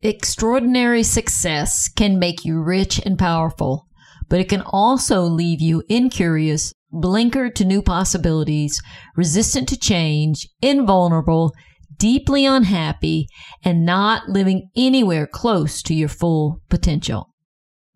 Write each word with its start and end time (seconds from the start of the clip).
Extraordinary 0.00 1.02
success 1.02 1.88
can 1.88 2.20
make 2.20 2.44
you 2.44 2.62
rich 2.62 3.00
and 3.04 3.18
powerful, 3.18 3.88
but 4.28 4.38
it 4.38 4.48
can 4.48 4.62
also 4.62 5.22
leave 5.22 5.60
you 5.60 5.82
incurious, 5.88 6.72
blinkered 6.92 7.56
to 7.56 7.64
new 7.64 7.82
possibilities, 7.82 8.80
resistant 9.16 9.68
to 9.68 9.76
change, 9.76 10.48
invulnerable, 10.62 11.52
deeply 11.96 12.46
unhappy, 12.46 13.26
and 13.64 13.84
not 13.84 14.28
living 14.28 14.70
anywhere 14.76 15.26
close 15.26 15.82
to 15.82 15.94
your 15.94 16.08
full 16.08 16.60
potential. 16.68 17.34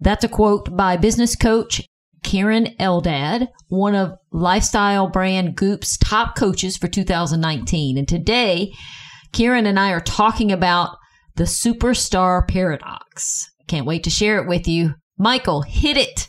That's 0.00 0.24
a 0.24 0.28
quote 0.28 0.76
by 0.76 0.96
business 0.96 1.36
coach 1.36 1.82
Keren 2.24 2.74
Eldad, 2.80 3.46
one 3.68 3.94
of 3.94 4.14
lifestyle 4.32 5.08
brand 5.08 5.56
Goop's 5.56 5.96
top 5.98 6.34
coaches 6.34 6.76
for 6.76 6.88
2019. 6.88 7.96
And 7.96 8.08
today, 8.08 8.72
Keren 9.32 9.66
and 9.66 9.78
I 9.78 9.92
are 9.92 10.00
talking 10.00 10.50
about 10.50 10.96
the 11.36 11.44
superstar 11.44 12.46
paradox. 12.46 13.50
Can't 13.66 13.86
wait 13.86 14.04
to 14.04 14.10
share 14.10 14.38
it 14.42 14.48
with 14.48 14.68
you. 14.68 14.94
Michael, 15.18 15.62
hit 15.62 15.96
it. 15.96 16.28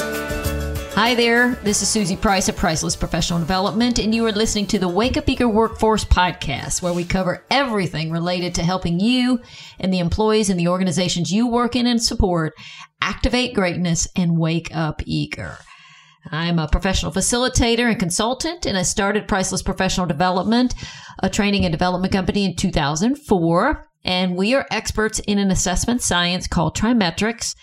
Hi 0.93 1.15
there, 1.15 1.55
this 1.63 1.81
is 1.81 1.87
Susie 1.87 2.17
Price 2.17 2.49
of 2.49 2.57
Priceless 2.57 2.97
Professional 2.97 3.39
Development, 3.39 3.97
and 3.97 4.13
you 4.13 4.25
are 4.25 4.31
listening 4.33 4.67
to 4.67 4.77
the 4.77 4.89
Wake 4.89 5.15
Up 5.15 5.29
Eager 5.29 5.47
Workforce 5.47 6.03
podcast, 6.03 6.81
where 6.81 6.91
we 6.91 7.05
cover 7.05 7.45
everything 7.49 8.11
related 8.11 8.53
to 8.55 8.63
helping 8.63 8.99
you 8.99 9.39
and 9.79 9.93
the 9.93 9.99
employees 9.99 10.49
in 10.49 10.57
the 10.57 10.67
organizations 10.67 11.31
you 11.31 11.47
work 11.47 11.77
in 11.77 11.87
and 11.87 12.03
support 12.03 12.53
activate 13.01 13.55
greatness 13.55 14.05
and 14.17 14.37
wake 14.37 14.67
up 14.75 15.01
eager. 15.05 15.57
I'm 16.29 16.59
a 16.59 16.67
professional 16.67 17.13
facilitator 17.13 17.89
and 17.89 17.97
consultant, 17.97 18.65
and 18.65 18.77
I 18.77 18.83
started 18.83 19.29
Priceless 19.29 19.63
Professional 19.63 20.07
Development, 20.07 20.73
a 21.23 21.29
training 21.29 21.63
and 21.63 21.71
development 21.71 22.11
company 22.11 22.43
in 22.43 22.57
2004. 22.57 23.87
And 24.03 24.35
we 24.35 24.55
are 24.55 24.67
experts 24.69 25.19
in 25.19 25.39
an 25.39 25.51
assessment 25.51 26.01
science 26.01 26.47
called 26.47 26.75
TriMetrix 26.75 27.55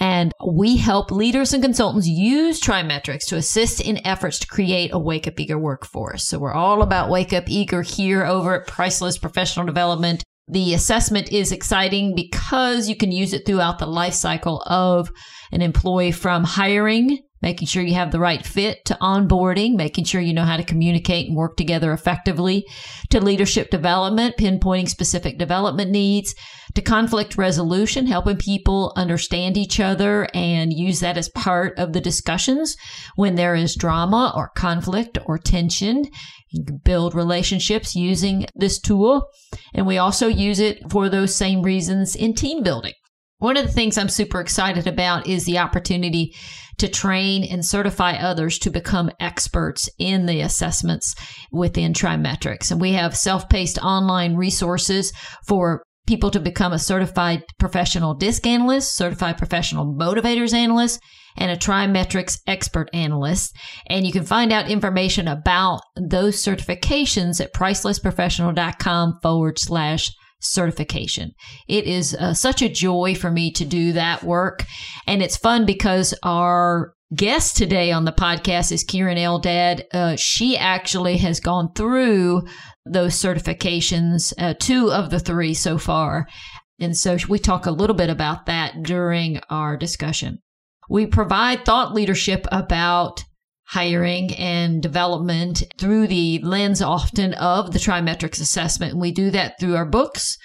and 0.00 0.32
we 0.46 0.76
help 0.76 1.10
leaders 1.10 1.52
and 1.52 1.62
consultants 1.62 2.08
use 2.08 2.60
TriMetrix 2.60 3.26
to 3.26 3.36
assist 3.36 3.80
in 3.80 4.04
efforts 4.06 4.38
to 4.40 4.46
create 4.46 4.92
a 4.92 4.98
wake 4.98 5.26
up 5.28 5.38
eager 5.38 5.58
workforce. 5.58 6.24
So 6.24 6.38
we're 6.38 6.52
all 6.52 6.82
about 6.82 7.10
wake 7.10 7.32
up 7.32 7.44
eager 7.48 7.82
here 7.82 8.24
over 8.24 8.60
at 8.60 8.66
Priceless 8.66 9.18
Professional 9.18 9.66
Development. 9.66 10.22
The 10.48 10.74
assessment 10.74 11.32
is 11.32 11.52
exciting 11.52 12.14
because 12.14 12.88
you 12.88 12.96
can 12.96 13.12
use 13.12 13.32
it 13.32 13.46
throughout 13.46 13.78
the 13.78 13.86
life 13.86 14.14
cycle 14.14 14.62
of 14.66 15.10
an 15.52 15.62
employee 15.62 16.12
from 16.12 16.44
hiring 16.44 17.20
making 17.44 17.68
sure 17.68 17.82
you 17.82 17.92
have 17.92 18.10
the 18.10 18.18
right 18.18 18.44
fit 18.46 18.82
to 18.86 18.96
onboarding, 19.02 19.76
making 19.76 20.04
sure 20.04 20.20
you 20.20 20.32
know 20.32 20.44
how 20.44 20.56
to 20.56 20.64
communicate 20.64 21.28
and 21.28 21.36
work 21.36 21.58
together 21.58 21.92
effectively, 21.92 22.64
to 23.10 23.20
leadership 23.20 23.68
development, 23.68 24.34
pinpointing 24.38 24.88
specific 24.88 25.36
development 25.36 25.90
needs, 25.90 26.34
to 26.74 26.80
conflict 26.80 27.36
resolution, 27.36 28.06
helping 28.06 28.38
people 28.38 28.94
understand 28.96 29.58
each 29.58 29.78
other 29.78 30.26
and 30.32 30.72
use 30.72 31.00
that 31.00 31.18
as 31.18 31.28
part 31.28 31.78
of 31.78 31.92
the 31.92 32.00
discussions 32.00 32.76
when 33.14 33.34
there 33.34 33.54
is 33.54 33.76
drama 33.76 34.32
or 34.34 34.50
conflict 34.56 35.18
or 35.26 35.36
tension. 35.36 36.06
You 36.48 36.64
can 36.64 36.80
build 36.82 37.14
relationships 37.14 37.94
using 37.94 38.46
this 38.54 38.80
tool. 38.80 39.28
And 39.74 39.86
we 39.86 39.98
also 39.98 40.28
use 40.28 40.60
it 40.60 40.78
for 40.90 41.10
those 41.10 41.36
same 41.36 41.60
reasons 41.60 42.16
in 42.16 42.34
team 42.34 42.62
building. 42.62 42.94
One 43.38 43.58
of 43.58 43.66
the 43.66 43.72
things 43.72 43.98
I'm 43.98 44.08
super 44.08 44.40
excited 44.40 44.86
about 44.86 45.26
is 45.26 45.44
the 45.44 45.58
opportunity 45.58 46.34
to 46.78 46.88
train 46.88 47.44
and 47.44 47.64
certify 47.64 48.12
others 48.12 48.58
to 48.60 48.70
become 48.70 49.10
experts 49.20 49.88
in 49.98 50.26
the 50.26 50.40
assessments 50.40 51.14
within 51.52 51.92
TriMetrix. 51.92 52.70
And 52.70 52.80
we 52.80 52.92
have 52.92 53.16
self 53.16 53.48
paced 53.48 53.78
online 53.78 54.36
resources 54.36 55.12
for 55.46 55.82
people 56.06 56.30
to 56.30 56.40
become 56.40 56.72
a 56.72 56.78
certified 56.78 57.42
professional 57.58 58.14
DISC 58.14 58.46
analyst, 58.46 58.96
certified 58.96 59.38
professional 59.38 59.94
motivators 59.94 60.52
analyst, 60.52 61.00
and 61.36 61.50
a 61.50 61.56
TriMetrix 61.56 62.38
expert 62.46 62.90
analyst. 62.92 63.56
And 63.86 64.06
you 64.06 64.12
can 64.12 64.24
find 64.24 64.52
out 64.52 64.70
information 64.70 65.28
about 65.28 65.80
those 65.96 66.36
certifications 66.36 67.40
at 67.40 67.54
pricelessprofessional.com 67.54 69.18
forward 69.22 69.58
slash 69.58 70.10
certification. 70.40 71.32
It 71.68 71.84
is 71.84 72.14
uh, 72.14 72.34
such 72.34 72.62
a 72.62 72.68
joy 72.68 73.14
for 73.14 73.30
me 73.30 73.50
to 73.52 73.64
do 73.64 73.92
that 73.92 74.22
work. 74.22 74.64
And 75.06 75.22
it's 75.22 75.36
fun 75.36 75.66
because 75.66 76.14
our 76.22 76.94
guest 77.14 77.56
today 77.56 77.92
on 77.92 78.04
the 78.04 78.12
podcast 78.12 78.72
is 78.72 78.84
Keren 78.84 79.16
Eldad. 79.16 79.84
Uh, 79.92 80.16
she 80.16 80.56
actually 80.56 81.18
has 81.18 81.40
gone 81.40 81.72
through 81.74 82.42
those 82.84 83.14
certifications, 83.14 84.32
uh, 84.38 84.54
two 84.58 84.92
of 84.92 85.10
the 85.10 85.20
three 85.20 85.54
so 85.54 85.78
far. 85.78 86.26
And 86.80 86.96
so 86.96 87.16
we 87.28 87.38
talk 87.38 87.66
a 87.66 87.70
little 87.70 87.96
bit 87.96 88.10
about 88.10 88.46
that 88.46 88.82
during 88.82 89.40
our 89.48 89.76
discussion. 89.76 90.38
We 90.90 91.06
provide 91.06 91.64
thought 91.64 91.94
leadership 91.94 92.46
about 92.52 93.24
hiring 93.66 94.34
and 94.34 94.82
development 94.82 95.62
through 95.78 96.06
the 96.06 96.38
lens 96.42 96.82
often 96.82 97.34
of 97.34 97.72
the 97.72 97.78
TriMetrix 97.78 98.40
assessment. 98.40 98.92
And 98.92 99.00
we 99.00 99.12
do 99.12 99.30
that 99.30 99.58
through 99.58 99.76
our 99.76 99.86
books, 99.86 100.36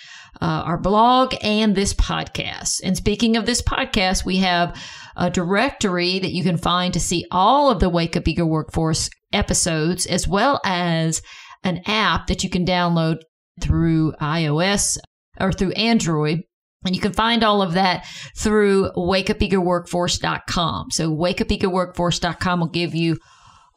uh, 0.42 0.64
our 0.66 0.80
blog, 0.80 1.36
and 1.42 1.76
this 1.76 1.94
podcast. 1.94 2.82
And 2.84 2.96
speaking 2.96 3.36
of 3.36 3.46
this 3.46 3.62
podcast, 3.62 4.26
we 4.26 4.38
have 4.38 4.76
a 5.16 5.30
directory 5.30 6.20
that 6.20 6.32
you 6.32 6.44
can 6.44 6.58
find 6.58 6.94
to 6.94 7.00
see 7.00 7.26
all 7.30 7.70
of 7.70 7.80
the 7.80 7.90
Wake 7.90 8.16
Up 8.16 8.28
Eager 8.28 8.46
Workforce 8.46 9.10
episodes, 9.34 10.06
as 10.06 10.28
well 10.28 10.62
as 10.64 11.22
an 11.64 11.82
app 11.86 12.28
that 12.28 12.44
you 12.44 12.50
can 12.50 12.66
download 12.66 13.18
through 13.60 14.14
iOS 14.22 14.98
or 15.40 15.52
through 15.52 15.72
Android 15.72 16.44
and 16.86 16.96
you 16.96 17.02
can 17.02 17.14
find 17.14 17.44
all 17.44 17.62
of 17.62 17.74
that 17.74 18.06
through 18.36 18.92
wakeupeagerworkforce.com. 18.96 20.92
So 20.92 21.12
wakeupeagerworkforce.com 21.12 22.60
will 22.60 22.68
give 22.68 22.96
you 22.96 23.18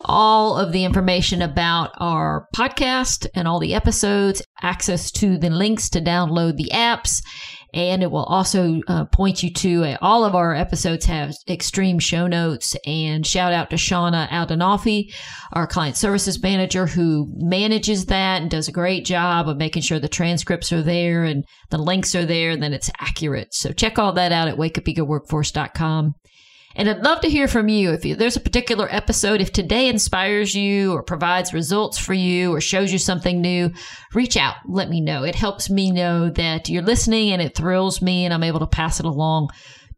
all 0.05 0.57
of 0.57 0.73
the 0.73 0.85
information 0.85 1.43
about 1.43 1.91
our 1.99 2.49
podcast 2.55 3.27
and 3.35 3.47
all 3.47 3.61
the 3.61 3.75
episodes, 3.75 4.43
access 4.61 5.11
to 5.13 5.39
the 5.39 5.51
links 5.51 5.89
to 5.91 6.01
download 6.01 6.57
the 6.57 6.71
apps, 6.73 7.23
and 7.75 8.03
it 8.03 8.11
will 8.11 8.25
also 8.25 8.81
uh, 8.87 9.05
point 9.07 9.43
you 9.43 9.51
to 9.51 9.85
uh, 9.85 9.97
all 10.03 10.25
of 10.25 10.35
our 10.35 10.55
episodes 10.55 11.07
have 11.07 11.35
extreme 11.49 11.99
show 11.99 12.27
notes. 12.27 12.77
And 12.87 13.27
shout 13.27 13.53
out 13.53 13.71
to 13.71 13.77
Shauna 13.77 14.29
Aldenofi, 14.29 15.13
our 15.53 15.67
client 15.67 15.97
services 15.97 16.43
manager, 16.43 16.87
who 16.87 17.33
manages 17.37 18.07
that 18.07 18.43
and 18.43 18.51
does 18.51 18.69
a 18.69 18.73
great 18.73 19.05
job 19.05 19.49
of 19.49 19.57
making 19.57 19.83
sure 19.83 19.99
the 19.99 20.09
transcripts 20.09 20.73
are 20.73 20.83
there 20.83 21.25
and 21.25 21.45
the 21.71 21.79
links 21.79 22.15
are 22.15 22.27
there, 22.27 22.51
and 22.51 22.63
then 22.63 22.73
it's 22.73 22.91
accurate. 23.01 23.55
So 23.55 23.73
check 23.73 23.99
all 23.99 24.13
that 24.13 24.33
out 24.33 24.49
at 24.49 24.57
wakeupeagerworkforce.com. 24.57 26.15
And 26.75 26.89
I'd 26.89 27.05
love 27.05 27.21
to 27.21 27.29
hear 27.29 27.49
from 27.49 27.69
you. 27.69 27.93
If 27.93 28.19
there's 28.19 28.37
a 28.37 28.41
particular 28.41 28.89
episode, 28.91 29.41
if 29.41 29.53
today 29.53 29.89
inspires 29.89 30.55
you 30.55 30.93
or 30.93 31.03
provides 31.03 31.53
results 31.53 31.99
for 31.99 32.15
you 32.15 32.55
or 32.55 32.61
shows 32.61 32.93
you 32.93 32.99
something 32.99 33.41
new, 33.41 33.71
reach 34.15 34.37
out. 34.37 34.57
Let 34.67 34.89
me 34.89 35.01
know. 35.01 35.25
It 35.25 35.35
helps 35.35 35.69
me 35.69 35.91
know 35.91 36.31
that 36.31 36.69
you're 36.69 36.83
listening 36.83 37.31
and 37.31 37.43
it 37.43 37.55
thrills 37.55 38.01
me 38.01 38.25
and 38.25 38.33
I'm 38.33 38.45
able 38.45 38.61
to 38.61 38.67
pass 38.67 39.01
it 39.01 39.07
along 39.07 39.51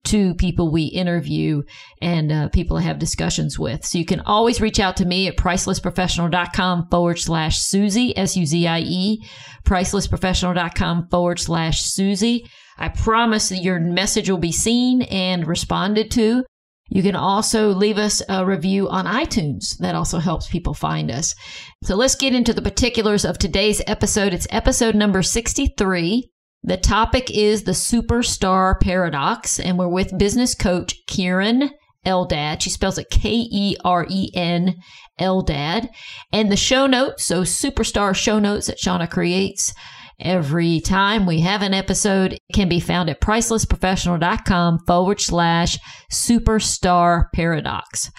to 0.04 0.34
people 0.34 0.70
we 0.70 0.84
interview 0.84 1.62
and 2.00 2.30
uh, 2.30 2.48
people 2.50 2.76
I 2.76 2.82
have 2.82 2.98
discussions 2.98 3.58
with. 3.58 3.84
So 3.84 3.98
you 3.98 4.04
can 4.04 4.20
always 4.20 4.60
reach 4.60 4.78
out 4.78 4.96
to 4.98 5.04
me 5.04 5.28
at 5.28 5.36
pricelessprofessional.com 5.36 6.88
forward 6.90 7.18
slash 7.18 7.58
Susie, 7.58 8.16
S 8.16 8.36
U 8.36 8.44
Z 8.44 8.66
I 8.66 8.80
E, 8.80 9.24
pricelessprofessional.com 9.64 11.08
forward 11.08 11.40
slash 11.40 11.82
Susie. 11.82 12.46
I 12.76 12.88
promise 12.88 13.48
that 13.48 13.62
your 13.62 13.80
message 13.80 14.28
will 14.28 14.38
be 14.38 14.52
seen 14.52 15.02
and 15.02 15.46
responded 15.46 16.10
to. 16.12 16.44
You 16.88 17.02
can 17.02 17.16
also 17.16 17.70
leave 17.70 17.98
us 17.98 18.22
a 18.28 18.44
review 18.44 18.88
on 18.88 19.06
iTunes. 19.06 19.76
That 19.78 19.94
also 19.94 20.18
helps 20.18 20.48
people 20.48 20.74
find 20.74 21.10
us. 21.10 21.34
So 21.82 21.96
let's 21.96 22.14
get 22.14 22.34
into 22.34 22.52
the 22.52 22.62
particulars 22.62 23.24
of 23.24 23.38
today's 23.38 23.80
episode. 23.86 24.34
It's 24.34 24.46
episode 24.50 24.94
number 24.94 25.22
63. 25.22 26.30
The 26.62 26.76
topic 26.76 27.30
is 27.30 27.64
the 27.64 27.72
superstar 27.72 28.78
paradox, 28.80 29.58
and 29.58 29.78
we're 29.78 29.88
with 29.88 30.18
business 30.18 30.54
coach 30.54 30.94
Keren 31.06 31.70
Eldad. 32.06 32.60
She 32.60 32.70
spells 32.70 32.98
it 32.98 33.10
K 33.10 33.30
E 33.50 33.76
R 33.84 34.06
E 34.08 34.30
N 34.34 34.76
Eldad. 35.20 35.88
And 36.32 36.50
the 36.50 36.56
show 36.56 36.86
notes, 36.86 37.24
so 37.24 37.42
superstar 37.42 38.14
show 38.14 38.38
notes 38.38 38.66
that 38.66 38.78
Shauna 38.78 39.10
creates 39.10 39.72
every 40.20 40.80
time 40.80 41.26
we 41.26 41.40
have 41.40 41.62
an 41.62 41.74
episode. 41.74 42.34
It 42.34 42.40
can 42.52 42.68
be 42.68 42.80
found 42.80 43.10
at 43.10 43.20
pricelessprofessional.com 43.20 44.80
forward 44.86 45.20
slash 45.20 45.78
superstar 46.10 47.24
paradox. 47.34 48.10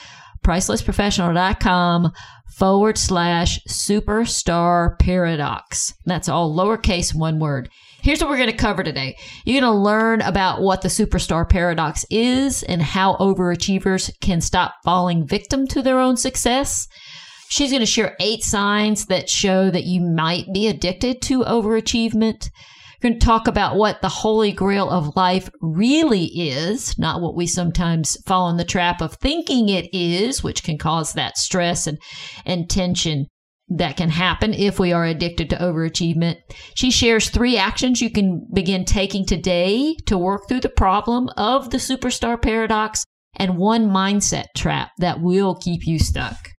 Pricelessprofessional.com 0.46 2.12
forward 2.56 2.98
slash 2.98 3.60
superstar 3.68 4.98
paradox. 5.00 5.94
That's 6.06 6.30
all 6.30 6.56
lowercase 6.56 7.14
one 7.14 7.40
word. 7.40 7.70
Here's 8.02 8.22
what 8.22 8.30
we're 8.30 8.38
going 8.38 8.52
to 8.52 8.56
cover 8.56 8.84
today. 8.84 9.18
You're 9.46 9.62
going 9.62 9.74
to 9.74 9.78
learn 9.78 10.22
about 10.22 10.62
what 10.62 10.82
the 10.82 10.88
superstar 10.88 11.50
paradox 11.50 12.06
is 12.12 12.62
and 12.64 12.82
how 12.82 13.16
overachievers 13.18 14.12
can 14.22 14.42
stop 14.42 14.76
falling 14.86 15.28
victim 15.28 15.68
to 15.68 15.82
their 15.82 16.00
own 16.00 16.16
success. 16.16 16.88
She's 17.50 17.72
going 17.72 17.82
to 17.82 17.86
share 17.86 18.16
eight 18.20 18.44
signs 18.44 19.06
that 19.06 19.30
show 19.30 19.70
that 19.70 19.86
you 19.86 20.02
might 20.02 20.46
be 20.54 20.68
addicted 20.68 21.22
to 21.24 21.44
overachievement. 21.44 22.50
We're 23.02 23.10
going 23.10 23.20
to 23.20 23.26
talk 23.26 23.48
about 23.48 23.76
what 23.76 24.02
the 24.02 24.10
holy 24.10 24.52
grail 24.52 24.90
of 24.90 25.16
life 25.16 25.50
really 25.62 26.26
is, 26.26 26.98
not 26.98 27.22
what 27.22 27.36
we 27.36 27.46
sometimes 27.46 28.18
fall 28.26 28.50
in 28.50 28.58
the 28.58 28.64
trap 28.64 29.02
of 29.02 29.16
thinking 29.16 29.70
it 29.70 29.88
is, 29.94 30.44
which 30.44 30.64
can 30.64 30.78
cause 30.78 31.14
that 31.14 31.38
stress 31.38 31.88
and, 31.88 32.00
and 32.46 32.70
tension 32.70 33.28
that 33.68 33.98
can 33.98 34.10
happen 34.10 34.54
if 34.54 34.80
we 34.80 34.94
are 34.94 35.06
addicted 35.06 35.50
to 35.50 35.58
overachievement. 35.58 36.38
She 36.76 36.92
shares 36.92 37.30
three 37.30 37.58
actions 37.58 38.02
you 38.02 38.12
can 38.12 38.48
begin 38.54 38.86
taking 38.86 39.26
today 39.26 39.96
to 40.06 40.18
work 40.18 40.48
through 40.48 40.62
the 40.62 40.70
problem 40.70 41.30
of 41.36 41.72
the 41.72 41.78
superstar 41.78 42.42
paradox 42.42 43.04
and 43.36 43.58
one 43.58 43.90
mindset 43.90 44.46
trap 44.56 44.92
that 45.00 45.22
will 45.22 45.56
keep 45.56 45.86
you 45.86 46.00
stuck. 46.00 46.55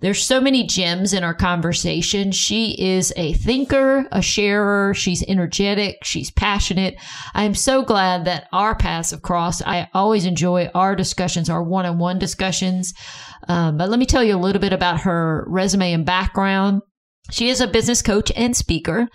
There's 0.00 0.24
so 0.24 0.40
many 0.40 0.66
gems 0.66 1.12
in 1.12 1.22
our 1.24 1.34
conversation. 1.34 2.32
She 2.32 2.74
is 2.80 3.12
a 3.16 3.34
thinker, 3.34 4.06
a 4.10 4.22
sharer. 4.22 4.94
She's 4.94 5.22
energetic. 5.28 5.98
She's 6.04 6.30
passionate. 6.30 6.96
I 7.34 7.44
am 7.44 7.54
so 7.54 7.82
glad 7.82 8.24
that 8.24 8.48
our 8.52 8.74
paths 8.74 9.10
have 9.10 9.22
crossed. 9.22 9.66
I 9.66 9.88
always 9.92 10.24
enjoy 10.24 10.70
our 10.74 10.96
discussions, 10.96 11.50
our 11.50 11.62
one 11.62 11.84
on 11.84 11.98
one 11.98 12.18
discussions. 12.18 12.94
Um, 13.48 13.76
but 13.76 13.90
let 13.90 13.98
me 13.98 14.06
tell 14.06 14.24
you 14.24 14.36
a 14.36 14.38
little 14.38 14.60
bit 14.60 14.72
about 14.72 15.00
her 15.02 15.44
resume 15.48 15.92
and 15.92 16.06
background. 16.06 16.82
She 17.30 17.50
is 17.50 17.60
a 17.60 17.68
business 17.68 18.00
coach 18.00 18.32
and 18.34 18.56
speaker, 18.56 19.06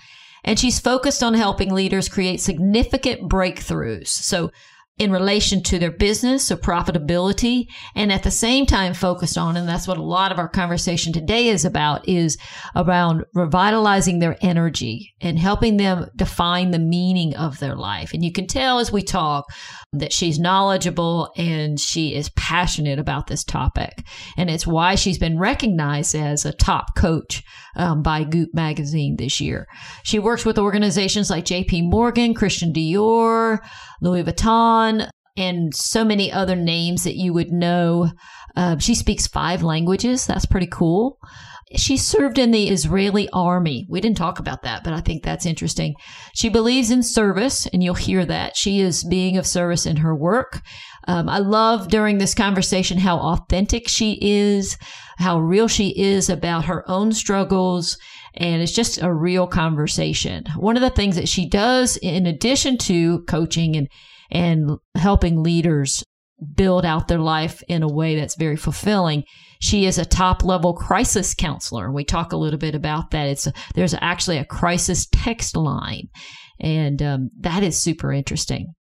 and 0.43 0.59
she's 0.59 0.79
focused 0.79 1.23
on 1.23 1.33
helping 1.33 1.73
leaders 1.73 2.07
create 2.07 2.41
significant 2.41 3.29
breakthroughs. 3.29 4.07
So 4.07 4.51
in 4.97 5.12
relation 5.12 5.62
to 5.62 5.77
their 5.77 5.92
business 5.92 6.50
or 6.50 6.56
profitability 6.56 7.65
and 7.95 8.12
at 8.13 8.24
the 8.24 8.31
same 8.31 8.65
time 8.65 8.94
focused 8.94 9.38
on 9.38 9.57
and 9.57 9.68
that's 9.68 9.88
what 9.88 9.97
a 9.97 10.03
lot 10.03 10.31
of 10.31 10.39
our 10.39 10.47
conversation 10.47 11.12
today 11.12 11.50
is 11.50 11.65
about 11.65 12.07
is 12.07 12.38
around 12.75 13.25
revitalizing 13.33 14.19
their 14.19 14.38
energy 14.42 15.13
and 15.19 15.38
helping 15.38 15.77
them 15.77 16.09
define 16.15 16.71
the 16.71 16.80
meaning 16.80 17.36
of 17.36 17.59
their 17.59 17.75
life. 17.75 18.13
And 18.13 18.24
you 18.24 18.31
can 18.31 18.47
tell 18.47 18.80
as 18.80 18.92
we 18.92 19.01
talk 19.01 19.45
that 19.92 20.13
she's 20.13 20.39
knowledgeable 20.39 21.31
and 21.36 21.80
she 21.80 22.15
is 22.15 22.30
passionate 22.30 23.00
about 23.00 23.27
this 23.27 23.44
topic. 23.44 24.06
And 24.38 24.50
it's 24.50 24.68
why 24.68 24.95
she's 24.95 25.18
been 25.18 25.39
recognized 25.39 26.15
as 26.15 26.45
a 26.45 26.53
top 26.53 26.95
coach 26.95 27.44
um, 27.75 28.01
by 28.01 28.24
goop 28.24 28.53
magazine 28.53 29.18
this 29.18 29.42
year. 29.42 29.68
She 30.03 30.19
works 30.19 30.45
with 30.45 30.57
organizations 30.57 31.30
like 31.30 31.45
jp 31.45 31.83
morgan 31.89 32.33
christian 32.33 32.71
dior 32.71 33.59
louis 34.01 34.24
vuitton 34.24 34.84
and 35.37 35.75
so 35.75 36.05
many 36.05 36.31
other 36.31 36.55
names 36.55 37.03
that 37.03 37.15
you 37.15 37.33
would 37.33 37.51
know. 37.51 38.09
Uh, 38.55 38.77
she 38.77 38.95
speaks 38.95 39.27
five 39.27 39.63
languages. 39.63 40.25
That's 40.25 40.45
pretty 40.45 40.67
cool. 40.67 41.17
She 41.75 41.97
served 41.97 42.37
in 42.37 42.51
the 42.51 42.69
Israeli 42.69 43.27
army. 43.33 43.85
We 43.89 43.99
didn't 43.99 44.17
talk 44.17 44.39
about 44.39 44.61
that, 44.63 44.83
but 44.83 44.93
I 44.93 45.01
think 45.01 45.23
that's 45.23 45.47
interesting. 45.47 45.95
She 46.33 46.47
believes 46.47 46.91
in 46.91 47.03
service, 47.03 47.65
and 47.67 47.83
you'll 47.83 47.95
hear 47.95 48.23
that. 48.23 48.55
She 48.55 48.79
is 48.79 49.03
being 49.03 49.35
of 49.35 49.47
service 49.47 49.85
in 49.85 49.97
her 49.97 50.15
work. 50.15 50.61
Um, 51.07 51.27
I 51.27 51.39
love 51.39 51.89
during 51.89 52.17
this 52.17 52.35
conversation 52.35 52.99
how 52.99 53.17
authentic 53.17 53.89
she 53.89 54.17
is, 54.21 54.77
how 55.17 55.39
real 55.39 55.67
she 55.67 55.89
is 55.99 56.29
about 56.29 56.65
her 56.65 56.89
own 56.89 57.11
struggles, 57.11 57.97
and 58.35 58.61
it's 58.61 58.71
just 58.71 59.01
a 59.01 59.13
real 59.13 59.47
conversation. 59.47 60.45
One 60.55 60.77
of 60.77 60.81
the 60.81 60.89
things 60.89 61.15
that 61.15 61.27
she 61.27 61.49
does, 61.49 61.97
in 61.97 62.25
addition 62.25 62.77
to 62.79 63.23
coaching 63.23 63.75
and 63.75 63.87
and 64.31 64.72
helping 64.95 65.44
leaders 65.44 66.04
build 66.54 66.86
out 66.86 67.07
their 67.07 67.19
life 67.19 67.63
in 67.68 67.81
a 67.81 67.88
way 67.88 68.16
that's 68.16 68.36
very 68.36 68.57
fulfilling. 68.57 69.24
She 69.60 69.86
is 69.86 69.98
a 69.98 70.06
top 70.06 70.44
level 70.44 70.74
crisis 70.74 71.33
counselor. 71.33 71.92
We 71.92 72.04
talk 72.04 72.33
a 72.33 72.38
little 72.38 72.60
bit 72.60 72.75
about 72.75 73.12
that. 73.12 73.27
It's 73.27 73.48
a, 73.48 73.54
there's 73.74 73.95
actually 74.01 74.38
a 74.38 74.45
crisis 74.45 75.07
text 75.12 75.56
line, 75.56 76.10
and 76.60 77.01
um, 77.01 77.30
that 77.39 77.63
is 77.63 77.77
super 77.77 78.12
interesting. 78.12 78.74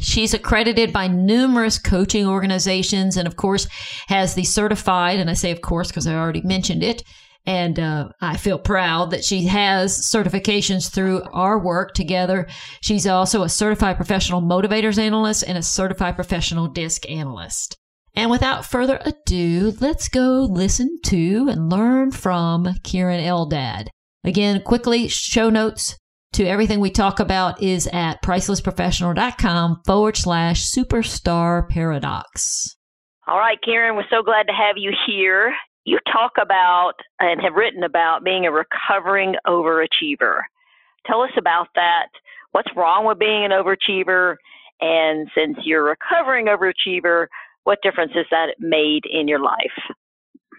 She's 0.00 0.34
accredited 0.34 0.92
by 0.92 1.06
numerous 1.06 1.78
coaching 1.78 2.26
organizations 2.26 3.16
and, 3.16 3.28
of 3.28 3.36
course, 3.36 3.68
has 4.08 4.34
the 4.34 4.44
certified, 4.44 5.20
and 5.20 5.30
I 5.30 5.34
say, 5.34 5.50
of 5.50 5.60
course, 5.60 5.88
because 5.88 6.06
I 6.06 6.14
already 6.14 6.42
mentioned 6.42 6.82
it, 6.82 7.04
and 7.46 7.78
uh, 7.78 8.08
I 8.20 8.36
feel 8.36 8.58
proud 8.58 9.10
that 9.10 9.24
she 9.24 9.44
has 9.44 9.98
certifications 10.10 10.90
through 10.90 11.22
our 11.32 11.58
work 11.58 11.94
together. 11.94 12.46
She's 12.80 13.06
also 13.06 13.42
a 13.42 13.48
certified 13.48 13.96
professional 13.96 14.40
motivators 14.40 14.98
analyst 14.98 15.44
and 15.46 15.58
a 15.58 15.62
certified 15.62 16.14
professional 16.14 16.68
disc 16.68 17.08
analyst. 17.08 17.76
And 18.14 18.30
without 18.30 18.64
further 18.64 19.00
ado, 19.04 19.74
let's 19.80 20.08
go 20.08 20.46
listen 20.48 20.98
to 21.06 21.48
and 21.50 21.70
learn 21.70 22.12
from 22.12 22.68
Keren 22.84 23.20
Eldad. 23.20 23.88
Again, 24.22 24.62
quickly, 24.62 25.08
show 25.08 25.50
notes 25.50 25.98
to 26.32 26.44
everything 26.44 26.80
we 26.80 26.90
talk 26.90 27.20
about 27.20 27.62
is 27.62 27.88
at 27.92 28.22
pricelessprofessional.com 28.22 29.82
forward 29.84 30.16
slash 30.16 30.64
superstar 30.70 31.68
paradox. 31.68 32.76
All 33.26 33.38
right, 33.38 33.58
Keren, 33.62 33.96
we're 33.96 34.08
so 34.10 34.22
glad 34.22 34.46
to 34.46 34.52
have 34.52 34.76
you 34.76 34.92
here 35.06 35.54
you 35.84 35.98
talk 36.10 36.32
about 36.40 36.94
and 37.20 37.40
have 37.42 37.54
written 37.54 37.82
about 37.82 38.24
being 38.24 38.46
a 38.46 38.52
recovering 38.52 39.34
overachiever. 39.46 40.40
Tell 41.06 41.20
us 41.22 41.32
about 41.36 41.68
that. 41.74 42.06
What's 42.52 42.70
wrong 42.76 43.04
with 43.04 43.18
being 43.18 43.44
an 43.44 43.50
overachiever? 43.50 44.36
And 44.80 45.28
since 45.36 45.58
you're 45.64 45.86
a 45.86 45.96
recovering 45.96 46.46
overachiever, 46.46 47.26
what 47.64 47.78
difference 47.82 48.12
has 48.14 48.26
that 48.30 48.54
made 48.58 49.02
in 49.10 49.28
your 49.28 49.40
life? 49.40 49.72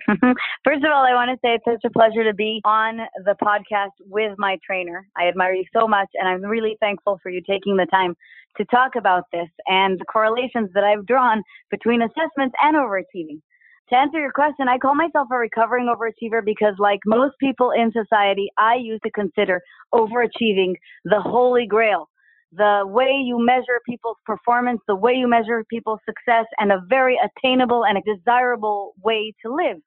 First 0.64 0.84
of 0.84 0.92
all, 0.94 1.04
I 1.04 1.14
want 1.14 1.32
to 1.32 1.38
say 1.44 1.56
it's 1.56 1.66
such 1.66 1.84
a 1.84 1.90
pleasure 1.90 2.24
to 2.24 2.34
be 2.34 2.62
on 2.64 3.00
the 3.24 3.36
podcast 3.42 3.92
with 4.02 4.38
my 4.38 4.58
trainer. 4.66 5.08
I 5.18 5.28
admire 5.28 5.54
you 5.54 5.66
so 5.74 5.88
much, 5.88 6.10
and 6.14 6.28
I'm 6.28 6.44
really 6.44 6.78
thankful 6.80 7.20
for 7.24 7.32
you 7.32 7.42
taking 7.42 7.76
the 7.76 7.88
time 7.88 8.16
to 8.58 8.66
talk 8.66 8.92
about 8.96 9.24
this 9.34 9.50
and 9.66 10.00
the 10.00 10.06
correlations 10.06 10.70
that 10.76 10.84
I've 10.84 11.08
drawn 11.08 11.42
between 11.72 12.04
assessments 12.04 12.56
and 12.62 12.76
overachieving 12.76 13.42
to 13.90 13.96
answer 13.96 14.20
your 14.20 14.32
question, 14.32 14.68
I 14.68 14.78
call 14.78 14.96
myself 14.96 15.28
a 15.32 15.38
recovering 15.38 15.94
overachiever 15.94 16.44
because, 16.44 16.74
like 16.80 17.00
most 17.06 17.36
people 17.40 17.72
in 17.72 17.92
society, 17.92 18.50
I 18.58 18.76
used 18.76 19.04
to 19.04 19.12
consider 19.12 19.62
overachieving 19.94 20.74
the 21.04 21.22
holy 21.22 21.68
grail. 21.68 22.10
The 22.52 22.84
way 22.86 23.12
you 23.24 23.38
measure 23.38 23.82
people's 23.88 24.18
performance, 24.26 24.82
the 24.88 24.96
way 24.96 25.14
you 25.14 25.28
measure 25.28 25.64
people's 25.70 26.00
success, 26.06 26.46
and 26.58 26.72
a 26.72 26.82
very 26.90 27.20
attainable 27.24 27.86
and 27.86 27.98
a 27.98 28.02
desirable 28.02 28.94
way 29.04 29.34
to 29.46 29.54
live. 29.54 29.78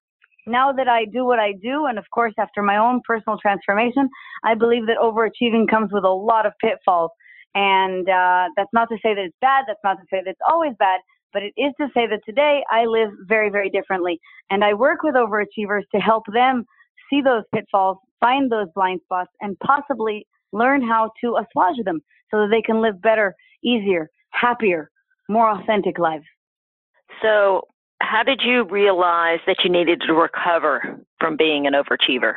Now 0.46 0.72
that 0.72 0.88
I 0.88 1.04
do 1.04 1.24
what 1.24 1.38
I 1.38 1.52
do, 1.60 1.86
and 1.86 1.98
of 1.98 2.04
course, 2.14 2.34
after 2.38 2.62
my 2.62 2.76
own 2.76 3.00
personal 3.06 3.38
transformation, 3.38 4.08
I 4.44 4.54
believe 4.54 4.86
that 4.86 4.96
overachieving 4.98 5.68
comes 5.68 5.90
with 5.92 6.04
a 6.04 6.08
lot 6.08 6.46
of 6.46 6.52
pitfalls. 6.60 7.10
And 7.54 8.08
uh, 8.08 8.48
that's 8.56 8.70
not 8.72 8.88
to 8.90 8.96
say 9.02 9.14
that 9.14 9.24
it's 9.24 9.36
bad, 9.40 9.64
that's 9.66 9.80
not 9.82 9.94
to 9.94 10.04
say 10.10 10.22
that 10.24 10.30
it's 10.30 10.40
always 10.48 10.72
bad, 10.78 11.00
but 11.32 11.42
it 11.42 11.52
is 11.56 11.72
to 11.80 11.88
say 11.94 12.06
that 12.06 12.20
today 12.24 12.62
I 12.70 12.84
live 12.84 13.10
very, 13.26 13.50
very 13.50 13.70
differently. 13.70 14.20
And 14.50 14.64
I 14.64 14.74
work 14.74 15.02
with 15.02 15.14
overachievers 15.14 15.82
to 15.94 16.00
help 16.00 16.24
them 16.32 16.64
see 17.10 17.20
those 17.22 17.42
pitfalls, 17.54 17.98
find 18.20 18.50
those 18.50 18.68
blind 18.74 19.00
spots, 19.04 19.30
and 19.40 19.58
possibly 19.60 20.26
learn 20.52 20.82
how 20.82 21.10
to 21.22 21.36
assuage 21.36 21.84
them 21.84 22.00
so 22.30 22.40
that 22.40 22.48
they 22.50 22.62
can 22.62 22.80
live 22.80 23.00
better, 23.00 23.34
easier, 23.62 24.10
happier, 24.30 24.90
more 25.28 25.50
authentic 25.50 25.98
lives. 25.98 26.24
So, 27.22 27.62
how 28.00 28.22
did 28.22 28.40
you 28.44 28.64
realize 28.64 29.40
that 29.46 29.56
you 29.64 29.70
needed 29.70 30.02
to 30.06 30.14
recover 30.14 31.00
from 31.18 31.36
being 31.36 31.66
an 31.66 31.72
overachiever? 31.72 32.34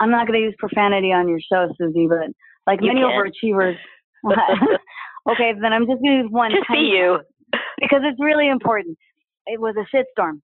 I'm 0.00 0.10
not 0.10 0.26
going 0.26 0.40
to 0.40 0.44
use 0.44 0.54
profanity 0.58 1.12
on 1.12 1.28
your 1.28 1.38
show, 1.40 1.72
Susie, 1.78 2.08
but 2.08 2.30
like 2.66 2.80
you 2.82 2.88
many 2.88 3.00
can. 3.00 3.10
overachievers. 3.10 3.76
okay, 5.30 5.52
then 5.60 5.72
I'm 5.72 5.86
just 5.86 6.02
going 6.02 6.18
to 6.18 6.22
use 6.24 6.30
one. 6.30 6.50
Just 6.50 6.68
be 6.68 6.78
you 6.80 7.20
because 7.80 8.00
it's 8.04 8.20
really 8.20 8.48
important. 8.48 8.96
It 9.46 9.60
was 9.60 9.74
a 9.76 9.96
shitstorm. 9.96 10.40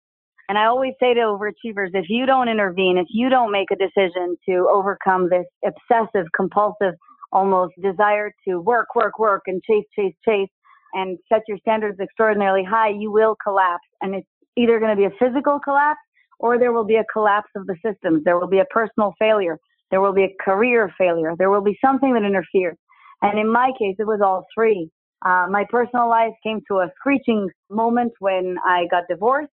And 0.49 0.57
I 0.57 0.65
always 0.65 0.95
say 0.99 1.13
to 1.15 1.21
overachievers, 1.21 1.91
if 1.93 2.07
you 2.09 2.25
don't 2.25 2.49
intervene, 2.49 2.97
if 2.97 3.07
you 3.11 3.29
don't 3.29 3.53
make 3.53 3.69
a 3.71 3.77
decision 3.77 4.37
to 4.49 4.69
overcome 4.73 5.29
this 5.29 5.45
obsessive, 5.65 6.27
compulsive, 6.35 6.95
almost 7.33 7.75
desire 7.83 8.33
to 8.47 8.59
work, 8.61 8.95
work, 8.95 9.19
work 9.19 9.43
and 9.47 9.63
chase, 9.63 9.85
chase, 9.95 10.15
chase 10.27 10.49
and 10.95 11.19
set 11.31 11.43
your 11.47 11.59
standards 11.59 12.01
extraordinarily 12.01 12.65
high, 12.65 12.89
you 12.89 13.13
will 13.13 13.37
collapse. 13.43 13.85
And 14.01 14.15
it's 14.15 14.27
either 14.57 14.81
going 14.81 14.91
to 14.91 14.97
be 14.97 15.05
a 15.05 15.19
physical 15.19 15.61
collapse 15.61 16.01
or 16.39 16.59
there 16.59 16.73
will 16.73 16.85
be 16.85 16.97
a 16.97 17.05
collapse 17.13 17.51
of 17.55 17.67
the 17.67 17.77
systems. 17.85 18.25
There 18.25 18.39
will 18.39 18.49
be 18.49 18.61
a 18.61 18.65
personal 18.67 19.15
failure. 19.19 19.59
There 19.91 20.01
will 20.01 20.13
be 20.13 20.25
a 20.25 20.35
career 20.43 20.93
failure. 20.97 21.35
There 21.37 21.51
will 21.51 21.63
be 21.63 21.79
something 21.85 22.15
that 22.15 22.23
interferes. 22.23 22.77
And 23.23 23.39
in 23.39 23.51
my 23.51 23.73
case, 23.79 23.97
it 23.99 24.07
was 24.07 24.21
all 24.23 24.47
three. 24.55 24.91
Uh, 25.25 25.47
my 25.51 25.65
personal 25.71 26.09
life 26.09 26.33
came 26.43 26.61
to 26.69 26.79
a 26.79 26.89
screeching 26.99 27.49
moment 27.71 28.13
when 28.21 28.57
I 28.65 28.87
got 28.91 29.05
divorced. 29.09 29.51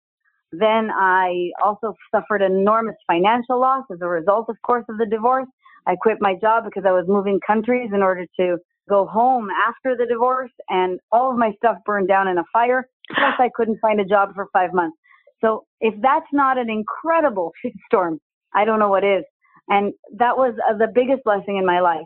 Then 0.52 0.92
I 0.92 1.50
also 1.64 1.96
suffered 2.14 2.42
enormous 2.42 2.96
financial 3.08 3.60
loss 3.60 3.86
as 3.92 4.00
a 4.02 4.08
result, 4.08 4.48
of 4.50 4.58
course, 4.66 4.86
of 4.90 4.98
the 4.98 5.06
divorce. 5.06 5.48
I 5.88 5.96
quit 5.96 6.18
my 6.22 6.36
job 6.40 6.66
because 6.66 6.84
I 6.88 6.92
was 6.92 7.06
moving 7.08 7.40
countries 7.46 7.90
in 7.94 8.02
order 8.04 8.26
to 8.40 8.58
go 8.90 9.06
home 9.08 9.48
after 9.68 9.96
the 9.98 10.06
divorce, 10.06 10.52
and 10.70 11.00
all 11.12 11.32
of 11.32 11.38
my 11.38 11.52
stuff 11.58 11.78
burned 11.86 12.08
down 12.08 12.28
in 12.28 12.38
a 12.38 12.44
fire. 12.54 12.88
Plus, 13.16 13.34
I 13.40 13.50
couldn't 13.56 13.80
find 13.82 14.00
a 14.00 14.06
job 14.06 14.34
for 14.36 14.48
five 14.54 14.74
months. 14.74 14.98
So, 15.42 15.66
if 15.82 15.94
that's 16.02 16.28
not 16.34 16.58
an 16.58 16.70
incredible 16.70 17.52
storm, 17.88 18.20
I 18.54 18.66
don't 18.66 18.80
know 18.80 18.90
what 18.90 19.04
is. 19.04 19.24
And 19.70 19.94
that 20.18 20.38
was 20.38 20.54
uh, 20.70 20.78
the 20.78 20.88
biggest 20.94 21.24
blessing 21.24 21.58
in 21.58 21.66
my 21.66 21.80
life. 21.80 22.06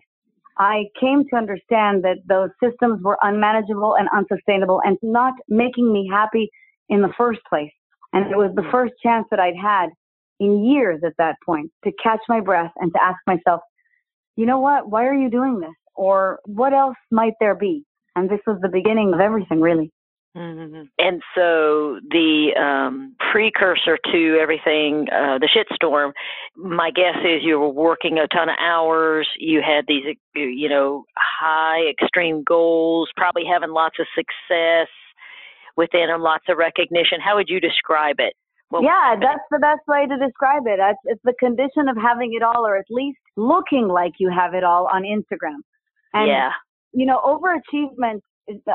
I 0.59 0.85
came 0.99 1.25
to 1.29 1.35
understand 1.35 2.03
that 2.03 2.17
those 2.27 2.49
systems 2.63 3.01
were 3.03 3.17
unmanageable 3.21 3.95
and 3.95 4.07
unsustainable 4.15 4.81
and 4.83 4.97
not 5.01 5.33
making 5.47 5.91
me 5.91 6.09
happy 6.11 6.49
in 6.89 7.01
the 7.01 7.13
first 7.17 7.39
place. 7.47 7.71
And 8.13 8.31
it 8.31 8.37
was 8.37 8.51
the 8.55 8.67
first 8.71 8.93
chance 9.03 9.27
that 9.31 9.39
I'd 9.39 9.57
had 9.61 9.89
in 10.39 10.65
years 10.65 11.01
at 11.05 11.13
that 11.17 11.35
point 11.45 11.71
to 11.83 11.91
catch 12.01 12.19
my 12.29 12.39
breath 12.39 12.71
and 12.77 12.91
to 12.93 13.03
ask 13.03 13.17
myself, 13.27 13.61
you 14.35 14.45
know 14.45 14.59
what? 14.59 14.89
Why 14.89 15.05
are 15.05 15.15
you 15.15 15.29
doing 15.29 15.59
this? 15.59 15.75
Or 15.95 16.39
what 16.45 16.73
else 16.73 16.95
might 17.11 17.33
there 17.39 17.55
be? 17.55 17.83
And 18.15 18.29
this 18.29 18.39
was 18.47 18.59
the 18.61 18.69
beginning 18.69 19.13
of 19.13 19.19
everything, 19.19 19.61
really. 19.61 19.91
Mm-hmm. 20.37 20.83
And 20.99 21.21
so 21.33 21.99
the 22.11 22.51
um, 22.61 23.15
precursor 23.31 23.97
to 24.11 24.37
everything, 24.39 25.07
uh, 25.11 25.39
the 25.39 25.49
shitstorm, 25.49 26.11
my 26.55 26.91
guess 26.91 27.15
is 27.25 27.41
you 27.41 27.59
were 27.59 27.69
working 27.69 28.19
a 28.19 28.27
ton 28.27 28.49
of 28.49 28.55
hours. 28.59 29.27
You 29.39 29.61
had 29.65 29.85
these, 29.87 30.03
you 30.35 30.69
know, 30.69 31.05
high 31.17 31.89
extreme 31.89 32.43
goals, 32.43 33.09
probably 33.17 33.45
having 33.51 33.71
lots 33.71 33.95
of 33.99 34.05
success 34.13 34.89
within 35.75 36.07
them, 36.07 36.21
lots 36.21 36.45
of 36.49 36.57
recognition. 36.57 37.19
How 37.19 37.35
would 37.35 37.49
you 37.49 37.59
describe 37.59 38.17
it? 38.19 38.33
Well, 38.69 38.83
yeah, 38.83 39.15
that's 39.19 39.43
the 39.49 39.59
best 39.59 39.81
way 39.87 40.05
to 40.05 40.17
describe 40.23 40.63
it. 40.67 40.77
It's, 40.79 40.99
it's 41.05 41.21
the 41.23 41.33
condition 41.39 41.87
of 41.89 41.97
having 41.97 42.33
it 42.33 42.43
all, 42.43 42.67
or 42.67 42.77
at 42.77 42.85
least 42.91 43.17
looking 43.37 43.87
like 43.87 44.13
you 44.19 44.29
have 44.29 44.53
it 44.53 44.63
all 44.63 44.87
on 44.93 45.01
Instagram. 45.01 45.61
And, 46.13 46.27
yeah. 46.27 46.49
you 46.93 47.05
know, 47.05 47.19
overachievement, 47.25 48.19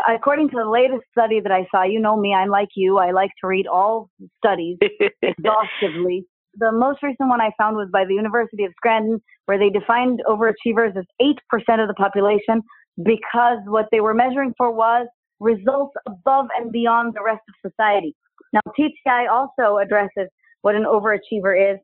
according 0.09 0.51
to 0.51 0.57
the 0.57 0.69
latest 0.69 1.03
study 1.11 1.41
that 1.41 1.53
I 1.53 1.67
saw, 1.71 1.83
you 1.85 2.01
know 2.01 2.17
me, 2.17 2.35
I'm 2.35 2.49
like 2.49 2.69
you, 2.75 2.99
I 2.99 3.11
like 3.13 3.31
to 3.41 3.47
read 3.47 3.67
all 3.67 4.11
studies 4.39 4.79
exhaustively. 5.23 6.27
The 6.59 6.71
most 6.71 7.03
recent 7.03 7.29
one 7.29 7.41
I 7.41 7.51
found 7.59 7.77
was 7.77 7.89
by 7.91 8.05
the 8.05 8.15
University 8.15 8.65
of 8.65 8.73
Scranton, 8.77 9.23
where 9.47 9.59
they 9.59 9.71
defined 9.71 10.21
overachievers 10.27 10.97
as 10.97 11.05
8% 11.21 11.35
of 11.81 11.89
the 11.89 11.95
population 11.97 12.61
because 13.03 13.59
what 13.67 13.87
they 13.91 14.01
were 14.01 14.13
measuring 14.13 14.53
for 14.59 14.71
was 14.71 15.07
results 15.41 15.95
above 16.07 16.47
and 16.59 16.71
beyond 16.71 17.15
the 17.15 17.23
rest 17.25 17.41
of 17.49 17.71
society. 17.71 18.15
Now, 18.53 18.61
TTI 18.79 19.31
also 19.31 19.79
addresses 19.79 20.29
what 20.61 20.75
an 20.75 20.85
overachiever 20.85 21.75
is, 21.75 21.81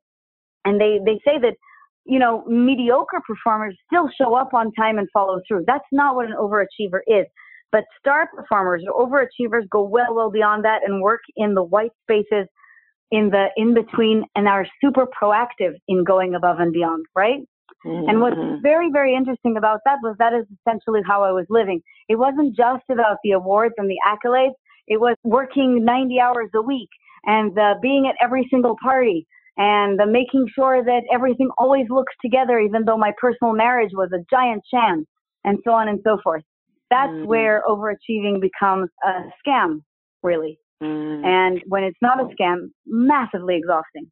and 0.67 0.79
they, 0.79 1.01
they 1.05 1.19
say 1.25 1.39
that, 1.41 1.55
you 2.05 2.19
know, 2.19 2.45
mediocre 2.47 3.21
performers 3.27 3.77
still 3.87 4.11
show 4.21 4.35
up 4.35 4.53
on 4.53 4.73
time 4.73 4.99
and 4.99 5.09
follow 5.13 5.41
through. 5.49 5.65
That's 5.67 5.85
not 5.93 6.15
what 6.15 6.27
an 6.27 6.35
overachiever 6.39 7.01
is. 7.07 7.27
But 7.71 7.85
star 7.99 8.29
performers 8.35 8.83
or 8.87 9.07
overachievers 9.07 9.69
go 9.69 9.83
well, 9.83 10.15
well 10.15 10.31
beyond 10.31 10.65
that 10.65 10.81
and 10.87 11.03
work 11.03 11.21
in 11.37 11.55
the 11.55 11.63
white 11.63 11.93
spaces 12.03 12.49
in 13.11 13.31
the 13.31 13.47
in 13.57 13.75
between 13.75 14.25
and 14.35 14.49
are 14.49 14.67
super 14.83 15.07
proactive 15.07 15.75
in 15.87 16.05
going 16.05 16.35
above 16.35 16.61
and 16.61 16.73
beyond, 16.73 17.07
right? 17.15 17.41
Mm-hmm. 17.87 18.09
And 18.09 18.21
what's 18.21 18.37
mm-hmm. 18.37 18.63
very, 18.63 18.91
very 18.91 19.15
interesting 19.15 19.57
about 19.57 19.81
that 19.85 19.99
was 20.03 20.17
that 20.19 20.33
is 20.33 20.45
essentially 20.61 21.01
how 21.07 21.23
I 21.23 21.33
was 21.33 21.47
living. 21.49 21.81
It 22.09 22.17
wasn't 22.17 22.57
just 22.57 22.85
about 22.91 23.19
the 23.23 23.33
awards 23.33 23.75
and 23.79 23.89
the 23.89 23.99
accolades. 24.07 24.55
It 24.87 25.01
was 25.01 25.17
working 25.23 25.85
90 25.85 26.21
hours 26.21 26.51
a 26.55 26.63
week 26.63 26.89
and 27.25 27.57
uh, 27.59 27.75
being 27.81 28.07
at 28.09 28.17
every 28.25 28.47
single 28.51 28.77
party 28.83 29.27
and 29.57 30.01
uh, 30.01 30.07
making 30.07 30.47
sure 30.55 30.83
that 30.83 31.03
everything 31.13 31.51
always 31.59 31.87
looks 31.91 32.15
together, 32.23 32.59
even 32.59 32.85
though 32.85 32.97
my 32.97 33.13
personal 33.21 33.53
marriage 33.53 33.91
was 33.93 34.11
a 34.13 34.25
giant 34.31 34.63
sham, 34.73 35.07
and 35.45 35.59
so 35.65 35.73
on 35.73 35.89
and 35.89 36.01
so 36.05 36.19
forth. 36.23 36.43
That's 36.91 37.11
mm-hmm. 37.11 37.27
where 37.27 37.63
overachieving 37.69 38.41
becomes 38.41 38.89
a 39.05 39.25
scam, 39.47 39.83
really. 40.23 40.59
Mm-hmm. 40.83 41.25
And 41.25 41.63
when 41.67 41.85
it's 41.85 41.99
not 42.01 42.21
a 42.21 42.25
scam, 42.35 42.71
massively 42.87 43.57
exhausting. 43.57 44.11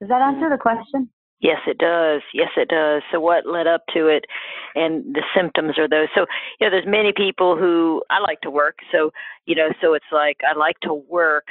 Does 0.00 0.08
that 0.08 0.22
answer 0.22 0.48
the 0.48 0.58
question? 0.58 1.10
Yes, 1.40 1.58
it 1.66 1.78
does. 1.78 2.20
Yes, 2.34 2.50
it 2.56 2.68
does. 2.68 3.02
So, 3.10 3.18
what 3.18 3.46
led 3.46 3.66
up 3.66 3.82
to 3.94 4.08
it, 4.08 4.26
and 4.74 5.14
the 5.14 5.22
symptoms 5.34 5.78
are 5.78 5.88
those. 5.88 6.08
So, 6.14 6.26
you 6.58 6.66
know, 6.66 6.70
there's 6.70 6.86
many 6.86 7.12
people 7.16 7.56
who 7.56 8.02
I 8.10 8.20
like 8.20 8.42
to 8.42 8.50
work. 8.50 8.76
So, 8.92 9.10
you 9.46 9.54
know, 9.54 9.68
so 9.80 9.94
it's 9.94 10.12
like 10.12 10.36
I 10.46 10.56
like 10.56 10.78
to 10.82 10.92
work, 10.92 11.46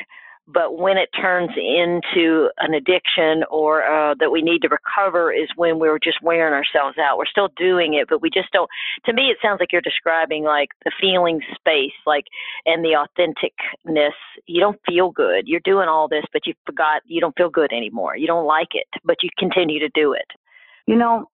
but 0.52 0.78
when 0.78 0.98
it 0.98 1.10
turns 1.20 1.52
into 1.56 2.50
an 2.58 2.74
addiction 2.74 3.44
or 3.52 3.84
uh, 3.84 4.16
that 4.20 4.32
we 4.32 4.42
need 4.42 4.62
to 4.64 4.70
recover 4.70 5.32
is 5.32 5.48
when 5.56 5.78
we're 5.78 6.00
just 6.00 6.22
wearing 6.24 6.54
ourselves 6.54 6.98
out. 6.98 7.18
We're 7.18 7.28
still 7.28 7.50
doing 7.56 7.94
it, 7.94 8.08
but 8.10 8.22
we 8.22 8.30
just 8.30 8.52
don't. 8.52 8.70
To 9.06 9.14
me, 9.14 9.24
it 9.30 9.38
sounds 9.42 9.60
like 9.60 9.72
you're 9.72 9.82
describing 9.82 10.44
like 10.44 10.70
the 10.86 10.92
feeling 11.00 11.42
space, 11.56 11.94
like 12.06 12.26
and 12.66 12.84
the 12.84 12.98
authenticness. 12.98 14.18
You 14.48 14.60
don't 14.60 14.80
feel 14.88 15.12
good. 15.12 15.48
You're 15.48 15.62
doing 15.64 15.88
all 15.88 16.08
this, 16.08 16.26
but 16.34 16.48
you 16.48 16.54
forgot. 16.66 17.02
You 17.06 17.22
don't 17.22 17.36
feel 17.38 17.50
good 17.50 17.72
anymore. 17.72 18.18
You 18.18 18.28
don't 18.28 18.48
like 18.48 18.70
it, 18.74 18.88
but 19.04 19.18
you 19.22 19.30
continue 19.38 19.80
to 19.80 19.90
do 19.94 20.14
it. 20.14 20.26
You 20.88 20.96
know, 20.96 21.30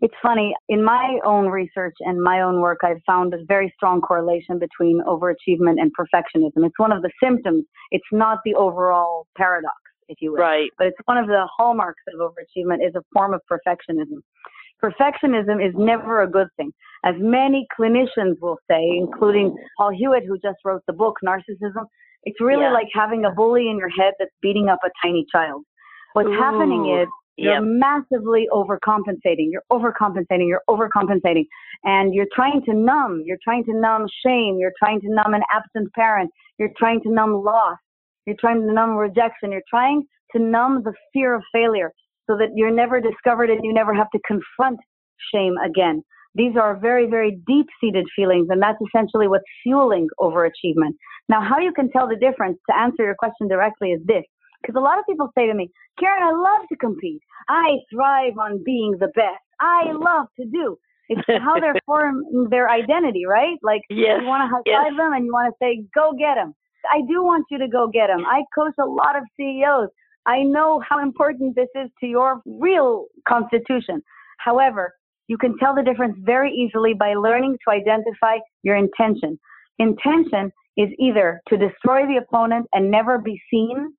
it's 0.00 0.14
funny, 0.22 0.54
in 0.68 0.82
my 0.82 1.18
own 1.24 1.48
research 1.48 1.94
and 2.00 2.22
my 2.22 2.40
own 2.40 2.60
work, 2.60 2.78
I've 2.82 3.02
found 3.06 3.34
a 3.34 3.44
very 3.46 3.72
strong 3.76 4.00
correlation 4.00 4.58
between 4.58 5.02
overachievement 5.06 5.76
and 5.78 5.92
perfectionism. 5.98 6.64
It's 6.64 6.78
one 6.78 6.92
of 6.92 7.02
the 7.02 7.10
symptoms. 7.22 7.64
It's 7.90 8.04
not 8.10 8.38
the 8.44 8.54
overall 8.54 9.26
paradox, 9.36 9.76
if 10.08 10.18
you 10.22 10.32
will. 10.32 10.38
Right. 10.38 10.70
But 10.78 10.86
it's 10.88 10.98
one 11.04 11.18
of 11.18 11.26
the 11.26 11.46
hallmarks 11.56 12.02
of 12.14 12.20
overachievement 12.20 12.86
is 12.86 12.94
a 12.94 13.02
form 13.12 13.34
of 13.34 13.42
perfectionism. 13.50 14.22
Perfectionism 14.82 15.66
is 15.66 15.74
never 15.76 16.22
a 16.22 16.30
good 16.30 16.48
thing. 16.56 16.72
As 17.04 17.14
many 17.18 17.66
clinicians 17.78 18.36
will 18.40 18.58
say, 18.70 18.82
including 18.96 19.54
Paul 19.76 19.90
Hewitt, 19.90 20.24
who 20.26 20.38
just 20.38 20.58
wrote 20.64 20.82
the 20.86 20.94
book 20.94 21.16
Narcissism, 21.22 21.84
it's 22.24 22.40
really 22.40 22.62
yeah. 22.62 22.72
like 22.72 22.88
having 22.94 23.26
a 23.26 23.30
bully 23.30 23.68
in 23.68 23.76
your 23.76 23.90
head 23.90 24.14
that's 24.18 24.32
beating 24.40 24.68
up 24.68 24.78
a 24.82 24.90
tiny 25.04 25.26
child. 25.30 25.64
What's 26.14 26.28
Ooh. 26.28 26.32
happening 26.32 26.98
is 27.00 27.08
you're 27.40 27.54
yep. 27.54 27.62
massively 27.64 28.46
overcompensating. 28.52 29.48
You're 29.50 29.64
overcompensating. 29.72 30.46
You're 30.46 30.62
overcompensating. 30.68 31.46
And 31.84 32.14
you're 32.14 32.26
trying 32.34 32.62
to 32.66 32.74
numb. 32.74 33.22
You're 33.24 33.38
trying 33.42 33.64
to 33.64 33.72
numb 33.72 34.06
shame. 34.24 34.58
You're 34.60 34.74
trying 34.78 35.00
to 35.00 35.08
numb 35.08 35.32
an 35.32 35.40
absent 35.50 35.90
parent. 35.94 36.30
You're 36.58 36.72
trying 36.76 37.00
to 37.00 37.10
numb 37.10 37.42
loss. 37.42 37.78
You're 38.26 38.36
trying 38.38 38.60
to 38.60 38.70
numb 38.70 38.90
rejection. 38.90 39.52
You're 39.52 39.62
trying 39.70 40.04
to 40.36 40.38
numb 40.38 40.82
the 40.84 40.92
fear 41.14 41.34
of 41.34 41.42
failure 41.50 41.92
so 42.28 42.36
that 42.36 42.50
you're 42.54 42.70
never 42.70 43.00
discovered 43.00 43.48
and 43.48 43.64
you 43.64 43.72
never 43.72 43.94
have 43.94 44.10
to 44.10 44.20
confront 44.26 44.78
shame 45.32 45.54
again. 45.64 46.02
These 46.34 46.56
are 46.60 46.78
very, 46.78 47.08
very 47.08 47.40
deep 47.46 47.66
seated 47.80 48.06
feelings, 48.14 48.48
and 48.50 48.62
that's 48.62 48.78
essentially 48.86 49.28
what's 49.28 49.44
fueling 49.62 50.08
overachievement. 50.20 50.92
Now, 51.30 51.40
how 51.40 51.58
you 51.58 51.72
can 51.72 51.90
tell 51.90 52.06
the 52.06 52.16
difference 52.16 52.58
to 52.68 52.76
answer 52.76 53.02
your 53.02 53.16
question 53.18 53.48
directly 53.48 53.92
is 53.92 54.00
this 54.04 54.24
because 54.60 54.76
a 54.76 54.80
lot 54.80 54.98
of 54.98 55.04
people 55.06 55.28
say 55.36 55.46
to 55.46 55.54
me, 55.54 55.70
Keren, 55.98 56.22
I 56.22 56.32
love 56.32 56.68
to 56.68 56.76
compete. 56.76 57.22
I 57.48 57.78
thrive 57.92 58.38
on 58.38 58.62
being 58.64 58.96
the 58.98 59.08
best. 59.08 59.42
I 59.60 59.92
love 59.92 60.26
to 60.38 60.46
do. 60.46 60.78
It's 61.08 61.22
how 61.42 61.58
they're 61.58 61.74
forming 61.86 62.48
their 62.50 62.70
identity, 62.70 63.26
right? 63.26 63.58
Like 63.62 63.82
yes, 63.90 64.18
you 64.20 64.26
want 64.26 64.42
to 64.42 64.72
high 64.72 64.84
five 64.84 64.92
yes. 64.92 64.98
them 64.98 65.12
and 65.12 65.24
you 65.24 65.32
want 65.32 65.52
to 65.52 65.56
say, 65.64 65.84
go 65.94 66.12
get 66.18 66.36
them. 66.36 66.54
I 66.90 67.00
do 67.08 67.22
want 67.22 67.44
you 67.50 67.58
to 67.58 67.68
go 67.68 67.88
get 67.88 68.06
them. 68.06 68.24
I 68.26 68.42
coach 68.54 68.74
a 68.80 68.86
lot 68.86 69.16
of 69.16 69.24
CEOs. 69.36 69.88
I 70.26 70.42
know 70.42 70.82
how 70.86 71.02
important 71.02 71.56
this 71.56 71.68
is 71.74 71.90
to 72.00 72.06
your 72.06 72.40
real 72.46 73.06
constitution. 73.28 74.02
However, 74.38 74.94
you 75.28 75.38
can 75.38 75.56
tell 75.58 75.74
the 75.74 75.82
difference 75.82 76.16
very 76.20 76.52
easily 76.52 76.94
by 76.94 77.14
learning 77.14 77.56
to 77.64 77.72
identify 77.72 78.38
your 78.62 78.76
intention. 78.76 79.38
Intention 79.78 80.52
is 80.76 80.88
either 80.98 81.40
to 81.48 81.56
destroy 81.56 82.06
the 82.06 82.16
opponent 82.16 82.66
and 82.72 82.90
never 82.90 83.18
be 83.18 83.40
seen 83.50 83.92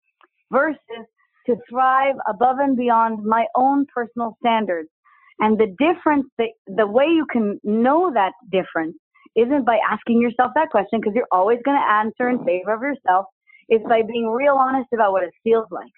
versus 0.52 1.06
to 1.48 1.56
thrive 1.70 2.16
above 2.30 2.58
and 2.60 2.78
beyond 2.78 3.24
my 3.26 3.46
own 3.56 3.86
personal 3.94 4.36
standards. 4.46 4.90
And 5.40 5.58
the 5.58 5.76
difference, 5.80 6.28
the, 6.38 6.48
the 6.68 6.86
way 6.86 7.06
you 7.06 7.26
can 7.32 7.60
know 7.64 8.12
that 8.14 8.34
difference 8.52 8.96
isn't 9.36 9.66
by 9.66 9.80
asking 9.90 10.22
yourself 10.22 10.52
that 10.56 10.70
question 10.70 11.00
because 11.00 11.14
you're 11.16 11.28
always 11.32 11.60
going 11.66 11.78
to 11.78 11.92
answer 11.92 12.30
in 12.30 12.44
favor 12.46 12.74
of 12.74 12.82
yourself. 12.82 13.26
It's 13.70 13.84
by 13.88 14.02
being 14.04 14.28
real 14.28 14.56
honest 14.56 14.90
about 14.94 15.14
what 15.14 15.24
it 15.24 15.32
feels 15.44 15.66
like. 15.72 15.92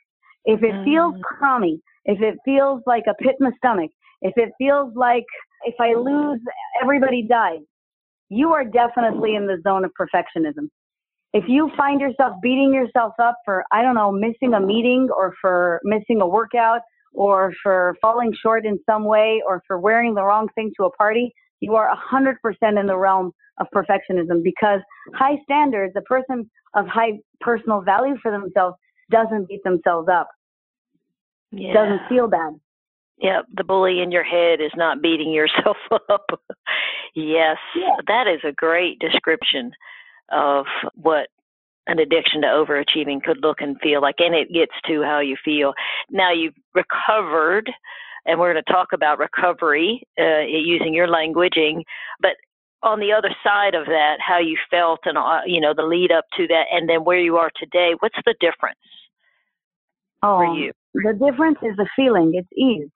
If 0.46 0.62
it 0.64 0.84
feels 0.86 1.16
mm. 1.16 1.22
crummy, 1.22 1.82
if 2.06 2.22
it 2.22 2.38
feels 2.46 2.82
like 2.86 3.04
a 3.10 3.16
pit 3.16 3.36
in 3.40 3.48
the 3.48 3.54
stomach, 3.58 3.92
if 4.22 4.34
it 4.38 4.50
feels 4.58 4.94
like 4.96 5.26
if 5.66 5.76
I 5.80 5.94
lose, 5.94 6.40
everybody 6.82 7.26
dies, 7.28 7.60
you 8.30 8.52
are 8.52 8.64
definitely 8.64 9.36
in 9.36 9.48
the 9.48 9.60
zone 9.64 9.84
of 9.84 9.92
perfectionism 10.00 10.70
if 11.34 11.46
you 11.48 11.72
find 11.76 12.00
yourself 12.00 12.34
beating 12.42 12.74
yourself 12.74 13.14
up 13.20 13.38
for, 13.44 13.64
I 13.72 13.82
don't 13.82 13.96
know, 13.96 14.12
missing 14.12 14.54
a 14.54 14.60
meeting 14.60 15.10
or 15.16 15.34
for 15.42 15.82
missing 15.84 16.22
a 16.22 16.28
workout 16.28 16.82
or 17.12 17.54
for 17.62 17.96
falling 18.02 18.34
short 18.42 18.66
in 18.66 18.80
some 18.86 19.04
way 19.04 19.42
or 19.46 19.62
for 19.68 19.80
wearing 19.80 20.14
the 20.14 20.24
wrong 20.24 20.48
thing 20.54 20.72
to 20.78 20.86
a 20.86 20.92
party, 20.92 21.34
you 21.60 21.76
are 21.76 21.90
100% 22.12 22.36
in 22.80 22.86
the 22.86 22.98
realm 22.98 23.32
of 23.60 23.68
perfectionism 23.74 24.44
because 24.44 24.80
high 25.16 25.38
standards, 25.44 25.94
a 25.96 26.02
person 26.02 26.50
of 26.76 26.88
high 26.88 27.20
personal 27.42 27.82
value 27.82 28.16
for 28.22 28.32
themselves 28.32 28.76
doesn't 29.12 29.48
beat 29.48 29.64
themselves 29.64 30.08
up. 30.12 30.30
Yeah. 31.52 31.74
Doesn't 31.74 32.08
feel 32.10 32.28
bad. 32.28 32.54
Yep, 33.20 33.46
the 33.56 33.64
bully 33.64 34.02
in 34.02 34.12
your 34.12 34.24
head 34.24 34.60
is 34.60 34.72
not 34.76 35.02
beating 35.02 35.32
yourself 35.32 35.78
up. 36.10 36.26
yes, 37.16 37.58
yeah. 37.76 37.96
that 38.08 38.28
is 38.28 38.42
a 38.44 38.52
great 38.52 39.00
description 39.00 39.72
of 40.32 40.66
what 40.96 41.28
an 41.88 42.00
addiction 42.00 42.42
to 42.42 42.48
overachieving 42.48 43.22
could 43.22 43.42
look 43.42 43.60
and 43.60 43.80
feel 43.82 44.02
like, 44.02 44.16
and 44.20 44.34
it 44.34 44.52
gets 44.54 44.72
to 44.88 45.04
how 45.04 45.20
you 45.20 45.36
feel. 45.44 45.74
Now 46.10 46.32
you've 46.32 46.56
recovered, 46.74 47.70
and 48.26 48.40
we're 48.40 48.54
going 48.54 48.64
to 48.66 48.72
talk 48.72 48.94
about 48.94 49.20
recovery 49.20 50.02
uh, 50.20 50.42
using 50.42 50.94
your 50.94 51.08
languaging, 51.08 51.84
but 52.22 52.36
on 52.84 53.00
the 53.00 53.12
other 53.14 53.30
side 53.44 53.76
of 53.76 53.86
that, 53.86 54.18
how 54.20 54.40
you 54.40 54.58
felt 54.70 55.00
and 55.06 55.18
uh, 55.18 55.40
you 55.46 55.62
know 55.62 55.74
the 55.76 55.84
lead 55.84 56.12
up 56.12 56.26
to 56.38 56.48
that, 56.48 56.66
and 56.72 56.88
then 56.88 57.04
where 57.04 57.20
you 57.20 57.38
are 57.38 57.52
today. 57.58 57.94
What's 58.00 58.16
the 58.26 58.36
difference 58.40 58.80
oh, 60.22 60.38
for 60.38 60.56
you? 60.56 60.72
The 60.94 61.14
difference 61.14 61.58
is 61.64 61.76
the 61.78 61.88
feeling. 61.96 62.34
It's 62.36 62.48
ease. 62.58 62.90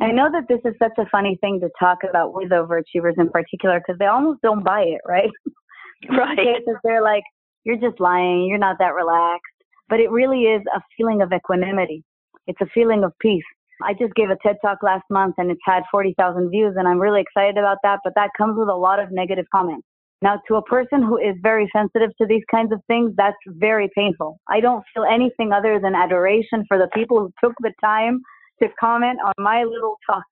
I 0.00 0.10
know 0.10 0.30
that 0.32 0.48
this 0.48 0.60
is 0.64 0.74
such 0.78 0.92
a 0.96 1.04
funny 1.10 1.36
thing 1.42 1.60
to 1.60 1.68
talk 1.78 1.98
about 2.08 2.32
with 2.32 2.50
overachievers 2.50 3.18
in 3.18 3.28
particular 3.28 3.78
because 3.78 3.98
they 3.98 4.06
almost 4.06 4.40
don't 4.40 4.64
buy 4.64 4.82
it, 4.82 5.00
right? 5.06 5.30
Right. 6.08 6.36
cases 6.36 6.76
they're 6.84 7.02
like, 7.02 7.24
"You're 7.64 7.76
just 7.76 8.00
lying. 8.00 8.44
You're 8.44 8.58
not 8.58 8.78
that 8.78 8.94
relaxed." 8.94 9.46
But 9.88 10.00
it 10.00 10.10
really 10.10 10.44
is 10.44 10.62
a 10.74 10.80
feeling 10.96 11.22
of 11.22 11.32
equanimity. 11.32 12.02
It's 12.46 12.60
a 12.60 12.66
feeling 12.66 13.04
of 13.04 13.12
peace. 13.20 13.44
I 13.82 13.94
just 13.94 14.14
gave 14.14 14.30
a 14.30 14.36
TED 14.42 14.56
talk 14.62 14.78
last 14.82 15.04
month 15.10 15.34
and 15.38 15.50
it's 15.50 15.60
had 15.64 15.82
40,000 15.90 16.50
views 16.50 16.74
and 16.76 16.86
I'm 16.86 17.00
really 17.00 17.20
excited 17.20 17.58
about 17.58 17.78
that, 17.82 18.00
but 18.04 18.14
that 18.14 18.30
comes 18.36 18.56
with 18.58 18.68
a 18.68 18.74
lot 18.74 19.00
of 19.00 19.10
negative 19.10 19.46
comments. 19.52 19.86
Now, 20.22 20.40
to 20.46 20.54
a 20.54 20.62
person 20.62 21.02
who 21.02 21.18
is 21.18 21.34
very 21.42 21.68
sensitive 21.74 22.10
to 22.18 22.26
these 22.26 22.44
kinds 22.48 22.72
of 22.72 22.80
things, 22.86 23.12
that's 23.16 23.36
very 23.46 23.90
painful. 23.94 24.38
I 24.48 24.60
don't 24.60 24.84
feel 24.94 25.04
anything 25.04 25.52
other 25.52 25.80
than 25.80 25.96
adoration 25.96 26.64
for 26.68 26.78
the 26.78 26.88
people 26.94 27.18
who 27.18 27.32
took 27.42 27.54
the 27.60 27.72
time 27.84 28.20
to 28.62 28.68
comment 28.78 29.18
on 29.24 29.32
my 29.38 29.64
little 29.64 29.96
talk. 30.08 30.22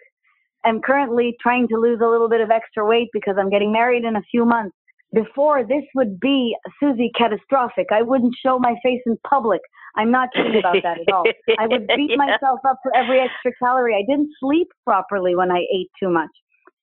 I'm 0.64 0.80
currently 0.80 1.36
trying 1.40 1.66
to 1.68 1.76
lose 1.76 2.00
a 2.00 2.06
little 2.06 2.28
bit 2.28 2.40
of 2.40 2.50
extra 2.50 2.86
weight 2.86 3.08
because 3.12 3.34
I'm 3.36 3.50
getting 3.50 3.72
married 3.72 4.04
in 4.04 4.14
a 4.14 4.22
few 4.30 4.44
months. 4.44 4.76
Before, 5.12 5.64
this 5.64 5.82
would 5.94 6.20
be, 6.20 6.56
Susie, 6.78 7.10
catastrophic. 7.16 7.88
I 7.90 8.02
wouldn't 8.02 8.34
show 8.44 8.58
my 8.58 8.74
face 8.82 9.00
in 9.06 9.18
public. 9.28 9.60
I'm 9.96 10.10
not 10.10 10.28
kidding 10.34 10.58
about 10.58 10.76
that 10.84 11.00
at 11.00 11.12
all. 11.12 11.24
I 11.58 11.66
would 11.66 11.86
beat 11.96 12.10
yeah. 12.10 12.16
myself 12.16 12.60
up 12.64 12.78
for 12.82 12.94
every 12.94 13.18
extra 13.18 13.52
calorie. 13.60 13.94
I 13.94 14.04
didn't 14.08 14.30
sleep 14.38 14.68
properly 14.84 15.34
when 15.34 15.50
I 15.50 15.64
ate 15.74 15.90
too 16.00 16.10
much. 16.10 16.30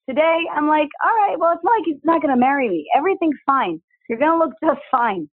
Today, 0.09 0.39
I'm 0.53 0.67
like, 0.67 0.89
all 1.03 1.11
right, 1.11 1.37
well, 1.39 1.53
it's 1.53 1.63
not 1.63 1.71
like 1.71 1.83
he's 1.85 2.03
not 2.03 2.21
going 2.21 2.33
to 2.33 2.39
marry 2.39 2.69
me. 2.69 2.85
Everything's 2.95 3.37
fine. 3.45 3.81
You're 4.09 4.19
going 4.19 4.31
to 4.31 4.37
look 4.37 4.53
just 4.63 4.81
fine. 4.91 5.29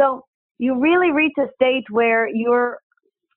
So 0.00 0.24
you 0.58 0.80
really 0.80 1.10
reach 1.10 1.34
a 1.38 1.46
state 1.54 1.84
where 1.90 2.28
you're 2.28 2.78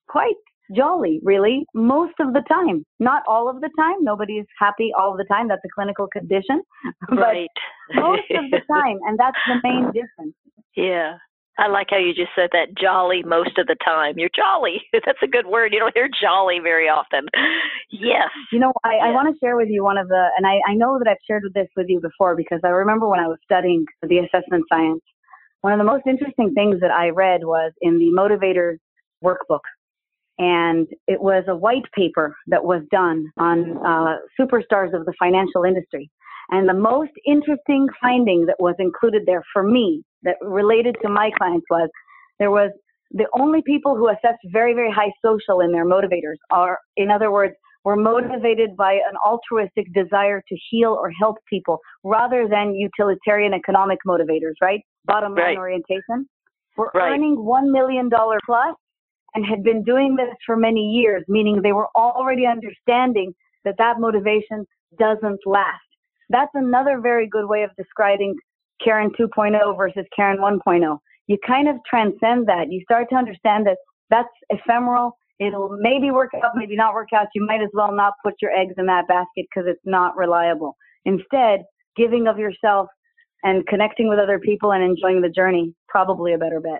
quite 0.07 0.35
jolly, 0.73 1.19
really, 1.23 1.65
most 1.73 2.13
of 2.19 2.33
the 2.33 2.41
time. 2.47 2.85
Not 2.99 3.23
all 3.27 3.49
of 3.49 3.61
the 3.61 3.69
time. 3.77 3.95
Nobody's 4.01 4.45
happy 4.59 4.91
all 4.97 5.15
the 5.17 5.25
time. 5.25 5.47
That's 5.47 5.61
a 5.65 5.69
clinical 5.73 6.07
condition. 6.07 6.61
Right. 7.09 7.49
Most 7.93 8.23
of 8.31 8.49
the 8.51 8.61
time. 8.71 8.97
And 9.07 9.17
that's 9.19 9.37
the 9.47 9.55
main 9.63 9.85
difference. 9.93 10.35
Yeah. 10.75 11.17
I 11.57 11.67
like 11.67 11.87
how 11.89 11.97
you 11.97 12.13
just 12.13 12.31
said 12.35 12.49
that 12.51 12.75
jolly 12.75 13.23
most 13.23 13.57
of 13.57 13.67
the 13.67 13.77
time. 13.83 14.15
You're 14.17 14.33
jolly. 14.35 14.81
That's 14.91 15.23
a 15.23 15.27
good 15.27 15.45
word. 15.47 15.71
You 15.71 15.79
don't 15.79 15.95
hear 15.95 16.09
jolly 16.21 16.59
very 16.61 16.89
often. 16.89 17.27
Yes. 17.89 18.29
You 18.51 18.59
know, 18.59 18.73
I, 18.83 18.95
I 18.95 19.11
want 19.11 19.33
to 19.33 19.39
share 19.39 19.55
with 19.55 19.69
you 19.69 19.81
one 19.81 19.97
of 19.97 20.09
the, 20.09 20.27
and 20.37 20.45
I, 20.45 20.59
I 20.67 20.73
know 20.73 20.99
that 20.99 21.07
I've 21.07 21.23
shared 21.25 21.43
this 21.53 21.67
with 21.77 21.85
you 21.87 22.01
before 22.01 22.35
because 22.35 22.59
I 22.65 22.69
remember 22.69 23.07
when 23.07 23.21
I 23.21 23.27
was 23.27 23.37
studying 23.45 23.85
the 24.01 24.17
assessment 24.19 24.65
science, 24.69 25.01
one 25.61 25.71
of 25.71 25.79
the 25.79 25.85
most 25.85 26.03
interesting 26.05 26.53
things 26.53 26.81
that 26.81 26.91
I 26.91 27.09
read 27.09 27.45
was 27.45 27.71
in 27.81 27.99
the 27.99 28.11
Motivators 28.11 28.77
workbook 29.23 29.63
and 30.37 30.87
it 31.07 31.21
was 31.21 31.43
a 31.47 31.55
white 31.55 31.85
paper 31.95 32.35
that 32.47 32.63
was 32.63 32.81
done 32.91 33.31
on 33.37 33.77
uh, 33.85 34.17
superstars 34.39 34.93
of 34.93 35.05
the 35.05 35.13
financial 35.19 35.63
industry. 35.63 36.09
And 36.49 36.69
the 36.69 36.73
most 36.73 37.11
interesting 37.25 37.87
finding 38.01 38.45
that 38.45 38.57
was 38.59 38.75
included 38.79 39.23
there 39.25 39.43
for 39.51 39.63
me 39.63 40.03
that 40.23 40.35
related 40.41 40.95
to 41.01 41.09
my 41.09 41.31
clients 41.37 41.65
was 41.69 41.89
there 42.37 42.51
was 42.51 42.71
the 43.11 43.27
only 43.33 43.61
people 43.65 43.95
who 43.95 44.09
assessed 44.09 44.41
very, 44.51 44.73
very 44.73 44.91
high 44.91 45.11
social 45.23 45.61
in 45.61 45.71
their 45.71 45.85
motivators 45.85 46.35
are, 46.51 46.79
in 46.97 47.09
other 47.09 47.31
words, 47.31 47.53
were 47.83 47.95
motivated 47.95 48.75
by 48.75 48.93
an 48.93 49.15
altruistic 49.25 49.85
desire 49.93 50.41
to 50.49 50.57
heal 50.69 50.89
or 50.99 51.11
help 51.19 51.37
people 51.47 51.79
rather 52.03 52.47
than 52.49 52.73
utilitarian 52.73 53.53
economic 53.53 53.99
motivators, 54.07 54.53
right? 54.61 54.81
Bottom 55.05 55.33
line 55.35 55.43
right. 55.43 55.57
orientation. 55.57 56.27
We're 56.77 56.89
right. 56.93 57.13
earning 57.13 57.37
$1 57.37 57.71
million 57.71 58.09
plus 58.09 58.75
and 59.35 59.45
had 59.45 59.63
been 59.63 59.83
doing 59.83 60.15
this 60.15 60.33
for 60.45 60.55
many 60.55 60.81
years, 60.81 61.23
meaning 61.27 61.61
they 61.61 61.73
were 61.73 61.89
already 61.95 62.45
understanding 62.47 63.35
that 63.65 63.75
that 63.77 63.99
motivation 63.99 64.65
doesn't 64.97 65.39
last. 65.45 65.81
That's 66.29 66.51
another 66.53 66.99
very 67.01 67.27
good 67.27 67.47
way 67.47 67.63
of 67.63 67.69
describing 67.77 68.35
Keren 68.83 69.11
2.0 69.19 69.77
versus 69.77 70.05
Keren 70.15 70.37
1.0. 70.37 70.97
You 71.27 71.37
kind 71.45 71.67
of 71.67 71.75
transcend 71.87 72.47
that. 72.47 72.71
You 72.71 72.81
start 72.83 73.09
to 73.09 73.15
understand 73.15 73.67
that 73.67 73.77
that's 74.09 74.29
ephemeral. 74.49 75.17
It'll 75.39 75.77
maybe 75.79 76.11
work 76.11 76.31
out, 76.35 76.51
maybe 76.55 76.75
not 76.75 76.93
work 76.93 77.09
out. 77.13 77.27
You 77.35 77.45
might 77.45 77.61
as 77.61 77.69
well 77.73 77.91
not 77.91 78.13
put 78.23 78.35
your 78.41 78.51
eggs 78.51 78.75
in 78.77 78.85
that 78.85 79.07
basket 79.07 79.45
because 79.49 79.65
it's 79.67 79.81
not 79.83 80.15
reliable. 80.15 80.77
Instead, 81.03 81.63
giving 81.97 82.27
of 82.27 82.39
yourself 82.39 82.87
and 83.43 83.67
connecting 83.67 84.07
with 84.07 84.19
other 84.19 84.39
people 84.39 84.71
and 84.71 84.83
enjoying 84.83 85.21
the 85.21 85.29
journey, 85.29 85.73
probably 85.89 86.33
a 86.33 86.37
better 86.37 86.61
bet. 86.61 86.79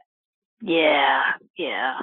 Yeah, 0.61 1.21
yeah 1.57 1.99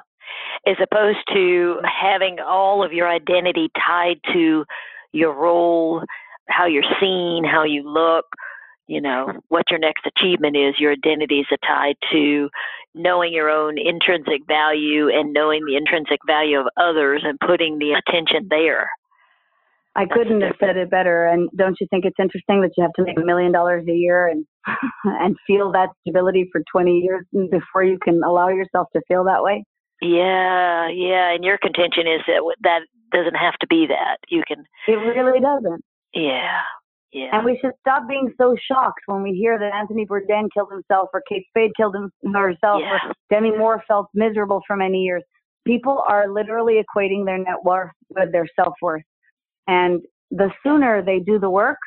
as 0.66 0.76
opposed 0.82 1.18
to 1.32 1.76
having 1.84 2.38
all 2.40 2.84
of 2.84 2.92
your 2.92 3.08
identity 3.08 3.68
tied 3.76 4.20
to 4.32 4.64
your 5.12 5.34
role, 5.34 6.02
how 6.48 6.66
you're 6.66 6.82
seen, 7.00 7.44
how 7.44 7.64
you 7.64 7.82
look, 7.88 8.26
you 8.86 9.00
know, 9.00 9.32
what 9.48 9.70
your 9.70 9.78
next 9.78 10.06
achievement 10.06 10.56
is. 10.56 10.74
Your 10.78 10.92
identities 10.92 11.46
are 11.50 11.58
tied 11.66 11.96
to 12.12 12.48
knowing 12.94 13.32
your 13.32 13.48
own 13.48 13.78
intrinsic 13.78 14.42
value 14.46 15.08
and 15.08 15.32
knowing 15.32 15.64
the 15.64 15.76
intrinsic 15.76 16.20
value 16.26 16.58
of 16.58 16.66
others 16.76 17.22
and 17.24 17.38
putting 17.40 17.78
the 17.78 17.92
attention 17.92 18.48
there. 18.50 18.88
I 19.94 20.06
couldn't 20.06 20.40
have 20.40 20.56
said 20.58 20.76
it 20.76 20.90
better. 20.90 21.26
And 21.26 21.50
don't 21.54 21.76
you 21.80 21.86
think 21.90 22.04
it's 22.04 22.18
interesting 22.18 22.62
that 22.62 22.70
you 22.76 22.82
have 22.82 22.92
to 22.94 23.04
make 23.04 23.18
a 23.18 23.24
million 23.24 23.52
dollars 23.52 23.84
a 23.88 23.92
year 23.92 24.26
and 24.26 24.46
and 25.04 25.36
feel 25.46 25.72
that 25.72 25.88
stability 26.00 26.48
for 26.52 26.62
20 26.70 26.98
years 26.98 27.26
before 27.50 27.84
you 27.84 27.98
can 28.02 28.22
allow 28.24 28.48
yourself 28.48 28.88
to 28.94 29.02
feel 29.08 29.24
that 29.24 29.42
way? 29.42 29.64
Yeah, 30.02 30.88
yeah, 30.88 31.32
and 31.32 31.44
your 31.44 31.58
contention 31.58 32.08
is 32.08 32.22
that 32.26 32.42
that 32.62 32.80
doesn't 33.12 33.36
have 33.36 33.54
to 33.60 33.68
be 33.68 33.86
that. 33.86 34.16
You 34.28 34.42
can. 34.46 34.64
It 34.88 34.94
really 34.94 35.38
doesn't. 35.38 35.84
Yeah, 36.12 36.60
yeah. 37.12 37.28
And 37.32 37.44
we 37.44 37.56
should 37.62 37.70
stop 37.80 38.08
being 38.08 38.34
so 38.36 38.56
shocked 38.68 39.02
when 39.06 39.22
we 39.22 39.30
hear 39.30 39.60
that 39.60 39.72
Anthony 39.72 40.04
Bourdain 40.04 40.48
killed 40.52 40.72
himself, 40.72 41.10
or 41.14 41.22
Kate 41.28 41.46
Spade 41.50 41.70
killed 41.76 41.94
him, 41.94 42.10
herself, 42.34 42.80
yeah. 42.82 42.98
or 43.10 43.12
Demi 43.30 43.56
Moore 43.56 43.84
felt 43.86 44.08
miserable 44.12 44.60
for 44.66 44.76
many 44.76 45.02
years. 45.02 45.22
People 45.64 46.02
are 46.08 46.28
literally 46.28 46.82
equating 46.82 47.24
their 47.24 47.38
net 47.38 47.62
worth 47.62 47.92
with 48.10 48.32
their 48.32 48.48
self 48.56 48.74
worth, 48.82 49.04
and 49.68 50.02
the 50.32 50.50
sooner 50.64 51.00
they 51.00 51.20
do 51.20 51.38
the 51.38 51.50
work 51.50 51.78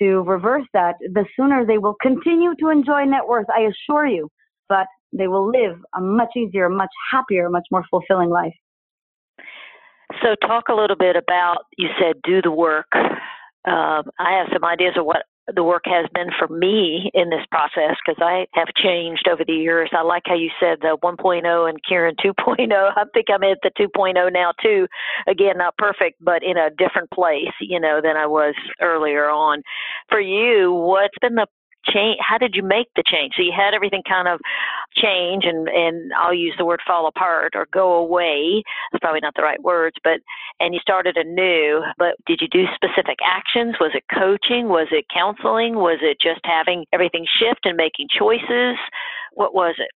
to 0.00 0.22
reverse 0.22 0.66
that, 0.72 0.96
the 1.00 1.26
sooner 1.36 1.64
they 1.64 1.78
will 1.78 1.94
continue 2.02 2.56
to 2.58 2.70
enjoy 2.70 3.04
net 3.04 3.26
worth. 3.28 3.46
I 3.54 3.68
assure 3.70 4.06
you. 4.06 4.28
But 4.68 4.86
they 5.12 5.28
will 5.28 5.48
live 5.48 5.78
a 5.96 6.00
much 6.00 6.30
easier, 6.36 6.68
much 6.68 6.90
happier, 7.10 7.48
much 7.48 7.66
more 7.70 7.84
fulfilling 7.90 8.30
life. 8.30 8.54
So, 10.22 10.34
talk 10.46 10.68
a 10.68 10.74
little 10.74 10.96
bit 10.96 11.16
about 11.16 11.64
you 11.78 11.88
said 12.00 12.16
do 12.22 12.42
the 12.42 12.50
work. 12.50 12.88
Um, 12.94 14.10
I 14.18 14.32
have 14.38 14.48
some 14.52 14.64
ideas 14.64 14.94
of 14.96 15.06
what 15.06 15.22
the 15.52 15.62
work 15.62 15.82
has 15.86 16.06
been 16.14 16.28
for 16.38 16.46
me 16.48 17.10
in 17.14 17.28
this 17.30 17.44
process 17.50 17.96
because 18.04 18.20
I 18.22 18.46
have 18.54 18.68
changed 18.76 19.28
over 19.28 19.44
the 19.44 19.52
years. 19.52 19.90
I 19.92 20.02
like 20.02 20.22
how 20.26 20.36
you 20.36 20.50
said 20.60 20.78
the 20.80 20.96
1.0 21.02 21.68
and 21.68 21.78
Keren 21.88 22.14
2.0. 22.24 22.72
I 22.96 23.04
think 23.12 23.26
I'm 23.28 23.42
at 23.42 23.58
the 23.62 23.70
2.0 23.78 24.32
now 24.32 24.52
too. 24.62 24.86
Again, 25.26 25.58
not 25.58 25.76
perfect, 25.78 26.18
but 26.20 26.42
in 26.42 26.56
a 26.56 26.70
different 26.70 27.10
place, 27.10 27.52
you 27.60 27.80
know, 27.80 28.00
than 28.02 28.16
I 28.16 28.26
was 28.26 28.54
earlier 28.80 29.28
on. 29.28 29.62
For 30.08 30.20
you, 30.20 30.72
what's 30.72 31.18
been 31.20 31.34
the 31.34 31.46
change 31.86 32.18
how 32.20 32.38
did 32.38 32.54
you 32.54 32.62
make 32.62 32.88
the 32.96 33.02
change? 33.06 33.34
So 33.36 33.42
you 33.42 33.52
had 33.56 33.74
everything 33.74 34.02
kind 34.08 34.28
of 34.28 34.40
change 34.94 35.44
and 35.44 35.68
and 35.68 36.12
i'll 36.12 36.34
use 36.34 36.54
the 36.58 36.64
word 36.64 36.80
fall 36.86 37.06
apart 37.06 37.52
or 37.54 37.66
go 37.72 37.94
away. 37.94 38.62
That's 38.90 39.00
probably 39.00 39.20
not 39.20 39.34
the 39.34 39.42
right 39.42 39.62
words 39.62 39.96
but 40.04 40.20
and 40.60 40.74
you 40.74 40.80
started 40.80 41.16
anew. 41.16 41.82
But 41.98 42.16
did 42.26 42.40
you 42.40 42.48
do 42.48 42.64
specific 42.74 43.18
actions? 43.24 43.76
Was 43.80 43.92
it 43.94 44.04
coaching? 44.12 44.68
Was 44.68 44.88
it 44.90 45.06
counseling? 45.12 45.76
Was 45.76 45.98
it 46.02 46.18
just 46.20 46.40
having 46.44 46.84
everything 46.92 47.26
shift 47.38 47.60
and 47.64 47.76
making 47.76 48.08
choices? 48.16 48.76
What 49.34 49.54
was 49.54 49.74
it? 49.78 49.88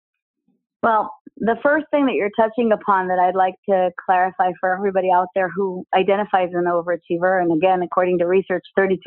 Well, 0.83 1.13
the 1.39 1.57
first 1.63 1.87
thing 1.91 2.07
that 2.07 2.15
you're 2.15 2.31
touching 2.39 2.71
upon 2.73 3.09
that 3.09 3.19
I'd 3.19 3.35
like 3.35 3.55
to 3.69 3.91
clarify 4.05 4.53
for 4.61 4.75
everybody 4.75 5.11
out 5.13 5.29
there 5.35 5.51
who 5.55 5.85
identifies 5.95 6.51
an 6.53 6.65
overachiever, 6.65 7.43
and 7.43 7.53
again, 7.53 7.83
according 7.83 8.19
to 8.19 8.27
research, 8.27 8.63
32% 8.79 9.03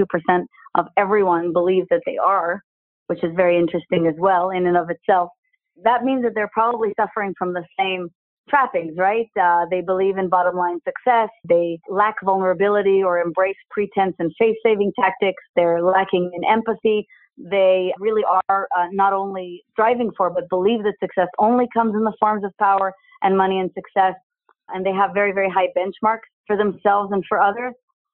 of 0.75 0.87
everyone 0.97 1.53
believes 1.53 1.87
that 1.89 2.01
they 2.05 2.17
are, 2.17 2.63
which 3.09 3.23
is 3.23 3.31
very 3.35 3.57
interesting 3.57 4.05
as 4.07 4.13
well 4.19 4.51
in 4.51 4.67
and 4.67 4.77
of 4.77 4.89
itself. 4.89 5.29
That 5.83 6.03
means 6.03 6.23
that 6.23 6.33
they're 6.35 6.51
probably 6.53 6.93
suffering 6.95 7.33
from 7.37 7.53
the 7.53 7.63
same 7.77 8.09
trappings, 8.47 8.93
right? 8.97 9.29
Uh, 9.39 9.65
they 9.69 9.81
believe 9.81 10.17
in 10.17 10.29
bottom 10.29 10.55
line 10.55 10.79
success. 10.87 11.29
They 11.47 11.79
lack 11.89 12.15
vulnerability 12.23 13.01
or 13.03 13.19
embrace 13.19 13.55
pretense 13.71 14.15
and 14.19 14.31
face 14.37 14.57
saving 14.63 14.91
tactics. 14.99 15.41
They're 15.55 15.81
lacking 15.81 16.31
in 16.35 16.43
empathy. 16.49 17.07
They 17.37 17.93
really 17.99 18.23
are 18.49 18.67
uh, 18.77 18.87
not 18.91 19.13
only 19.13 19.63
striving 19.71 20.11
for, 20.15 20.29
but 20.29 20.49
believe 20.49 20.83
that 20.83 20.93
success 20.99 21.29
only 21.39 21.67
comes 21.73 21.95
in 21.95 22.03
the 22.03 22.13
forms 22.19 22.43
of 22.43 22.51
power 22.59 22.93
and 23.21 23.37
money 23.37 23.59
and 23.59 23.71
success. 23.73 24.13
And 24.69 24.85
they 24.85 24.91
have 24.91 25.11
very, 25.13 25.31
very 25.31 25.49
high 25.49 25.69
benchmarks 25.75 26.29
for 26.45 26.57
themselves 26.57 27.11
and 27.11 27.23
for 27.27 27.39
others. 27.39 27.73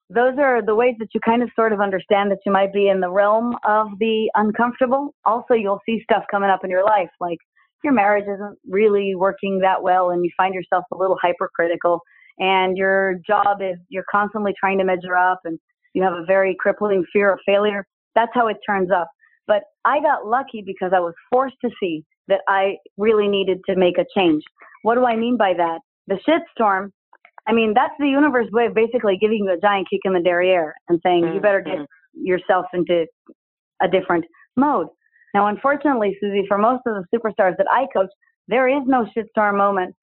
Those 0.10 0.38
are 0.38 0.62
the 0.62 0.76
ways 0.76 0.96
that 1.00 1.10
you 1.13 1.20
kind 1.20 1.41
of 1.41 1.50
sort 1.56 1.74
of 1.74 1.82
understand 1.82 2.32
that 2.32 2.39
you 2.46 2.52
might 2.52 2.72
be 2.72 2.89
in 2.89 3.00
the 3.00 3.10
realm 3.10 3.56
of 3.68 3.88
the 4.00 4.30
uncomfortable. 4.36 5.15
Also, 5.26 5.56
you'll 5.56 5.82
see 5.86 6.02
stuff 6.04 6.24
coming 6.30 6.50
up 6.50 6.63
in 6.63 6.70
your 6.70 6.86
life, 6.86 7.10
like 7.20 7.39
your 7.84 7.94
marriage 7.94 8.26
isn't 8.28 8.58
really 8.68 9.15
working 9.15 9.60
that 9.60 9.82
well 9.82 10.10
and 10.10 10.26
you 10.26 10.32
find 10.36 10.54
yourself 10.54 10.84
a 10.91 10.98
little 10.98 11.18
hypercritical 11.22 12.02
and 12.39 12.78
your 12.78 13.15
job 13.26 13.62
is 13.62 13.78
you're 13.89 14.06
constantly 14.12 14.54
trying 14.60 14.78
to 14.80 14.84
measure 14.84 15.15
up 15.15 15.39
and 15.46 15.60
you 15.94 16.04
have 16.04 16.13
a 16.13 16.26
very 16.26 16.56
crippling 16.60 17.06
fear 17.13 17.32
of 17.32 17.39
failure. 17.46 17.86
That's 18.15 18.32
how 18.34 18.48
it 18.48 18.58
turns 18.65 18.89
up. 18.91 19.08
But 19.48 19.63
I 19.86 20.02
got 20.02 20.26
lucky 20.26 20.63
because 20.65 20.91
I 20.94 21.00
was 21.00 21.13
forced 21.32 21.56
to 21.63 21.70
see 21.80 22.04
that 22.28 22.41
I 22.50 22.78
really 22.98 23.28
needed 23.28 23.62
to 23.70 23.76
make 23.76 23.98
a 23.98 24.06
change. 24.18 24.44
What 24.82 24.96
do 24.96 25.06
I 25.06 25.15
mean 25.15 25.38
by 25.38 25.54
that? 25.54 25.80
The 26.08 26.20
shitstorm, 26.28 26.91
I 27.47 27.53
mean, 27.53 27.73
that's 27.75 27.93
the 27.99 28.08
universe 28.08 28.47
way 28.51 28.65
of 28.65 28.73
basically 28.73 29.17
giving 29.19 29.45
you 29.45 29.51
a 29.51 29.60
giant 29.60 29.88
kick 29.89 30.01
in 30.03 30.13
the 30.13 30.19
derriere 30.19 30.73
and 30.89 30.99
saying, 31.03 31.23
mm-hmm. 31.23 31.36
you 31.36 31.41
better 31.41 31.62
get 31.62 31.75
mm-hmm. 31.75 32.25
yourself 32.25 32.65
into 32.73 33.05
a 33.81 33.88
different 33.88 34.25
mode. 34.55 34.88
Now, 35.34 35.47
unfortunately, 35.47 36.17
Susie, 36.19 36.45
for 36.47 36.58
most 36.58 36.81
of 36.86 36.95
the 36.95 37.17
superstars 37.17 37.58
that 37.58 37.67
I 37.71 37.86
coach, 37.93 38.10
there 38.47 38.67
is 38.67 38.84
no 38.88 39.05
shitstorm 39.15 39.58
moment, 39.58 39.95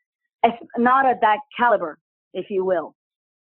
not 0.77 1.07
at 1.07 1.21
that 1.23 1.39
caliber, 1.59 1.99
if 2.35 2.47
you 2.51 2.65
will. 2.65 2.95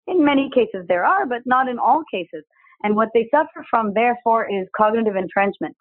In 0.06 0.24
many 0.24 0.50
cases, 0.54 0.84
there 0.88 1.04
are, 1.04 1.26
but 1.26 1.42
not 1.46 1.68
in 1.68 1.78
all 1.78 2.02
cases. 2.12 2.44
And 2.82 2.94
what 2.94 3.08
they 3.14 3.28
suffer 3.30 3.64
from, 3.70 3.94
therefore, 3.94 4.48
is 4.50 4.66
cognitive 4.76 5.16
entrenchment 5.16 5.74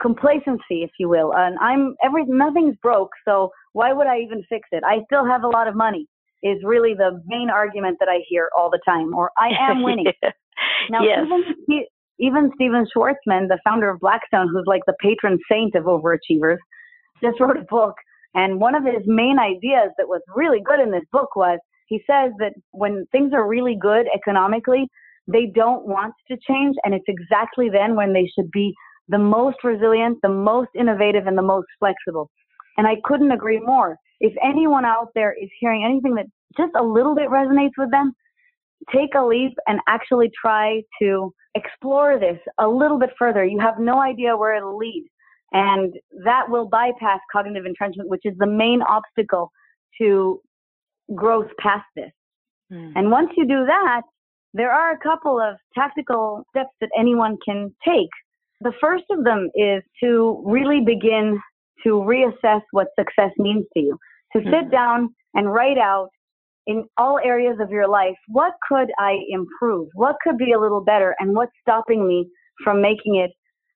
complacency, 0.00 0.82
if 0.82 0.90
you 0.98 1.08
will. 1.08 1.32
And 1.34 1.58
I'm 1.60 1.94
every 2.04 2.24
nothing's 2.26 2.76
broke, 2.82 3.10
so 3.26 3.50
why 3.72 3.92
would 3.92 4.06
I 4.06 4.18
even 4.20 4.42
fix 4.48 4.68
it? 4.72 4.82
I 4.84 4.98
still 5.06 5.26
have 5.26 5.42
a 5.42 5.48
lot 5.48 5.68
of 5.68 5.74
money. 5.74 6.06
Is 6.42 6.58
really 6.62 6.94
the 6.94 7.22
main 7.26 7.50
argument 7.50 7.96
that 8.00 8.08
I 8.08 8.18
hear 8.28 8.50
all 8.56 8.70
the 8.70 8.80
time, 8.86 9.14
or 9.14 9.30
I 9.38 9.50
am 9.58 9.82
winning. 9.84 10.06
yeah. 10.22 10.30
Now, 10.90 11.02
yes. 11.02 11.20
even 11.68 11.84
even 12.18 12.50
Stephen 12.54 12.86
Schwarzman, 12.94 13.48
the 13.48 13.58
founder 13.64 13.90
of 13.90 14.00
Blackstone, 14.00 14.48
who's 14.48 14.64
like 14.66 14.82
the 14.86 14.94
patron 15.00 15.38
saint 15.50 15.74
of 15.74 15.84
overachievers, 15.84 16.58
just 17.22 17.40
wrote 17.40 17.56
a 17.56 17.64
book. 17.68 17.94
And 18.34 18.60
one 18.60 18.74
of 18.74 18.84
his 18.84 19.02
main 19.06 19.38
ideas 19.38 19.90
that 19.98 20.08
was 20.08 20.20
really 20.34 20.60
good 20.64 20.80
in 20.80 20.90
this 20.90 21.04
book 21.10 21.36
was 21.36 21.58
he 21.88 22.02
says 22.06 22.32
that 22.38 22.52
when 22.72 23.06
things 23.12 23.32
are 23.32 23.46
really 23.46 23.76
good 23.80 24.06
economically, 24.14 24.88
they 25.28 25.46
don't 25.46 25.86
want 25.86 26.14
to 26.28 26.36
change, 26.48 26.76
and 26.84 26.94
it's 26.94 27.04
exactly 27.08 27.68
then 27.68 27.96
when 27.96 28.12
they 28.12 28.30
should 28.34 28.50
be 28.50 28.74
the 29.08 29.18
most 29.18 29.56
resilient, 29.64 30.18
the 30.22 30.28
most 30.28 30.70
innovative, 30.78 31.26
and 31.26 31.36
the 31.38 31.42
most 31.42 31.66
flexible. 31.78 32.30
And 32.76 32.86
I 32.86 32.96
couldn't 33.04 33.30
agree 33.30 33.60
more. 33.60 33.96
If 34.20 34.34
anyone 34.42 34.84
out 34.84 35.08
there 35.14 35.34
is 35.40 35.48
hearing 35.60 35.84
anything 35.84 36.14
that 36.14 36.26
just 36.56 36.72
a 36.78 36.82
little 36.82 37.14
bit 37.14 37.28
resonates 37.28 37.72
with 37.76 37.90
them, 37.90 38.12
take 38.94 39.14
a 39.14 39.24
leap 39.24 39.52
and 39.66 39.80
actually 39.88 40.30
try 40.40 40.82
to 41.00 41.32
explore 41.54 42.18
this 42.18 42.38
a 42.58 42.68
little 42.68 42.98
bit 42.98 43.10
further. 43.18 43.44
You 43.44 43.60
have 43.60 43.78
no 43.78 44.00
idea 44.00 44.36
where 44.36 44.56
it'll 44.56 44.76
lead. 44.76 45.06
And 45.52 45.94
that 46.24 46.48
will 46.48 46.68
bypass 46.68 47.20
cognitive 47.32 47.66
entrenchment, 47.66 48.10
which 48.10 48.22
is 48.24 48.34
the 48.38 48.46
main 48.46 48.82
obstacle 48.82 49.50
to 49.98 50.40
growth 51.14 51.48
past 51.58 51.84
this. 51.94 52.10
Mm. 52.72 52.92
And 52.96 53.10
once 53.10 53.30
you 53.36 53.46
do 53.46 53.64
that, 53.64 54.02
there 54.54 54.72
are 54.72 54.92
a 54.92 54.98
couple 54.98 55.40
of 55.40 55.56
tactical 55.74 56.42
steps 56.50 56.70
that 56.80 56.90
anyone 56.98 57.36
can 57.46 57.74
take 57.86 58.10
the 58.60 58.72
first 58.80 59.04
of 59.10 59.24
them 59.24 59.50
is 59.54 59.82
to 60.02 60.42
really 60.44 60.80
begin 60.80 61.40
to 61.84 61.90
reassess 61.90 62.62
what 62.72 62.88
success 62.98 63.30
means 63.38 63.64
to 63.74 63.80
you. 63.80 63.98
To 64.34 64.42
sit 64.42 64.52
mm-hmm. 64.52 64.70
down 64.70 65.14
and 65.34 65.52
write 65.52 65.78
out 65.78 66.08
in 66.66 66.84
all 66.96 67.18
areas 67.22 67.58
of 67.60 67.70
your 67.70 67.88
life, 67.88 68.16
what 68.28 68.54
could 68.68 68.90
I 68.98 69.18
improve? 69.28 69.88
What 69.94 70.16
could 70.22 70.36
be 70.36 70.52
a 70.52 70.60
little 70.60 70.82
better? 70.82 71.14
And 71.18 71.34
what's 71.34 71.52
stopping 71.60 72.06
me 72.06 72.28
from 72.64 72.82
making 72.82 73.16
it 73.16 73.30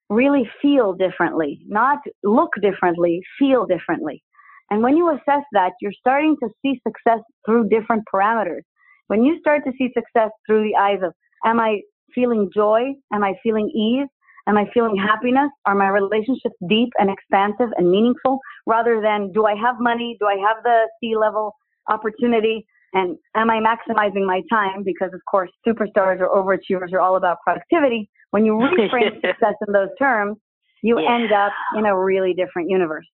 really 0.09 0.49
feel 0.61 0.93
differently? 0.93 1.61
Not 1.67 1.99
look 2.23 2.49
differently, 2.61 3.21
feel 3.39 3.65
differently. 3.65 4.21
And 4.69 4.81
when 4.81 4.97
you 4.97 5.09
assess 5.09 5.43
that, 5.53 5.73
you're 5.81 5.93
starting 5.93 6.35
to 6.41 6.49
see 6.61 6.81
success 6.85 7.19
through 7.45 7.69
different 7.69 8.03
parameters. 8.13 8.61
When 9.07 9.23
you 9.23 9.37
start 9.39 9.63
to 9.65 9.71
see 9.77 9.89
success 9.93 10.31
through 10.45 10.63
the 10.63 10.75
eyes 10.75 10.99
of, 11.03 11.13
am 11.45 11.59
I 11.59 11.81
feeling 12.15 12.49
joy? 12.53 12.93
Am 13.13 13.23
I 13.23 13.33
feeling 13.43 13.69
ease? 13.69 14.07
Am 14.47 14.57
I 14.57 14.65
feeling 14.73 14.95
happiness? 14.95 15.49
Are 15.65 15.75
my 15.75 15.87
relationships 15.87 16.55
deep 16.67 16.89
and 16.99 17.09
expansive 17.09 17.69
and 17.77 17.89
meaningful 17.89 18.39
rather 18.65 19.01
than 19.01 19.31
do 19.31 19.45
I 19.45 19.55
have 19.55 19.75
money? 19.79 20.17
Do 20.19 20.25
I 20.25 20.35
have 20.35 20.63
the 20.63 20.87
C 20.99 21.15
level 21.15 21.55
opportunity? 21.89 22.65
And 22.93 23.17
am 23.35 23.49
I 23.49 23.59
maximizing 23.59 24.25
my 24.25 24.41
time? 24.51 24.83
Because 24.83 25.11
of 25.13 25.21
course, 25.29 25.49
superstars 25.65 26.19
or 26.19 26.29
overachievers 26.29 26.91
are 26.93 26.99
all 26.99 27.15
about 27.15 27.37
productivity. 27.43 28.09
When 28.31 28.45
you 28.45 28.53
reframe 28.53 29.15
success 29.25 29.55
in 29.65 29.73
those 29.73 29.89
terms, 29.97 30.37
you 30.81 30.99
yeah. 30.99 31.15
end 31.15 31.31
up 31.31 31.53
in 31.77 31.85
a 31.85 31.97
really 31.97 32.33
different 32.33 32.69
universe. 32.69 33.05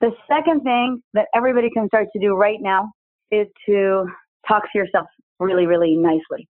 The 0.00 0.10
second 0.30 0.62
thing 0.62 1.02
that 1.14 1.26
everybody 1.34 1.68
can 1.70 1.88
start 1.88 2.06
to 2.12 2.20
do 2.20 2.34
right 2.34 2.58
now 2.60 2.92
is 3.30 3.46
to 3.66 4.06
talk 4.46 4.62
to 4.72 4.78
yourself 4.78 5.06
really, 5.40 5.66
really 5.66 5.96
nicely. 5.96 6.48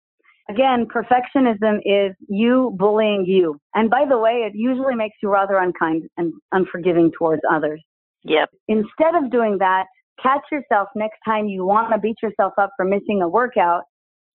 Again, 0.52 0.86
perfectionism 0.86 1.80
is 1.86 2.16
you 2.28 2.76
bullying 2.78 3.26
you. 3.26 3.58
And 3.74 3.90
by 3.90 4.06
the 4.10 4.18
way, 4.18 4.44
it 4.48 4.54
usually 4.54 4.96
makes 4.96 5.16
you 5.24 5.30
rather 5.30 5.58
unkind 5.58 6.04
and 6.18 6.34
unforgiving 6.52 7.12
towards 7.18 7.42
others. 7.50 7.82
Yep. 8.24 8.50
Instead 8.68 9.16
of 9.16 9.32
doing 9.32 9.58
that, 9.60 9.86
catch 10.22 10.42
yourself 10.52 10.90
next 10.96 11.20
time 11.24 11.46
you 11.48 11.66
want 11.66 11.94
to 11.94 12.00
beat 12.00 12.18
yourself 12.22 12.54
up 12.58 12.72
for 12.76 12.86
missing 12.86 13.22
a 13.22 13.30
workout, 13.30 13.84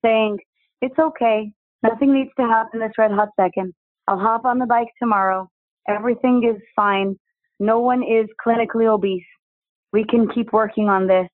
saying, 0.05 0.38
It's 0.81 0.98
okay. 0.98 1.52
Nothing 1.83 2.14
needs 2.14 2.31
to 2.40 2.46
happen 2.46 2.81
this 2.81 2.92
red 2.96 3.11
hot 3.11 3.29
second. 3.38 3.74
I'll 4.09 4.18
hop 4.18 4.44
on 4.44 4.59
the 4.59 4.66
bike 4.66 4.88
tomorrow. 4.98 5.48
Everything 5.88 6.42
is 6.48 6.61
fine. 6.74 7.16
No 7.61 7.81
one 7.81 8.02
is 8.02 8.26
clinically 8.44 8.87
obese. 8.87 9.22
We 9.92 10.05
can 10.05 10.29
keep 10.29 10.52
working 10.52 10.88
on 10.88 11.07
this. 11.07 11.29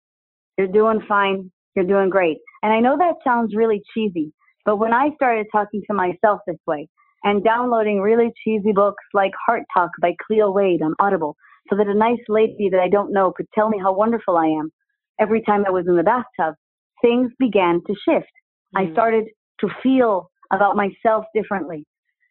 You're 0.58 0.66
doing 0.68 1.00
fine. 1.08 1.50
You're 1.74 1.86
doing 1.86 2.10
great. 2.10 2.38
And 2.62 2.72
I 2.72 2.80
know 2.80 2.96
that 2.98 3.14
sounds 3.24 3.54
really 3.56 3.82
cheesy, 3.94 4.32
but 4.64 4.77
when 4.77 4.92
I 4.92 5.11
started 5.16 5.46
talking 5.53 5.83
to 5.88 5.94
myself 5.94 6.40
this 6.46 6.59
way 6.66 6.88
and 7.25 7.44
downloading 7.44 8.01
really 8.01 8.33
cheesy 8.44 8.72
books 8.72 9.05
like 9.14 9.33
Heart 9.46 9.62
Talk 9.77 9.90
by 10.01 10.14
Cleo 10.27 10.51
Wade 10.51 10.83
on 10.83 10.94
Audible, 10.98 11.37
so 11.70 11.77
that 11.77 11.87
a 11.87 11.94
nice 11.94 12.20
lady 12.29 12.68
that 12.70 12.81
I 12.81 12.88
don't 12.88 13.12
know 13.12 13.33
could 13.33 13.46
tell 13.55 13.68
me 13.68 13.79
how 13.79 13.92
wonderful 13.92 14.37
I 14.37 14.46
am 14.46 14.72
every 15.20 15.42
time 15.42 15.64
I 15.66 15.70
was 15.70 15.87
in 15.87 15.96
the 15.96 16.03
bathtub, 16.03 16.55
things 17.01 17.31
began 17.38 17.81
to 17.87 17.94
shift. 18.09 18.33
Mm. 18.77 18.88
I 18.88 18.92
started 18.92 19.25
to 19.61 19.68
feel 19.83 20.31
about 20.53 20.77
myself 20.77 21.25
differently. 21.35 21.85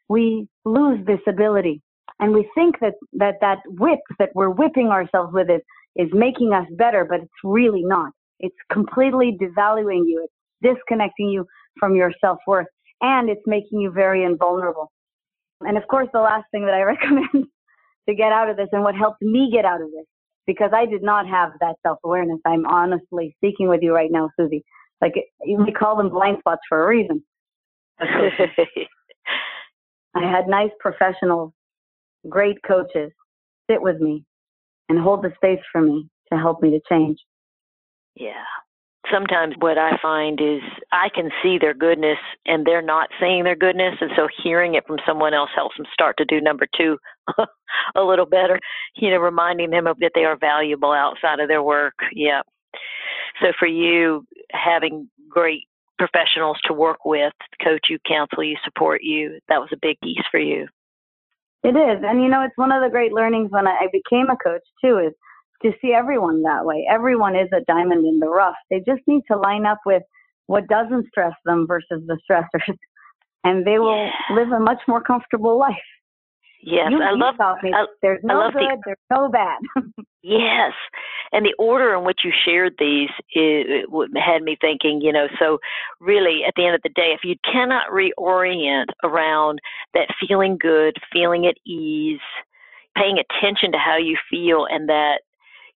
We 0.10 0.48
lose 0.65 1.06
this 1.06 1.22
ability 1.28 1.82
and 2.20 2.34
we 2.34 2.50
think 2.54 2.80
that 2.82 2.94
that, 3.13 3.36
that 3.41 3.60
whip 3.65 4.00
that 4.20 4.30
we're 4.36 4.50
whipping 4.50 4.88
ourselves 4.88 5.34
with 5.34 5.50
it 5.50 5.63
is 5.96 6.10
making 6.13 6.54
us 6.54 6.67
better, 6.78 7.06
but 7.06 7.22
it's 7.22 7.32
really 7.44 7.84
not. 7.84 8.12
It's 8.39 8.56
completely 8.72 9.38
devaluing 9.41 10.04
you. 10.06 10.26
It's 10.26 10.76
disconnecting 10.76 11.30
you 11.30 11.46
from 11.79 11.95
your 11.95 12.12
self 12.21 12.39
worth, 12.47 12.67
and 13.01 13.29
it's 13.29 13.41
making 13.45 13.79
you 13.79 13.91
very 13.91 14.23
invulnerable. 14.23 14.91
And 15.62 15.77
of 15.77 15.88
course, 15.88 16.07
the 16.13 16.19
last 16.19 16.45
thing 16.51 16.65
that 16.65 16.73
I 16.73 16.81
recommend 16.84 17.47
to 18.10 18.15
get 18.15 18.31
out 18.31 18.49
of 18.49 18.57
this, 18.57 18.69
and 18.71 18.84
what 18.84 18.95
helped 18.95 19.21
me 19.21 19.49
get 19.51 19.65
out 19.65 19.81
of 19.81 19.91
this, 19.91 20.05
because 20.45 20.71
I 20.73 20.86
did 20.86 21.03
not 21.03 21.27
have 21.27 21.51
that 21.60 21.75
self 21.84 21.99
awareness. 22.03 22.39
I'm 22.45 22.65
honestly 22.65 23.36
speaking 23.38 23.69
with 23.69 23.81
you 23.81 23.93
right 23.93 24.12
now, 24.12 24.29
Susie. 24.39 24.63
Like 25.01 25.13
we 25.47 25.71
call 25.71 25.97
them 25.97 26.10
blind 26.10 26.38
spots 26.39 26.62
for 26.69 26.84
a 26.84 26.88
reason. 26.88 27.23
I 27.99 28.29
had 30.15 30.47
nice 30.47 30.71
professionals, 30.79 31.53
great 32.27 32.57
coaches 32.67 33.12
sit 33.69 33.81
with 33.81 33.99
me 33.99 34.23
and 34.89 34.99
hold 34.99 35.23
the 35.23 35.31
space 35.36 35.62
for 35.71 35.81
me 35.81 36.10
to 36.31 36.38
help 36.38 36.62
me 36.62 36.71
to 36.71 36.79
change. 36.89 37.17
Yeah. 38.15 38.43
Sometimes 39.12 39.56
what 39.60 39.78
I 39.78 39.97
find 40.02 40.39
is 40.41 40.62
I 40.91 41.10
can 41.13 41.30
see 41.43 41.58
their 41.60 41.74
goodness 41.74 42.17
and 42.45 42.65
they're 42.65 42.82
not 42.82 43.10
seeing 43.19 43.43
their 43.43 43.56
goodness. 43.56 43.95
And 44.02 44.12
so 44.15 44.28
hearing 44.43 44.76
it 44.76 44.86
from 44.88 44.97
someone 45.06 45.34
else 45.34 45.50
helps 45.56 45.78
them 45.78 45.86
start 45.93 46.17
to 46.17 46.26
do 46.26 46.41
number 46.41 46.67
two 46.78 46.97
a 47.95 48.02
little 48.02 48.26
better, 48.26 48.60
you 48.95 49.10
know, 49.10 49.17
reminding 49.17 49.69
them 49.69 49.88
of 49.88 50.00
that 50.00 50.12
they 50.15 50.24
are 50.24 50.38
valuable 50.38 50.91
outside 50.91 51.39
of 51.39 51.47
their 51.47 51.63
work. 51.63 51.95
Yeah. 52.13 52.41
So 53.41 53.47
for 53.58 53.67
you, 53.67 54.26
having 54.52 55.10
great 55.30 55.63
professionals 55.97 56.58
to 56.65 56.74
work 56.74 57.06
with, 57.06 57.34
coach 57.63 57.88
you, 57.89 58.00
counsel 58.08 58.43
you, 58.43 58.58
support 58.63 59.02
you, 59.04 59.39
that 59.50 59.60
was 59.60 59.69
a 59.71 59.78
big 59.82 60.00
piece 60.02 60.24
for 60.32 60.39
you. 60.39 60.67
It 61.63 61.76
is. 61.76 62.04
And 62.04 62.21
you 62.24 62.28
know, 62.28 62.43
it's 62.43 62.58
one 62.58 62.71
of 62.71 62.82
the 62.82 62.89
great 62.89 63.13
learnings 63.13 63.52
when 63.52 63.67
I 63.67 63.88
became 63.91 64.30
a 64.30 64.38
coach 64.38 64.63
too 64.84 64.97
is 64.97 65.13
to 65.63 65.71
see 65.82 65.93
everyone 65.93 66.43
that 66.43 66.65
way. 66.65 66.86
Everyone 66.89 67.36
is 67.36 67.50
a 67.54 67.63
diamond 67.67 68.06
in 68.06 68.19
the 68.19 68.30
rough. 68.30 68.56
They 68.69 68.80
just 68.80 69.02
need 69.08 69.24
to 69.32 69.38
line 69.38 69.65
up 69.65 69.80
with 69.86 70.04
what 70.47 70.67
doesn't 70.67 71.08
stress 71.08 71.34
them 71.45 71.65
versus 71.67 72.04
the 72.08 72.17
stressors, 72.30 72.76
and 73.43 73.65
they 73.65 73.80
will 73.80 74.06
yeah. 74.06 74.36
live 74.36 74.52
a 74.52 74.60
much 74.60 74.82
more 74.88 75.02
comfortable 75.02 75.58
life. 75.58 75.76
Yes, 76.63 76.89
you, 76.91 77.02
I 77.02 77.12
love. 77.12 77.36
Me. 77.63 77.71
I, 77.74 77.86
there's 78.02 78.19
no 78.24 78.52
good. 78.54 78.62
The, 78.62 78.82
there's 78.86 78.97
no 79.10 79.30
bad. 79.30 79.58
yes, 80.21 80.74
and 81.32 81.43
the 81.43 81.56
order 81.58 81.95
in 81.95 82.04
which 82.04 82.19
you 82.24 82.32
shared 82.45 82.74
these 82.78 83.10
it, 83.32 83.88
it 83.89 84.19
had 84.19 84.43
me 84.43 84.58
thinking. 84.62 85.02
You 85.02 85.12
know, 85.12 85.28
so 85.39 85.58
really, 86.00 86.41
at 86.47 86.54
the 86.56 86.65
end 86.65 86.76
of 86.76 86.82
the 86.84 86.89
day, 86.89 87.15
if 87.15 87.21
you 87.24 87.36
cannot 87.52 87.89
reorient 87.91 88.86
around 89.04 89.60
that 89.95 90.08
feeling 90.19 90.58
good, 90.60 90.97
feeling 91.12 91.47
at 91.47 91.56
ease, 91.65 92.19
paying 92.95 93.17
attention 93.17 93.71
to 93.71 93.80
how 93.80 93.97
you 93.97 94.15
feel, 94.30 94.67
and 94.69 94.88
that 94.88 95.21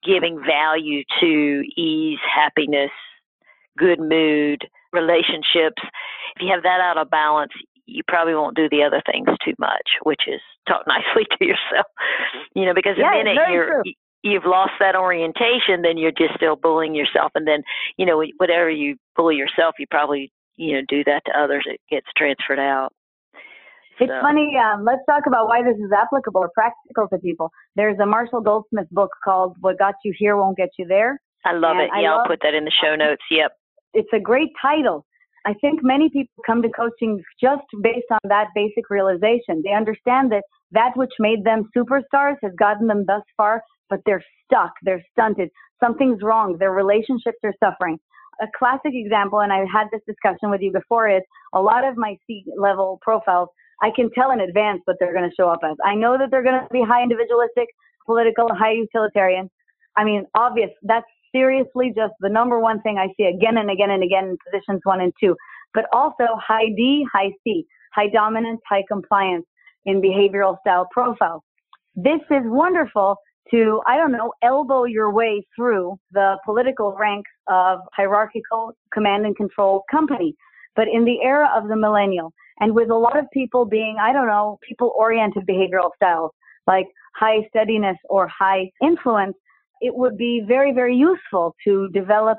giving 0.05 0.41
value 0.45 1.03
to 1.19 1.63
ease, 1.77 2.19
happiness, 2.33 2.91
good 3.77 3.99
mood, 3.99 4.67
relationships. 4.91 5.81
If 6.35 6.41
you 6.41 6.51
have 6.53 6.63
that 6.63 6.79
out 6.81 6.97
of 6.97 7.09
balance, 7.09 7.51
you 7.85 8.01
probably 8.07 8.33
won't 8.33 8.55
do 8.55 8.69
the 8.69 8.83
other 8.83 9.01
things 9.05 9.27
too 9.43 9.53
much, 9.59 9.97
which 10.03 10.21
is 10.27 10.41
talk 10.67 10.83
nicely 10.87 11.25
to 11.37 11.45
yourself. 11.45 11.87
Mm-hmm. 11.87 12.59
You 12.59 12.65
know, 12.65 12.73
because 12.73 12.95
yeah, 12.97 13.11
the 13.11 13.23
minute 13.23 13.37
you're 13.51 13.83
true. 13.83 13.93
you've 14.23 14.45
lost 14.45 14.73
that 14.79 14.95
orientation, 14.95 15.81
then 15.81 15.97
you're 15.97 16.11
just 16.11 16.35
still 16.35 16.55
bullying 16.55 16.95
yourself, 16.95 17.31
and 17.35 17.47
then 17.47 17.63
you 17.97 18.05
know 18.05 18.23
whatever 18.37 18.69
you 18.69 18.95
bully 19.15 19.35
yourself, 19.35 19.75
you 19.79 19.87
probably 19.89 20.31
you 20.55 20.73
know 20.73 20.81
do 20.87 21.03
that 21.05 21.23
to 21.25 21.37
others. 21.37 21.65
It 21.67 21.81
gets 21.89 22.07
transferred 22.15 22.59
out. 22.59 22.93
It's 23.99 24.11
so. 24.11 24.21
funny. 24.21 24.55
Um, 24.57 24.83
let's 24.85 25.01
talk 25.07 25.23
about 25.27 25.47
why 25.47 25.63
this 25.63 25.77
is 25.77 25.91
applicable 25.91 26.41
or 26.41 26.49
practical 26.53 27.07
to 27.09 27.17
people. 27.19 27.51
There's 27.75 27.97
a 27.99 28.05
Marshall 28.05 28.41
Goldsmith 28.41 28.87
book 28.91 29.11
called 29.23 29.55
"What 29.61 29.77
Got 29.77 29.95
You 30.03 30.13
Here 30.17 30.35
Won't 30.37 30.57
Get 30.57 30.69
You 30.77 30.85
There." 30.87 31.19
I 31.45 31.53
love 31.53 31.77
and 31.77 31.81
it. 31.83 31.89
Yeah, 32.01 32.13
I'll 32.13 32.25
put 32.25 32.39
that 32.43 32.53
in 32.53 32.65
the 32.65 32.71
show 32.71 32.95
notes. 32.95 33.23
Yep. 33.29 33.51
It's 33.93 34.09
a 34.13 34.19
great 34.19 34.49
title. 34.61 35.05
I 35.45 35.53
think 35.55 35.81
many 35.83 36.09
people 36.09 36.33
come 36.45 36.61
to 36.61 36.69
coaching 36.69 37.21
just 37.41 37.63
based 37.81 38.07
on 38.11 38.19
that 38.29 38.47
basic 38.55 38.89
realization. 38.89 39.61
They 39.63 39.73
understand 39.73 40.31
that 40.31 40.43
that 40.71 40.91
which 40.95 41.11
made 41.19 41.43
them 41.43 41.69
superstars 41.75 42.37
has 42.41 42.53
gotten 42.57 42.87
them 42.87 43.03
thus 43.05 43.23
far, 43.35 43.61
but 43.89 43.99
they're 44.05 44.23
stuck. 44.45 44.71
They're 44.83 45.03
stunted. 45.11 45.49
Something's 45.83 46.23
wrong. 46.23 46.57
Their 46.57 46.71
relationships 46.71 47.39
are 47.43 47.53
suffering. 47.61 47.99
A 48.41 48.47
classic 48.57 48.93
example, 48.93 49.41
and 49.41 49.51
I've 49.51 49.67
had 49.71 49.87
this 49.91 50.01
discussion 50.07 50.49
with 50.49 50.61
you 50.61 50.71
before, 50.71 51.09
is 51.09 51.21
a 51.53 51.61
lot 51.61 51.85
of 51.85 51.97
my 51.97 52.17
C 52.25 52.45
level 52.57 52.99
profiles 53.01 53.49
I 53.83 53.89
can 53.93 54.09
tell 54.11 54.31
in 54.31 54.39
advance 54.39 54.81
what 54.85 54.95
they're 54.99 55.13
going 55.13 55.29
to 55.29 55.35
show 55.35 55.49
up 55.49 55.59
as. 55.69 55.75
I 55.83 55.93
know 55.93 56.17
that 56.17 56.31
they're 56.31 56.41
going 56.41 56.61
to 56.61 56.67
be 56.71 56.81
high 56.81 57.03
individualistic, 57.03 57.67
political, 58.05 58.47
high 58.53 58.71
utilitarian. 58.71 59.49
I 59.97 60.05
mean, 60.05 60.25
obvious. 60.35 60.69
That's 60.83 61.05
seriously 61.35 61.91
just 61.93 62.13
the 62.21 62.29
number 62.29 62.59
one 62.59 62.81
thing 62.81 62.97
I 62.97 63.07
see 63.17 63.25
again 63.25 63.57
and 63.57 63.69
again 63.69 63.89
and 63.89 64.01
again 64.01 64.25
in 64.29 64.37
positions 64.49 64.79
one 64.85 65.01
and 65.01 65.11
two. 65.19 65.35
But 65.73 65.85
also 65.91 66.23
high 66.37 66.67
D, 66.77 67.05
high 67.11 67.31
C, 67.43 67.65
high 67.93 68.07
dominance, 68.07 68.61
high 68.69 68.83
compliance 68.87 69.45
in 69.85 70.01
behavioral 70.01 70.57
style 70.61 70.87
profiles. 70.91 71.41
This 71.95 72.21
is 72.31 72.43
wonderful 72.45 73.17
to, 73.51 73.81
I 73.85 73.97
don't 73.97 74.13
know, 74.13 74.31
elbow 74.41 74.85
your 74.85 75.11
way 75.11 75.45
through 75.55 75.99
the 76.13 76.37
political 76.45 76.95
ranks 76.97 77.31
of 77.49 77.79
hierarchical 77.93 78.71
command 78.93 79.25
and 79.25 79.35
control 79.35 79.83
company. 79.91 80.35
But 80.75 80.87
in 80.87 81.03
the 81.03 81.21
era 81.21 81.49
of 81.55 81.67
the 81.67 81.75
millennial, 81.75 82.33
and 82.63 82.73
with 82.73 82.89
a 82.89 82.95
lot 82.95 83.19
of 83.19 83.25
people 83.33 83.65
being, 83.65 83.97
I 83.99 84.13
don't 84.13 84.27
know, 84.27 84.57
people 84.65 84.93
oriented 84.95 85.45
behavioral 85.45 85.89
styles 85.97 86.31
like 86.65 86.87
high 87.13 87.39
steadiness 87.49 87.97
or 88.09 88.29
high 88.29 88.71
influence, 88.81 89.35
it 89.81 89.93
would 89.93 90.17
be 90.17 90.41
very, 90.47 90.71
very 90.71 90.95
useful 90.95 91.55
to 91.67 91.89
develop 91.89 92.37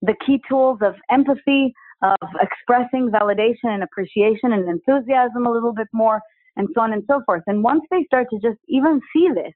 the 0.00 0.14
key 0.24 0.40
tools 0.48 0.78
of 0.80 0.94
empathy, 1.10 1.74
of 2.02 2.28
expressing 2.40 3.10
validation 3.10 3.64
and 3.74 3.82
appreciation 3.82 4.52
and 4.52 4.68
enthusiasm 4.68 5.44
a 5.44 5.50
little 5.50 5.74
bit 5.74 5.88
more, 5.92 6.20
and 6.54 6.68
so 6.72 6.80
on 6.80 6.92
and 6.92 7.02
so 7.10 7.20
forth. 7.26 7.42
And 7.48 7.64
once 7.64 7.82
they 7.90 8.04
start 8.04 8.28
to 8.30 8.38
just 8.38 8.60
even 8.68 9.00
see 9.12 9.28
this, 9.34 9.54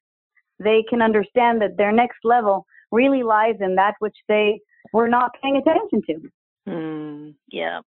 they 0.59 0.83
can 0.90 1.00
understand 1.00 1.62
that 1.62 1.76
their 1.76 1.92
next 1.92 2.18
level 2.24 2.66
really 2.90 3.22
lies 3.22 3.54
in 3.61 3.76
that 3.76 3.94
which 4.00 4.16
they 4.26 4.59
were 4.92 5.07
not 5.07 5.31
paying 5.40 5.59
attention 5.59 6.02
to. 6.09 6.28
Mm, 6.68 7.35
yeah. 7.50 7.81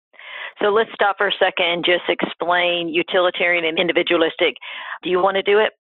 So 0.62 0.70
let's 0.70 0.90
stop 0.94 1.18
for 1.18 1.28
a 1.28 1.34
second 1.34 1.66
and 1.66 1.86
just 1.86 2.04
explain 2.10 2.90
utilitarian 2.90 3.66
and 3.66 3.80
individualistic. 3.80 4.56
Do 5.04 5.10
you 5.10 5.22
want 5.22 5.36
to 5.36 5.44
do 5.44 5.60
it? 5.60 5.72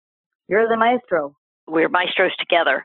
You're 0.47 0.67
the 0.67 0.77
maestro 0.77 1.35
we're 1.67 1.89
maestros 1.89 2.35
together. 2.37 2.83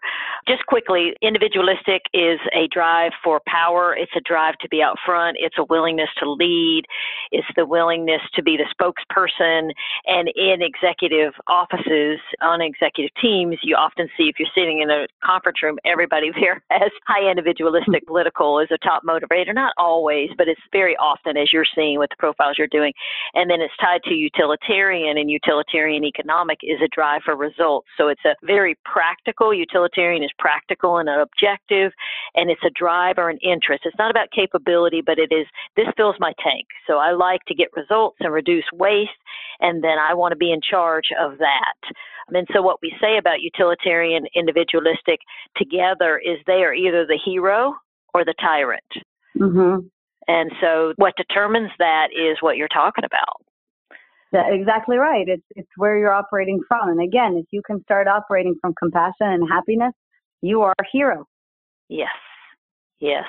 Just 0.49 0.65
quickly, 0.67 1.13
individualistic 1.23 2.03
is 2.15 2.39
a 2.55 2.69
drive 2.69 3.11
for 3.25 3.41
power. 3.49 3.97
It's 3.97 4.13
a 4.17 4.21
drive 4.21 4.55
to 4.61 4.69
be 4.69 4.81
out 4.81 4.97
front. 5.05 5.37
It's 5.41 5.59
a 5.59 5.65
willingness 5.65 6.09
to 6.19 6.31
lead. 6.31 6.85
It's 7.33 7.47
the 7.57 7.67
willingness 7.67 8.21
to 8.35 8.43
be 8.45 8.57
the 8.57 8.67
spokesperson. 8.71 9.71
And 10.07 10.29
in 10.37 10.63
executive 10.63 11.33
offices, 11.49 12.21
on 12.41 12.61
executive 12.61 13.11
teams, 13.21 13.59
you 13.65 13.75
often 13.75 14.09
see 14.17 14.29
if 14.29 14.37
you're 14.39 14.49
sitting 14.55 14.83
in 14.83 14.91
a 14.91 15.09
conference 15.25 15.63
room, 15.65 15.79
everybody 15.85 16.31
there 16.41 16.63
has 16.71 16.93
high 17.07 17.29
individualistic 17.29 18.05
hmm. 18.05 18.07
political 18.07 18.61
as 18.61 18.69
a 18.71 18.79
top 18.79 19.03
motivator. 19.03 19.53
Not 19.53 19.73
always, 19.77 20.31
but 20.39 20.47
it's 20.47 20.61
very 20.71 20.97
often 20.97 21.37
as 21.37 21.53
you're 21.53 21.67
seeing 21.75 21.99
with 21.99 22.11
the 22.11 22.17
profiles 22.19 22.57
you're 22.57 22.69
doing. 22.69 22.93
And 23.35 23.51
then 23.51 23.61
it's 23.61 23.77
tied 23.81 24.03
to 24.05 24.15
utilitarian, 24.15 25.19
and 25.19 25.29
utilitarian 25.29 26.05
economic 26.05 26.59
is 26.63 26.81
a 26.85 26.89
drive 26.95 27.23
for 27.25 27.35
results. 27.35 27.89
So 27.97 28.09
it's 28.09 28.25
a 28.25 28.37
very 28.45 28.79
practical. 28.85 29.53
Utilitarian 29.53 30.23
is 30.23 30.31
practical 30.39 30.99
and 30.99 31.09
an 31.09 31.21
objective, 31.21 31.93
and 32.35 32.51
it's 32.51 32.65
a 32.65 32.71
drive 32.71 33.19
or 33.19 33.31
an 33.31 33.39
interest. 33.43 33.83
It's 33.85 33.99
not 33.99 34.11
about 34.11 34.31
capability, 34.35 35.03
but 35.05 35.19
it 35.19 35.33
is 35.33 35.47
this 35.77 35.87
fills 35.97 36.17
my 36.19 36.33
tank. 36.43 36.67
So 36.87 36.99
I 36.99 37.13
like 37.13 37.41
to 37.49 37.55
get 37.55 37.69
results 37.77 38.17
and 38.21 38.33
reduce 38.33 38.65
waste, 38.73 39.11
and 39.61 39.83
then 39.83 39.99
I 39.99 40.15
want 40.15 40.33
to 40.33 40.37
be 40.37 40.53
in 40.53 40.61
charge 40.61 41.09
of 41.21 41.39
that. 41.39 41.95
And 42.29 42.47
so 42.53 42.63
what 42.63 42.79
we 42.83 42.93
say 43.01 43.19
about 43.19 43.41
utilitarian, 43.41 44.27
individualistic 44.35 45.21
together 45.57 46.19
is 46.19 46.39
they 46.47 46.65
are 46.65 46.75
either 46.75 47.07
the 47.07 47.19
hero 47.25 47.75
or 48.15 48.25
the 48.25 48.35
tyrant. 48.41 48.83
Mm-hmm. 49.39 49.87
And 50.29 50.51
so 50.61 50.93
what 50.97 51.15
determines 51.17 51.71
that 51.79 52.09
is 52.13 52.39
what 52.41 52.57
you're 52.57 52.69
talking 52.69 53.05
about. 53.05 53.43
Exactly 54.33 54.99
right. 54.99 55.27
It's 55.29 55.47
it's 55.55 55.71
where 55.77 55.97
you're 55.97 56.13
operating 56.13 56.61
from. 56.69 56.91
And 56.91 57.01
again, 57.01 57.37
if 57.37 57.47
you 57.53 57.63
can 57.67 57.83
start 57.85 58.07
operating 58.07 58.57
from 58.61 58.75
compassion 58.79 59.15
and 59.29 59.49
happiness, 59.49 59.93
you 60.47 60.63
are 60.63 60.75
a 60.81 60.85
hero. 60.93 61.27
Yes. 61.89 62.09
Yes. 63.01 63.25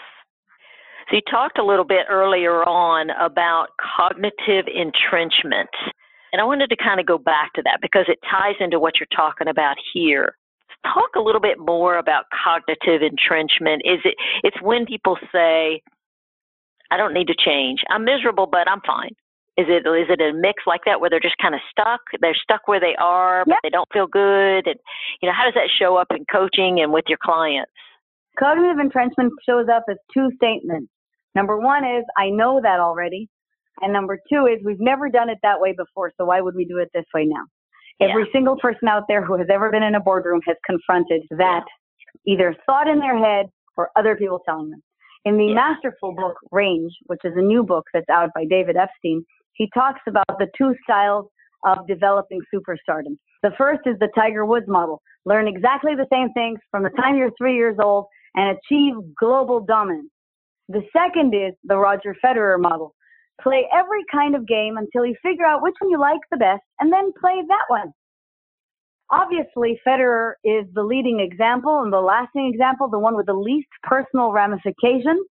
So 1.09 1.15
you 1.15 1.21
talked 1.29 1.57
a 1.57 1.65
little 1.65 1.85
bit 1.85 2.05
earlier 2.09 2.63
on 2.63 3.09
about 3.11 3.67
cognitive 3.97 4.65
entrenchment. 4.67 5.69
And 6.33 6.41
I 6.41 6.45
wanted 6.45 6.69
to 6.69 6.75
kind 6.75 6.99
of 6.99 7.05
go 7.05 7.17
back 7.17 7.53
to 7.53 7.61
that 7.63 7.79
because 7.81 8.05
it 8.07 8.19
ties 8.29 8.55
into 8.59 8.79
what 8.79 8.95
you're 8.99 9.07
talking 9.15 9.47
about 9.47 9.77
here. 9.93 10.35
Talk 10.83 11.15
a 11.15 11.21
little 11.21 11.41
bit 11.41 11.57
more 11.59 11.97
about 11.97 12.25
cognitive 12.43 13.01
entrenchment. 13.01 13.81
Is 13.85 13.99
it 14.03 14.15
it's 14.43 14.61
when 14.61 14.85
people 14.85 15.17
say, 15.31 15.81
I 16.91 16.97
don't 16.97 17.13
need 17.13 17.27
to 17.27 17.35
change. 17.35 17.79
I'm 17.89 18.03
miserable, 18.03 18.47
but 18.47 18.69
I'm 18.69 18.81
fine. 18.85 19.15
Is 19.57 19.65
it 19.69 19.87
is 19.87 20.07
it 20.09 20.21
a 20.21 20.33
mix 20.33 20.63
like 20.67 20.81
that 20.85 21.01
where 21.01 21.09
they're 21.09 21.19
just 21.19 21.37
kind 21.41 21.55
of 21.55 21.61
stuck? 21.71 22.01
They're 22.21 22.35
stuck 22.35 22.67
where 22.67 22.79
they 22.79 22.95
are, 22.99 23.43
but 23.45 23.57
they 23.63 23.69
don't 23.71 23.91
feel 23.91 24.05
good. 24.05 24.67
And 24.67 24.75
you 25.21 25.27
know, 25.27 25.33
how 25.35 25.45
does 25.45 25.55
that 25.55 25.69
show 25.79 25.97
up 25.97 26.07
in 26.11 26.25
coaching 26.31 26.81
and 26.81 26.93
with 26.93 27.05
your 27.07 27.17
clients? 27.21 27.71
Cognitive 28.37 28.77
entrenchment 28.79 29.33
shows 29.43 29.65
up 29.67 29.83
as 29.89 29.97
two 30.13 30.29
statements. 30.35 30.91
Number 31.33 31.57
one 31.57 31.83
is 31.83 32.03
I 32.17 32.29
know 32.29 32.61
that 32.61 32.79
already, 32.79 33.29
and 33.81 33.91
number 33.91 34.19
two 34.31 34.45
is 34.45 34.63
we've 34.63 34.79
never 34.79 35.09
done 35.09 35.29
it 35.29 35.39
that 35.41 35.59
way 35.59 35.73
before, 35.75 36.11
so 36.17 36.25
why 36.25 36.39
would 36.39 36.55
we 36.55 36.65
do 36.65 36.77
it 36.77 36.89
this 36.93 37.05
way 37.15 37.25
now? 37.25 37.43
Yeah. 37.99 38.09
Every 38.09 38.29
single 38.31 38.57
person 38.57 38.87
out 38.87 39.05
there 39.07 39.23
who 39.25 39.37
has 39.37 39.47
ever 39.51 39.71
been 39.71 39.81
in 39.81 39.95
a 39.95 39.99
boardroom 39.99 40.41
has 40.45 40.55
confronted 40.67 41.23
that 41.31 41.65
either 42.27 42.55
thought 42.67 42.87
in 42.87 42.99
their 42.99 43.17
head 43.17 43.47
or 43.75 43.89
other 43.95 44.15
people 44.15 44.39
telling 44.45 44.69
them. 44.69 44.83
In 45.25 45.37
the 45.37 45.47
Yeah. 45.47 45.55
masterful 45.55 46.13
book 46.13 46.37
Range, 46.51 46.93
which 47.07 47.21
is 47.23 47.35
a 47.35 47.41
new 47.41 47.63
book 47.63 47.85
that's 47.91 48.09
out 48.09 48.29
by 48.35 48.45
David 48.45 48.77
Epstein, 48.77 49.25
he 49.57 49.69
talks 49.73 50.01
about 50.07 50.39
the 50.39 50.47
two 50.57 50.73
styles 50.83 51.25
of 51.65 51.87
developing 51.87 52.39
superstardom. 52.53 53.17
The 53.43 53.51
first 53.57 53.81
is 53.85 53.95
the 53.99 54.09
Tiger 54.15 54.45
Woods 54.45 54.67
model. 54.67 55.01
Learn 55.25 55.47
exactly 55.47 55.95
the 55.95 56.07
same 56.11 56.31
things 56.33 56.59
from 56.71 56.83
the 56.83 56.89
time 56.91 57.17
you're 57.17 57.31
three 57.37 57.55
years 57.55 57.77
old 57.81 58.05
and 58.35 58.57
achieve 58.57 58.93
global 59.19 59.59
dominance. 59.59 60.09
The 60.69 60.83
second 60.95 61.33
is 61.33 61.53
the 61.63 61.77
Roger 61.77 62.15
Federer 62.23 62.59
model. 62.59 62.93
Play 63.41 63.67
every 63.73 64.03
kind 64.11 64.35
of 64.35 64.47
game 64.47 64.77
until 64.77 65.05
you 65.05 65.15
figure 65.23 65.45
out 65.45 65.61
which 65.61 65.75
one 65.79 65.91
you 65.91 65.99
like 65.99 66.19
the 66.31 66.37
best 66.37 66.61
and 66.79 66.91
then 66.91 67.11
play 67.19 67.41
that 67.47 67.65
one. 67.67 67.91
Obviously, 69.09 69.79
Federer 69.87 70.33
is 70.43 70.65
the 70.73 70.83
leading 70.83 71.19
example 71.19 71.81
and 71.81 71.93
the 71.93 72.01
lasting 72.01 72.51
example, 72.53 72.89
the 72.89 72.99
one 72.99 73.15
with 73.15 73.25
the 73.25 73.33
least 73.33 73.69
personal 73.83 74.31
ramifications 74.31 75.25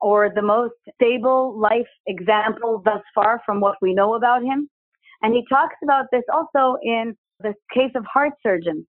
or 0.00 0.30
the 0.34 0.42
most 0.42 0.74
stable 0.94 1.58
life 1.58 1.88
example 2.06 2.82
thus 2.84 3.02
far 3.14 3.40
from 3.44 3.60
what 3.60 3.76
we 3.80 3.94
know 3.94 4.14
about 4.14 4.42
him. 4.42 4.68
And 5.22 5.34
he 5.34 5.44
talks 5.48 5.76
about 5.82 6.06
this 6.12 6.22
also 6.32 6.76
in 6.82 7.16
the 7.40 7.54
case 7.72 7.92
of 7.94 8.04
heart 8.04 8.32
surgeons. 8.42 8.84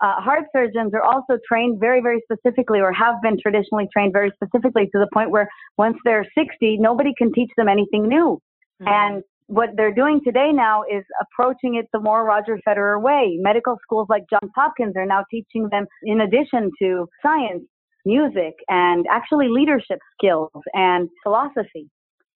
Uh, 0.00 0.20
heart 0.20 0.44
surgeons 0.54 0.92
are 0.94 1.02
also 1.02 1.38
trained 1.46 1.78
very, 1.78 2.00
very 2.00 2.20
specifically, 2.24 2.80
or 2.80 2.92
have 2.92 3.14
been 3.22 3.38
traditionally 3.40 3.86
trained 3.92 4.12
very 4.12 4.32
specifically 4.34 4.86
to 4.86 4.98
the 4.98 5.06
point 5.14 5.30
where 5.30 5.48
once 5.78 5.96
they're 6.04 6.26
60, 6.36 6.78
nobody 6.78 7.12
can 7.16 7.32
teach 7.32 7.50
them 7.56 7.68
anything 7.68 8.08
new. 8.08 8.40
Mm-hmm. 8.82 8.88
And 8.88 9.22
what 9.46 9.70
they're 9.76 9.94
doing 9.94 10.20
today 10.24 10.50
now 10.52 10.82
is 10.82 11.04
approaching 11.20 11.76
it 11.76 11.86
the 11.92 12.00
more 12.00 12.24
Roger 12.24 12.58
Federer 12.66 13.00
way. 13.00 13.36
Medical 13.38 13.78
schools 13.82 14.06
like 14.08 14.24
Johns 14.28 14.50
Hopkins 14.56 14.94
are 14.96 15.06
now 15.06 15.24
teaching 15.30 15.68
them, 15.70 15.86
in 16.02 16.22
addition 16.22 16.70
to 16.80 17.06
science, 17.22 17.62
music, 18.04 18.54
and 18.68 19.06
actually 19.10 19.48
leadership 19.48 19.98
skills 20.16 20.50
and 20.74 21.08
philosophy 21.22 21.88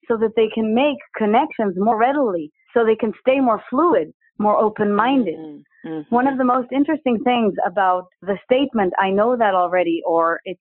so 0.09 0.17
that 0.17 0.33
they 0.37 0.49
can 0.55 0.75
make 0.75 0.99
connections 1.17 1.75
more 1.77 1.99
readily, 1.99 2.51
so 2.73 2.85
they 2.85 2.97
can 2.97 3.13
stay 3.21 3.41
more 3.41 3.61
fluid, 3.69 4.13
more 4.39 4.57
open 4.57 4.95
minded. 4.95 5.37
Mm-hmm. 5.37 5.89
mm-hmm. 5.89 6.15
One 6.15 6.29
of 6.29 6.39
the 6.39 6.45
most 6.45 6.69
interesting 6.73 7.19
things 7.25 7.55
about 7.67 8.05
the 8.23 8.39
statement, 8.45 8.93
I 9.01 9.11
know 9.11 9.37
that 9.37 9.55
already, 9.55 10.03
or 10.07 10.41
it's, 10.45 10.61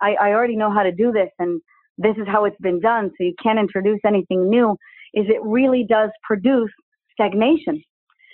I, 0.00 0.14
I 0.14 0.28
already 0.30 0.56
know 0.56 0.72
how 0.72 0.82
to 0.82 0.92
do 0.92 1.12
this, 1.12 1.30
and 1.38 1.60
this 1.98 2.16
is 2.16 2.26
how 2.26 2.44
it's 2.44 2.60
been 2.60 2.80
done, 2.80 3.10
so 3.10 3.24
you 3.24 3.34
can't 3.42 3.58
introduce 3.58 4.00
anything 4.06 4.48
new, 4.48 4.76
is 5.14 5.26
it 5.28 5.42
really 5.42 5.84
does 5.88 6.10
produce 6.22 6.70
stagnation. 7.12 7.82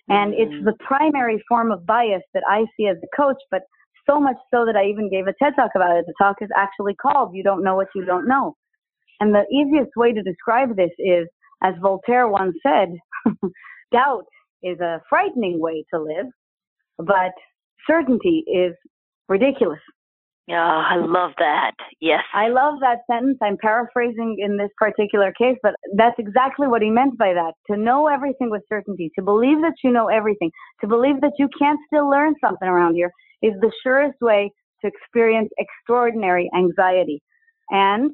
And 0.08 0.32
mm-hmm. 0.32 0.42
it's 0.42 0.64
the 0.64 0.74
primary 0.85 1.42
form 1.48 1.70
of 1.70 1.87
bias 1.87 2.22
that 2.35 2.42
I 2.48 2.66
see 2.76 2.87
as 2.87 2.96
a 3.02 3.16
coach, 3.16 3.40
but 3.50 3.62
so 4.08 4.20
much 4.20 4.36
so 4.52 4.64
that 4.64 4.76
I 4.76 4.86
even 4.86 5.10
gave 5.10 5.26
a 5.26 5.34
TED 5.42 5.54
talk 5.56 5.70
about 5.74 5.96
it. 5.96 6.04
The 6.06 6.14
talk 6.20 6.36
is 6.40 6.48
actually 6.56 6.94
called 6.94 7.34
You 7.34 7.42
Don't 7.42 7.64
Know 7.64 7.76
What 7.76 7.88
You 7.94 8.04
Don't 8.04 8.28
Know. 8.28 8.56
And 9.20 9.34
the 9.34 9.44
easiest 9.52 9.90
way 9.96 10.12
to 10.12 10.22
describe 10.22 10.76
this 10.76 10.90
is, 10.98 11.28
as 11.62 11.74
Voltaire 11.80 12.28
once 12.28 12.56
said, 12.62 12.88
doubt 13.92 14.24
is 14.62 14.80
a 14.80 15.00
frightening 15.08 15.60
way 15.60 15.84
to 15.92 16.00
live, 16.00 16.26
but 16.98 17.32
certainty 17.86 18.44
is 18.52 18.74
ridiculous. 19.28 19.78
Yeah, 20.48 20.64
I 20.64 20.96
love 20.96 21.30
that. 21.38 21.70
Yes. 22.00 22.24
I 22.34 22.48
love 22.48 22.80
that 22.80 22.98
sentence. 23.08 23.38
I'm 23.40 23.56
paraphrasing 23.58 24.38
in 24.40 24.56
this 24.56 24.70
particular 24.76 25.32
case, 25.38 25.56
but 25.62 25.74
that's 25.96 26.18
exactly 26.18 26.66
what 26.66 26.82
he 26.82 26.90
meant 26.90 27.16
by 27.16 27.32
that. 27.32 27.52
To 27.70 27.76
know 27.76 28.08
everything 28.08 28.50
with 28.50 28.62
certainty, 28.68 29.12
to 29.14 29.22
believe 29.22 29.60
that 29.62 29.74
you 29.84 29.92
know 29.92 30.08
everything, 30.08 30.50
to 30.80 30.88
believe 30.88 31.20
that 31.20 31.34
you 31.38 31.48
can't 31.56 31.78
still 31.86 32.10
learn 32.10 32.34
something 32.44 32.66
around 32.66 32.94
here 32.94 33.12
is 33.42 33.52
the 33.61 33.72
surest 33.83 34.16
way 34.20 34.50
to 34.81 34.88
experience 34.88 35.50
extraordinary 35.59 36.50
anxiety 36.57 37.22
and 37.70 38.12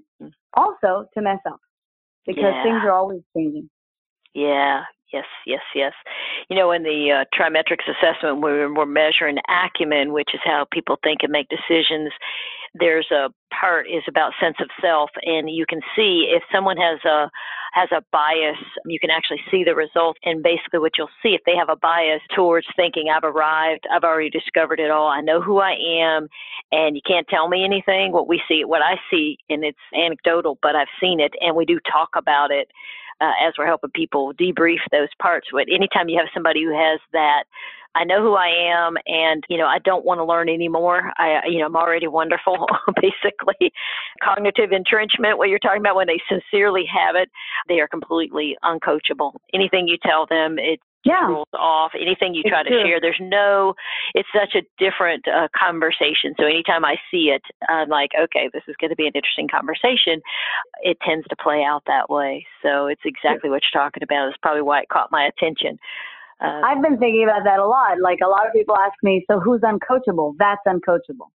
also 0.55 1.07
to 1.14 1.23
mess 1.23 1.41
up 1.47 1.61
because 2.27 2.45
yeah. 2.45 2.62
things 2.62 2.81
are 2.85 2.93
always 2.93 3.23
changing. 3.37 3.69
Yeah, 4.35 4.83
Yes, 5.12 5.25
yes, 5.47 5.62
yes. 5.75 5.93
You 6.51 6.57
know, 6.57 6.71
in 6.73 6.83
the 6.83 7.11
uh, 7.11 7.25
TriMetrix 7.35 7.79
assessment, 7.88 8.43
we're, 8.43 8.73
we're 8.73 8.85
measuring 8.85 9.38
acumen, 9.49 10.12
which 10.12 10.31
is 10.35 10.41
how 10.45 10.67
people 10.71 10.99
think 11.03 11.21
and 11.23 11.33
make 11.33 11.49
decisions. 11.49 12.12
There's 12.79 13.11
a 13.11 13.31
part 13.59 13.87
is 13.88 14.03
about 14.09 14.33
sense 14.41 14.57
of 14.61 14.69
self, 14.81 15.11
and 15.23 15.51
you 15.51 15.67
can 15.67 15.81
see 15.97 16.31
if 16.35 16.43
someone 16.53 16.77
has 16.77 16.99
a 17.05 17.31
has 17.75 17.88
a 17.93 18.03
bias, 18.12 18.57
you 18.87 18.99
can 18.99 19.11
actually 19.11 19.41
see 19.51 19.62
the 19.62 19.75
results. 19.75 20.19
And 20.25 20.43
basically, 20.43 20.81
what 20.81 20.93
you'll 20.97 21.11
see 21.23 21.35
if 21.35 21.43
they 21.45 21.55
have 21.55 21.69
a 21.69 21.77
bias 21.77 22.23
towards 22.35 22.67
thinking, 22.77 23.11
"I've 23.11 23.25
arrived, 23.25 23.87
I've 23.93 24.05
already 24.05 24.31
discovered 24.31 24.81
it 24.81 24.91
all, 24.91 25.09
I 25.09 25.21
know 25.21 25.41
who 25.41 25.59
I 25.59 25.73
am, 25.73 26.29
and 26.73 26.97
you 26.97 27.03
can't 27.07 27.29
tell 27.29 27.49
me 27.49 27.64
anything." 27.64 28.12
What 28.12 28.29
we 28.29 28.43
see, 28.49 28.64
what 28.64 28.83
I 28.83 28.99
see, 29.11 29.38
and 29.51 29.64
it's 29.64 29.79
anecdotal, 29.95 30.59
but 30.62 30.77
I've 30.77 30.88
seen 31.01 31.21
it, 31.21 31.35
and 31.41 31.55
we 31.55 31.64
do 31.67 31.79
talk 31.81 32.11
about 32.17 32.51
it 32.51 32.71
uh, 33.20 33.33
as 33.46 33.54
we're 33.59 33.66
helping 33.66 33.90
people 33.90 34.33
debrief 34.35 34.78
those 34.90 35.09
parts. 35.20 35.48
But 35.52 35.66
anytime 35.72 36.09
you 36.09 36.18
have 36.18 36.28
somebody 36.33 36.64
who 36.64 36.76
has 36.76 37.00
that, 37.12 37.44
I 37.94 38.04
know 38.04 38.22
who 38.22 38.35
I 38.35 38.48
am, 38.48 38.96
and 39.07 39.42
you 39.48 39.57
know 39.59 39.66
I 39.66 39.78
don't 39.78 40.04
want 40.04 40.18
to 40.18 40.24
learn 40.24 40.48
anymore. 40.48 41.11
I, 41.16 41.40
you 41.48 41.59
know, 41.59 41.66
I'm 41.66 41.76
already 41.76 42.07
wonderful. 42.07 42.66
Basically, 43.00 43.72
cognitive 44.22 44.72
entrenchment. 44.72 45.38
What 45.38 45.48
you're 45.48 45.59
talking 45.59 45.81
about 45.81 45.96
when 45.96 46.07
they 46.07 46.20
sincerely 46.28 46.85
have 46.87 47.16
it, 47.16 47.31
they 47.66 47.81
are 47.81 47.88
completely 47.88 48.57
uncoachable. 48.62 49.33
Anything 49.52 49.88
you 49.88 49.96
tell 50.04 50.26
them, 50.26 50.59
it 50.59 50.81
yeah. 51.09 51.27
rules 51.27 51.49
off. 51.55 51.92
Anything 51.94 52.35
you 52.35 52.42
try 52.44 52.61
it's 52.61 52.68
to 52.68 52.75
true. 52.75 52.85
share, 52.85 53.01
there's 53.01 53.21
no. 53.21 53.75
It's 54.14 54.29
such 54.35 54.55
a 54.55 54.62
different 54.79 55.27
uh, 55.27 55.49
conversation. 55.59 56.35
So 56.38 56.44
anytime 56.44 56.85
I 56.85 56.97
see 57.11 57.33
it, 57.35 57.42
I'm 57.68 57.88
like, 57.88 58.11
okay, 58.18 58.51
this 58.53 58.62
is 58.68 58.77
going 58.81 58.90
to 58.90 58.97
be 58.97 59.07
an 59.07 59.12
interesting 59.14 59.49
conversation. 59.49 60.21
It 60.83 60.99
tends 61.07 61.27
to 61.29 61.37
play 61.37 61.64
out 61.64 61.83
that 61.87 62.11
way. 62.11 62.47
So 62.62 62.87
it's 62.87 63.03
exactly 63.05 63.51
what 63.51 63.62
you're 63.66 63.83
talking 63.83 64.03
about. 64.03 64.29
It's 64.29 64.38
probably 64.42 64.62
why 64.62 64.83
it 64.83 64.88
caught 64.92 65.11
my 65.11 65.27
attention. 65.27 65.79
Uh, 66.40 66.61
I've 66.64 66.83
been 66.83 66.99
thinking 66.99 67.25
about 67.25 67.42
that 67.44 67.59
a 67.59 67.66
lot. 67.66 68.01
Like 68.01 68.21
a 68.25 68.29
lot 68.29 68.47
of 68.47 68.53
people 68.53 68.77
ask 68.77 68.94
me, 69.03 69.25
so 69.29 69.40
who's 69.40 69.61
uncoachable? 69.62 70.35
That's 70.38 70.62
uncoachable. 70.66 71.31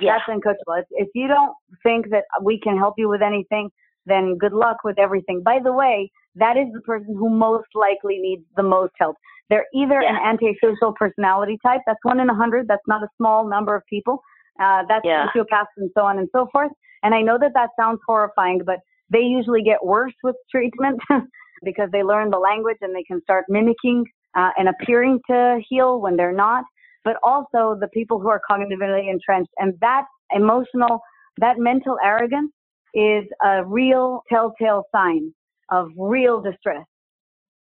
Yeah. 0.00 0.18
That's 0.18 0.38
uncoachable. 0.38 0.80
If, 0.80 0.86
if 0.90 1.08
you 1.14 1.28
don't 1.28 1.52
think 1.82 2.10
that 2.10 2.24
we 2.42 2.58
can 2.58 2.76
help 2.78 2.94
you 2.96 3.08
with 3.08 3.22
anything, 3.22 3.70
then 4.06 4.38
good 4.38 4.52
luck 4.52 4.78
with 4.84 4.98
everything. 4.98 5.42
By 5.42 5.58
the 5.62 5.72
way, 5.72 6.10
that 6.36 6.56
is 6.56 6.66
the 6.72 6.80
person 6.80 7.14
who 7.14 7.28
most 7.28 7.68
likely 7.74 8.18
needs 8.18 8.44
the 8.56 8.62
most 8.62 8.92
help. 8.98 9.16
They're 9.50 9.66
either 9.74 10.02
yeah. 10.02 10.10
an 10.10 10.16
antisocial 10.40 10.92
personality 10.92 11.58
type, 11.64 11.80
that's 11.86 11.98
one 12.02 12.20
in 12.20 12.28
a 12.28 12.34
hundred, 12.34 12.66
that's 12.68 12.86
not 12.86 13.02
a 13.02 13.08
small 13.16 13.48
number 13.48 13.74
of 13.74 13.82
people, 13.88 14.22
uh, 14.60 14.82
that's 14.88 15.04
yeah. 15.04 15.26
sociopaths 15.34 15.66
and 15.76 15.90
so 15.96 16.04
on 16.04 16.18
and 16.18 16.28
so 16.32 16.48
forth. 16.52 16.72
And 17.02 17.14
I 17.14 17.22
know 17.22 17.38
that 17.40 17.52
that 17.54 17.70
sounds 17.78 18.00
horrifying, 18.06 18.60
but 18.64 18.78
they 19.10 19.20
usually 19.20 19.62
get 19.62 19.84
worse 19.84 20.14
with 20.22 20.34
treatment 20.50 21.00
because 21.62 21.88
they 21.92 22.02
learn 22.02 22.30
the 22.30 22.38
language 22.38 22.78
and 22.80 22.94
they 22.94 23.04
can 23.04 23.20
start 23.22 23.44
mimicking 23.48 24.04
uh, 24.36 24.50
and 24.58 24.68
appearing 24.68 25.20
to 25.30 25.60
heal 25.68 26.00
when 26.00 26.16
they're 26.16 26.32
not. 26.32 26.64
But 27.04 27.16
also 27.22 27.76
the 27.80 27.88
people 27.94 28.18
who 28.18 28.28
are 28.28 28.40
cognitively 28.50 29.08
entrenched 29.08 29.52
and 29.58 29.74
that 29.80 30.06
emotional, 30.34 31.00
that 31.38 31.58
mental 31.58 31.96
arrogance 32.04 32.50
is 32.96 33.24
a 33.44 33.62
real 33.64 34.22
telltale 34.28 34.84
sign 34.90 35.32
of 35.70 35.90
real 35.98 36.40
distress 36.40 36.86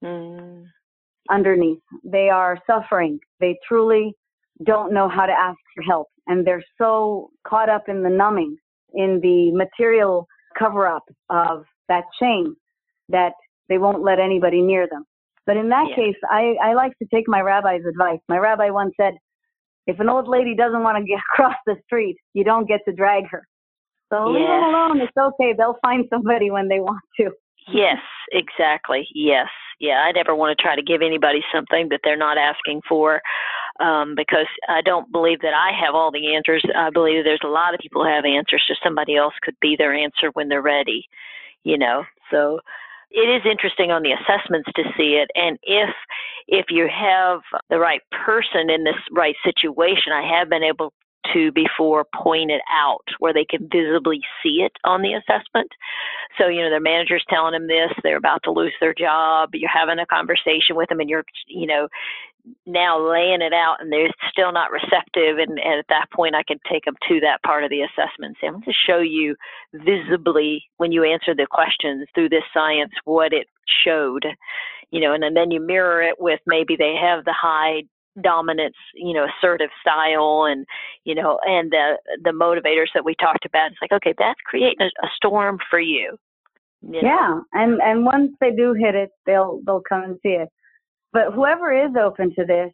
mm. 0.04 0.66
underneath. 1.30 1.80
They 2.04 2.30
are 2.30 2.58
suffering. 2.66 3.20
They 3.40 3.58
truly 3.68 4.16
don't 4.66 4.94
know 4.94 5.08
how 5.08 5.28
to 5.28 5.32
ask 5.32 5.58
for 5.76 5.84
help. 5.84 6.08
And 6.28 6.46
they're 6.46 6.64
so 6.78 7.30
caught 7.48 7.70
up 7.70 7.88
in 7.88 8.02
the 8.02 8.10
numbing, 8.10 8.58
in 8.94 9.20
the 9.22 9.52
material 9.52 10.28
cover 10.58 10.88
up 10.88 11.04
of 11.30 11.66
that 11.88 12.04
shame 12.20 12.56
that 13.10 13.34
they 13.70 13.78
won't 13.78 14.04
let 14.04 14.20
anybody 14.20 14.62
near 14.62 14.88
them. 14.90 15.06
But 15.46 15.58
in 15.58 15.70
that 15.70 15.88
yeah. 15.90 15.96
case, 15.96 16.16
I, 16.30 16.56
I 16.64 16.74
like 16.74 16.98
to 17.00 17.08
take 17.14 17.26
my 17.28 17.42
rabbi's 17.42 17.86
advice. 17.88 18.20
My 18.28 18.38
rabbi 18.38 18.70
once 18.70 18.94
said, 19.00 19.14
if 19.88 20.00
an 20.00 20.10
old 20.10 20.28
lady 20.28 20.56
doesn't 20.56 20.84
want 20.84 20.98
to 20.98 21.04
get 21.04 21.20
across 21.34 21.56
the 21.66 21.76
street, 21.86 22.18
you 22.34 22.44
don't 22.44 22.68
get 22.68 22.82
to 22.88 22.94
drag 22.94 23.28
her. 23.30 23.44
So 24.12 24.26
leave 24.28 24.48
them 24.48 24.64
alone. 24.64 25.02
It's 25.02 25.18
okay. 25.18 25.54
They'll 25.58 25.80
find 25.82 26.06
somebody 26.10 26.52
when 26.52 26.68
they 26.68 26.80
want 26.80 27.02
to. 27.18 27.32
Yes, 27.68 28.00
exactly. 28.32 29.08
Yes. 29.14 29.48
Yeah, 29.80 30.04
I 30.06 30.12
never 30.12 30.36
want 30.36 30.58
to 30.58 30.62
try 30.62 30.76
to 30.76 30.82
give 30.82 31.02
anybody 31.02 31.42
something 31.54 31.90
that 31.90 32.02
they're 32.04 32.18
not 32.18 32.38
asking 32.38 32.82
for 32.88 33.22
um, 33.80 34.14
because 34.16 34.48
I 34.68 34.82
don't 34.82 35.12
believe 35.12 35.42
that 35.42 35.54
I 35.54 35.72
have 35.84 35.96
all 35.96 36.12
the 36.12 36.36
answers. 36.36 36.64
I 36.76 36.90
believe 36.90 37.24
there's 37.24 37.40
a 37.44 37.48
lot 37.48 37.74
of 37.74 37.80
people 37.80 38.04
who 38.04 38.10
have 38.10 38.26
answers, 38.26 38.64
just 38.68 38.84
somebody 38.84 39.16
else 39.16 39.34
could 39.42 39.56
be 39.62 39.76
their 39.78 39.94
answer 39.94 40.30
when 40.34 40.50
they're 40.50 40.62
ready, 40.62 41.08
you 41.64 41.78
know. 41.78 42.04
So 42.30 42.60
it 43.12 43.30
is 43.30 43.50
interesting 43.50 43.92
on 43.92 44.04
the 44.04 44.12
assessments 44.12 44.70
to 44.76 44.84
see 44.98 45.20
it 45.22 45.30
and 45.36 45.60
if 45.64 45.90
if 46.48 46.68
you 46.70 46.88
have 46.88 47.42
the 47.70 47.78
right 47.78 48.02
person 48.26 48.70
in 48.70 48.86
this 48.86 48.96
right 49.12 49.36
situation 49.44 50.14
i 50.14 50.26
have 50.26 50.50
been 50.50 50.64
able 50.64 50.94
to 51.34 51.52
before 51.52 52.06
point 52.16 52.52
it 52.52 52.62
out 52.70 53.06
where 53.20 53.34
they 53.34 53.46
can 53.46 53.68
visibly 53.72 54.22
see 54.42 54.62
it 54.62 54.74
on 54.84 55.02
the 55.02 55.14
assessment. 55.14 55.72
So, 56.38 56.48
you 56.48 56.62
know, 56.62 56.70
their 56.70 56.80
manager's 56.80 57.26
telling 57.30 57.54
them 57.54 57.68
this, 57.68 57.92
they're 58.04 58.18
about 58.18 58.44
to 58.44 58.52
lose 58.52 58.74
their 58.80 58.94
job, 58.94 59.50
you're 59.54 59.70
having 59.70 60.00
a 60.00 60.06
conversation 60.06 60.76
with 60.76 60.90
them 60.90 61.00
and 61.00 61.10
you're, 61.10 61.26
you 61.48 61.68
know, 61.68 61.88
now 62.66 63.00
laying 63.00 63.42
it 63.42 63.54
out 63.54 63.78
and 63.80 63.92
they're 63.92 64.10
still 64.32 64.52
not 64.52 64.72
receptive 64.72 65.38
and, 65.38 65.60
and 65.60 65.80
at 65.80 65.86
that 65.90 66.10
point 66.12 66.36
I 66.36 66.44
can 66.44 66.60
take 66.70 66.86
them 66.86 66.96
to 67.08 67.20
that 67.20 67.44
part 67.44 67.64
of 67.64 67.70
the 67.70 67.82
assessment. 67.82 68.10
and 68.20 68.36
Say, 68.42 68.48
I'm 68.48 68.54
going 68.54 68.64
to 68.64 68.74
show 68.74 69.00
you 69.00 69.36
visibly 69.74 70.64
when 70.78 70.92
you 70.92 71.04
answer 71.04 71.36
the 71.36 71.48
questions 71.50 72.08
through 72.16 72.30
this 72.30 72.44
science 72.54 72.94
what 73.06 73.34
it 73.34 73.48
showed, 73.86 74.26
you 74.90 75.00
know, 75.00 75.14
and, 75.14 75.24
and 75.24 75.36
then 75.36 75.52
you 75.52 75.62
mirror 75.62 76.02
it 76.02 76.16
with 76.20 76.40
maybe 76.48 76.76
they 76.76 76.96
have 77.00 77.26
the 77.26 77.36
high 77.40 77.84
dominance, 78.22 78.76
you 78.96 79.14
know, 79.14 79.26
assertive 79.26 79.70
style 79.82 80.46
and, 80.50 80.66
you 81.06 81.16
know, 81.16 81.40
and 81.46 81.72
the, 81.72 81.98
the 82.24 82.32
motivators 82.32 82.88
that 82.94 83.06
we 83.06 83.16
talked 83.16 83.46
about. 83.46 83.72
It's 83.72 83.80
like, 83.82 83.92
okay, 83.94 84.14
that's 84.18 84.40
creating 84.46 84.82
a, 84.82 85.06
a 85.06 85.10
storm 85.16 85.60
for 85.70 85.80
you. 85.80 86.18
you 86.82 87.02
know? 87.02 87.08
Yeah. 87.08 87.40
And, 87.54 87.82
and 87.82 88.06
once 88.06 88.32
they 88.42 88.52
do 88.52 88.74
hit 88.74 88.96
it, 88.96 89.12
they'll, 89.26 89.62
they'll 89.66 89.84
come 89.88 90.04
and 90.04 90.18
see 90.24 90.30
it. 90.30 90.50
But 91.14 91.34
whoever 91.34 91.74
is 91.74 91.92
open 92.02 92.34
to 92.36 92.46
this 92.46 92.72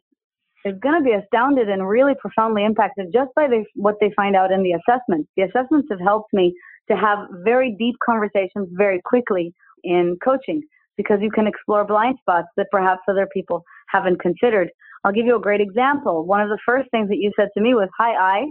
is 0.64 0.74
going 0.80 0.98
to 0.98 1.04
be 1.04 1.12
astounded 1.12 1.68
and 1.68 1.88
really 1.88 2.14
profoundly 2.20 2.64
impacted 2.64 3.06
just 3.12 3.30
by 3.36 3.46
the, 3.46 3.64
what 3.74 3.96
they 4.00 4.12
find 4.16 4.34
out 4.34 4.50
in 4.50 4.62
the 4.62 4.72
assessments. 4.72 5.28
The 5.36 5.42
assessments 5.44 5.88
have 5.90 6.00
helped 6.00 6.32
me 6.32 6.54
to 6.90 6.96
have 6.96 7.18
very 7.44 7.76
deep 7.78 7.94
conversations 8.04 8.68
very 8.72 9.00
quickly 9.04 9.54
in 9.84 10.16
coaching 10.24 10.62
because 10.96 11.18
you 11.22 11.30
can 11.30 11.46
explore 11.46 11.84
blind 11.84 12.16
spots 12.20 12.48
that 12.56 12.66
perhaps 12.72 13.02
other 13.08 13.28
people 13.32 13.62
haven't 13.88 14.20
considered. 14.20 14.68
I'll 15.04 15.12
give 15.12 15.26
you 15.26 15.36
a 15.36 15.40
great 15.40 15.60
example. 15.60 16.26
One 16.26 16.40
of 16.40 16.48
the 16.48 16.58
first 16.66 16.90
things 16.90 17.08
that 17.08 17.18
you 17.18 17.32
said 17.36 17.48
to 17.54 17.62
me 17.62 17.74
was 17.74 17.88
high 17.96 18.14
I, 18.14 18.46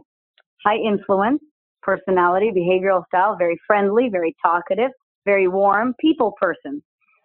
high 0.66 0.78
influence, 0.78 1.42
personality, 1.82 2.52
behavioral 2.56 3.06
style, 3.08 3.36
very 3.38 3.58
friendly, 3.66 4.10
very 4.10 4.36
talkative, 4.44 4.92
very 5.26 5.48
warm, 5.48 5.94
people 6.00 6.34
person. 6.40 6.82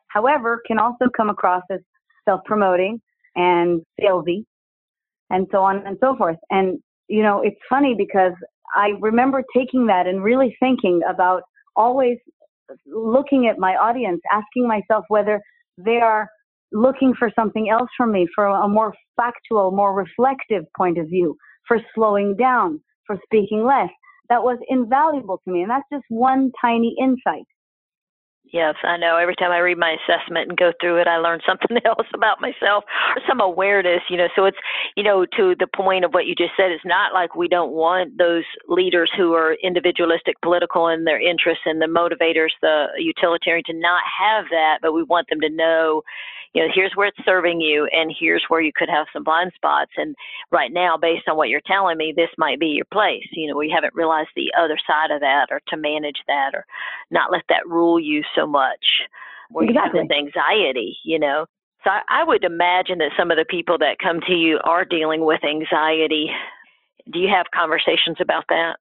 However, 0.08 0.60
can 0.66 0.78
also 0.78 1.06
come 1.16 1.30
across 1.30 1.62
as 1.70 1.80
self-promoting 2.28 3.00
and 3.34 3.80
salesy 4.00 4.44
and 5.30 5.46
so 5.50 5.58
on 5.58 5.86
and 5.86 5.96
so 6.00 6.16
forth. 6.16 6.36
And, 6.50 6.78
you 7.08 7.22
know, 7.22 7.40
it's 7.42 7.58
funny 7.68 7.94
because 7.96 8.32
I 8.74 8.90
remember 9.00 9.42
taking 9.56 9.86
that 9.86 10.06
and 10.06 10.22
really 10.22 10.54
thinking 10.60 11.00
about 11.08 11.42
always 11.74 12.18
looking 12.86 13.46
at 13.46 13.58
my 13.58 13.76
audience, 13.76 14.20
asking 14.30 14.68
myself 14.68 15.04
whether 15.08 15.40
they 15.78 16.00
are 16.00 16.28
looking 16.72 17.14
for 17.18 17.30
something 17.34 17.68
else 17.70 17.88
from 17.96 18.12
me, 18.12 18.26
for 18.34 18.46
a 18.46 18.68
more 18.68 18.94
factual, 19.16 19.70
more 19.70 19.94
reflective 19.94 20.64
point 20.76 20.98
of 20.98 21.06
view, 21.06 21.36
for 21.66 21.78
slowing 21.94 22.36
down, 22.36 22.80
for 23.06 23.16
speaking 23.24 23.64
less. 23.64 23.90
That 24.28 24.42
was 24.42 24.58
invaluable 24.68 25.40
to 25.44 25.52
me. 25.52 25.62
And 25.62 25.70
that's 25.70 25.84
just 25.92 26.04
one 26.08 26.52
tiny 26.60 26.94
insight. 27.00 27.44
Yes, 28.52 28.74
I 28.84 28.98
know. 28.98 29.16
Every 29.16 29.34
time 29.34 29.50
I 29.50 29.58
read 29.58 29.78
my 29.78 29.96
assessment 29.96 30.50
and 30.50 30.58
go 30.58 30.72
through 30.78 31.00
it, 31.00 31.06
I 31.06 31.16
learn 31.16 31.40
something 31.46 31.78
else 31.86 32.06
about 32.14 32.40
myself, 32.40 32.84
some 33.26 33.40
awareness, 33.40 34.02
you 34.10 34.18
know. 34.18 34.28
So 34.36 34.44
it's, 34.44 34.58
you 34.94 35.02
know, 35.02 35.24
to 35.36 35.54
the 35.58 35.66
point 35.74 36.04
of 36.04 36.12
what 36.12 36.26
you 36.26 36.34
just 36.34 36.52
said, 36.56 36.70
it's 36.70 36.84
not 36.84 37.14
like 37.14 37.34
we 37.34 37.48
don't 37.48 37.72
want 37.72 38.18
those 38.18 38.44
leaders 38.68 39.10
who 39.16 39.32
are 39.32 39.56
individualistic, 39.62 40.40
political 40.42 40.88
in 40.88 41.04
their 41.04 41.20
interests 41.20 41.64
and 41.64 41.80
the 41.80 41.86
motivators, 41.86 42.50
the 42.60 42.86
utilitarian 42.98 43.64
to 43.66 43.72
not 43.74 44.02
have 44.20 44.44
that, 44.50 44.80
but 44.82 44.92
we 44.92 45.02
want 45.02 45.28
them 45.30 45.40
to 45.40 45.48
know, 45.48 46.02
you 46.54 46.62
know, 46.62 46.68
here's 46.74 46.92
where 46.94 47.08
it's 47.08 47.24
serving 47.24 47.60
you 47.60 47.88
and 47.92 48.14
here's 48.18 48.44
where 48.48 48.60
you 48.60 48.72
could 48.74 48.88
have 48.88 49.06
some 49.12 49.24
blind 49.24 49.52
spots. 49.54 49.92
And 49.96 50.14
right 50.50 50.72
now, 50.72 50.96
based 50.96 51.28
on 51.28 51.36
what 51.36 51.48
you're 51.48 51.62
telling 51.66 51.96
me, 51.96 52.12
this 52.14 52.28
might 52.36 52.60
be 52.60 52.66
your 52.66 52.84
place. 52.92 53.26
You 53.32 53.48
know, 53.48 53.56
we 53.56 53.72
haven't 53.74 53.94
realized 53.94 54.30
the 54.36 54.52
other 54.58 54.78
side 54.86 55.10
of 55.10 55.20
that 55.20 55.46
or 55.50 55.60
to 55.68 55.76
manage 55.76 56.20
that 56.26 56.50
or 56.54 56.66
not 57.10 57.32
let 57.32 57.42
that 57.48 57.66
rule 57.66 57.98
you 57.98 58.22
so 58.34 58.46
much 58.46 58.84
where 59.50 59.64
exactly. 59.64 60.00
you 60.00 60.00
have 60.00 60.08
this 60.08 60.16
anxiety, 60.16 60.96
you 61.04 61.18
know. 61.18 61.46
So 61.84 61.90
I, 61.90 62.00
I 62.08 62.24
would 62.24 62.44
imagine 62.44 62.98
that 62.98 63.12
some 63.18 63.30
of 63.30 63.38
the 63.38 63.46
people 63.48 63.78
that 63.78 63.98
come 63.98 64.20
to 64.26 64.34
you 64.34 64.58
are 64.64 64.84
dealing 64.84 65.24
with 65.24 65.40
anxiety. 65.44 66.30
Do 67.10 67.18
you 67.18 67.28
have 67.28 67.46
conversations 67.54 68.18
about 68.20 68.44
that? 68.48 68.76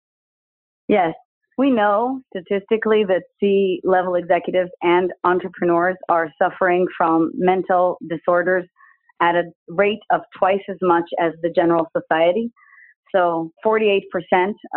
Yes, 0.87 1.13
we 1.57 1.69
know 1.69 2.21
statistically 2.35 3.03
that 3.05 3.23
C 3.39 3.81
level 3.83 4.15
executives 4.15 4.71
and 4.81 5.11
entrepreneurs 5.23 5.97
are 6.09 6.31
suffering 6.41 6.87
from 6.97 7.31
mental 7.35 7.97
disorders 8.09 8.65
at 9.21 9.35
a 9.35 9.43
rate 9.67 9.99
of 10.11 10.21
twice 10.37 10.61
as 10.69 10.77
much 10.81 11.05
as 11.21 11.33
the 11.41 11.49
general 11.49 11.87
society. 11.95 12.51
So 13.13 13.51
48% 13.65 14.01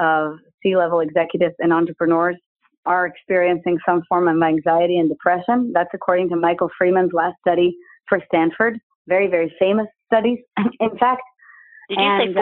of 0.00 0.32
C 0.62 0.76
level 0.76 1.00
executives 1.00 1.54
and 1.60 1.72
entrepreneurs 1.72 2.36
are 2.86 3.06
experiencing 3.06 3.78
some 3.86 4.02
form 4.08 4.28
of 4.28 4.42
anxiety 4.42 4.98
and 4.98 5.08
depression. 5.08 5.72
That's 5.72 5.90
according 5.94 6.28
to 6.30 6.36
Michael 6.36 6.68
Freeman's 6.76 7.12
last 7.14 7.36
study 7.46 7.74
for 8.08 8.20
Stanford. 8.26 8.78
Very, 9.08 9.28
very 9.28 9.54
famous 9.58 9.86
studies. 10.12 10.38
In 10.80 10.98
fact, 10.98 11.22
did 11.88 11.98
you 11.98 12.04
and, 12.04 12.34
say 12.34 12.40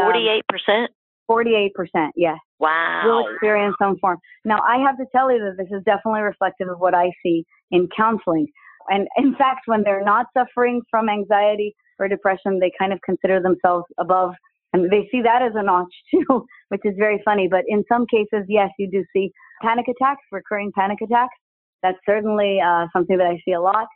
48%? 0.69 0.83
Um, 0.83 0.89
48%, 1.31 2.11
yes. 2.17 2.39
Wow. 2.63 3.03
Will 3.05 3.27
experience 3.29 3.75
some 3.83 3.99
form. 3.99 4.19
Now, 4.45 4.61
I 4.61 4.79
have 4.87 4.97
to 4.99 5.05
tell 5.11 5.33
you 5.33 5.41
that 5.41 5.57
this 5.59 5.67
is 5.77 5.83
definitely 5.85 6.21
reflective 6.21 6.69
of 6.69 6.79
what 6.79 6.95
I 6.95 7.11
see 7.21 7.45
in 7.73 7.89
counseling. 7.95 8.47
And 8.89 9.09
in 9.17 9.35
fact, 9.35 9.63
when 9.67 9.83
they're 9.83 10.05
not 10.05 10.27
suffering 10.33 10.81
from 10.89 11.09
anxiety 11.09 11.75
or 11.99 12.07
depression, 12.07 12.61
they 12.61 12.71
kind 12.79 12.93
of 12.93 13.01
consider 13.05 13.41
themselves 13.43 13.87
above, 13.99 14.35
and 14.73 14.91
they 14.93 15.09
see 15.11 15.23
that 15.23 15.43
as 15.43 15.53
a 15.57 15.63
notch 15.63 15.93
too, 16.15 16.47
which 16.69 16.83
is 16.85 16.95
very 16.97 17.21
funny. 17.25 17.49
But 17.51 17.65
in 17.67 17.83
some 17.91 18.07
cases, 18.07 18.47
yes, 18.49 18.71
you 18.79 18.89
do 18.89 19.05
see 19.13 19.33
panic 19.61 19.87
attacks, 19.89 20.23
recurring 20.31 20.71
panic 20.73 20.99
attacks. 21.03 21.35
That's 21.83 21.99
certainly 22.07 22.61
uh, 22.65 22.87
something 22.93 23.19
that 23.19 23.27
I 23.27 23.43
see 23.45 23.53
a 23.53 23.61
lot. 23.61 23.89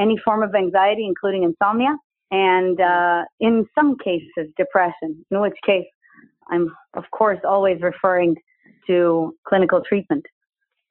Any 0.00 0.16
form 0.24 0.42
of 0.42 0.54
anxiety, 0.54 1.06
including 1.06 1.42
insomnia, 1.42 1.94
and 2.30 2.80
uh, 2.80 3.24
in 3.38 3.66
some 3.74 3.96
cases, 4.02 4.50
depression, 4.56 5.24
in 5.30 5.40
which 5.40 5.54
case 5.64 5.84
I'm, 6.50 6.74
of 6.94 7.04
course, 7.10 7.38
always 7.44 7.80
referring 7.80 8.36
to 8.86 9.34
clinical 9.46 9.82
treatment. 9.86 10.24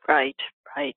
Right, 0.07 0.35
right. 0.75 0.95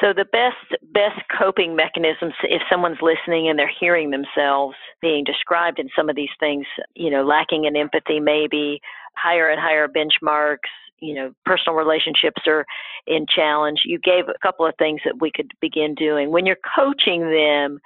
So 0.00 0.12
the 0.12 0.26
best 0.26 0.82
best 0.92 1.20
coping 1.38 1.74
mechanisms 1.74 2.34
if 2.42 2.60
someone's 2.70 2.98
listening 3.00 3.48
and 3.48 3.58
they're 3.58 3.70
hearing 3.80 4.10
themselves 4.10 4.76
being 5.00 5.24
described 5.24 5.78
in 5.78 5.88
some 5.96 6.10
of 6.10 6.16
these 6.16 6.30
things, 6.38 6.66
you 6.94 7.10
know, 7.10 7.24
lacking 7.24 7.64
in 7.64 7.76
empathy 7.76 8.20
maybe, 8.20 8.80
higher 9.16 9.48
and 9.48 9.58
higher 9.58 9.88
benchmarks, 9.88 10.68
you 11.00 11.14
know, 11.14 11.32
personal 11.46 11.76
relationships 11.76 12.42
are 12.46 12.66
in 13.06 13.26
challenge. 13.26 13.80
You 13.86 13.98
gave 13.98 14.28
a 14.28 14.38
couple 14.42 14.66
of 14.66 14.74
things 14.78 15.00
that 15.04 15.20
we 15.20 15.30
could 15.30 15.50
begin 15.60 15.94
doing. 15.94 16.30
When 16.30 16.44
you're 16.44 16.56
coaching 16.76 17.30
them, 17.30 17.78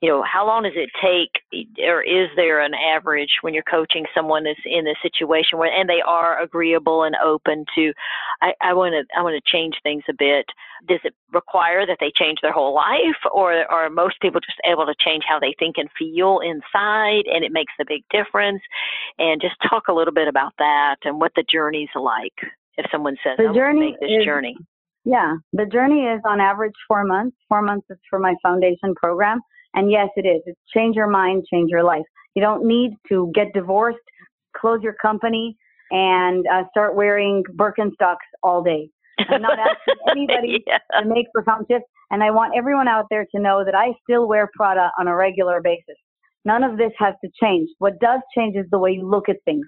you 0.00 0.08
know, 0.08 0.22
how 0.22 0.46
long 0.46 0.62
does 0.62 0.74
it 0.76 0.90
take, 1.02 1.66
or 1.84 2.02
is 2.02 2.28
there 2.36 2.60
an 2.60 2.72
average 2.72 3.30
when 3.40 3.52
you're 3.52 3.64
coaching 3.64 4.04
someone 4.14 4.44
that's 4.44 4.60
in 4.64 4.86
a 4.86 4.94
situation 5.02 5.58
where, 5.58 5.72
and 5.72 5.88
they 5.88 6.00
are 6.06 6.40
agreeable 6.40 7.02
and 7.02 7.16
open 7.24 7.64
to, 7.74 7.92
I 8.40 8.72
want 8.74 8.92
to, 8.92 9.18
I 9.18 9.22
want 9.22 9.34
to 9.34 9.52
change 9.52 9.74
things 9.82 10.04
a 10.08 10.14
bit. 10.16 10.46
Does 10.86 11.00
it 11.02 11.14
require 11.32 11.84
that 11.84 11.96
they 11.98 12.12
change 12.14 12.38
their 12.42 12.52
whole 12.52 12.74
life, 12.74 13.18
or 13.32 13.52
are 13.68 13.90
most 13.90 14.20
people 14.20 14.40
just 14.40 14.60
able 14.64 14.86
to 14.86 14.94
change 15.04 15.24
how 15.28 15.40
they 15.40 15.54
think 15.58 15.76
and 15.78 15.88
feel 15.98 16.38
inside, 16.44 17.26
and 17.26 17.44
it 17.44 17.50
makes 17.50 17.72
a 17.80 17.84
big 17.84 18.04
difference? 18.10 18.62
And 19.18 19.40
just 19.40 19.56
talk 19.68 19.88
a 19.88 19.92
little 19.92 20.14
bit 20.14 20.28
about 20.28 20.52
that 20.58 20.96
and 21.04 21.20
what 21.20 21.32
the 21.34 21.44
journey's 21.52 21.88
like. 21.96 22.34
If 22.76 22.86
someone 22.92 23.16
says, 23.24 23.38
the 23.38 23.52
journey 23.52 23.96
this 24.00 24.08
is, 24.08 24.24
journey. 24.24 24.56
Yeah, 25.04 25.34
the 25.52 25.66
journey 25.66 26.02
is 26.02 26.20
on 26.24 26.40
average 26.40 26.74
four 26.86 27.02
months. 27.02 27.36
Four 27.48 27.62
months 27.62 27.88
is 27.90 27.98
for 28.08 28.20
my 28.20 28.36
foundation 28.40 28.94
program. 28.94 29.40
And 29.74 29.90
yes, 29.90 30.08
it 30.16 30.26
is. 30.26 30.42
It's 30.46 30.58
change 30.74 30.96
your 30.96 31.08
mind, 31.08 31.44
change 31.52 31.70
your 31.70 31.84
life. 31.84 32.04
You 32.34 32.42
don't 32.42 32.66
need 32.66 32.92
to 33.08 33.30
get 33.34 33.52
divorced, 33.52 33.98
close 34.56 34.80
your 34.82 34.94
company, 34.94 35.56
and 35.90 36.44
uh, 36.52 36.64
start 36.70 36.94
wearing 36.94 37.42
Birkenstocks 37.56 38.16
all 38.42 38.62
day. 38.62 38.90
I'm 39.18 39.42
not 39.42 39.58
asking 39.58 39.94
anybody 40.10 40.64
yeah. 40.66 40.78
to 41.00 41.06
make 41.08 41.26
profound 41.32 41.66
shifts. 41.70 41.88
And 42.10 42.22
I 42.22 42.30
want 42.30 42.54
everyone 42.56 42.88
out 42.88 43.06
there 43.10 43.26
to 43.34 43.40
know 43.40 43.64
that 43.64 43.74
I 43.74 43.92
still 44.02 44.26
wear 44.28 44.48
Prada 44.54 44.90
on 44.98 45.08
a 45.08 45.14
regular 45.14 45.60
basis. 45.60 45.96
None 46.44 46.64
of 46.64 46.78
this 46.78 46.92
has 46.98 47.14
to 47.22 47.30
change. 47.42 47.68
What 47.78 47.98
does 48.00 48.20
change 48.36 48.56
is 48.56 48.64
the 48.70 48.78
way 48.78 48.92
you 48.92 49.08
look 49.08 49.28
at 49.28 49.36
things. 49.44 49.66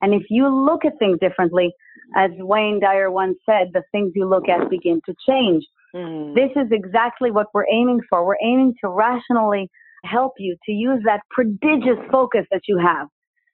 And 0.00 0.14
if 0.14 0.22
you 0.30 0.48
look 0.48 0.84
at 0.84 0.98
things 0.98 1.18
differently, 1.20 1.72
as 2.16 2.30
Wayne 2.38 2.80
Dyer 2.80 3.10
once 3.10 3.36
said, 3.46 3.68
the 3.72 3.82
things 3.92 4.12
you 4.14 4.26
look 4.26 4.48
at 4.48 4.70
begin 4.70 5.00
to 5.06 5.14
change. 5.28 5.64
Mm. 5.94 6.34
This 6.34 6.50
is 6.56 6.70
exactly 6.70 7.30
what 7.30 7.48
we're 7.52 7.68
aiming 7.70 8.00
for. 8.08 8.24
We're 8.24 8.42
aiming 8.42 8.74
to 8.82 8.88
rationally 8.88 9.70
help 10.04 10.32
you 10.38 10.56
to 10.66 10.72
use 10.72 11.00
that 11.04 11.20
prodigious 11.30 11.98
focus 12.10 12.44
that 12.50 12.62
you 12.66 12.78
have 12.78 13.08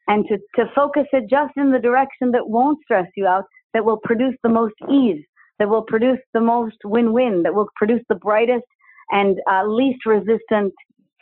and 0.06 0.24
to, 0.28 0.38
to 0.56 0.70
focus 0.74 1.04
it 1.12 1.24
just 1.28 1.52
in 1.56 1.70
the 1.70 1.78
direction 1.78 2.30
that 2.32 2.48
won't 2.48 2.78
stress 2.82 3.06
you 3.16 3.26
out, 3.26 3.44
that 3.74 3.84
will 3.84 3.98
produce 4.02 4.34
the 4.42 4.48
most 4.48 4.74
ease, 4.90 5.22
that 5.58 5.68
will 5.68 5.82
produce 5.82 6.18
the 6.32 6.40
most 6.40 6.76
win-win, 6.84 7.42
that 7.42 7.54
will 7.54 7.68
produce 7.76 8.00
the 8.08 8.14
brightest 8.14 8.64
and 9.10 9.36
uh, 9.50 9.66
least 9.66 10.06
resistant 10.06 10.72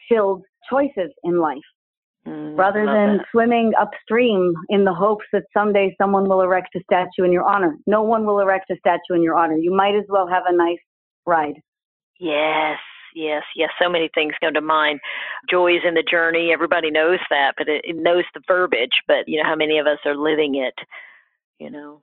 filled 0.08 0.42
choices 0.70 1.10
in 1.24 1.40
life. 1.40 1.58
Mm, 2.26 2.58
rather 2.58 2.84
than 2.84 3.18
that. 3.18 3.26
swimming 3.30 3.72
upstream 3.80 4.52
in 4.68 4.84
the 4.84 4.92
hopes 4.92 5.24
that 5.32 5.44
someday 5.54 5.94
someone 6.00 6.28
will 6.28 6.40
erect 6.40 6.74
a 6.74 6.80
statue 6.82 7.24
in 7.24 7.30
your 7.30 7.44
honor. 7.44 7.76
No 7.86 8.02
one 8.02 8.26
will 8.26 8.40
erect 8.40 8.68
a 8.70 8.76
statue 8.78 9.14
in 9.14 9.22
your 9.22 9.36
honor. 9.36 9.56
You 9.56 9.72
might 9.72 9.94
as 9.94 10.04
well 10.08 10.26
have 10.26 10.42
a 10.48 10.52
nice 10.52 10.78
ride. 11.26 11.60
Yes, 12.18 12.78
yes, 13.14 13.42
yes. 13.54 13.70
So 13.80 13.88
many 13.88 14.08
things 14.14 14.34
come 14.40 14.54
to 14.54 14.60
mind. 14.60 15.00
Joy 15.50 15.76
is 15.76 15.82
in 15.86 15.94
the 15.94 16.04
journey. 16.08 16.50
Everybody 16.52 16.90
knows 16.90 17.18
that, 17.30 17.54
but 17.58 17.68
it, 17.68 17.84
it 17.84 17.96
knows 17.96 18.24
the 18.34 18.40
verbiage. 18.46 19.02
But 19.06 19.26
you 19.26 19.42
know 19.42 19.48
how 19.48 19.56
many 19.56 19.78
of 19.78 19.86
us 19.86 19.98
are 20.04 20.16
living 20.16 20.54
it? 20.56 20.74
You 21.58 21.70
know. 21.70 22.00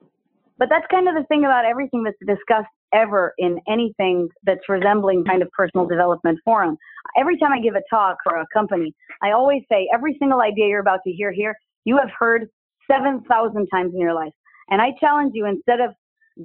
But 0.57 0.69
that's 0.69 0.85
kind 0.91 1.07
of 1.07 1.15
the 1.15 1.23
thing 1.27 1.45
about 1.45 1.65
everything 1.65 2.03
that's 2.03 2.17
discussed 2.25 2.69
ever 2.93 3.33
in 3.39 3.59
anything 3.67 4.29
that's 4.43 4.69
resembling 4.69 5.25
kind 5.25 5.41
of 5.41 5.49
personal 5.51 5.87
development 5.87 6.39
forum. 6.45 6.77
Every 7.17 7.37
time 7.37 7.51
I 7.51 7.59
give 7.59 7.75
a 7.75 7.81
talk 7.89 8.17
for 8.23 8.39
a 8.39 8.45
company, 8.53 8.93
I 9.21 9.31
always 9.31 9.63
say 9.69 9.89
every 9.93 10.15
single 10.19 10.41
idea 10.41 10.67
you're 10.67 10.79
about 10.79 10.99
to 11.05 11.11
hear 11.11 11.31
here, 11.31 11.55
you 11.85 11.97
have 11.97 12.09
heard 12.17 12.47
7,000 12.89 13.67
times 13.67 13.93
in 13.93 13.99
your 13.99 14.13
life. 14.13 14.31
And 14.69 14.81
I 14.81 14.91
challenge 14.99 15.31
you 15.33 15.45
instead 15.45 15.81
of 15.81 15.91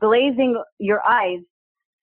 glazing 0.00 0.60
your 0.78 1.06
eyes 1.06 1.40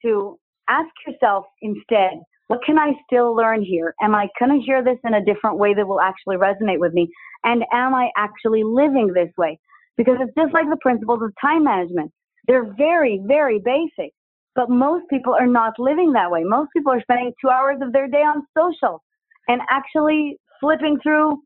to 0.04 0.38
ask 0.70 0.90
yourself 1.08 1.46
instead, 1.62 2.22
what 2.48 2.60
can 2.64 2.78
I 2.78 2.94
still 3.06 3.36
learn 3.36 3.64
here? 3.64 3.96
Am 4.02 4.14
I 4.14 4.28
going 4.40 4.60
to 4.60 4.66
hear 4.66 4.84
this 4.84 4.98
in 5.04 5.16
a 5.16 5.26
different 5.26 5.58
way 5.58 5.74
that 5.74 5.88
will 5.88 6.02
actually 6.02 6.38
resonate 6.38 6.80
with 6.80 6.94
me? 6.94 7.10
And 7.44 7.64
am 7.72 7.96
I 7.96 8.10
actually 8.16 8.64
living 8.64 9.12
this 9.14 9.32
way? 9.38 9.60
Because 9.98 10.18
it's 10.20 10.36
just 10.36 10.54
like 10.54 10.70
the 10.70 10.78
principles 10.82 11.22
of 11.24 11.34
time 11.42 11.64
management. 11.64 12.12
They're 12.48 12.72
very, 12.78 13.22
very 13.26 13.60
basic, 13.60 14.14
but 14.54 14.70
most 14.70 15.06
people 15.10 15.34
are 15.34 15.48
not 15.48 15.74
living 15.80 16.14
that 16.14 16.30
way. 16.30 16.44
Most 16.44 16.70
people 16.74 16.92
are 16.92 17.02
spending 17.02 17.34
two 17.42 17.50
hours 17.50 17.78
of 17.82 17.92
their 17.92 18.08
day 18.08 18.22
on 18.22 18.44
social 18.56 19.02
and 19.48 19.62
actually 19.70 20.38
flipping 20.60 21.00
through 21.02 21.40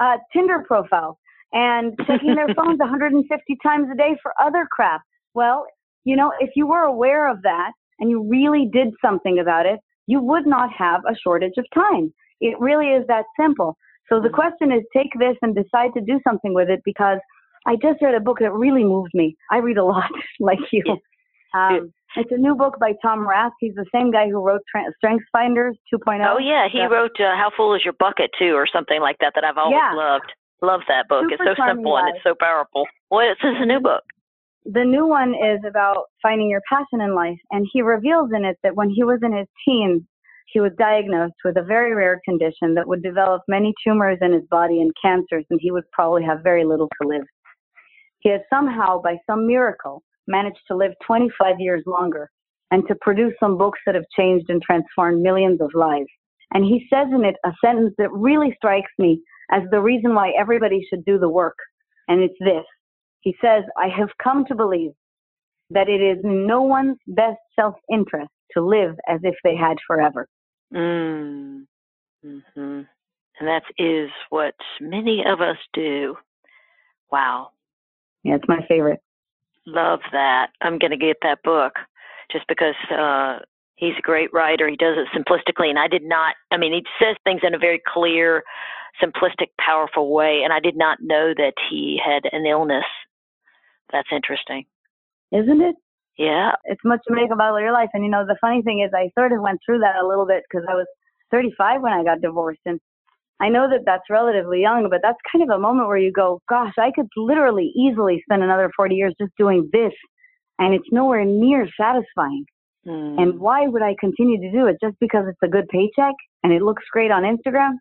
uh, 0.00 0.18
Tinder 0.32 0.64
profiles 0.66 1.16
and 1.52 1.98
checking 2.06 2.36
their 2.36 2.54
phones 2.54 2.78
150 2.78 3.58
times 3.62 3.88
a 3.92 3.96
day 3.96 4.16
for 4.22 4.32
other 4.40 4.68
crap. 4.70 5.02
Well, 5.34 5.66
you 6.04 6.14
know, 6.14 6.32
if 6.38 6.50
you 6.54 6.66
were 6.66 6.82
aware 6.82 7.28
of 7.28 7.42
that 7.42 7.72
and 8.00 8.10
you 8.10 8.22
really 8.28 8.68
did 8.72 8.88
something 9.02 9.38
about 9.38 9.66
it, 9.66 9.80
you 10.06 10.20
would 10.20 10.46
not 10.46 10.70
have 10.72 11.00
a 11.08 11.14
shortage 11.16 11.54
of 11.56 11.66
time. 11.74 12.12
It 12.40 12.58
really 12.60 12.88
is 12.88 13.06
that 13.08 13.24
simple. 13.38 13.76
So 14.08 14.20
the 14.20 14.28
question 14.28 14.70
is 14.70 14.82
take 14.94 15.12
this 15.18 15.36
and 15.40 15.54
decide 15.54 15.94
to 15.94 16.00
do 16.00 16.20
something 16.26 16.52
with 16.52 16.68
it 16.68 16.82
because 16.84 17.18
I 17.66 17.76
just 17.76 18.02
read 18.02 18.14
a 18.14 18.20
book 18.20 18.38
that 18.40 18.52
really 18.52 18.84
moved 18.84 19.12
me. 19.14 19.36
I 19.50 19.58
read 19.58 19.78
a 19.78 19.84
lot 19.94 20.10
like 20.40 20.58
you. 20.72 20.82
Um, 21.54 21.92
it's 22.16 22.30
a 22.30 22.36
new 22.36 22.54
book 22.54 22.78
by 22.78 22.92
Tom 23.02 23.26
Rath. 23.26 23.52
He's 23.60 23.74
the 23.74 23.86
same 23.92 24.10
guy 24.10 24.28
who 24.28 24.44
wrote 24.44 24.60
Tra- 24.70 24.92
Strengths 24.98 25.26
Finders 25.32 25.76
2.0. 25.92 26.24
Oh 26.28 26.38
yeah, 26.38 26.68
he 26.70 26.86
wrote 26.86 27.18
uh, 27.18 27.34
How 27.34 27.50
Full 27.56 27.74
Is 27.74 27.84
Your 27.84 27.94
Bucket 27.94 28.30
too, 28.38 28.54
or 28.54 28.66
something 28.70 29.00
like 29.00 29.16
that. 29.20 29.32
That 29.34 29.44
I've 29.44 29.58
always 29.58 29.76
Yeah. 29.76 29.94
loved. 29.94 30.32
Love 30.62 30.80
that 30.88 31.08
book. 31.08 31.24
Super 31.30 31.34
it's 31.44 31.58
so 31.58 31.66
simple 31.66 31.92
charming 31.92 32.08
and 32.08 32.16
it's 32.16 32.24
so 32.24 32.34
powerful. 32.38 32.86
What 33.08 33.26
is 33.28 33.36
this 33.42 33.54
a 33.56 33.66
new 33.66 33.80
book? 33.80 34.02
The 34.66 34.84
new 34.84 35.06
one 35.06 35.34
is 35.34 35.60
about 35.68 36.06
finding 36.22 36.48
your 36.48 36.62
passion 36.68 37.02
in 37.02 37.14
life, 37.14 37.38
and 37.50 37.66
he 37.70 37.82
reveals 37.82 38.30
in 38.34 38.44
it 38.44 38.58
that 38.62 38.74
when 38.74 38.88
he 38.88 39.04
was 39.04 39.20
in 39.22 39.36
his 39.36 39.46
teens, 39.64 40.02
he 40.46 40.60
was 40.60 40.72
diagnosed 40.78 41.34
with 41.44 41.58
a 41.58 41.62
very 41.62 41.94
rare 41.94 42.20
condition 42.24 42.74
that 42.74 42.88
would 42.88 43.02
develop 43.02 43.42
many 43.46 43.74
tumors 43.86 44.18
in 44.22 44.32
his 44.32 44.44
body 44.50 44.80
and 44.80 44.92
cancers, 45.02 45.44
and 45.50 45.60
he 45.60 45.70
would 45.70 45.84
probably 45.92 46.22
have 46.22 46.42
very 46.42 46.64
little 46.64 46.88
to 47.00 47.08
live. 47.08 47.24
He 48.20 48.30
has 48.30 48.40
somehow, 48.48 49.02
by 49.02 49.18
some 49.28 49.46
miracle, 49.46 50.02
managed 50.26 50.60
to 50.68 50.76
live 50.76 50.92
25 51.06 51.56
years 51.58 51.82
longer 51.86 52.30
and 52.70 52.88
to 52.88 52.94
produce 53.02 53.34
some 53.38 53.58
books 53.58 53.78
that 53.84 53.94
have 53.94 54.04
changed 54.16 54.46
and 54.48 54.62
transformed 54.62 55.20
millions 55.20 55.60
of 55.60 55.70
lives. 55.74 56.08
And 56.54 56.64
he 56.64 56.86
says 56.88 57.08
in 57.12 57.24
it 57.24 57.36
a 57.44 57.52
sentence 57.62 57.94
that 57.98 58.12
really 58.12 58.54
strikes 58.56 58.90
me 58.98 59.20
as 59.50 59.62
the 59.70 59.80
reason 59.80 60.14
why 60.14 60.32
everybody 60.38 60.86
should 60.88 61.04
do 61.04 61.18
the 61.18 61.28
work. 61.28 61.56
And 62.08 62.22
it's 62.22 62.38
this. 62.40 62.64
He 63.24 63.34
says, 63.40 63.64
I 63.76 63.88
have 63.88 64.10
come 64.22 64.44
to 64.46 64.54
believe 64.54 64.92
that 65.70 65.88
it 65.88 66.00
is 66.00 66.18
no 66.22 66.62
one's 66.62 66.98
best 67.08 67.40
self 67.56 67.74
interest 67.90 68.30
to 68.52 68.64
live 68.64 68.96
as 69.08 69.20
if 69.24 69.34
they 69.42 69.56
had 69.56 69.78
forever. 69.86 70.28
Mm. 70.72 71.64
hmm 72.22 72.38
And 72.56 72.86
that 73.40 73.62
is 73.78 74.10
what 74.28 74.54
many 74.80 75.24
of 75.26 75.40
us 75.40 75.56
do. 75.72 76.16
Wow. 77.10 77.50
Yeah, 78.22 78.36
it's 78.36 78.48
my 78.48 78.64
favorite. 78.68 79.00
Love 79.66 80.00
that. 80.12 80.48
I'm 80.60 80.78
going 80.78 80.90
to 80.90 80.96
get 80.96 81.16
that 81.22 81.42
book 81.42 81.72
just 82.30 82.46
because 82.48 82.74
uh, 82.90 83.38
he's 83.76 83.94
a 83.98 84.02
great 84.02 84.32
writer. 84.32 84.68
He 84.68 84.76
does 84.76 84.96
it 84.98 85.08
simplistically, 85.16 85.68
and 85.68 85.78
I 85.78 85.88
did 85.88 86.02
not. 86.04 86.34
I 86.50 86.58
mean, 86.58 86.72
he 86.72 86.84
says 87.02 87.16
things 87.24 87.40
in 87.42 87.54
a 87.54 87.58
very 87.58 87.80
clear, 87.86 88.42
simplistic, 89.02 89.48
powerful 89.58 90.12
way, 90.12 90.42
and 90.44 90.52
I 90.52 90.60
did 90.60 90.76
not 90.76 90.98
know 91.00 91.32
that 91.36 91.54
he 91.70 91.98
had 92.04 92.28
an 92.32 92.46
illness. 92.46 92.84
That's 93.92 94.08
interesting. 94.12 94.64
Isn't 95.32 95.62
it? 95.62 95.76
Yeah. 96.18 96.52
It's 96.64 96.80
much 96.84 97.00
to 97.08 97.14
make 97.14 97.30
about 97.32 97.56
your 97.58 97.72
life. 97.72 97.90
And 97.92 98.04
you 98.04 98.10
know, 98.10 98.24
the 98.26 98.38
funny 98.40 98.62
thing 98.62 98.80
is, 98.80 98.92
I 98.94 99.10
sort 99.18 99.32
of 99.32 99.40
went 99.40 99.60
through 99.64 99.80
that 99.80 99.96
a 99.96 100.06
little 100.06 100.26
bit 100.26 100.42
because 100.48 100.66
I 100.68 100.74
was 100.74 100.86
35 101.30 101.82
when 101.82 101.92
I 101.92 102.04
got 102.04 102.20
divorced. 102.20 102.60
And 102.66 102.80
I 103.40 103.48
know 103.48 103.68
that 103.68 103.84
that's 103.84 104.08
relatively 104.10 104.60
young, 104.60 104.88
but 104.90 105.00
that's 105.02 105.18
kind 105.30 105.42
of 105.42 105.54
a 105.54 105.58
moment 105.58 105.88
where 105.88 105.98
you 105.98 106.12
go, 106.12 106.40
gosh, 106.48 106.74
I 106.78 106.92
could 106.94 107.08
literally 107.16 107.72
easily 107.76 108.22
spend 108.24 108.42
another 108.42 108.70
40 108.76 108.94
years 108.94 109.14
just 109.20 109.32
doing 109.36 109.68
this. 109.72 109.92
And 110.58 110.72
it's 110.72 110.86
nowhere 110.92 111.24
near 111.24 111.66
satisfying. 111.78 112.44
Mm. 112.86 113.20
And 113.20 113.40
why 113.40 113.66
would 113.66 113.82
I 113.82 113.96
continue 113.98 114.40
to 114.40 114.52
do 114.52 114.66
it? 114.66 114.76
Just 114.80 114.96
because 115.00 115.24
it's 115.28 115.42
a 115.42 115.48
good 115.48 115.68
paycheck 115.68 116.14
and 116.44 116.52
it 116.52 116.62
looks 116.62 116.84
great 116.92 117.10
on 117.10 117.22
Instagram? 117.22 117.72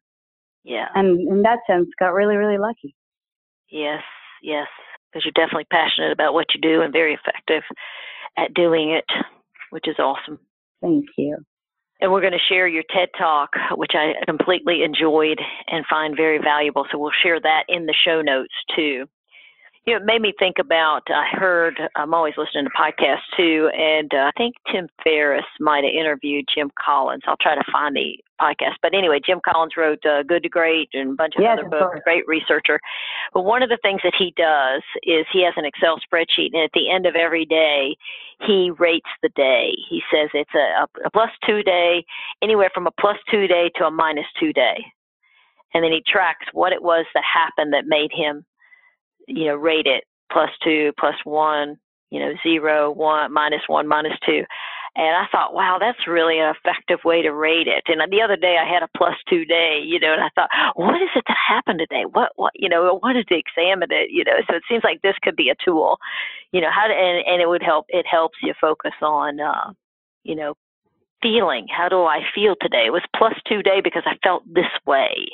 yeah. 0.63 0.87
And 0.95 1.27
in 1.27 1.41
that 1.43 1.59
sense, 1.67 1.87
got 1.99 2.13
really, 2.13 2.35
really 2.35 2.57
lucky. 2.57 2.95
Yes. 3.69 4.01
Yes. 4.41 4.67
Because 5.13 5.25
you're 5.25 5.45
definitely 5.45 5.67
passionate 5.69 6.11
about 6.11 6.33
what 6.33 6.47
you 6.55 6.61
do 6.61 6.81
and 6.81 6.91
very 6.91 7.13
effective 7.13 7.61
at 8.37 8.53
doing 8.53 8.89
it, 8.91 9.05
which 9.69 9.87
is 9.87 9.99
awesome. 9.99 10.39
Thank 10.81 11.05
you. 11.17 11.37
And 12.01 12.11
we're 12.11 12.21
going 12.21 12.33
to 12.33 12.39
share 12.49 12.67
your 12.67 12.83
TED 12.93 13.09
Talk, 13.17 13.51
which 13.75 13.93
I 13.93 14.13
completely 14.25 14.83
enjoyed 14.83 15.39
and 15.67 15.85
find 15.89 16.17
very 16.17 16.39
valuable. 16.39 16.85
So 16.91 16.97
we'll 16.97 17.11
share 17.21 17.39
that 17.39 17.63
in 17.69 17.85
the 17.85 17.93
show 18.05 18.21
notes 18.21 18.53
too. 18.75 19.05
You 19.85 19.93
know, 19.93 19.99
it 19.99 20.05
made 20.05 20.21
me 20.21 20.33
think 20.39 20.59
about. 20.59 21.01
I 21.09 21.25
heard. 21.35 21.77
I'm 21.97 22.13
always 22.13 22.35
listening 22.37 22.63
to 22.63 22.69
podcasts 22.71 23.27
too, 23.35 23.69
and 23.77 24.09
uh, 24.13 24.29
I 24.29 24.31
think 24.37 24.55
Tim 24.71 24.87
Ferriss 25.03 25.43
might 25.59 25.83
have 25.83 25.91
interviewed 25.93 26.45
Jim 26.53 26.71
Collins. 26.81 27.23
I'll 27.27 27.35
try 27.41 27.53
to 27.55 27.63
find 27.69 27.93
the 27.93 28.15
podcast. 28.39 28.75
But 28.81 28.95
anyway, 28.95 29.19
Jim 29.25 29.41
Collins 29.45 29.73
wrote 29.75 29.99
uh, 30.05 30.23
Good 30.23 30.43
to 30.43 30.49
Great 30.49 30.87
and 30.93 31.11
a 31.11 31.15
bunch 31.15 31.33
of 31.35 31.43
Yes, 31.43 31.59
other 31.59 31.67
books. 31.67 31.81
course. 31.83 32.01
Great 32.05 32.23
researcher. 32.27 32.79
But 33.33 33.41
one 33.43 33.61
of 33.61 33.67
the 33.67 33.77
things 33.81 33.99
that 34.05 34.13
he 34.17 34.33
does 34.37 34.81
is 35.03 35.25
he 35.33 35.43
has 35.43 35.53
an 35.57 35.65
Excel 35.65 35.99
spreadsheet, 35.99 36.51
and 36.53 36.63
at 36.63 36.71
the 36.73 36.89
end 36.89 37.05
of 37.05 37.15
every 37.15 37.45
day, 37.45 37.97
he 38.47 38.71
rates 38.79 39.09
the 39.21 39.29
day. 39.35 39.73
He 39.89 40.01
says 40.09 40.29
it's 40.33 40.55
a, 40.55 40.87
a 41.05 41.09
plus 41.11 41.29
two 41.45 41.61
day, 41.61 42.05
anywhere 42.41 42.69
from 42.73 42.87
a 42.87 42.91
plus 43.01 43.17
two 43.29 43.47
day 43.47 43.69
to 43.75 43.83
a 43.85 43.91
minus 43.91 44.27
two 44.39 44.53
day. 44.53 44.77
And 45.73 45.83
then 45.83 45.91
he 45.91 46.01
tracks 46.07 46.45
what 46.53 46.71
it 46.71 46.81
was 46.81 47.05
that 47.13 47.23
happened 47.25 47.73
that 47.73 47.83
made 47.85 48.11
him, 48.13 48.45
you 49.27 49.45
know, 49.45 49.55
rate 49.55 49.85
it 49.87 50.03
plus 50.31 50.49
two, 50.63 50.91
plus 50.99 51.15
one, 51.23 51.77
you 52.09 52.19
know, 52.19 52.33
zero, 52.43 52.91
one, 52.91 53.31
minus 53.33 53.61
one, 53.67 53.87
minus 53.87 54.17
two. 54.25 54.43
And 54.95 55.17
I 55.17 55.25
thought, 55.31 55.55
wow, 55.55 55.77
that's 55.79 56.07
really 56.07 56.37
an 56.37 56.53
effective 56.53 56.99
way 57.03 57.23
to 57.23 57.33
rate 57.33 57.67
it. 57.67 57.83
And 57.87 57.99
the 58.11 58.21
other 58.21 58.35
day 58.35 58.57
I 58.61 58.71
had 58.71 58.83
a 58.83 58.97
plus 58.97 59.15
two 59.27 59.43
day, 59.43 59.81
you 59.83 59.99
know, 59.99 60.13
and 60.13 60.21
I 60.21 60.29
thought, 60.35 60.49
what 60.75 61.01
is 61.01 61.09
it 61.15 61.23
that 61.27 61.37
happened 61.49 61.79
today? 61.79 62.03
What, 62.11 62.31
what, 62.35 62.51
you 62.53 62.69
know, 62.69 62.85
I 62.85 62.93
wanted 63.01 63.27
to 63.27 63.35
examine 63.35 63.89
it, 63.91 64.11
you 64.11 64.23
know. 64.23 64.37
So 64.47 64.55
it 64.55 64.63
seems 64.69 64.83
like 64.83 65.01
this 65.01 65.15
could 65.23 65.35
be 65.35 65.49
a 65.49 65.55
tool, 65.65 65.97
you 66.51 66.61
know, 66.61 66.69
how 66.71 66.85
to, 66.85 66.93
and, 66.93 67.25
and 67.25 67.41
it 67.41 67.49
would 67.49 67.63
help. 67.63 67.85
It 67.89 68.05
helps 68.05 68.37
you 68.43 68.53
focus 68.61 68.93
on, 69.01 69.39
uh, 69.39 69.73
you 70.23 70.35
know, 70.35 70.53
feeling. 71.23 71.65
How 71.75 71.89
do 71.89 72.03
I 72.03 72.19
feel 72.35 72.53
today? 72.61 72.83
It 72.85 72.93
was 72.93 73.01
plus 73.15 73.33
two 73.47 73.63
day 73.63 73.81
because 73.83 74.03
I 74.05 74.17
felt 74.21 74.43
this 74.45 74.69
way. 74.85 75.25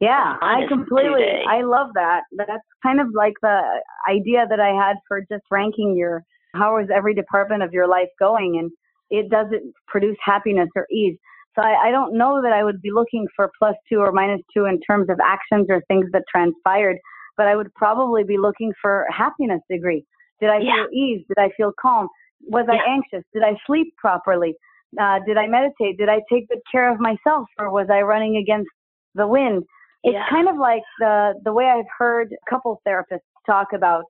Yeah, 0.00 0.36
I 0.40 0.62
completely, 0.66 1.20
today. 1.20 1.42
I 1.48 1.62
love 1.62 1.88
that. 1.94 2.22
That's 2.36 2.64
kind 2.82 3.00
of 3.00 3.08
like 3.14 3.34
the 3.42 3.60
idea 4.08 4.46
that 4.48 4.58
I 4.58 4.68
had 4.70 4.96
for 5.06 5.20
just 5.30 5.44
ranking 5.50 5.94
your, 5.94 6.24
how 6.54 6.78
is 6.78 6.88
every 6.94 7.14
department 7.14 7.62
of 7.62 7.72
your 7.72 7.86
life 7.86 8.08
going? 8.18 8.58
And 8.58 8.70
it 9.10 9.28
doesn't 9.30 9.74
produce 9.88 10.16
happiness 10.24 10.68
or 10.74 10.86
ease. 10.90 11.18
So 11.54 11.62
I, 11.62 11.88
I 11.88 11.90
don't 11.90 12.16
know 12.16 12.40
that 12.42 12.52
I 12.52 12.64
would 12.64 12.80
be 12.80 12.90
looking 12.90 13.26
for 13.36 13.50
plus 13.58 13.74
two 13.92 13.98
or 13.98 14.10
minus 14.12 14.40
two 14.54 14.64
in 14.64 14.80
terms 14.80 15.10
of 15.10 15.18
actions 15.22 15.66
or 15.68 15.82
things 15.88 16.06
that 16.12 16.22
transpired, 16.34 16.96
but 17.36 17.46
I 17.46 17.56
would 17.56 17.74
probably 17.74 18.24
be 18.24 18.38
looking 18.38 18.72
for 18.80 19.04
happiness 19.10 19.60
degree. 19.70 20.04
Did 20.40 20.48
I 20.48 20.58
Yeah. 20.60 20.72
feel 20.76 20.86
ease? 20.94 21.26
Did 21.28 21.38
I 21.38 21.50
feel 21.56 21.72
calm? 21.78 22.08
Was 22.48 22.64
Yeah. 22.68 22.76
I 22.80 22.90
anxious? 22.90 23.24
Did 23.34 23.42
I 23.42 23.54
sleep 23.66 23.94
properly? 23.98 24.54
Uh, 24.98 25.18
did 25.26 25.36
I 25.36 25.46
meditate? 25.46 25.98
Did 25.98 26.08
I 26.08 26.22
take 26.32 26.48
good 26.48 26.62
care 26.72 26.90
of 26.90 26.98
myself 27.00 27.48
or 27.58 27.70
was 27.70 27.88
I 27.90 28.00
running 28.00 28.36
against 28.38 28.70
the 29.14 29.26
wind? 29.26 29.64
It's 30.04 30.14
Yeah. 30.14 30.28
kind 30.28 30.48
of 30.48 30.56
like 30.56 30.82
the 30.98 31.34
the 31.44 31.52
way 31.52 31.66
I've 31.66 31.90
heard 31.98 32.34
couple 32.48 32.80
therapists 32.86 33.20
talk 33.46 33.72
about 33.72 34.04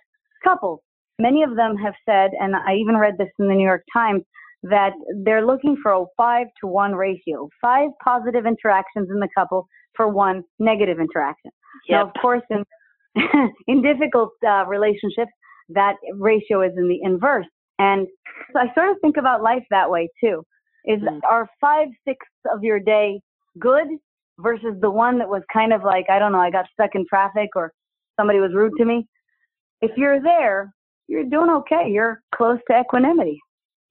couples. 0.45 0.81
Many 1.19 1.43
of 1.43 1.55
them 1.57 1.77
have 1.77 1.95
said, 2.07 2.31
and 2.41 2.57
I 2.57 2.75
even 2.77 2.97
read 2.97 3.19
this 3.19 3.29
in 3.39 3.49
the 3.49 3.55
New 3.55 3.65
York 3.67 3.85
Times, 3.93 4.23
that 4.63 4.93
they're 5.25 5.45
looking 5.45 5.77
for 5.83 5.93
a 5.93 6.05
five 6.17 6.47
to 6.61 6.67
one 6.67 6.95
ratio, 6.95 7.49
five 7.61 7.91
positive 8.03 8.47
interactions 8.47 9.09
in 9.11 9.19
the 9.21 9.29
couple 9.37 9.67
for 9.95 10.09
one 10.09 10.43
negative 10.59 10.99
interaction. 11.01 11.51
Now, 11.89 12.07
of 12.07 12.13
course, 12.21 12.43
in 12.51 12.65
in 13.67 13.83
difficult 13.83 14.33
uh, 14.47 14.65
relationships, 14.67 15.33
that 15.71 15.97
ratio 16.15 16.63
is 16.63 16.73
in 16.77 16.89
the 16.89 17.01
inverse. 17.03 17.47
And 17.79 18.07
so 18.53 18.61
I 18.61 18.73
sort 18.75 18.91
of 18.91 18.97
think 19.03 19.17
about 19.17 19.43
life 19.43 19.65
that 19.71 19.91
way 19.91 20.09
too. 20.23 20.45
Is 20.85 21.01
Mm. 21.03 21.21
are 21.29 21.49
five 21.61 21.89
sixths 22.07 22.43
of 22.55 22.63
your 22.63 22.81
day 22.81 23.21
good 23.59 23.89
versus 24.43 24.75
the 24.81 24.91
one 24.91 25.19
that 25.19 25.29
was 25.29 25.43
kind 25.53 25.73
of 25.73 25.83
like 25.83 26.07
I 26.11 26.19
don't 26.19 26.33
know, 26.33 26.41
I 26.41 26.51
got 26.51 26.67
stuck 26.73 26.95
in 26.95 27.07
traffic 27.09 27.51
or 27.57 27.73
somebody 28.19 28.41
was 28.41 28.53
rude 28.55 28.73
to 28.79 28.85
me? 28.85 29.07
If 29.81 29.93
you're 29.97 30.23
there, 30.23 30.73
you're 31.09 31.25
doing 31.25 31.51
okay. 31.51 31.89
You're 31.89 32.23
close 32.35 32.59
to 32.71 32.81
equanimity. 32.81 33.41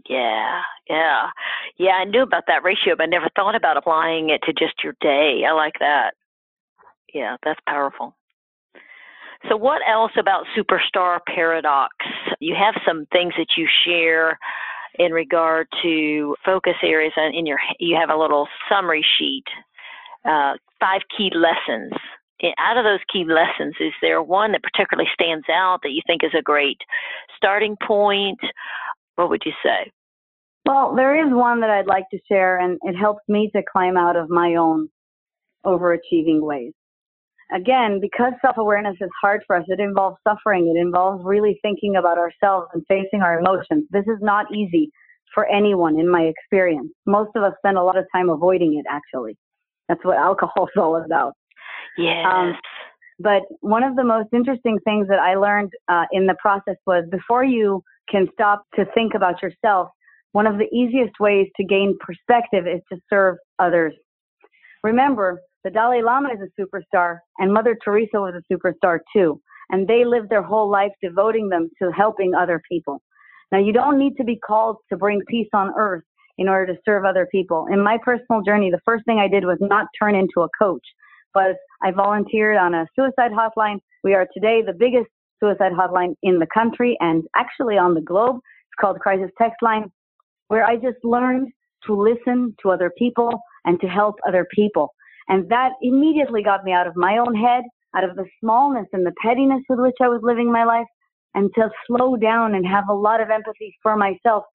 Yeah, 0.07 0.61
yeah. 0.89 1.29
Yeah, 1.77 1.91
I 1.91 2.05
knew 2.05 2.21
about 2.21 2.43
that 2.47 2.63
ratio, 2.63 2.95
but 2.95 3.03
I 3.03 3.07
never 3.07 3.27
thought 3.35 3.55
about 3.55 3.77
applying 3.77 4.29
it 4.29 4.41
to 4.43 4.53
just 4.53 4.83
your 4.83 4.93
day. 5.01 5.43
I 5.47 5.51
like 5.51 5.75
that. 5.79 6.11
Yeah, 7.13 7.37
that's 7.43 7.59
powerful. 7.67 8.15
So, 9.47 9.55
what 9.55 9.81
else 9.87 10.11
about 10.17 10.45
superstar 10.57 11.19
paradox? 11.33 11.95
You 12.39 12.55
have 12.55 12.75
some 12.85 13.05
things 13.11 13.33
that 13.37 13.57
you 13.57 13.67
share 13.85 14.37
in 14.95 15.11
regard 15.11 15.67
to 15.81 16.35
focus 16.43 16.75
areas 16.83 17.13
and 17.15 17.33
in 17.35 17.45
your. 17.45 17.59
You 17.79 17.95
have 17.95 18.09
a 18.09 18.17
little 18.17 18.47
summary 18.69 19.05
sheet, 19.17 19.45
uh, 20.25 20.53
five 20.79 21.01
key 21.15 21.31
lessons. 21.33 21.91
Out 22.57 22.77
of 22.77 22.85
those 22.85 22.99
key 23.11 23.25
lessons, 23.25 23.75
is 23.81 23.91
there 24.01 24.23
one 24.23 24.53
that 24.53 24.63
particularly 24.63 25.09
stands 25.13 25.45
out 25.51 25.79
that 25.83 25.91
you 25.91 26.01
think 26.07 26.23
is 26.23 26.31
a 26.37 26.41
great 26.41 26.77
starting 27.35 27.75
point? 27.85 28.39
What 29.15 29.29
would 29.29 29.41
you 29.45 29.51
say? 29.61 29.91
Well, 30.65 30.95
there 30.95 31.25
is 31.25 31.33
one 31.33 31.59
that 31.61 31.69
I'd 31.69 31.87
like 31.87 32.05
to 32.11 32.19
share, 32.29 32.59
and 32.59 32.79
it 32.83 32.95
helps 32.95 33.23
me 33.27 33.49
to 33.53 33.61
climb 33.69 33.97
out 33.97 34.15
of 34.15 34.29
my 34.29 34.55
own 34.55 34.87
overachieving 35.65 36.41
ways 36.41 36.71
again, 37.53 37.99
because 37.99 38.33
self 38.41 38.57
awareness 38.57 38.95
is 39.01 39.09
hard 39.21 39.41
for 39.45 39.55
us, 39.55 39.65
it 39.67 39.79
involves 39.79 40.17
suffering. 40.27 40.73
It 40.73 40.79
involves 40.79 41.23
really 41.25 41.59
thinking 41.61 41.95
about 41.95 42.17
ourselves 42.17 42.67
and 42.73 42.83
facing 42.87 43.21
our 43.21 43.39
emotions. 43.39 43.85
This 43.91 44.05
is 44.07 44.19
not 44.21 44.45
easy 44.53 44.91
for 45.33 45.45
anyone 45.47 45.99
in 45.99 46.09
my 46.09 46.21
experience. 46.21 46.91
Most 47.05 47.31
of 47.35 47.43
us 47.43 47.53
spend 47.59 47.77
a 47.77 47.83
lot 47.83 47.97
of 47.97 48.05
time 48.13 48.29
avoiding 48.29 48.79
it, 48.79 48.85
actually. 48.89 49.37
That's 49.89 50.03
what 50.05 50.17
alcohol 50.29 50.67
is 50.67 50.77
all 50.77 50.95
about. 50.95 51.33
Yes. 51.97 52.25
Um, 52.25 52.55
but 53.19 53.41
one 53.59 53.83
of 53.83 53.97
the 53.97 54.03
most 54.03 54.29
interesting 54.33 54.79
things 54.85 55.07
that 55.09 55.19
I 55.19 55.35
learned 55.35 55.73
uh, 55.89 56.05
in 56.13 56.25
the 56.25 56.35
process 56.41 56.77
was 56.87 57.03
before 57.11 57.43
you 57.43 57.83
can 58.09 58.27
stop 58.33 58.63
to 58.75 58.85
think 58.95 59.13
about 59.13 59.41
yourself, 59.43 59.89
one 60.31 60.47
of 60.47 60.57
the 60.57 60.73
easiest 60.73 61.19
ways 61.19 61.47
to 61.57 61.65
gain 61.65 61.97
perspective 61.99 62.65
is 62.65 62.81
to 62.91 62.99
serve 63.09 63.35
others. 63.57 63.93
Remember, 64.83 65.41
the 65.63 65.69
Dalai 65.69 66.01
Lama 66.01 66.29
is 66.29 66.39
a 66.39 66.61
superstar, 66.61 67.17
and 67.39 67.53
Mother 67.53 67.77
Teresa 67.83 68.21
was 68.21 68.33
a 68.35 68.53
superstar 68.53 68.99
too. 69.13 69.41
And 69.71 69.87
they 69.87 70.05
lived 70.05 70.29
their 70.29 70.41
whole 70.41 70.69
life 70.69 70.91
devoting 71.01 71.49
them 71.49 71.69
to 71.81 71.91
helping 71.91 72.33
other 72.33 72.61
people. 72.71 73.01
Now, 73.51 73.59
you 73.59 73.73
don't 73.73 73.99
need 73.99 74.15
to 74.17 74.23
be 74.23 74.37
called 74.37 74.77
to 74.89 74.97
bring 74.97 75.21
peace 75.27 75.49
on 75.53 75.73
earth 75.77 76.03
in 76.39 76.47
order 76.47 76.73
to 76.73 76.79
serve 76.85 77.03
other 77.03 77.27
people. 77.29 77.67
In 77.71 77.83
my 77.83 77.97
personal 78.03 78.41
journey, 78.41 78.71
the 78.71 78.79
first 78.85 79.03
thing 79.05 79.19
I 79.19 79.27
did 79.27 79.43
was 79.43 79.57
not 79.59 79.87
turn 80.01 80.15
into 80.15 80.41
a 80.41 80.47
coach, 80.57 80.85
but 81.33 81.57
I 81.83 81.91
volunteered 81.91 82.57
on 82.57 82.73
a 82.73 82.87
suicide 82.95 83.31
hotline. 83.31 83.79
We 84.05 84.13
are 84.13 84.25
today 84.33 84.61
the 84.65 84.73
biggest 84.73 85.09
suicide 85.41 85.73
hotline 85.73 86.15
in 86.23 86.39
the 86.39 86.47
country 86.53 86.97
and 87.01 87.23
actually 87.35 87.77
on 87.77 87.93
the 87.93 88.01
globe. 88.01 88.37
It's 88.37 88.79
called 88.79 88.99
Crisis 89.01 89.29
Text 89.37 89.57
Line, 89.61 89.91
where 90.47 90.65
I 90.65 90.77
just 90.77 91.03
learned 91.03 91.49
to 91.87 91.93
listen 91.93 92.55
to 92.61 92.71
other 92.71 92.91
people 92.97 93.41
and 93.65 93.79
to 93.81 93.87
help 93.87 94.15
other 94.25 94.47
people. 94.55 94.93
And 95.27 95.47
that 95.49 95.73
immediately 95.81 96.41
got 96.41 96.63
me 96.63 96.71
out 96.71 96.87
of 96.87 96.95
my 96.95 97.17
own 97.17 97.35
head, 97.35 97.63
out 97.95 98.05
of 98.09 98.15
the 98.15 98.25
smallness 98.39 98.87
and 98.93 99.05
the 99.05 99.13
pettiness 99.21 99.61
with 99.67 99.79
which 99.79 99.97
I 100.01 100.07
was 100.07 100.21
living 100.23 100.51
my 100.51 100.63
life, 100.63 100.87
and 101.35 101.51
to 101.55 101.69
slow 101.85 102.15
down 102.15 102.55
and 102.55 102.65
have 102.65 102.85
a 102.89 102.93
lot 102.93 103.19
of 103.19 103.29
empathy 103.29 103.75
for 103.83 103.97
myself 103.97 104.45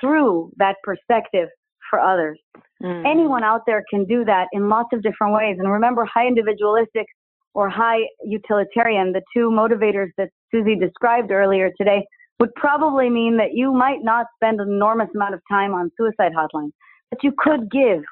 through 0.00 0.52
that 0.56 0.76
perspective 0.82 1.48
for 1.90 2.00
others. 2.00 2.38
Mm. 2.82 3.06
Anyone 3.06 3.44
out 3.44 3.62
there 3.66 3.82
can 3.88 4.04
do 4.04 4.24
that 4.24 4.48
in 4.52 4.68
lots 4.68 4.88
of 4.92 5.02
different 5.02 5.34
ways. 5.34 5.56
And 5.58 5.70
remember, 5.70 6.04
high 6.04 6.26
individualistic 6.26 7.06
or 7.54 7.70
high 7.70 8.00
utilitarian, 8.22 9.12
the 9.12 9.22
two 9.34 9.50
motivators 9.50 10.08
that 10.18 10.28
Susie 10.50 10.76
described 10.76 11.30
earlier 11.30 11.70
today, 11.78 12.04
would 12.38 12.54
probably 12.54 13.08
mean 13.08 13.38
that 13.38 13.54
you 13.54 13.72
might 13.72 14.02
not 14.02 14.26
spend 14.34 14.60
an 14.60 14.68
enormous 14.68 15.08
amount 15.14 15.34
of 15.34 15.40
time 15.50 15.72
on 15.72 15.90
suicide 15.96 16.32
hotlines, 16.36 16.72
but 17.10 17.22
you 17.22 17.32
could 17.38 17.70
give, 17.70 18.02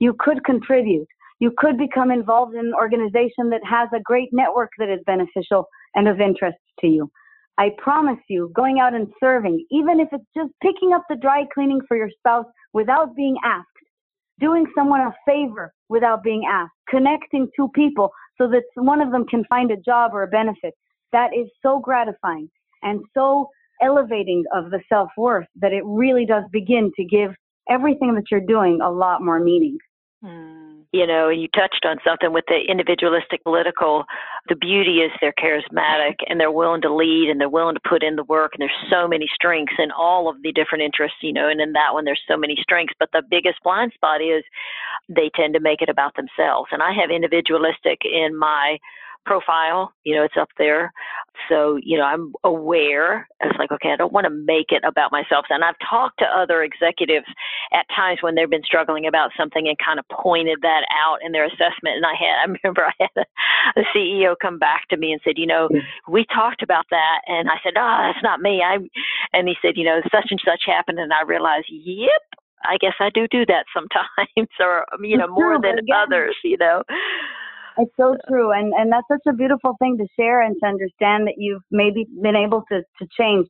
you 0.00 0.14
could 0.18 0.44
contribute, 0.44 1.06
you 1.38 1.50
could 1.56 1.78
become 1.78 2.10
involved 2.10 2.54
in 2.54 2.60
an 2.60 2.74
organization 2.74 3.48
that 3.48 3.62
has 3.64 3.88
a 3.94 4.00
great 4.02 4.28
network 4.32 4.70
that 4.78 4.90
is 4.90 5.00
beneficial 5.06 5.66
and 5.94 6.08
of 6.08 6.20
interest 6.20 6.58
to 6.80 6.86
you. 6.86 7.10
I 7.60 7.72
promise 7.76 8.18
you, 8.30 8.50
going 8.56 8.80
out 8.80 8.94
and 8.94 9.06
serving, 9.22 9.66
even 9.70 10.00
if 10.00 10.08
it's 10.12 10.24
just 10.34 10.50
picking 10.62 10.94
up 10.94 11.02
the 11.10 11.16
dry 11.16 11.44
cleaning 11.52 11.82
for 11.86 11.94
your 11.94 12.08
spouse 12.16 12.46
without 12.72 13.14
being 13.14 13.36
asked, 13.44 13.66
doing 14.38 14.64
someone 14.74 15.02
a 15.02 15.12
favor 15.26 15.70
without 15.90 16.22
being 16.22 16.44
asked, 16.50 16.72
connecting 16.88 17.50
two 17.54 17.68
people 17.74 18.12
so 18.40 18.48
that 18.48 18.62
one 18.76 19.02
of 19.02 19.12
them 19.12 19.26
can 19.26 19.44
find 19.50 19.70
a 19.70 19.76
job 19.76 20.12
or 20.14 20.22
a 20.22 20.26
benefit, 20.26 20.72
that 21.12 21.36
is 21.36 21.48
so 21.60 21.78
gratifying 21.78 22.48
and 22.82 23.02
so 23.12 23.50
elevating 23.82 24.42
of 24.54 24.70
the 24.70 24.80
self 24.88 25.10
worth 25.18 25.46
that 25.56 25.74
it 25.74 25.82
really 25.84 26.24
does 26.24 26.44
begin 26.50 26.90
to 26.96 27.04
give 27.04 27.32
everything 27.68 28.14
that 28.14 28.30
you're 28.30 28.40
doing 28.40 28.80
a 28.80 28.90
lot 28.90 29.20
more 29.20 29.38
meaning. 29.38 29.76
Mm 30.24 30.79
you 30.92 31.06
know, 31.06 31.28
and 31.28 31.40
you 31.40 31.48
touched 31.48 31.86
on 31.86 31.98
something 32.04 32.32
with 32.32 32.44
the 32.48 32.58
individualistic 32.68 33.44
political. 33.44 34.04
The 34.48 34.56
beauty 34.56 34.98
is 34.98 35.12
they're 35.20 35.32
charismatic 35.32 36.16
and 36.26 36.40
they're 36.40 36.50
willing 36.50 36.82
to 36.82 36.92
lead 36.92 37.30
and 37.30 37.40
they're 37.40 37.48
willing 37.48 37.76
to 37.76 37.88
put 37.88 38.02
in 38.02 38.16
the 38.16 38.24
work. 38.24 38.52
And 38.54 38.62
there's 38.62 38.90
so 38.90 39.06
many 39.06 39.28
strengths 39.32 39.74
in 39.78 39.92
all 39.92 40.28
of 40.28 40.42
the 40.42 40.52
different 40.52 40.82
interests, 40.82 41.18
you 41.22 41.32
know, 41.32 41.48
and 41.48 41.60
in 41.60 41.72
that 41.74 41.92
one, 41.92 42.04
there's 42.04 42.22
so 42.26 42.36
many 42.36 42.56
strengths. 42.60 42.94
But 42.98 43.10
the 43.12 43.22
biggest 43.30 43.62
blind 43.62 43.92
spot 43.94 44.20
is 44.20 44.42
they 45.08 45.30
tend 45.36 45.54
to 45.54 45.60
make 45.60 45.80
it 45.80 45.88
about 45.88 46.16
themselves. 46.16 46.70
And 46.72 46.82
I 46.82 46.92
have 46.92 47.10
individualistic 47.10 48.00
in 48.04 48.36
my 48.36 48.78
profile. 49.30 49.92
You 50.02 50.16
know, 50.16 50.24
it's 50.24 50.34
up 50.36 50.48
there. 50.58 50.92
So, 51.48 51.78
you 51.80 51.96
know, 51.96 52.04
I'm 52.04 52.32
aware. 52.42 53.28
It's 53.40 53.56
like, 53.60 53.70
okay, 53.70 53.90
I 53.92 53.96
don't 53.96 54.12
want 54.12 54.24
to 54.24 54.30
make 54.30 54.70
it 54.70 54.82
about 54.84 55.12
myself. 55.12 55.46
And 55.50 55.62
I've 55.62 55.78
talked 55.88 56.18
to 56.18 56.26
other 56.26 56.64
executives 56.64 57.26
at 57.72 57.86
times 57.94 58.18
when 58.22 58.34
they've 58.34 58.50
been 58.50 58.64
struggling 58.64 59.06
about 59.06 59.30
something 59.38 59.68
and 59.68 59.76
kind 59.78 60.00
of 60.00 60.04
pointed 60.10 60.58
that 60.62 60.82
out 60.90 61.18
in 61.24 61.30
their 61.30 61.46
assessment. 61.46 61.94
And 61.94 62.04
I 62.04 62.14
had, 62.18 62.34
I 62.42 62.46
remember 62.58 62.90
I 62.90 62.92
had 62.98 63.24
a, 63.76 63.80
a 63.80 63.84
CEO 63.94 64.34
come 64.42 64.58
back 64.58 64.88
to 64.90 64.96
me 64.96 65.12
and 65.12 65.20
said, 65.22 65.38
you 65.38 65.46
know, 65.46 65.68
we 66.08 66.26
talked 66.34 66.62
about 66.62 66.86
that. 66.90 67.20
And 67.28 67.48
I 67.48 67.62
said, 67.62 67.74
oh, 67.76 68.10
that's 68.10 68.24
not 68.24 68.40
me. 68.40 68.62
I, 68.66 68.78
and 69.32 69.46
he 69.46 69.54
said, 69.62 69.76
you 69.76 69.84
know, 69.84 70.00
such 70.10 70.26
and 70.30 70.40
such 70.44 70.62
happened. 70.66 70.98
And 70.98 71.12
I 71.12 71.22
realized, 71.22 71.66
yep, 71.70 72.22
I 72.64 72.76
guess 72.80 72.94
I 72.98 73.10
do 73.14 73.28
do 73.30 73.46
that 73.46 73.66
sometimes, 73.72 74.50
or 74.60 74.84
you 75.00 75.16
know, 75.16 75.28
more 75.28 75.60
than 75.60 75.78
others. 75.94 76.36
You 76.44 76.58
know, 76.58 76.82
it's 77.80 77.92
so 77.98 78.16
true. 78.28 78.52
And, 78.52 78.72
and 78.74 78.92
that's 78.92 79.06
such 79.10 79.22
a 79.28 79.32
beautiful 79.32 79.76
thing 79.78 79.96
to 79.98 80.06
share 80.18 80.42
and 80.42 80.56
to 80.62 80.66
understand 80.66 81.26
that 81.26 81.34
you've 81.38 81.62
maybe 81.70 82.06
been 82.22 82.36
able 82.36 82.62
to, 82.70 82.82
to 83.00 83.08
change. 83.18 83.46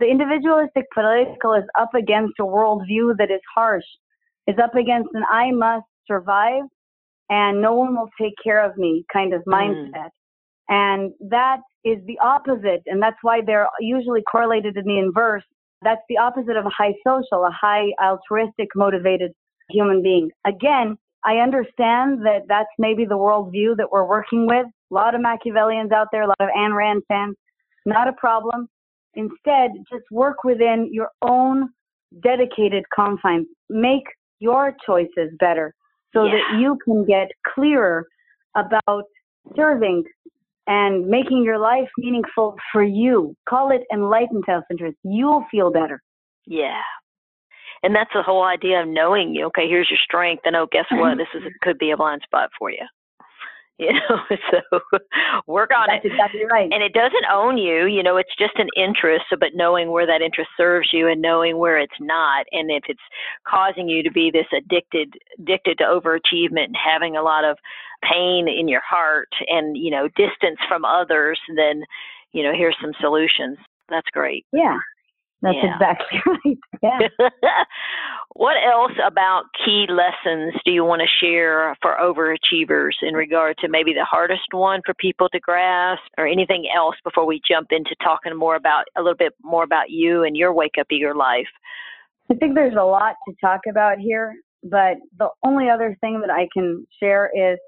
The 0.00 0.06
individualistic 0.06 0.86
political 0.94 1.54
is 1.54 1.64
up 1.78 1.94
against 1.94 2.34
a 2.40 2.44
worldview 2.44 3.16
that 3.18 3.30
is 3.30 3.40
harsh, 3.54 3.84
is 4.46 4.56
up 4.62 4.74
against 4.74 5.10
an 5.14 5.22
I 5.30 5.50
must 5.52 5.86
survive 6.06 6.62
and 7.30 7.62
no 7.62 7.74
one 7.74 7.94
will 7.94 8.10
take 8.20 8.34
care 8.42 8.64
of 8.64 8.76
me 8.76 9.04
kind 9.12 9.32
of 9.32 9.42
mm. 9.42 9.54
mindset. 9.54 9.94
Mm. 9.94 10.10
And 10.68 11.12
that 11.30 11.60
is 11.84 11.98
the 12.06 12.18
opposite. 12.20 12.82
And 12.86 13.02
that's 13.02 13.16
why 13.22 13.40
they're 13.44 13.68
usually 13.80 14.22
correlated 14.30 14.76
in 14.76 14.84
the 14.84 14.98
inverse. 14.98 15.44
That's 15.82 16.02
the 16.08 16.18
opposite 16.18 16.56
of 16.56 16.66
a 16.66 16.70
high 16.70 16.94
social, 17.06 17.44
a 17.44 17.50
high 17.50 17.88
altruistic 18.02 18.68
motivated 18.76 19.32
human 19.68 20.02
being. 20.02 20.30
Again, 20.46 20.96
I 21.24 21.36
understand 21.36 22.26
that 22.26 22.42
that's 22.48 22.68
maybe 22.78 23.04
the 23.04 23.16
worldview 23.16 23.76
that 23.76 23.90
we're 23.90 24.06
working 24.06 24.46
with. 24.46 24.66
A 24.66 24.94
lot 24.94 25.14
of 25.14 25.20
Machiavellians 25.20 25.92
out 25.92 26.08
there, 26.10 26.22
a 26.22 26.26
lot 26.26 26.40
of 26.40 26.48
Ayn 26.56 26.74
Rand 26.76 27.02
fans. 27.08 27.36
Not 27.86 28.08
a 28.08 28.12
problem. 28.12 28.68
Instead, 29.14 29.70
just 29.90 30.04
work 30.10 30.44
within 30.44 30.88
your 30.92 31.08
own 31.22 31.68
dedicated 32.22 32.84
confines. 32.94 33.46
Make 33.68 34.04
your 34.40 34.74
choices 34.84 35.30
better 35.38 35.74
so 36.12 36.24
yeah. 36.24 36.32
that 36.32 36.60
you 36.60 36.78
can 36.84 37.04
get 37.04 37.28
clearer 37.54 38.06
about 38.56 39.04
serving 39.56 40.04
and 40.66 41.06
making 41.06 41.42
your 41.44 41.58
life 41.58 41.88
meaningful 41.98 42.54
for 42.72 42.82
you. 42.82 43.34
Call 43.48 43.70
it 43.70 43.82
enlightened 43.92 44.44
self 44.46 44.64
interest. 44.70 44.96
You'll 45.02 45.44
feel 45.50 45.70
better. 45.70 46.02
Yeah, 46.46 46.80
and 47.82 47.94
that's 47.94 48.10
the 48.14 48.22
whole 48.22 48.44
idea 48.44 48.80
of 48.82 48.88
knowing 48.88 49.34
you. 49.34 49.46
Okay, 49.46 49.68
here's 49.68 49.90
your 49.90 49.98
strength, 50.02 50.42
and 50.44 50.56
oh, 50.56 50.68
guess 50.70 50.86
what? 50.90 51.16
Mm-hmm. 51.16 51.18
This 51.18 51.28
is 51.34 51.52
could 51.62 51.78
be 51.78 51.90
a 51.90 51.96
blind 51.96 52.22
spot 52.24 52.50
for 52.58 52.70
you. 52.70 52.78
You 53.78 53.94
know, 53.94 54.18
so 54.52 54.78
work 55.48 55.70
on 55.76 55.86
that's 55.88 56.04
it. 56.04 56.12
exactly 56.12 56.42
right. 56.48 56.70
And 56.70 56.84
it 56.84 56.92
doesn't 56.92 57.24
own 57.32 57.56
you. 57.56 57.86
You 57.86 58.02
know, 58.02 58.16
it's 58.16 58.30
just 58.38 58.52
an 58.56 58.68
interest. 58.76 59.24
So, 59.28 59.36
but 59.36 59.54
knowing 59.54 59.90
where 59.90 60.06
that 60.06 60.20
interest 60.20 60.50
serves 60.56 60.90
you, 60.92 61.08
and 61.08 61.20
knowing 61.20 61.58
where 61.58 61.78
it's 61.78 61.98
not, 61.98 62.46
and 62.52 62.70
if 62.70 62.84
it's 62.86 63.00
causing 63.48 63.88
you 63.88 64.04
to 64.04 64.10
be 64.10 64.30
this 64.30 64.46
addicted, 64.56 65.14
addicted 65.38 65.78
to 65.78 65.84
overachievement, 65.84 66.66
and 66.66 66.76
having 66.76 67.16
a 67.16 67.22
lot 67.22 67.44
of 67.44 67.56
pain 68.04 68.46
in 68.46 68.68
your 68.68 68.82
heart, 68.88 69.30
and 69.48 69.76
you 69.76 69.90
know, 69.90 70.06
distance 70.16 70.58
from 70.68 70.84
others, 70.84 71.40
then 71.56 71.82
you 72.32 72.44
know, 72.44 72.52
here's 72.54 72.76
some 72.80 72.92
solutions. 73.00 73.56
That's 73.88 74.08
great. 74.12 74.46
Yeah. 74.52 74.78
That's 75.42 75.56
yeah. 75.60 75.74
exactly 75.74 76.20
right. 76.26 76.58
Yeah. 76.82 77.08
what 78.34 78.56
else 78.64 78.92
about 79.04 79.44
key 79.64 79.86
lessons 79.88 80.54
do 80.64 80.70
you 80.70 80.84
want 80.84 81.02
to 81.02 81.08
share 81.24 81.76
for 81.82 81.96
overachievers 82.00 82.92
in 83.02 83.14
regard 83.14 83.56
to 83.58 83.68
maybe 83.68 83.92
the 83.92 84.06
hardest 84.08 84.52
one 84.52 84.80
for 84.86 84.94
people 84.94 85.28
to 85.30 85.40
grasp 85.40 86.02
or 86.16 86.26
anything 86.26 86.68
else 86.74 86.94
before 87.04 87.26
we 87.26 87.40
jump 87.46 87.68
into 87.72 87.94
talking 88.02 88.36
more 88.36 88.54
about 88.54 88.84
a 88.96 89.02
little 89.02 89.16
bit 89.16 89.34
more 89.42 89.64
about 89.64 89.90
you 89.90 90.22
and 90.22 90.36
your 90.36 90.52
wake 90.52 90.76
up 90.78 90.86
eager 90.90 91.14
life? 91.14 91.48
I 92.30 92.34
think 92.34 92.54
there's 92.54 92.76
a 92.78 92.84
lot 92.84 93.16
to 93.28 93.34
talk 93.40 93.62
about 93.68 93.98
here, 93.98 94.34
but 94.62 94.94
the 95.18 95.28
only 95.44 95.68
other 95.68 95.96
thing 96.00 96.20
that 96.20 96.30
I 96.30 96.48
can 96.52 96.86
share 97.00 97.30
is 97.34 97.58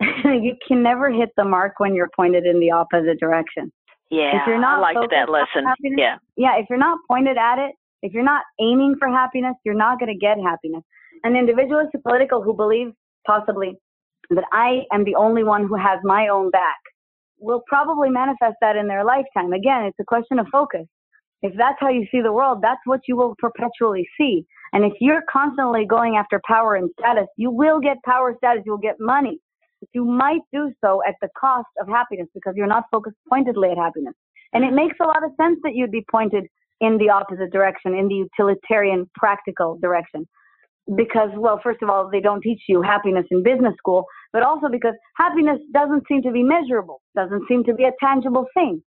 you 0.24 0.54
can 0.66 0.82
never 0.82 1.10
hit 1.10 1.30
the 1.36 1.44
mark 1.44 1.74
when 1.78 1.94
you're 1.94 2.10
pointed 2.14 2.46
in 2.46 2.60
the 2.60 2.70
opposite 2.70 3.18
direction. 3.18 3.72
Yeah, 4.10 4.40
if 4.40 4.42
you're 4.46 4.60
not 4.60 4.78
I 4.78 4.92
liked 4.92 5.10
that 5.10 5.28
lesson. 5.28 5.66
Yeah. 5.96 6.16
Yeah, 6.36 6.58
if 6.58 6.66
you're 6.70 6.78
not 6.78 6.98
pointed 7.08 7.36
at 7.36 7.58
it, 7.58 7.74
if 8.02 8.12
you're 8.12 8.24
not 8.24 8.42
aiming 8.60 8.96
for 8.98 9.08
happiness, 9.08 9.54
you're 9.64 9.74
not 9.74 9.98
going 9.98 10.12
to 10.12 10.18
get 10.18 10.38
happiness. 10.38 10.82
An 11.24 11.34
individualistic 11.34 12.02
political 12.02 12.42
who 12.42 12.54
believes 12.54 12.92
possibly 13.26 13.76
that 14.30 14.44
I 14.52 14.82
am 14.92 15.04
the 15.04 15.14
only 15.14 15.44
one 15.44 15.66
who 15.66 15.76
has 15.76 15.98
my 16.04 16.28
own 16.28 16.50
back 16.50 16.78
will 17.38 17.62
probably 17.66 18.10
manifest 18.10 18.56
that 18.60 18.76
in 18.76 18.86
their 18.86 19.04
lifetime. 19.04 19.52
Again, 19.52 19.84
it's 19.84 19.98
a 20.00 20.04
question 20.04 20.38
of 20.38 20.46
focus. 20.52 20.86
If 21.42 21.52
that's 21.56 21.76
how 21.80 21.90
you 21.90 22.06
see 22.10 22.20
the 22.22 22.32
world, 22.32 22.60
that's 22.62 22.80
what 22.86 23.00
you 23.06 23.16
will 23.16 23.34
perpetually 23.38 24.08
see. 24.18 24.46
And 24.72 24.84
if 24.84 24.92
you're 25.00 25.22
constantly 25.30 25.86
going 25.86 26.16
after 26.16 26.40
power 26.46 26.74
and 26.74 26.90
status, 26.98 27.26
you 27.36 27.50
will 27.50 27.80
get 27.80 27.98
power 28.04 28.34
status, 28.36 28.62
you'll 28.66 28.78
get 28.78 28.96
money. 28.98 29.38
You 29.92 30.04
might 30.04 30.42
do 30.52 30.72
so 30.82 31.02
at 31.06 31.14
the 31.20 31.28
cost 31.38 31.68
of 31.80 31.88
happiness 31.88 32.28
because 32.34 32.54
you're 32.56 32.66
not 32.66 32.84
focused 32.90 33.16
pointedly 33.28 33.70
at 33.70 33.78
happiness. 33.78 34.14
And 34.52 34.64
it 34.64 34.68
mm-hmm. 34.68 34.76
makes 34.76 34.96
a 35.00 35.06
lot 35.06 35.24
of 35.24 35.30
sense 35.40 35.58
that 35.64 35.74
you'd 35.74 35.90
be 35.90 36.04
pointed 36.10 36.46
in 36.80 36.98
the 36.98 37.10
opposite 37.10 37.52
direction, 37.52 37.94
in 37.94 38.08
the 38.08 38.26
utilitarian, 38.26 39.08
practical 39.14 39.78
direction. 39.80 40.26
Because, 40.94 41.30
well, 41.34 41.60
first 41.62 41.82
of 41.82 41.90
all, 41.90 42.08
they 42.10 42.20
don't 42.20 42.42
teach 42.42 42.62
you 42.68 42.80
happiness 42.80 43.26
in 43.30 43.42
business 43.42 43.74
school, 43.76 44.04
but 44.32 44.42
also 44.42 44.68
because 44.68 44.94
happiness 45.16 45.58
doesn't 45.72 46.04
seem 46.06 46.22
to 46.22 46.30
be 46.30 46.42
measurable, 46.42 47.00
doesn't 47.16 47.42
seem 47.48 47.64
to 47.64 47.74
be 47.74 47.84
a 47.84 47.92
tangible 48.00 48.46
thing. 48.54 48.82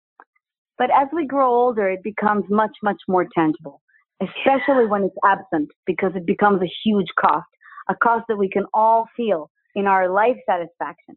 But 0.78 0.92
as 0.92 1.08
we 1.12 1.28
grow 1.28 1.52
older, 1.54 1.90
it 1.90 2.02
becomes 2.04 2.46
much, 2.50 2.72
much 2.82 3.02
more 3.10 3.28
tangible, 3.36 3.82
especially 4.22 4.86
when 4.86 5.04
it's 5.04 5.16
absent, 5.26 5.70
because 5.86 6.14
it 6.16 6.26
becomes 6.26 6.62
a 6.62 6.72
huge 6.86 7.10
cost, 7.20 7.48
a 7.90 7.96
cost 7.96 8.26
that 8.30 8.38
we 8.38 8.50
can 8.50 8.64
all 8.74 9.10
feel 9.18 9.50
in 9.80 9.88
our 9.88 10.10
life 10.10 10.38
satisfaction, 10.48 11.16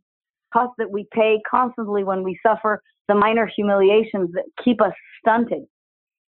cost 0.53 0.73
that 0.79 0.91
we 0.91 1.07
pay 1.13 1.41
constantly 1.49 2.05
when 2.05 2.23
we 2.23 2.39
suffer 2.47 2.83
the 3.09 3.15
minor 3.15 3.47
humiliations 3.47 4.31
that 4.33 4.45
keep 4.65 4.81
us 4.81 4.93
stunted. 5.21 5.65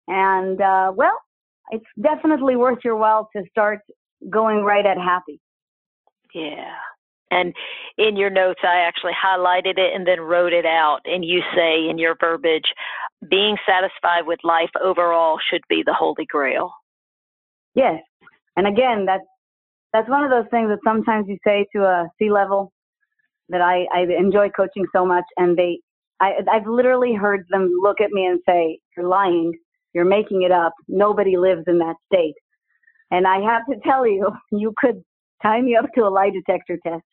And, 0.09 0.61
uh, 0.61 0.93
well, 0.95 1.19
it's 1.71 1.85
definitely 2.01 2.57
worth 2.57 2.79
your 2.85 2.97
while 2.97 3.29
to 3.35 3.43
start 3.51 3.81
going 4.31 4.63
right 4.63 4.85
at 4.85 4.99
happy. 4.99 5.41
Yeah. 6.35 6.75
And 7.31 7.55
in 7.99 8.17
your 8.17 8.31
notes, 8.31 8.61
I 8.63 8.79
actually 8.79 9.13
highlighted 9.13 9.79
it 9.79 9.95
and 9.95 10.07
then 10.07 10.21
wrote 10.21 10.53
it 10.53 10.67
out. 10.67 11.01
And 11.05 11.25
you 11.25 11.41
say 11.55 11.89
in 11.89 11.99
your 11.99 12.17
verbiage, 12.21 12.73
being 13.29 13.57
satisfied 13.67 14.27
with 14.27 14.39
life 14.45 14.71
overall 14.83 15.39
should 15.51 15.63
be 15.69 15.83
the 15.85 15.95
holy 15.95 16.27
grail. 16.27 16.73
Yes. 17.75 18.03
And 18.57 18.67
again, 18.69 19.07
that's 19.07 19.25
that's 19.95 20.11
one 20.11 20.25
of 20.25 20.31
those 20.31 20.51
things 20.51 20.69
that 20.69 20.81
sometimes 20.85 21.27
you 21.29 21.39
say 21.47 21.67
to 21.75 21.85
a 21.85 22.09
C 22.19 22.31
level 22.31 22.71
that 23.49 23.63
I, 23.63 23.87
I 23.95 24.01
enjoy 24.19 24.51
coaching 24.51 24.85
so 24.95 25.07
much 25.07 25.25
and 25.39 25.57
they 25.57 25.79
I 26.21 26.35
I've 26.53 26.67
literally 26.67 27.15
heard 27.15 27.47
them 27.49 27.71
look 27.83 28.03
at 28.03 28.11
me 28.11 28.27
and 28.27 28.41
say, 28.47 28.79
You're 28.97 29.09
lying, 29.09 29.53
you're 29.95 30.05
making 30.05 30.43
it 30.43 30.53
up. 30.53 30.75
Nobody 30.89 31.39
lives 31.39 31.63
in 31.67 31.79
that 31.79 31.97
state. 32.13 32.35
And 33.11 33.27
I 33.27 33.41
have 33.41 33.65
to 33.71 33.77
tell 33.83 34.07
you, 34.07 34.29
you 34.53 34.75
could 34.79 35.03
tie 35.43 35.63
me 35.63 35.77
up 35.77 35.87
to 35.95 36.03
a 36.03 36.11
lie 36.11 36.31
detector 36.31 36.79
test 36.87 37.05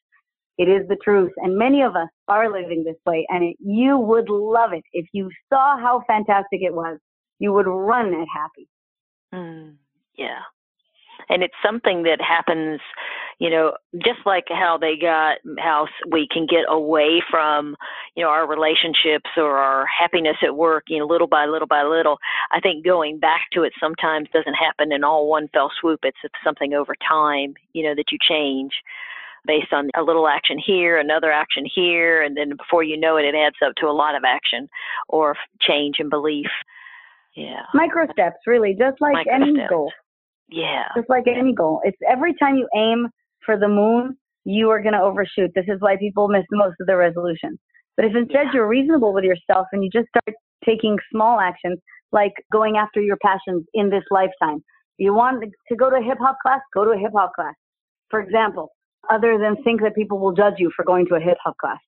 it 0.61 0.69
is 0.69 0.87
the 0.87 0.97
truth. 1.03 1.31
And 1.37 1.57
many 1.57 1.81
of 1.81 1.95
us 1.95 2.09
are 2.27 2.51
living 2.51 2.83
this 2.83 2.97
way. 3.05 3.25
And 3.29 3.43
it, 3.43 3.55
you 3.59 3.97
would 3.97 4.29
love 4.29 4.73
it. 4.73 4.83
If 4.93 5.07
you 5.11 5.31
saw 5.49 5.75
how 5.79 6.03
fantastic 6.05 6.61
it 6.61 6.73
was, 6.73 6.99
you 7.39 7.51
would 7.53 7.65
run 7.65 8.13
at 8.13 8.27
happy. 8.31 8.67
Mm, 9.33 9.75
yeah. 10.15 10.41
And 11.29 11.43
it's 11.43 11.53
something 11.65 12.03
that 12.03 12.19
happens, 12.21 12.79
you 13.39 13.49
know, 13.49 13.73
just 14.03 14.19
like 14.25 14.45
how 14.49 14.77
they 14.79 14.95
got, 14.99 15.37
how 15.59 15.87
we 16.11 16.27
can 16.31 16.45
get 16.45 16.65
away 16.67 17.21
from, 17.29 17.75
you 18.15 18.23
know, 18.23 18.29
our 18.29 18.47
relationships 18.47 19.29
or 19.37 19.57
our 19.57 19.85
happiness 19.87 20.37
at 20.43 20.55
work, 20.55 20.85
you 20.87 20.99
know, 20.99 21.05
little 21.05 21.27
by 21.27 21.45
little 21.45 21.67
by 21.67 21.83
little. 21.83 22.17
I 22.51 22.59
think 22.59 22.85
going 22.85 23.19
back 23.19 23.49
to 23.53 23.63
it 23.63 23.73
sometimes 23.79 24.29
doesn't 24.33 24.53
happen 24.55 24.91
in 24.91 25.03
all 25.03 25.29
one 25.29 25.47
fell 25.53 25.71
swoop. 25.79 25.99
It's, 26.03 26.17
it's 26.23 26.35
something 26.43 26.73
over 26.73 26.95
time, 27.07 27.53
you 27.73 27.83
know, 27.83 27.95
that 27.95 28.11
you 28.11 28.17
change 28.27 28.71
based 29.45 29.73
on 29.73 29.89
a 29.97 30.03
little 30.03 30.27
action 30.27 30.57
here, 30.63 30.99
another 30.99 31.31
action 31.31 31.65
here, 31.73 32.21
and 32.21 32.37
then 32.37 32.55
before 32.55 32.83
you 32.83 32.99
know 32.99 33.17
it, 33.17 33.25
it 33.25 33.35
adds 33.35 33.55
up 33.65 33.73
to 33.77 33.87
a 33.87 33.91
lot 33.91 34.15
of 34.15 34.23
action 34.23 34.69
or 35.07 35.35
change 35.59 35.95
in 35.99 36.09
belief. 36.09 36.47
Yeah. 37.35 37.63
Micro 37.73 38.05
steps, 38.11 38.37
really, 38.45 38.75
just 38.77 38.99
like 38.99 39.13
Micro 39.13 39.33
any 39.33 39.53
steps. 39.55 39.69
goal. 39.69 39.91
Yeah. 40.51 40.83
Just 40.95 41.09
like 41.09 41.23
any 41.27 41.53
goal. 41.53 41.81
It's 41.83 41.97
every 42.09 42.33
time 42.35 42.55
you 42.55 42.67
aim 42.75 43.07
for 43.45 43.57
the 43.57 43.67
moon, 43.67 44.17
you 44.43 44.69
are 44.69 44.81
going 44.81 44.93
to 44.93 45.01
overshoot. 45.01 45.51
This 45.55 45.65
is 45.67 45.77
why 45.79 45.95
people 45.97 46.27
miss 46.27 46.43
most 46.51 46.75
of 46.79 46.87
their 46.87 46.97
resolutions. 46.97 47.57
But 47.95 48.05
if 48.05 48.15
instead 48.15 48.47
yeah. 48.47 48.51
you're 48.53 48.67
reasonable 48.67 49.13
with 49.13 49.23
yourself 49.23 49.67
and 49.71 49.83
you 49.83 49.89
just 49.89 50.07
start 50.09 50.35
taking 50.65 50.97
small 51.11 51.39
actions, 51.39 51.79
like 52.11 52.33
going 52.51 52.77
after 52.77 53.01
your 53.01 53.17
passions 53.23 53.65
in 53.73 53.89
this 53.89 54.03
lifetime, 54.11 54.63
you 54.97 55.13
want 55.13 55.43
to 55.69 55.75
go 55.75 55.89
to 55.89 55.95
a 55.97 56.01
hip 56.01 56.17
hop 56.19 56.37
class, 56.41 56.59
go 56.73 56.83
to 56.83 56.91
a 56.91 56.97
hip 56.97 57.11
hop 57.15 57.31
class. 57.33 57.53
For 58.09 58.19
example, 58.19 58.69
other 59.09 59.37
than 59.37 59.61
think 59.63 59.81
that 59.81 59.95
people 59.95 60.19
will 60.19 60.33
judge 60.33 60.55
you 60.57 60.71
for 60.75 60.83
going 60.83 61.07
to 61.07 61.15
a 61.15 61.19
hip 61.19 61.37
hop 61.43 61.55
class. 61.57 61.79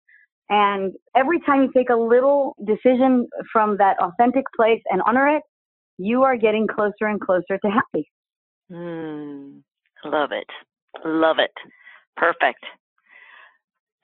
And 0.50 0.94
every 1.16 1.40
time 1.42 1.64
you 1.64 1.72
take 1.76 1.90
a 1.90 1.96
little 1.96 2.56
decision 2.66 3.28
from 3.52 3.78
that 3.78 3.98
authentic 4.02 4.44
place 4.56 4.82
and 4.90 5.02
honor 5.06 5.28
it, 5.28 5.44
you 5.98 6.24
are 6.24 6.38
getting 6.38 6.68
closer 6.68 7.08
and 7.08 7.20
closer 7.20 7.58
to 7.64 7.70
happy. 7.70 8.10
Mm, 8.72 9.62
love 10.06 10.32
it. 10.32 10.48
Love 11.06 11.38
it. 11.40 11.52
Perfect. 12.16 12.64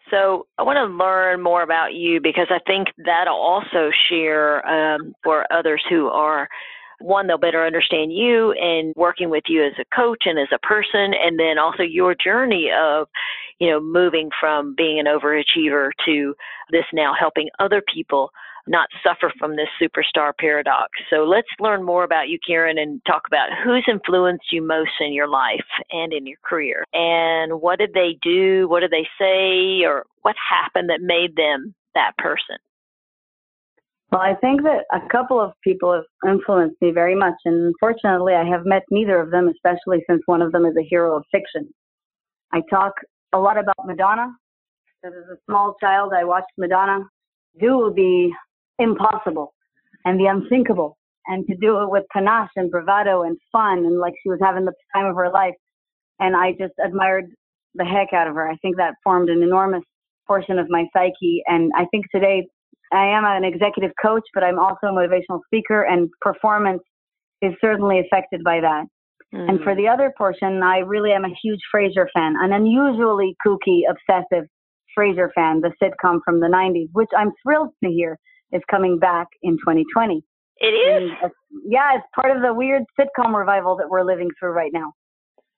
So 0.10 0.48
I 0.58 0.64
want 0.64 0.78
to 0.78 0.86
learn 0.86 1.42
more 1.42 1.62
about 1.62 1.94
you 1.94 2.20
because 2.22 2.48
I 2.50 2.60
think 2.66 2.88
that'll 3.06 3.36
also 3.36 3.92
share 4.10 4.66
um, 4.68 5.14
for 5.24 5.46
others 5.54 5.84
who 5.90 6.08
are 6.08 6.48
one, 7.00 7.28
they'll 7.28 7.38
better 7.38 7.66
understand 7.66 8.12
you 8.12 8.52
and 8.54 8.94
working 8.96 9.30
with 9.30 9.44
you 9.48 9.64
as 9.66 9.74
a 9.80 9.96
coach 9.96 10.24
and 10.26 10.38
as 10.38 10.50
a 10.54 10.60
person, 10.60 11.14
and 11.14 11.40
then 11.40 11.58
also 11.58 11.84
your 11.84 12.14
journey 12.14 12.70
of, 12.78 13.08
you 13.60 13.70
know, 13.70 13.80
moving 13.80 14.30
from 14.40 14.76
being 14.76 15.00
an 15.00 15.06
overachiever 15.06 15.92
to 16.06 16.36
this 16.72 16.84
now 16.92 17.14
helping 17.18 17.50
other 17.60 17.82
people 17.94 18.32
not 18.68 18.90
suffer 19.04 19.32
from 19.40 19.56
this 19.56 19.70
superstar 19.82 20.32
paradox. 20.40 20.90
So 21.10 21.24
let's 21.24 21.48
learn 21.60 21.84
more 21.84 22.04
about 22.04 22.30
you, 22.30 22.38
Keren, 22.46 22.78
and 22.78 23.02
talk 23.06 23.24
about 23.28 23.50
who's 23.64 23.86
influenced 23.88 24.52
you 24.52 24.66
most 24.66 24.92
in 25.00 25.14
your 25.14 25.28
life 25.28 25.66
and 25.92 26.14
in 26.14 26.26
your 26.26 26.38
career. 26.44 26.84
And 26.94 27.62
what 27.62 27.80
did 27.80 27.94
they 27.94 28.18
do? 28.22 28.68
What 28.68 28.82
did 28.82 28.92
they 28.92 29.08
say? 29.20 29.86
Or 29.86 30.06
what 30.22 30.36
happened 30.50 30.90
that 30.90 31.02
made 31.02 31.36
them 31.36 31.74
that 31.96 32.12
person? 32.18 32.58
Well, 34.12 34.22
I 34.22 34.34
think 34.42 34.64
that 34.64 34.86
a 34.92 35.08
couple 35.12 35.40
of 35.40 35.54
people 35.64 35.94
have 35.94 36.06
influenced 36.28 36.82
me 36.82 36.92
very 36.92 37.16
much, 37.16 37.36
and 37.46 37.68
unfortunately, 37.68 38.34
I 38.34 38.44
have 38.44 38.66
met 38.66 38.82
neither 38.90 39.20
of 39.20 39.30
them, 39.30 39.48
especially 39.48 40.04
since 40.10 40.22
one 40.26 40.42
of 40.42 40.52
them 40.52 40.66
is 40.66 40.76
a 40.76 40.84
hero 40.84 41.16
of 41.16 41.24
fiction. 41.32 41.70
I 42.52 42.62
talk 42.72 42.94
a 43.34 43.38
lot 43.38 43.60
about 43.60 43.76
Madonna. 43.86 44.30
As 45.06 45.14
a 45.14 45.38
small 45.46 45.76
child, 45.80 46.12
I 46.14 46.24
watched 46.24 46.52
Madonna 46.58 47.04
do 47.60 47.94
the 47.96 48.32
impossible 48.80 49.54
and 50.06 50.20
the 50.20 50.26
unthinkable, 50.26 50.98
and 51.28 51.46
to 51.48 51.56
do 51.56 51.82
it 51.82 51.90
with 51.90 52.04
panache 52.12 52.52
and 52.56 52.72
bravado 52.72 53.24
and 53.24 53.38
fun, 53.52 53.80
and 53.80 54.00
like 54.00 54.14
she 54.24 54.30
was 54.30 54.40
having 54.42 54.66
the 54.66 54.74
time 54.96 55.06
of 55.06 55.16
her 55.16 55.30
life. 55.30 55.54
And 56.20 56.36
I 56.36 56.52
just 56.52 56.74
admired 56.84 57.26
the 57.76 57.86
heck 57.86 58.14
out 58.14 58.28
of 58.28 58.36
her. 58.36 58.48
I 58.48 58.56
think 58.58 58.78
that 58.78 58.96
formed 59.04 59.30
an 59.30 59.44
enormous 59.44 59.84
portion 60.28 60.58
of 60.58 60.68
my 60.70 60.86
psyche, 60.94 61.44
and 61.48 61.72
I 61.76 61.86
think 61.92 62.06
today 62.14 62.48
I 62.92 63.06
am 63.06 63.26
an 63.26 63.44
executive 63.44 63.92
coach, 64.02 64.24
but 64.34 64.44
I'm 64.44 64.58
also 64.58 64.88
a 64.88 64.92
motivational 64.92 65.42
speaker, 65.46 65.84
and 65.84 66.10
performance 66.22 66.82
is 67.42 67.54
certainly 67.62 68.00
affected 68.00 68.44
by 68.44 68.60
that. 68.62 68.86
Mm. 69.34 69.50
And 69.50 69.60
for 69.62 69.76
the 69.76 69.88
other 69.88 70.14
portion, 70.18 70.64
I 70.64 70.80
really 70.80 71.12
am 71.12 71.26
a 71.26 71.36
huge 71.42 71.60
Frasier 71.74 72.08
fan, 72.14 72.36
an 72.40 72.52
unusually 72.52 73.36
kooky, 73.46 73.82
obsessive 73.90 74.48
Frasier 74.98 75.30
fan, 75.36 75.62
the 75.62 75.72
sitcom 75.82 76.20
from 76.26 76.40
the 76.40 76.48
90s, 76.48 76.88
which 76.94 77.10
I'm 77.16 77.32
thrilled 77.44 77.70
to 77.84 77.90
hear 77.90 78.18
is 78.52 78.62
coming 78.70 79.00
back 79.00 79.28
in 79.42 79.54
2020. 79.54 80.24
It 80.58 80.66
is? 80.68 81.12
And, 81.22 81.32
uh, 81.32 81.34
yeah, 81.66 81.96
it's 81.96 82.06
part 82.14 82.36
of 82.36 82.42
the 82.42 82.54
weird 82.54 82.84
sitcom 83.00 83.34
revival 83.34 83.78
that 83.78 83.90
we're 83.90 84.04
living 84.04 84.30
through 84.40 84.52
right 84.52 84.72
now. 84.74 84.94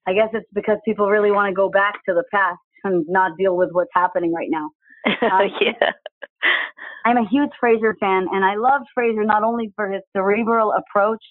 I 0.08 0.14
guess 0.14 0.30
it's 0.34 0.48
because 0.54 0.78
people 0.86 1.10
really 1.10 1.32
want 1.32 1.50
to 1.50 1.54
go 1.54 1.70
back 1.70 1.96
to 2.08 2.14
the 2.14 2.24
past 2.32 2.60
and 2.84 3.06
not 3.08 3.38
deal 3.38 3.56
with 3.56 3.70
what's 3.72 3.92
happening 3.94 4.34
right 4.34 4.50
now. 4.50 4.70
Um, 5.24 5.50
yeah. 5.60 5.92
I'm 7.06 7.18
a 7.18 7.28
huge 7.28 7.50
Frasier 7.64 7.94
fan, 8.00 8.28
and 8.32 8.46
I 8.46 8.56
love 8.56 8.82
Frasier 8.98 9.26
not 9.26 9.44
only 9.44 9.72
for 9.76 9.90
his 9.90 10.02
cerebral 10.16 10.74
approach 10.74 11.22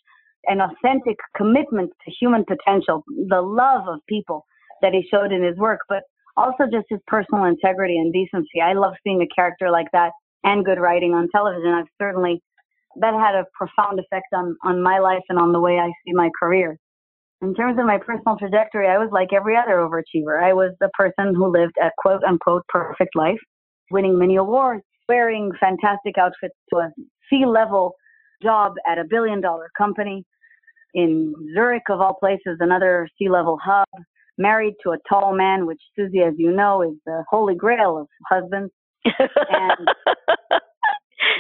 and 0.47 0.61
authentic 0.61 1.17
commitment 1.37 1.91
to 2.05 2.13
human 2.19 2.45
potential, 2.45 3.05
the 3.29 3.41
love 3.41 3.87
of 3.87 4.01
people 4.09 4.45
that 4.83 4.93
he 4.93 5.07
showed 5.09 5.33
in 5.33 5.43
his 5.43 5.57
work, 5.57 5.81
but 5.89 6.03
also 6.37 6.65
just 6.65 6.87
his 6.89 7.01
personal 7.07 7.45
integrity 7.45 7.99
and 7.99 8.13
decency. 8.13 8.61
I 8.61 8.73
love 8.73 8.95
seeing 9.05 9.23
a 9.23 9.35
character 9.35 9.71
like 9.71 9.89
that 9.93 10.11
and 10.45 10.65
good 10.65 10.79
writing 10.79 11.13
on 11.15 11.29
television. 11.35 11.71
I've 11.71 11.87
certainly 12.01 12.43
that 12.97 13.15
had 13.15 13.35
a 13.37 13.45
profound 13.55 14.01
effect 14.01 14.27
on 14.35 14.57
on 14.65 14.83
my 14.83 14.99
life 14.99 15.23
and 15.29 15.39
on 15.39 15.53
the 15.53 15.61
way 15.61 15.79
I 15.79 15.89
see 16.05 16.13
my 16.13 16.31
career. 16.41 16.77
in 17.43 17.55
terms 17.55 17.79
of 17.79 17.87
my 17.87 17.99
personal 17.99 18.37
trajectory, 18.39 18.89
I 18.89 18.99
was 18.99 19.11
like 19.13 19.33
every 19.33 19.57
other 19.57 19.77
overachiever. 19.77 20.43
I 20.43 20.53
was 20.53 20.73
the 20.81 20.91
person 20.95 21.35
who 21.35 21.47
lived 21.53 21.77
a 21.83 21.91
quote 21.99 22.23
unquote 22.25 22.65
perfect 22.69 23.17
life, 23.17 23.41
winning 23.91 24.19
many 24.19 24.37
awards, 24.37 24.85
wearing 25.09 25.53
fantastic 25.61 26.19
outfits 26.19 26.55
to 26.73 26.81
a 26.81 26.91
C 27.29 27.45
level 27.47 27.95
job 28.43 28.75
at 28.91 28.99
a 28.99 29.05
billion 29.09 29.41
dollar 29.41 29.71
company 29.77 30.25
in 30.95 31.35
Zurich, 31.55 31.85
of 31.91 32.01
all 32.01 32.15
places, 32.15 32.59
another 32.61 33.09
C 33.19 33.29
level 33.29 33.59
hub, 33.63 33.87
married 34.39 34.75
to 34.83 34.91
a 34.91 34.99
tall 35.09 35.35
man, 35.35 35.67
which 35.67 35.81
Susie, 35.97 36.21
as 36.21 36.35
you 36.37 36.53
know, 36.53 36.83
is 36.83 36.97
the 37.07 37.25
holy 37.31 37.55
grail 37.55 37.99
of 37.99 38.09
husbands. 38.29 38.73
And 39.05 39.89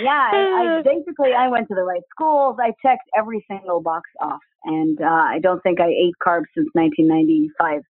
yeah, 0.03 0.31
I, 0.33 0.79
I 0.79 0.83
basically 0.85 1.33
I 1.33 1.49
went 1.49 1.69
to 1.69 1.75
the 1.75 1.83
right 1.83 2.03
schools. 2.15 2.57
I 2.61 2.73
checked 2.85 3.09
every 3.17 3.45
single 3.49 3.81
box 3.81 4.09
off, 4.21 4.41
and 4.65 5.01
uh, 5.01 5.05
I 5.05 5.39
don't 5.43 5.63
think 5.63 5.81
I 5.81 5.89
ate 5.89 6.15
carbs 6.25 6.49
since 6.57 6.69
1995. 6.73 7.83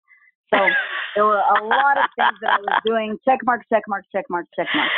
So 0.53 0.59
there 1.15 1.25
were 1.25 1.37
a 1.37 1.63
lot 1.63 1.97
of 1.97 2.09
things 2.17 2.37
that 2.41 2.51
I 2.51 2.59
was 2.59 2.81
doing. 2.85 3.17
Check 3.27 3.39
mark, 3.43 3.61
check 3.71 3.83
mark, 3.87 4.03
check 4.13 4.25
mark, 4.29 4.45
check 4.55 4.67
mark. 4.75 4.89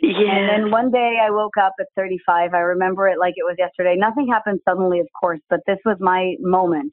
Yeah. 0.00 0.30
And 0.30 0.48
then 0.48 0.70
one 0.70 0.90
day 0.90 1.16
I 1.20 1.30
woke 1.30 1.56
up 1.60 1.72
at 1.80 1.86
35. 1.96 2.54
I 2.54 2.58
remember 2.58 3.08
it 3.08 3.18
like 3.18 3.34
it 3.36 3.42
was 3.44 3.56
yesterday. 3.58 3.96
Nothing 3.96 4.28
happened 4.28 4.60
suddenly, 4.68 5.00
of 5.00 5.08
course, 5.18 5.40
but 5.50 5.60
this 5.66 5.78
was 5.84 5.96
my 5.98 6.34
moment. 6.40 6.92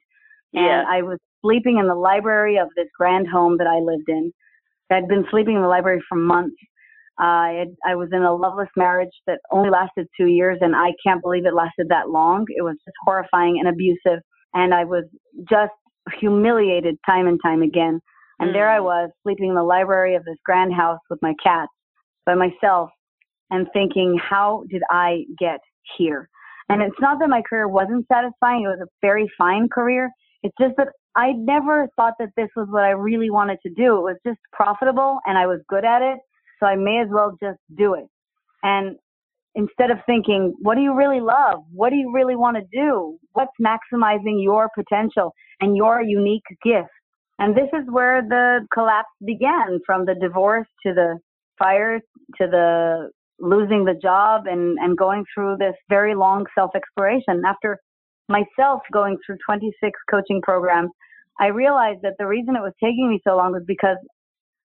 And 0.54 0.66
Yeah. 0.66 0.84
I 0.88 1.02
was 1.04 1.20
sleeping 1.42 1.78
in 1.78 1.88
the 1.88 1.96
library 1.96 2.58
of 2.58 2.70
this 2.76 2.88
grand 2.98 3.28
home 3.28 3.58
that 3.58 3.68
I 3.68 3.80
lived 3.80 4.08
in. 4.10 4.32
I'd 4.90 5.08
been 5.08 5.26
sleeping 5.30 5.56
in 5.56 5.62
the 5.62 5.68
library 5.68 6.02
for 6.08 6.16
months. 6.16 6.56
I, 7.18 7.55
had, 7.59 7.76
I 7.86 7.95
was 7.95 8.09
in 8.11 8.24
a 8.24 8.34
loveless 8.34 8.70
marriage 8.76 9.13
that 9.28 9.39
only 9.51 9.70
lasted 9.70 10.07
two 10.18 10.28
years, 10.28 10.57
and 10.61 10.76
I 10.76 10.91
can't 11.05 11.22
believe 11.22 11.45
it 11.45 11.53
lasted 11.53 11.88
that 11.89 12.09
long. 12.09 12.45
It 12.49 12.63
was 12.63 12.76
just 12.86 12.95
horrifying 13.05 13.59
and 13.59 13.68
abusive, 13.68 14.22
and 14.53 14.74
I 14.74 14.84
was 14.84 15.05
just 15.49 15.72
humiliated 16.20 16.97
time 17.05 17.28
and 17.28 17.39
time 17.43 17.61
again. 17.61 17.99
And 18.39 18.53
there 18.53 18.70
I 18.70 18.80
Mm. 18.80 18.84
was, 18.84 19.09
sleeping 19.24 19.49
in 19.49 19.55
the 19.55 19.63
library 19.63 20.16
of 20.16 20.26
this 20.26 20.38
grand 20.45 20.74
house 20.74 20.99
with 21.09 21.22
my 21.22 21.34
cats 21.41 21.72
by 22.26 22.36
myself 22.36 22.89
and 23.49 23.68
thinking, 23.72 24.18
how 24.18 24.66
did 24.70 24.84
I 24.89 25.26
get 25.39 25.61
here? 25.97 26.28
And 26.68 26.82
it's 26.82 26.99
not 26.99 27.20
that 27.20 27.30
my 27.30 27.41
career 27.43 27.68
wasn't 27.68 28.05
satisfying, 28.07 28.63
it 28.63 28.68
was 28.68 28.82
a 28.82 28.88
very 29.01 29.32
fine 29.38 29.70
career. 29.70 30.09
It's 30.43 30.55
just 30.59 30.76
that 30.78 30.89
I 31.16 31.32
never 31.32 31.88
thought 31.95 32.16
that 32.20 32.30
this 32.36 32.49
was 32.55 32.68
what 32.70 32.84
I 32.84 32.89
really 32.89 33.30
wanted 33.30 33.59
to 33.63 33.70
do. 33.70 33.97
It 33.97 34.01
was 34.01 34.18
just 34.26 34.39
profitable 34.51 35.20
and 35.26 35.38
I 35.38 35.47
was 35.47 35.61
good 35.70 35.86
at 35.86 36.01
it, 36.01 36.20
so 36.66 36.70
I 36.70 36.76
may 36.76 37.01
as 37.01 37.07
well 37.11 37.38
just 37.41 37.59
do 37.78 37.93
it. 37.93 38.05
And 38.63 38.95
instead 39.53 39.91
of 39.91 39.97
thinking, 40.05 40.53
what 40.61 40.76
do 40.76 40.82
you 40.82 40.95
really 40.95 41.22
love? 41.22 41.63
What 41.72 41.91
do 41.91 41.95
you 41.95 42.11
really 42.13 42.36
want 42.36 42.57
to 42.57 42.63
do? 42.72 43.18
What's 43.34 43.51
maximizing 43.61 44.43
your 44.43 44.70
potential 44.76 45.34
and 45.61 45.78
your 45.78 46.01
unique 46.01 46.43
gift? 46.63 46.89
And 47.38 47.55
this 47.55 47.70
is 47.74 47.86
where 47.89 48.22
the 48.22 48.66
collapse 48.74 49.09
began 49.26 49.80
from 49.86 50.05
the 50.05 50.16
divorce 50.16 50.68
to 50.86 50.93
the 50.93 51.20
fire 51.59 51.99
to 52.38 52.47
the 52.47 53.09
losing 53.39 53.84
the 53.84 53.93
job 54.01 54.43
and, 54.47 54.78
and 54.80 54.97
going 54.97 55.26
through 55.34 55.57
this 55.57 55.76
very 55.89 56.16
long 56.16 56.45
self 56.57 56.72
exploration. 56.76 57.43
After 57.45 57.78
myself 58.30 58.82
going 58.93 59.18
through 59.26 59.38
26 59.45 59.99
coaching 60.09 60.41
programs, 60.41 60.89
I 61.39 61.47
realized 61.47 61.99
that 62.03 62.13
the 62.18 62.26
reason 62.26 62.55
it 62.55 62.61
was 62.61 62.74
taking 62.82 63.09
me 63.09 63.20
so 63.28 63.36
long 63.36 63.51
was 63.51 63.63
because 63.68 63.97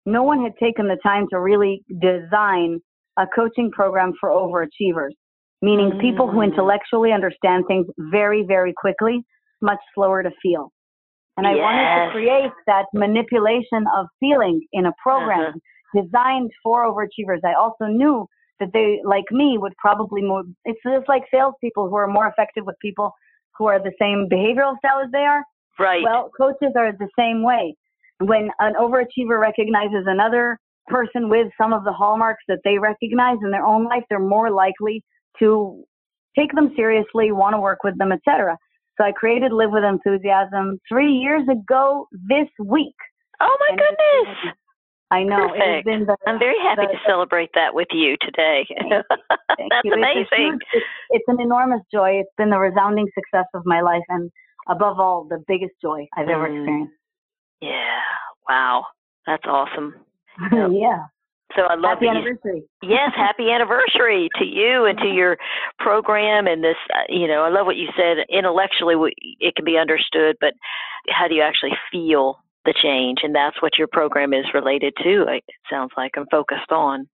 no 0.07 0.23
one 0.23 0.41
had 0.41 0.53
taken 0.57 0.87
the 0.87 0.97
time 1.03 1.27
to 1.29 1.39
really 1.39 1.83
design 1.99 2.79
a 3.17 3.27
coaching 3.27 3.69
program 3.71 4.13
for 4.19 4.29
overachievers, 4.29 5.11
meaning 5.61 5.99
people 5.99 6.27
who 6.27 6.39
Mm. 6.39 6.45
intellectually 6.51 7.11
understand 7.11 7.65
things 7.67 7.85
very, 7.97 8.41
very 8.43 8.73
quickly, 8.73 9.23
much 9.61 9.79
slower 9.93 10.23
to 10.23 10.31
feel. 10.41 10.71
And 11.35 11.45
I 11.45 11.55
wanted 11.55 12.05
to 12.05 12.11
create 12.11 12.51
that 12.67 12.85
manipulation 12.93 13.85
of 13.97 14.07
feeling 14.19 14.57
in 14.71 14.85
a 14.85 14.93
program 15.03 15.47
Uh-huh. 15.53 16.01
designed 16.01 16.51
for 16.63 16.83
overachievers. 16.89 17.41
I 17.43 17.53
also 17.53 17.85
knew 17.85 18.27
that 18.59 18.71
they, 18.73 19.01
like 19.03 19.29
me, 19.31 19.57
would 19.57 19.75
probably 19.77 20.21
move. 20.21 20.45
It's 20.65 20.81
just 20.83 21.07
like 21.07 21.23
salespeople 21.29 21.89
who 21.89 21.95
are 21.95 22.07
more 22.07 22.27
effective 22.27 22.65
with 22.65 22.77
people 22.79 23.13
who 23.57 23.65
are 23.67 23.79
the 23.79 23.93
same 23.99 24.27
behavioral 24.29 24.77
style 24.79 24.99
as 25.05 25.11
they 25.11 25.25
are. 25.33 25.43
Right. 25.79 26.03
Well, 26.03 26.29
coaches 26.41 26.73
are 26.75 26.91
the 26.91 27.09
same 27.17 27.43
way. 27.43 27.75
When 28.19 28.49
an 28.59 28.73
overachiever 28.79 29.39
recognizes 29.39 30.05
another 30.07 30.57
person 30.87 31.29
with 31.29 31.47
some 31.59 31.73
of 31.73 31.83
the 31.83 31.91
hallmarks 31.93 32.43
that 32.47 32.59
they 32.63 32.77
recognize 32.79 33.37
in 33.43 33.51
their 33.51 33.65
own 33.65 33.85
life, 33.85 34.03
they're 34.09 34.19
more 34.19 34.49
likely 34.49 35.03
to 35.39 35.83
take 36.37 36.51
them 36.53 36.71
seriously, 36.75 37.31
want 37.31 37.53
to 37.55 37.59
work 37.59 37.79
with 37.83 37.97
them, 37.97 38.11
etc. 38.11 38.57
So 38.97 39.03
I 39.05 39.11
created 39.11 39.51
Live 39.51 39.71
with 39.71 39.83
Enthusiasm 39.83 40.79
three 40.89 41.11
years 41.11 41.43
ago 41.47 42.07
this 42.29 42.47
week. 42.65 42.95
oh 43.39 43.57
my 43.59 43.67
And 43.71 43.79
goodness. 43.79 44.37
been- 44.43 44.53
I 45.09 45.23
know 45.23 45.53
it 45.53 45.61
has 45.61 45.83
been 45.85 46.05
the 46.05 46.17
I'm 46.27 46.37
very 46.37 46.57
happy 46.61 46.81
the- 46.81 46.91
to 46.93 46.99
celebrate 47.07 47.49
that 47.55 47.73
with 47.73 47.87
you 47.91 48.17
today. 48.19 48.65
Thank 48.77 48.91
That's 48.91 49.05
you. 49.85 49.93
It's 49.93 49.95
amazing. 49.95 50.27
huge- 50.51 50.61
it's, 50.73 50.85
it's 51.11 51.25
an 51.27 51.39
enormous 51.39 51.81
joy. 51.93 52.19
It's 52.19 52.29
been 52.37 52.49
the 52.49 52.57
resounding 52.59 53.07
success 53.17 53.45
of 53.53 53.61
my 53.65 53.79
life, 53.81 54.03
and 54.09 54.29
above 54.67 54.99
all, 54.99 55.25
the 55.29 55.41
biggest 55.47 55.73
joy 55.81 56.05
I've 56.17 56.27
ever 56.27 56.49
Mm. 56.49 56.57
experienced. 56.59 56.93
Yeah. 57.61 57.99
Wow. 58.49 58.85
That's 59.25 59.43
awesome. 59.45 59.95
Yep. 60.53 60.69
yeah. 60.73 61.03
So 61.55 61.63
I 61.63 61.73
love 61.73 61.97
Happy 61.97 62.05
you- 62.05 62.11
anniversary. 62.11 62.63
Yes, 62.83 63.11
happy 63.15 63.49
anniversary 63.49 64.29
to 64.37 64.45
you 64.45 64.85
and 64.85 64.97
to 64.99 65.07
your 65.07 65.37
program 65.79 66.45
and 66.45 66.63
this. 66.63 66.75
Uh, 66.93 67.09
you 67.09 67.27
know, 67.27 67.41
I 67.41 67.49
love 67.49 67.65
what 67.65 67.75
you 67.77 67.87
said. 67.97 68.17
Intellectually, 68.29 68.93
it 69.39 69.55
can 69.55 69.65
be 69.65 69.77
understood, 69.77 70.35
but 70.39 70.53
how 71.09 71.27
do 71.27 71.33
you 71.33 71.41
actually 71.41 71.71
feel 71.91 72.37
the 72.65 72.73
change? 72.79 73.19
And 73.23 73.33
that's 73.33 73.59
what 73.63 73.79
your 73.79 73.87
program 73.87 74.31
is 74.33 74.45
related 74.53 74.93
to. 75.03 75.23
It 75.27 75.43
sounds 75.69 75.91
like 75.97 76.11
I'm 76.17 76.27
focused 76.29 76.71
on. 76.71 77.07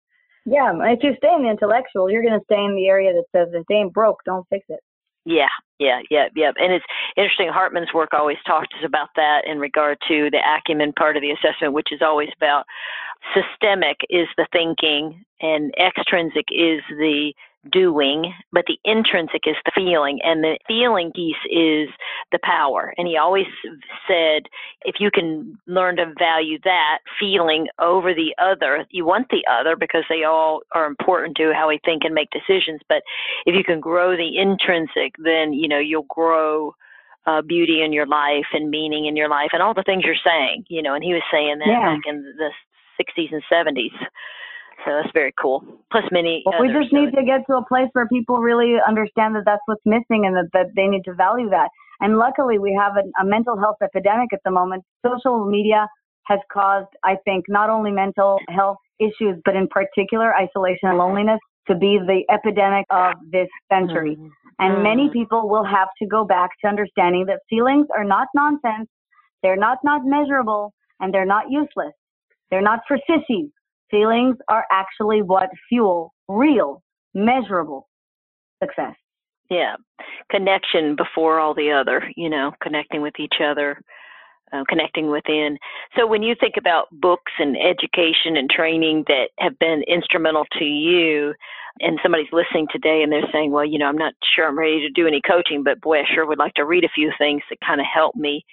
Yeah, 0.46 0.74
if 0.92 1.00
you 1.02 1.14
stay 1.18 1.34
in 1.34 1.44
the 1.44 1.50
intellectual, 1.50 2.10
you're 2.10 2.24
going 2.24 2.38
to 2.38 2.44
stay 2.44 2.62
in 2.62 2.76
the 2.76 2.88
area 2.88 3.14
that 3.14 3.24
says 3.32 3.54
if 3.54 3.64
it 3.70 3.74
ain't 3.74 3.94
broke, 3.94 4.20
don't 4.26 4.46
fix 4.50 4.66
it. 4.68 4.82
Yeah, 5.26 5.48
yeah, 5.80 6.02
yeah, 6.10 6.28
yeah. 6.36 6.52
And 6.58 6.74
it's 6.74 6.86
interesting. 7.16 7.50
Hartman's 7.50 7.94
work 7.94 8.10
always 8.14 8.38
talks 8.46 8.68
about 8.84 9.10
that 9.16 9.44
in 9.46 9.58
regard 9.60 9.98
to 10.08 10.30
the 10.30 10.40
acumen 10.40 10.94
part 10.94 11.16
of 11.16 11.22
the 11.22 11.32
assessment, 11.32 11.74
which 11.74 11.92
is 11.92 12.02
always 12.02 12.30
about 12.36 12.66
systemic 13.34 13.98
is 14.10 14.28
the 14.38 14.48
thinking 14.52 15.24
and 15.42 15.74
extrinsic 15.80 16.46
is 16.52 16.82
the 16.90 17.34
doing, 17.72 18.34
but 18.52 18.66
the 18.68 18.78
intrinsic 18.84 19.42
is 19.46 19.56
the 19.66 19.72
feeling, 19.76 20.20
and 20.24 20.44
the 20.44 20.58
feeling 20.68 21.12
piece 21.14 21.36
is 21.50 21.90
the 22.32 22.40
power. 22.44 22.94
And 22.98 23.08
he 23.08 23.18
always 23.18 23.46
said, 24.08 24.44
if 24.84 24.96
you 25.00 25.10
can 25.12 25.58
learn 25.68 25.96
to 25.98 26.14
value 26.18 26.60
that 26.64 27.00
feeling 27.20 27.68
over 27.80 28.14
the 28.14 28.36
other, 28.38 28.86
you 28.92 29.06
want 29.06 29.28
the 29.30 29.46
other 29.50 29.76
because 29.76 30.04
they 30.10 30.24
all 30.24 30.62
are 30.74 30.86
important 30.86 31.38
to 31.38 31.54
how 31.54 31.70
we 31.70 31.80
think 31.86 32.04
and 32.04 32.14
make 32.14 32.30
decisions. 32.32 32.82
But 32.90 33.04
if 33.46 33.56
you 33.56 33.64
can 33.64 33.80
grow 33.80 34.16
the 34.16 34.38
intrinsic, 34.38 35.16
then 35.18 35.54
you 35.54 35.68
know 35.68 35.80
you'll 35.80 36.08
grow 36.10 36.76
uh, 37.26 37.42
beauty 37.42 37.82
in 37.82 37.94
your 37.94 38.06
life 38.06 38.48
and 38.54 38.70
meaning 38.70 39.06
in 39.06 39.16
your 39.16 39.30
life 39.30 39.50
and 39.54 39.62
all 39.62 39.74
the 39.74 39.84
things 39.84 40.04
you're 40.06 40.16
saying. 40.26 40.66
You 40.68 40.82
know, 40.82 40.94
and 40.94 41.04
he 41.04 41.14
was 41.14 41.24
saying 41.32 41.60
that 41.60 41.68
Yeah. 41.68 41.96
back 41.96 42.02
in 42.06 42.36
the 42.38 42.52
60s 43.00 43.32
and 43.34 43.44
70s. 43.52 43.96
So 44.86 44.92
that's 44.92 45.12
very 45.14 45.34
cool. 45.40 45.64
Plus 45.92 46.04
many. 46.12 46.42
But 46.46 46.60
we 46.60 46.68
just 46.68 46.92
need 46.92 47.12
to 47.14 47.24
get 47.24 47.46
to 47.48 47.58
a 47.58 47.66
place 47.66 47.90
where 47.94 48.08
people 48.08 48.38
really 48.40 48.76
understand 48.86 49.36
that 49.36 49.44
that's 49.46 49.62
what's 49.66 49.86
missing 49.86 50.26
and 50.26 50.36
that, 50.36 50.50
that 50.54 50.68
they 50.76 50.88
need 50.88 51.04
to 51.06 51.14
value 51.14 51.50
that. 51.50 51.70
And 52.02 52.18
luckily, 52.18 52.60
we 52.60 52.74
have 52.74 52.94
a, 52.98 53.04
a 53.22 53.26
mental 53.26 53.58
health 53.58 53.78
epidemic 53.82 54.34
at 54.34 54.40
the 54.44 54.52
moment. 54.52 54.84
Social 55.06 55.46
media 55.46 55.88
has 56.24 56.40
caused, 56.52 56.90
I 57.04 57.18
think, 57.24 57.46
not 57.48 57.70
only 57.70 57.92
mental 57.92 58.40
health 58.50 58.78
issues, 59.00 59.40
but 59.46 59.56
in 59.56 59.68
particular, 59.68 60.34
isolation 60.36 60.90
and 60.90 60.98
loneliness 60.98 61.40
to 61.68 61.76
be 61.76 61.98
the 61.98 62.24
epidemic 62.30 62.86
of 62.90 63.14
this 63.32 63.48
century. 63.72 64.16
Mhm. 64.18 64.32
And 64.60 64.84
many 64.84 65.08
Mm. 65.08 65.14
people 65.14 65.50
will 65.50 65.64
have 65.64 65.90
to 66.00 66.06
go 66.06 66.26
back 66.26 66.52
to 66.62 66.68
understanding 66.68 67.26
that 67.26 67.40
feelings 67.50 67.88
are 67.96 68.04
not 68.04 68.28
nonsense, 68.36 68.90
they're 69.42 69.56
not 69.56 69.78
not 69.84 70.06
measurable, 70.06 70.74
and 71.00 71.14
they're 71.14 71.26
not 71.26 71.50
useless. 71.50 71.94
They're 72.50 72.62
not 72.62 72.82
for 72.88 72.98
sissies. 73.08 73.52
Feelings 73.94 74.38
are 74.48 74.66
actually 74.72 75.22
what 75.22 75.50
fuel 75.70 76.16
real, 76.28 76.82
measurable 77.14 77.88
success. 78.60 78.96
Yeah, 79.52 79.76
connection 80.32 80.96
before 80.96 81.40
all 81.40 81.54
the 81.54 81.72
other. 81.72 82.02
You 82.18 82.28
know, 82.28 82.54
connecting 82.60 83.04
with 83.04 83.14
each 83.20 83.36
other, 83.40 83.80
uh, 84.52 84.64
connecting 84.68 85.12
within. 85.12 85.60
So 85.96 86.08
when 86.08 86.24
you 86.24 86.34
think 86.40 86.56
about 86.58 86.88
books 86.92 87.34
and 87.38 87.56
education 87.56 88.36
and 88.36 88.50
training 88.50 89.04
that 89.10 89.30
have 89.38 89.60
been 89.60 89.84
instrumental 89.88 90.46
to 90.58 90.66
you, 90.66 91.36
and 91.80 92.00
somebody's 92.02 92.34
listening 92.34 92.66
today 92.72 93.04
and 93.04 93.12
they're 93.12 93.30
saying, 93.32 93.52
well, 93.52 93.66
you 93.66 93.78
know, 93.78 93.86
I'm 93.86 93.98
not 93.98 94.16
sure 94.36 94.48
I'm 94.48 94.58
ready 94.58 94.80
to 94.82 94.90
do 94.90 95.06
any 95.06 95.22
coaching, 95.22 95.62
but 95.64 95.82
boy, 95.82 96.00
I 96.00 96.06
sure 96.12 96.26
would 96.26 96.40
like 96.40 96.56
to 96.56 96.66
read 96.66 96.84
a 96.84 96.90
few 96.90 97.12
things 97.20 97.44
that 97.52 97.60
kind 97.64 97.80
of 97.80 97.86
help 97.94 98.16
me 98.16 98.44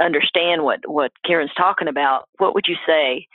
understand 0.00 0.62
what 0.62 0.78
what 0.86 1.10
Keren's 1.24 1.50
talking 1.56 1.88
about. 1.88 2.28
What 2.38 2.54
would 2.54 2.66
you 2.68 2.76
say? 2.86 3.26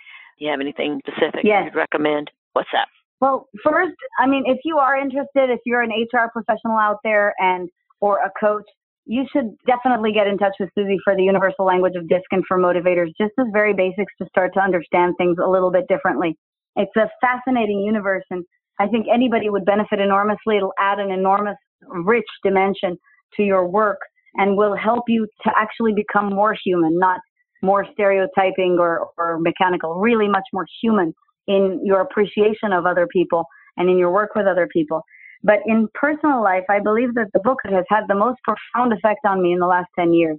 Do 0.41 0.45
you 0.45 0.51
have 0.51 0.59
anything 0.59 0.99
specific 1.05 1.41
Yes. 1.43 1.65
you'd 1.65 1.75
recommend? 1.75 2.31
What's 2.53 2.69
that? 2.73 2.87
Well, 3.19 3.47
first, 3.63 3.93
I 4.17 4.25
mean, 4.25 4.43
if 4.47 4.57
you 4.65 4.79
are 4.79 4.97
interested, 4.97 5.51
if 5.51 5.59
you're 5.67 5.83
an 5.83 5.91
HR 5.91 6.31
professional 6.33 6.79
out 6.79 6.97
there 7.03 7.35
and 7.37 7.69
or 7.99 8.17
a 8.17 8.31
coach, 8.39 8.65
you 9.05 9.27
should 9.31 9.55
definitely 9.67 10.11
get 10.11 10.25
in 10.25 10.39
touch 10.39 10.55
with 10.59 10.69
Susie 10.73 10.97
for 11.03 11.15
the 11.15 11.21
universal 11.21 11.63
language 11.63 11.93
of 11.95 12.09
disc 12.09 12.25
and 12.31 12.43
for 12.47 12.57
motivators, 12.57 13.09
just 13.19 13.33
as 13.37 13.45
very 13.53 13.75
basics 13.75 14.11
to 14.19 14.27
start 14.29 14.55
to 14.55 14.59
understand 14.59 15.13
things 15.19 15.37
a 15.37 15.47
little 15.47 15.69
bit 15.69 15.87
differently. 15.87 16.35
It's 16.75 16.95
a 16.97 17.07
fascinating 17.21 17.81
universe, 17.81 18.23
and 18.31 18.43
I 18.79 18.87
think 18.87 19.05
anybody 19.13 19.51
would 19.51 19.65
benefit 19.65 19.99
enormously. 19.99 20.57
It'll 20.57 20.73
add 20.79 20.97
an 20.97 21.11
enormous, 21.11 21.57
rich 21.87 22.25
dimension 22.43 22.97
to 23.35 23.43
your 23.43 23.67
work 23.67 23.99
and 24.35 24.57
will 24.57 24.75
help 24.75 25.03
you 25.07 25.27
to 25.43 25.51
actually 25.55 25.93
become 25.93 26.33
more 26.33 26.55
human, 26.65 26.97
not 26.97 27.19
more 27.62 27.86
stereotyping 27.93 28.78
or, 28.80 29.09
or 29.18 29.39
mechanical, 29.39 29.95
really 29.95 30.28
much 30.28 30.45
more 30.53 30.66
human 30.82 31.14
in 31.47 31.82
your 31.84 32.01
appreciation 32.01 32.74
of 32.74 32.86
other 32.86 33.07
people 33.12 33.45
and 33.78 33.89
in 33.89 33.97
your 33.97 34.12
work 34.12 34.32
with 34.36 34.47
other 34.47 34.68
people. 34.72 35.01
But 35.43 35.59
in 35.66 35.88
personal 35.93 36.43
life, 36.43 36.64
I 36.70 36.80
believe 36.80 37.16
that 37.16 37.30
the 37.34 37.39
book 37.39 37.59
that 37.64 37.74
has 37.74 37.86
had 37.89 38.03
the 38.07 38.16
most 38.16 38.39
profound 38.43 38.93
effect 38.93 39.22
on 39.26 39.41
me 39.41 39.53
in 39.53 39.59
the 39.59 39.68
last 39.68 39.88
10 39.97 40.14
years 40.14 40.38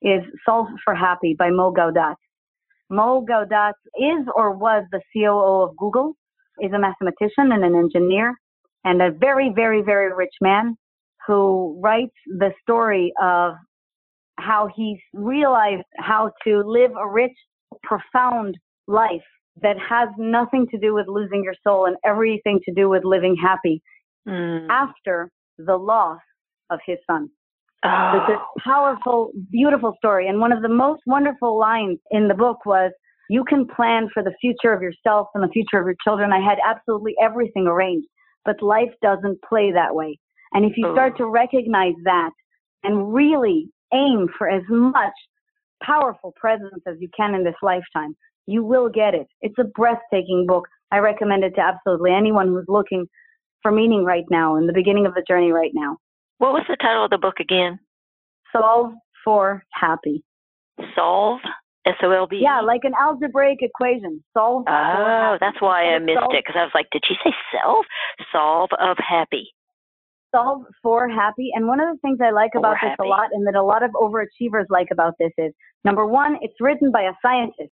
is 0.00 0.22
Solve 0.44 0.68
for 0.84 0.94
Happy 0.94 1.34
by 1.38 1.50
Mo 1.50 1.72
Gawdat. 1.72 2.16
Mo 2.90 3.24
Gawdat 3.28 3.74
is 3.96 4.26
or 4.34 4.52
was 4.52 4.84
the 4.90 5.00
COO 5.12 5.62
of 5.62 5.76
Google, 5.76 6.14
is 6.60 6.72
a 6.72 6.78
mathematician 6.78 7.52
and 7.52 7.64
an 7.64 7.74
engineer, 7.74 8.34
and 8.84 9.00
a 9.00 9.10
very, 9.10 9.52
very, 9.54 9.82
very 9.82 10.12
rich 10.14 10.34
man 10.40 10.76
who 11.26 11.78
writes 11.82 12.14
the 12.26 12.52
story 12.62 13.12
of 13.22 13.54
how 14.44 14.68
he 14.74 15.00
realized 15.12 15.84
how 15.98 16.30
to 16.44 16.62
live 16.64 16.90
a 16.98 17.08
rich, 17.08 17.32
profound 17.82 18.56
life 18.86 19.22
that 19.60 19.76
has 19.78 20.08
nothing 20.18 20.66
to 20.70 20.78
do 20.78 20.94
with 20.94 21.06
losing 21.08 21.44
your 21.44 21.54
soul 21.62 21.86
and 21.86 21.96
everything 22.04 22.60
to 22.64 22.72
do 22.74 22.88
with 22.88 23.04
living 23.04 23.36
happy 23.40 23.82
mm. 24.28 24.66
after 24.68 25.30
the 25.58 25.76
loss 25.76 26.20
of 26.70 26.80
his 26.86 26.98
son. 27.10 27.28
Oh. 27.84 28.12
It's 28.14 28.38
a 28.38 28.68
powerful, 28.68 29.32
beautiful 29.50 29.94
story. 29.98 30.28
And 30.28 30.40
one 30.40 30.52
of 30.52 30.62
the 30.62 30.68
most 30.68 31.02
wonderful 31.06 31.58
lines 31.58 31.98
in 32.10 32.28
the 32.28 32.34
book 32.34 32.64
was, 32.64 32.92
you 33.28 33.44
can 33.44 33.66
plan 33.66 34.08
for 34.12 34.22
the 34.22 34.34
future 34.40 34.72
of 34.72 34.82
yourself 34.82 35.28
and 35.34 35.42
the 35.42 35.52
future 35.52 35.78
of 35.78 35.86
your 35.86 35.96
children. 36.04 36.32
I 36.32 36.40
had 36.40 36.58
absolutely 36.66 37.14
everything 37.22 37.66
arranged, 37.66 38.06
but 38.44 38.62
life 38.62 38.90
doesn't 39.02 39.38
play 39.48 39.72
that 39.72 39.94
way. 39.94 40.18
And 40.52 40.64
if 40.64 40.72
you 40.76 40.88
oh. 40.88 40.94
start 40.94 41.16
to 41.18 41.26
recognize 41.26 41.94
that 42.04 42.30
and 42.84 43.12
really 43.12 43.68
aim 43.94 44.28
for 44.36 44.48
as 44.48 44.62
much 44.68 45.12
powerful 45.82 46.32
presence 46.36 46.82
as 46.86 46.96
you 47.00 47.08
can 47.16 47.34
in 47.34 47.44
this 47.44 47.54
lifetime, 47.62 48.14
you 48.46 48.64
will 48.64 48.88
get 48.88 49.14
it. 49.14 49.26
It's 49.40 49.58
a 49.58 49.64
breathtaking 49.64 50.46
book. 50.46 50.66
I 50.90 50.98
recommend 50.98 51.44
it 51.44 51.54
to 51.56 51.60
absolutely 51.60 52.12
anyone 52.12 52.48
who's 52.48 52.66
looking 52.68 53.06
for 53.62 53.70
meaning 53.70 54.04
right 54.04 54.24
now 54.30 54.56
in 54.56 54.66
the 54.66 54.72
beginning 54.72 55.06
of 55.06 55.14
the 55.14 55.24
journey 55.26 55.52
right 55.52 55.70
now. 55.74 55.96
What 56.38 56.52
was 56.52 56.64
the 56.68 56.76
title 56.76 57.04
of 57.04 57.10
the 57.10 57.18
book 57.18 57.40
again? 57.40 57.78
Solve 58.52 58.92
for 59.24 59.62
Happy. 59.72 60.24
Solve? 60.96 61.40
S 61.86 61.94
O 62.02 62.10
L 62.10 62.26
V? 62.28 62.38
Yeah, 62.40 62.60
like 62.60 62.82
an 62.84 62.92
algebraic 63.00 63.58
equation. 63.60 64.22
Solve. 64.36 64.64
Oh, 64.68 65.36
that's 65.40 65.60
why 65.60 65.84
I 65.84 65.98
missed 65.98 66.18
solve. 66.20 66.32
it 66.34 66.44
because 66.46 66.58
I 66.58 66.62
was 66.62 66.70
like, 66.74 66.86
did 66.92 67.02
she 67.06 67.14
say 67.24 67.34
self? 67.52 67.86
Solve 68.30 68.70
of 68.78 68.96
happy. 68.98 69.50
Solve 70.34 70.62
for 70.82 71.08
happy. 71.08 71.50
And 71.54 71.66
one 71.66 71.80
of 71.80 71.88
the 71.88 71.98
things 72.00 72.18
I 72.22 72.30
like 72.30 72.52
about 72.56 72.76
happy. 72.78 72.90
this 72.98 73.06
a 73.06 73.08
lot 73.08 73.28
and 73.32 73.46
that 73.46 73.54
a 73.54 73.62
lot 73.62 73.82
of 73.82 73.90
overachievers 73.92 74.64
like 74.70 74.88
about 74.90 75.14
this 75.18 75.32
is 75.38 75.52
number 75.84 76.06
one, 76.06 76.38
it's 76.40 76.54
written 76.60 76.90
by 76.90 77.02
a 77.02 77.12
scientist. 77.20 77.72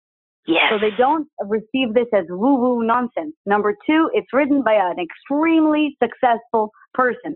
Yes. 0.47 0.63
So 0.69 0.79
they 0.79 0.95
don't 0.97 1.27
receive 1.41 1.93
this 1.93 2.07
as 2.13 2.25
woo 2.29 2.55
woo 2.55 2.83
nonsense. 2.83 3.35
Number 3.45 3.75
two, 3.85 4.09
it's 4.13 4.31
written 4.31 4.63
by 4.63 4.75
an 4.75 4.95
extremely 4.97 5.97
successful 6.01 6.71
person. 6.93 7.35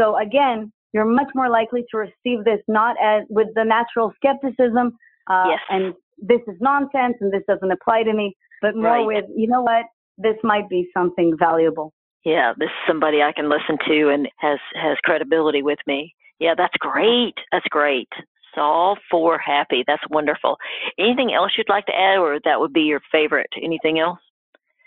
So 0.00 0.16
again, 0.18 0.72
you're 0.92 1.04
much 1.04 1.28
more 1.34 1.50
likely 1.50 1.84
to 1.90 1.98
receive 1.98 2.44
this 2.44 2.60
not 2.66 2.96
as 3.02 3.24
with 3.28 3.48
the 3.54 3.64
natural 3.64 4.12
skepticism 4.16 4.96
uh, 5.28 5.44
yes. 5.50 5.60
and 5.68 5.94
this 6.18 6.40
is 6.48 6.56
nonsense 6.60 7.16
and 7.20 7.32
this 7.32 7.42
doesn't 7.46 7.70
apply 7.70 8.02
to 8.02 8.12
me, 8.12 8.34
but 8.62 8.74
more 8.74 9.06
right. 9.06 9.06
with, 9.06 9.24
you 9.36 9.48
know 9.48 9.62
what, 9.62 9.84
this 10.16 10.36
might 10.42 10.68
be 10.68 10.88
something 10.96 11.36
valuable. 11.38 11.92
Yeah, 12.24 12.52
this 12.58 12.66
is 12.66 12.86
somebody 12.86 13.22
I 13.22 13.32
can 13.32 13.48
listen 13.48 13.78
to 13.86 14.10
and 14.10 14.28
has 14.38 14.58
has 14.74 14.96
credibility 15.04 15.62
with 15.62 15.78
me. 15.86 16.14
Yeah, 16.40 16.54
that's 16.56 16.76
great. 16.78 17.34
That's 17.52 17.66
great. 17.70 18.08
Solve 18.54 18.98
for 19.10 19.38
happy. 19.38 19.84
That's 19.86 20.02
wonderful. 20.10 20.56
Anything 20.98 21.32
else 21.32 21.52
you'd 21.56 21.68
like 21.68 21.86
to 21.86 21.96
add, 21.96 22.18
or 22.18 22.38
that 22.44 22.60
would 22.60 22.72
be 22.72 22.82
your 22.82 23.00
favorite? 23.12 23.50
Anything 23.62 23.98
else? 23.98 24.18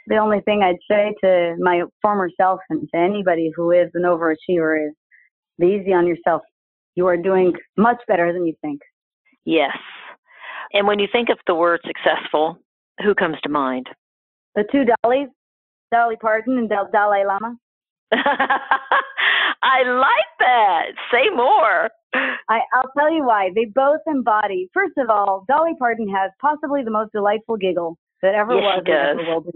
The 0.07 0.17
only 0.17 0.41
thing 0.41 0.61
I'd 0.63 0.75
say 0.89 1.13
to 1.23 1.55
my 1.59 1.83
former 2.01 2.29
self 2.35 2.59
and 2.69 2.87
to 2.93 2.97
anybody 2.97 3.51
who 3.55 3.71
is 3.71 3.89
an 3.93 4.03
overachiever 4.03 4.87
is 4.87 4.93
be 5.59 5.79
easy 5.79 5.93
on 5.93 6.07
yourself. 6.07 6.41
You 6.95 7.07
are 7.07 7.17
doing 7.17 7.53
much 7.77 8.01
better 8.07 8.33
than 8.33 8.45
you 8.45 8.53
think. 8.61 8.81
Yes. 9.45 9.77
And 10.73 10.87
when 10.87 10.99
you 10.99 11.07
think 11.11 11.29
of 11.29 11.37
the 11.47 11.55
word 11.55 11.81
successful, 11.85 12.57
who 13.03 13.13
comes 13.13 13.37
to 13.43 13.49
mind? 13.49 13.87
The 14.55 14.63
two 14.71 14.85
Dalais, 14.85 15.27
Dolly 15.91 16.15
Parton 16.17 16.57
and 16.57 16.69
Dalai 16.69 17.23
Lama. 17.25 17.57
I 19.63 19.83
like 19.83 20.31
that. 20.39 20.85
Say 21.11 21.29
more. 21.35 21.89
I, 22.13 22.59
I'll 22.73 22.91
tell 22.97 23.13
you 23.13 23.23
why. 23.23 23.51
They 23.55 23.65
both 23.65 24.01
embody, 24.07 24.69
first 24.73 24.93
of 24.97 25.09
all, 25.09 25.45
Dolly 25.47 25.73
Parton 25.79 26.09
has 26.09 26.31
possibly 26.41 26.83
the 26.83 26.91
most 26.91 27.11
delightful 27.13 27.57
giggle 27.57 27.97
that 28.21 28.35
ever 28.35 28.53
yes, 28.55 28.63
was. 28.63 28.83
Ever 28.87 29.33
will 29.33 29.41
be. 29.41 29.51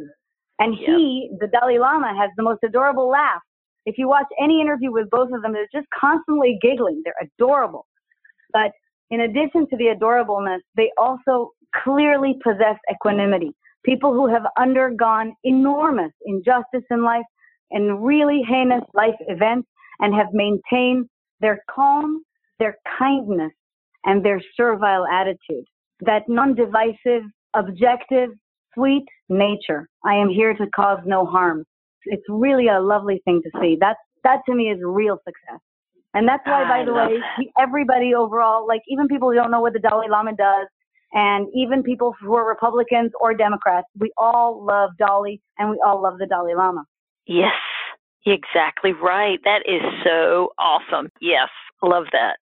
And 0.60 0.76
yep. 0.80 0.88
he, 0.88 1.30
the 1.40 1.48
Dalai 1.48 1.80
Lama, 1.80 2.16
has 2.18 2.30
the 2.38 2.44
most 2.44 2.60
adorable 2.64 3.10
laugh. 3.10 3.42
If 3.86 3.98
you 3.98 4.08
watch 4.08 4.28
any 4.42 4.62
interview 4.62 4.92
with 4.92 5.10
both 5.10 5.30
of 5.34 5.42
them, 5.42 5.54
they're 5.54 5.68
just 5.74 5.88
constantly 6.00 6.58
giggling. 6.62 7.02
They're 7.04 7.30
adorable. 7.38 7.86
But 8.54 8.72
in 9.12 9.22
addition 9.22 9.68
to 9.70 9.78
the 9.78 9.94
adorableness, 9.96 10.60
they 10.76 10.92
also 10.98 11.52
clearly 11.84 12.36
possess 12.44 12.78
equanimity. 12.92 13.52
People 13.86 14.14
who 14.14 14.28
have 14.28 14.44
undergone 14.58 15.34
enormous 15.44 16.12
injustice 16.26 16.84
in 16.92 17.04
life 17.04 17.26
and 17.72 18.04
really 18.06 18.42
heinous 18.48 18.84
life 18.94 19.16
events 19.28 19.68
and 20.00 20.14
have 20.14 20.28
maintained 20.34 21.08
their 21.42 21.64
calm, 21.74 22.24
their 22.60 22.78
kindness, 23.00 23.52
and 24.06 24.26
their 24.26 24.42
servile 24.58 25.06
attitude. 25.08 25.66
That 26.02 26.24
non 26.28 26.56
divisive, 26.56 27.24
objective, 27.56 28.32
sweet 28.74 29.06
nature. 29.30 29.90
I 30.06 30.16
am 30.16 30.30
here 30.30 30.54
to 30.54 30.68
cause 30.76 31.00
no 31.06 31.26
harm. 31.26 31.66
It's 32.06 32.24
really 32.30 32.68
a 32.68 32.80
lovely 32.82 33.22
thing 33.26 33.42
to 33.44 33.52
see. 33.62 33.78
That's, 33.80 34.00
that 34.24 34.42
to 34.48 34.56
me 34.56 34.66
is 34.72 34.80
real 34.84 35.18
success. 35.26 35.60
And 36.14 36.28
that's 36.28 36.46
why, 36.46 36.64
ah, 36.64 36.70
by 36.70 36.80
I 36.82 36.86
the 36.86 36.94
way, 36.94 37.20
that. 37.20 37.46
everybody 37.60 38.14
overall, 38.16 38.68
like 38.68 38.82
even 38.90 39.08
people 39.08 39.30
who 39.30 39.36
don't 39.36 39.52
know 39.52 39.62
what 39.62 39.74
the 39.74 39.80
Dalai 39.80 40.08
Lama 40.10 40.32
does, 40.36 40.68
and 41.16 41.48
even 41.56 41.82
people 41.82 42.14
who 42.22 42.36
are 42.36 42.48
Republicans 42.48 43.12
or 43.20 43.34
Democrats, 43.34 43.88
we 43.98 44.12
all 44.18 44.64
love 44.64 44.92
Dolly 45.00 45.42
and 45.58 45.72
we 45.72 45.80
all 45.84 46.04
love 46.04 46.20
the 46.20 46.28
Dalai 46.28 46.54
Lama. 46.56 46.84
Yes, 47.26 47.54
exactly 48.26 48.92
right. 48.92 49.40
That 49.46 49.62
is 49.66 49.82
so 50.04 50.50
awesome. 50.60 51.10
Yes, 51.22 51.50
love 51.82 52.04
that. 52.12 52.36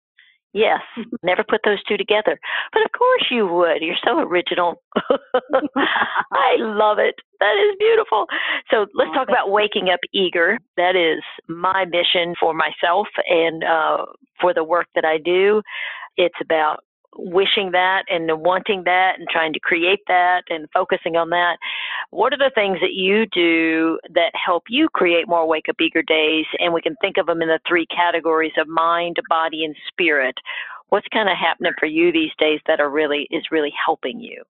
Yes, 0.53 0.81
never 1.23 1.43
put 1.47 1.61
those 1.63 1.83
two 1.83 1.97
together. 1.97 2.39
But 2.73 2.83
of 2.83 2.91
course 2.97 3.27
you 3.29 3.47
would. 3.47 3.81
You're 3.81 3.95
so 4.03 4.19
original. 4.19 4.81
I 4.95 6.55
love 6.57 6.97
it. 6.97 7.15
That 7.39 7.55
is 7.57 7.75
beautiful. 7.79 8.25
So 8.71 8.87
let's 8.95 9.13
talk 9.13 9.29
about 9.29 9.51
waking 9.51 9.89
up 9.89 9.99
eager. 10.13 10.57
That 10.77 10.95
is 10.95 11.21
my 11.47 11.85
mission 11.85 12.33
for 12.39 12.53
myself 12.55 13.07
and 13.27 13.63
uh, 13.63 14.05
for 14.41 14.51
the 14.53 14.63
work 14.63 14.87
that 14.95 15.05
I 15.05 15.17
do. 15.17 15.61
It's 16.17 16.35
about 16.41 16.79
wishing 17.17 17.71
that 17.71 18.03
and 18.09 18.29
wanting 18.41 18.83
that 18.85 19.13
and 19.17 19.27
trying 19.29 19.53
to 19.53 19.59
create 19.59 20.01
that 20.07 20.43
and 20.49 20.67
focusing 20.73 21.15
on 21.15 21.29
that. 21.29 21.57
What 22.09 22.33
are 22.33 22.37
the 22.37 22.51
things 22.53 22.77
that 22.81 22.93
you 22.93 23.25
do 23.27 23.99
that 24.13 24.31
help 24.33 24.63
you 24.69 24.87
create 24.89 25.27
more 25.27 25.47
wake 25.47 25.69
up 25.69 25.75
eager 25.79 26.01
days? 26.01 26.45
And 26.59 26.73
we 26.73 26.81
can 26.81 26.95
think 27.01 27.17
of 27.17 27.25
them 27.25 27.41
in 27.41 27.47
the 27.47 27.59
three 27.67 27.85
categories 27.87 28.53
of 28.57 28.67
mind, 28.67 29.17
body, 29.29 29.63
and 29.63 29.75
spirit. 29.87 30.35
What's 30.89 31.07
kind 31.13 31.29
of 31.29 31.37
happening 31.37 31.73
for 31.79 31.87
you 31.87 32.11
these 32.11 32.31
days 32.37 32.59
that 32.67 32.79
are 32.79 32.89
really 32.89 33.27
is 33.31 33.43
really 33.51 33.73
helping 33.85 34.19
you? 34.19 34.43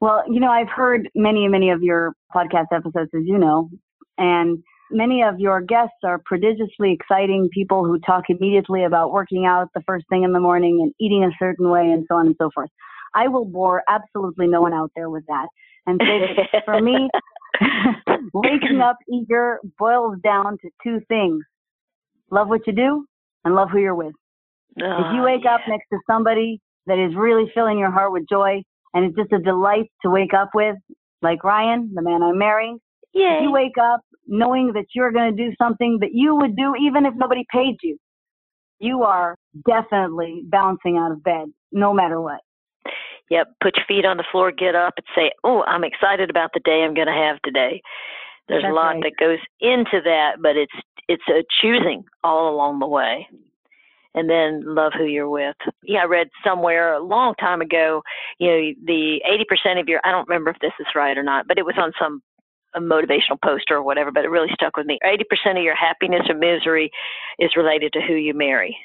Well, 0.00 0.24
you 0.30 0.40
know, 0.40 0.50
I've 0.50 0.68
heard 0.68 1.08
many, 1.14 1.46
many 1.48 1.70
of 1.70 1.82
your 1.82 2.14
podcast 2.34 2.66
episodes, 2.72 3.10
as 3.14 3.22
you 3.24 3.38
know, 3.38 3.70
and 4.16 4.62
Many 4.90 5.22
of 5.22 5.38
your 5.38 5.60
guests 5.60 5.98
are 6.04 6.20
prodigiously 6.24 6.92
exciting 6.92 7.48
people 7.52 7.84
who 7.84 7.98
talk 8.00 8.24
immediately 8.28 8.84
about 8.84 9.12
working 9.12 9.46
out 9.46 9.68
the 9.74 9.82
first 9.86 10.06
thing 10.08 10.24
in 10.24 10.32
the 10.32 10.40
morning 10.40 10.80
and 10.82 10.92
eating 11.00 11.24
a 11.24 11.30
certain 11.38 11.70
way 11.70 11.90
and 11.90 12.04
so 12.08 12.16
on 12.16 12.26
and 12.26 12.36
so 12.40 12.50
forth. 12.54 12.70
I 13.14 13.28
will 13.28 13.44
bore 13.44 13.82
absolutely 13.88 14.46
no 14.46 14.60
one 14.62 14.72
out 14.74 14.90
there 14.94 15.10
with 15.10 15.24
that 15.26 15.46
and 15.86 16.00
say 16.02 16.20
that 16.52 16.64
for 16.64 16.80
me, 16.80 17.08
waking 18.34 18.80
up 18.80 18.96
eager 19.08 19.58
boils 19.78 20.18
down 20.22 20.58
to 20.58 20.70
two 20.82 21.00
things 21.08 21.44
love 22.30 22.48
what 22.48 22.66
you 22.66 22.72
do 22.72 23.04
and 23.44 23.54
love 23.54 23.70
who 23.70 23.78
you're 23.78 23.94
with. 23.94 24.14
Oh, 24.80 24.84
if 24.84 25.14
you 25.14 25.20
oh, 25.20 25.24
wake 25.24 25.42
yeah. 25.44 25.56
up 25.56 25.60
next 25.68 25.88
to 25.92 25.98
somebody 26.08 26.60
that 26.86 26.98
is 26.98 27.14
really 27.16 27.50
filling 27.54 27.78
your 27.78 27.90
heart 27.90 28.12
with 28.12 28.24
joy 28.28 28.62
and 28.94 29.04
it's 29.04 29.16
just 29.16 29.32
a 29.32 29.38
delight 29.38 29.90
to 30.02 30.10
wake 30.10 30.34
up 30.34 30.50
with, 30.54 30.76
like 31.22 31.44
Ryan, 31.44 31.92
the 31.94 32.02
man 32.02 32.22
I'm 32.22 32.38
marrying, 32.38 32.78
Yay. 33.12 33.38
if 33.38 33.42
you 33.42 33.52
wake 33.52 33.78
up 33.80 34.00
knowing 34.30 34.72
that 34.74 34.86
you're 34.94 35.12
going 35.12 35.36
to 35.36 35.44
do 35.44 35.52
something 35.62 35.98
that 36.00 36.10
you 36.14 36.36
would 36.36 36.56
do 36.56 36.74
even 36.80 37.04
if 37.04 37.14
nobody 37.16 37.44
paid 37.52 37.76
you. 37.82 37.98
you 38.80 39.02
are 39.02 39.36
definitely 39.68 40.42
bouncing 40.46 40.96
out 40.96 41.12
of 41.12 41.22
bed 41.22 41.46
no 41.72 41.92
matter 41.92 42.20
what. 42.20 42.40
Yep, 43.30 43.46
put 43.62 43.76
your 43.76 43.86
feet 43.86 44.04
on 44.06 44.16
the 44.16 44.24
floor, 44.32 44.50
get 44.50 44.74
up, 44.74 44.94
and 44.96 45.06
say, 45.14 45.30
"Oh, 45.44 45.62
I'm 45.66 45.84
excited 45.84 46.30
about 46.30 46.50
the 46.52 46.60
day 46.60 46.82
I'm 46.82 46.94
going 46.94 47.06
to 47.06 47.12
have 47.12 47.40
today." 47.42 47.80
There's 48.48 48.62
That's 48.62 48.72
a 48.72 48.74
lot 48.74 48.94
right. 48.94 49.02
that 49.04 49.12
goes 49.20 49.38
into 49.60 50.00
that, 50.04 50.38
but 50.42 50.56
it's 50.56 50.72
it's 51.08 51.22
a 51.28 51.44
choosing 51.60 52.04
all 52.24 52.52
along 52.52 52.80
the 52.80 52.88
way. 52.88 53.28
And 54.12 54.28
then 54.28 54.62
love 54.64 54.92
who 54.98 55.04
you're 55.04 55.28
with. 55.28 55.54
Yeah, 55.84 56.00
I 56.00 56.06
read 56.06 56.30
somewhere 56.44 56.94
a 56.94 57.00
long 57.02 57.34
time 57.36 57.60
ago, 57.60 58.02
you 58.40 58.48
know, 58.48 58.72
the 58.84 59.20
80% 59.66 59.80
of 59.80 59.88
your, 59.88 60.00
I 60.04 60.10
don't 60.10 60.28
remember 60.28 60.50
if 60.50 60.58
this 60.60 60.72
is 60.80 60.86
right 60.96 61.16
or 61.16 61.22
not, 61.22 61.46
but 61.46 61.58
it 61.58 61.64
was 61.64 61.76
on 61.78 61.92
some 61.96 62.20
a 62.74 62.80
motivational 62.80 63.40
poster 63.42 63.76
or 63.76 63.82
whatever, 63.82 64.10
but 64.12 64.24
it 64.24 64.28
really 64.28 64.48
stuck 64.54 64.76
with 64.76 64.86
me. 64.86 64.98
80% 65.04 65.56
of 65.56 65.62
your 65.62 65.76
happiness 65.76 66.22
or 66.28 66.34
misery 66.34 66.90
is 67.38 67.50
related 67.56 67.92
to 67.94 68.00
who 68.00 68.14
you 68.14 68.34
marry. 68.34 68.76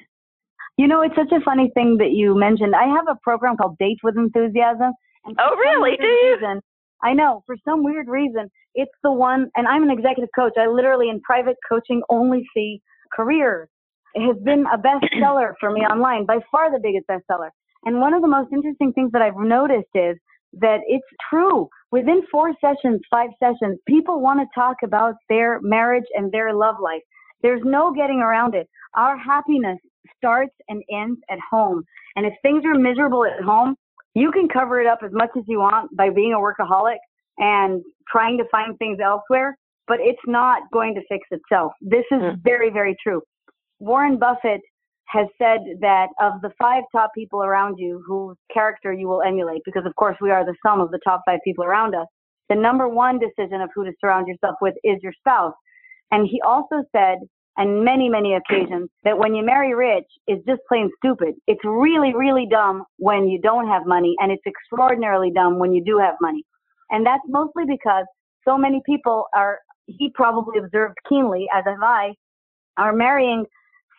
You 0.78 0.88
know, 0.88 1.02
it's 1.02 1.16
such 1.16 1.32
a 1.32 1.44
funny 1.44 1.72
thing 1.74 1.98
that 2.00 2.12
you 2.12 2.38
mentioned. 2.38 2.76
I 2.76 2.88
have 2.88 3.06
a 3.10 3.18
program 3.24 3.56
called 3.58 3.78
Date 3.78 4.00
with 4.04 4.18
Enthusiasm. 4.18 4.92
And 5.26 5.40
Oh, 5.40 5.56
really? 5.56 5.96
Do 5.98 6.06
you? 6.06 6.34
Reason, 6.36 6.62
I 7.02 7.14
know. 7.14 7.44
For 7.46 7.56
some 7.64 7.84
weird 7.84 8.08
reason, 8.08 8.50
it's 8.74 8.92
the 9.04 9.12
one, 9.12 9.50
and 9.56 9.68
I'm 9.68 9.84
an 9.84 9.92
executive 9.92 10.30
coach. 10.36 10.54
I 10.58 10.68
literally, 10.68 11.10
in 11.10 11.22
private 11.22 11.56
coaching, 11.70 12.02
only 12.10 12.46
see 12.54 12.82
careers. 13.14 13.70
It 14.16 14.26
has 14.28 14.42
been 14.44 14.66
a 14.74 14.78
bestseller 14.78 15.54
for 15.60 15.72
me 15.72 15.82
online, 15.82 16.26
by 16.26 16.40
far 16.52 16.72
the 16.72 16.80
biggest 16.80 17.08
bestseller. 17.08 17.50
And 17.86 18.02
one 18.02 18.14
of 18.14 18.22
the 18.22 18.28
most 18.28 18.52
interesting 18.52 18.92
things 18.94 19.12
that 19.14 19.22
I've 19.22 19.38
noticed 19.38 19.90
is 19.94 20.18
that 20.54 20.80
it's 20.88 21.06
true. 21.30 21.70
Within 21.96 22.24
four 22.30 22.52
sessions, 22.60 23.00
five 23.10 23.30
sessions, 23.42 23.80
people 23.88 24.20
want 24.20 24.42
to 24.42 24.48
talk 24.54 24.76
about 24.84 25.16
their 25.30 25.62
marriage 25.62 26.04
and 26.14 26.30
their 26.30 26.54
love 26.54 26.76
life. 26.82 27.02
There's 27.42 27.62
no 27.64 27.94
getting 27.94 28.20
around 28.20 28.54
it. 28.54 28.68
Our 28.96 29.18
happiness 29.18 29.80
starts 30.18 30.52
and 30.68 30.84
ends 30.92 31.22
at 31.30 31.40
home. 31.50 31.86
And 32.18 32.26
if 32.26 32.34
things 32.42 32.66
are 32.66 32.78
miserable 32.78 33.24
at 33.24 33.42
home, 33.42 33.78
you 34.14 34.30
can 34.30 34.50
cover 34.50 34.82
it 34.82 34.88
up 34.88 35.00
as 35.06 35.12
much 35.14 35.30
as 35.38 35.44
you 35.48 35.60
want 35.60 35.96
by 35.96 36.10
being 36.10 36.34
a 36.34 36.38
workaholic 36.38 36.98
and 37.38 37.82
trying 38.12 38.38
to 38.40 38.44
find 38.52 38.78
things 38.78 38.98
elsewhere, 39.02 39.58
but 39.88 40.00
it's 40.02 40.20
not 40.28 40.64
going 40.74 40.96
to 40.96 41.02
fix 41.08 41.26
itself. 41.32 41.72
This 41.80 42.04
is 42.12 42.20
Mm. 42.22 42.44
very, 42.44 42.72
very 42.72 42.98
true. 43.02 43.22
Warren 43.80 44.18
Buffett 44.18 44.60
has 45.08 45.28
said 45.38 45.60
that 45.82 46.08
of 46.20 46.42
the 46.42 46.52
five 46.60 46.84
top 46.92 47.12
people 47.16 47.44
around 47.44 47.78
you 47.78 48.04
whose 48.08 48.36
character 48.54 48.92
you 48.92 49.08
will 49.08 49.22
emulate, 49.22 49.62
because 49.66 49.86
of 49.86 49.96
course 49.96 50.18
we 50.20 50.32
are 50.32 50.46
the 50.46 50.56
sum 50.66 50.82
of 50.82 50.92
the 50.92 51.00
top 51.04 51.22
five 51.26 51.40
people 51.44 51.64
around 51.64 51.96
us, 51.96 52.08
the 52.50 52.56
number 52.56 52.88
one 52.88 53.20
decision 53.20 53.62
of 53.62 53.70
who 53.74 53.86
to 53.86 53.92
surround 54.02 54.28
yourself 54.28 54.56
with 54.62 54.76
is 54.84 54.98
your 55.02 55.14
spouse. 55.20 55.54
And 56.12 56.28
he 56.28 56.42
also 56.42 56.84
said, 56.96 57.20
on 57.58 57.86
many, 57.86 58.10
many 58.10 58.34
occasions, 58.34 58.90
that 59.04 59.18
when 59.18 59.34
you 59.34 59.46
marry 59.46 59.74
rich, 59.74 60.06
it's 60.28 60.46
just 60.46 60.62
plain 60.68 60.90
stupid. 60.98 61.36
It's 61.48 61.64
really, 61.64 62.14
really 62.14 62.46
dumb 62.50 62.84
when 62.98 63.30
you 63.30 63.40
don't 63.40 63.68
have 63.68 63.86
money, 63.86 64.14
and 64.20 64.32
it's 64.32 64.44
extraordinarily 64.46 65.32
dumb 65.32 65.58
when 65.58 65.72
you 65.72 65.84
do 65.84 65.98
have 65.98 66.16
money. 66.20 66.44
And 66.90 67.06
that's 67.06 67.24
mostly 67.28 67.64
because 67.66 68.06
so 68.44 68.58
many 68.58 68.82
people 68.86 69.26
are, 69.34 69.60
he 69.88 70.12
probably 70.14 70.60
observed 70.60 70.98
keenly, 71.08 71.48
as 71.56 71.64
have 71.66 71.82
I, 71.82 72.14
are 72.78 72.92
marrying 72.92 73.46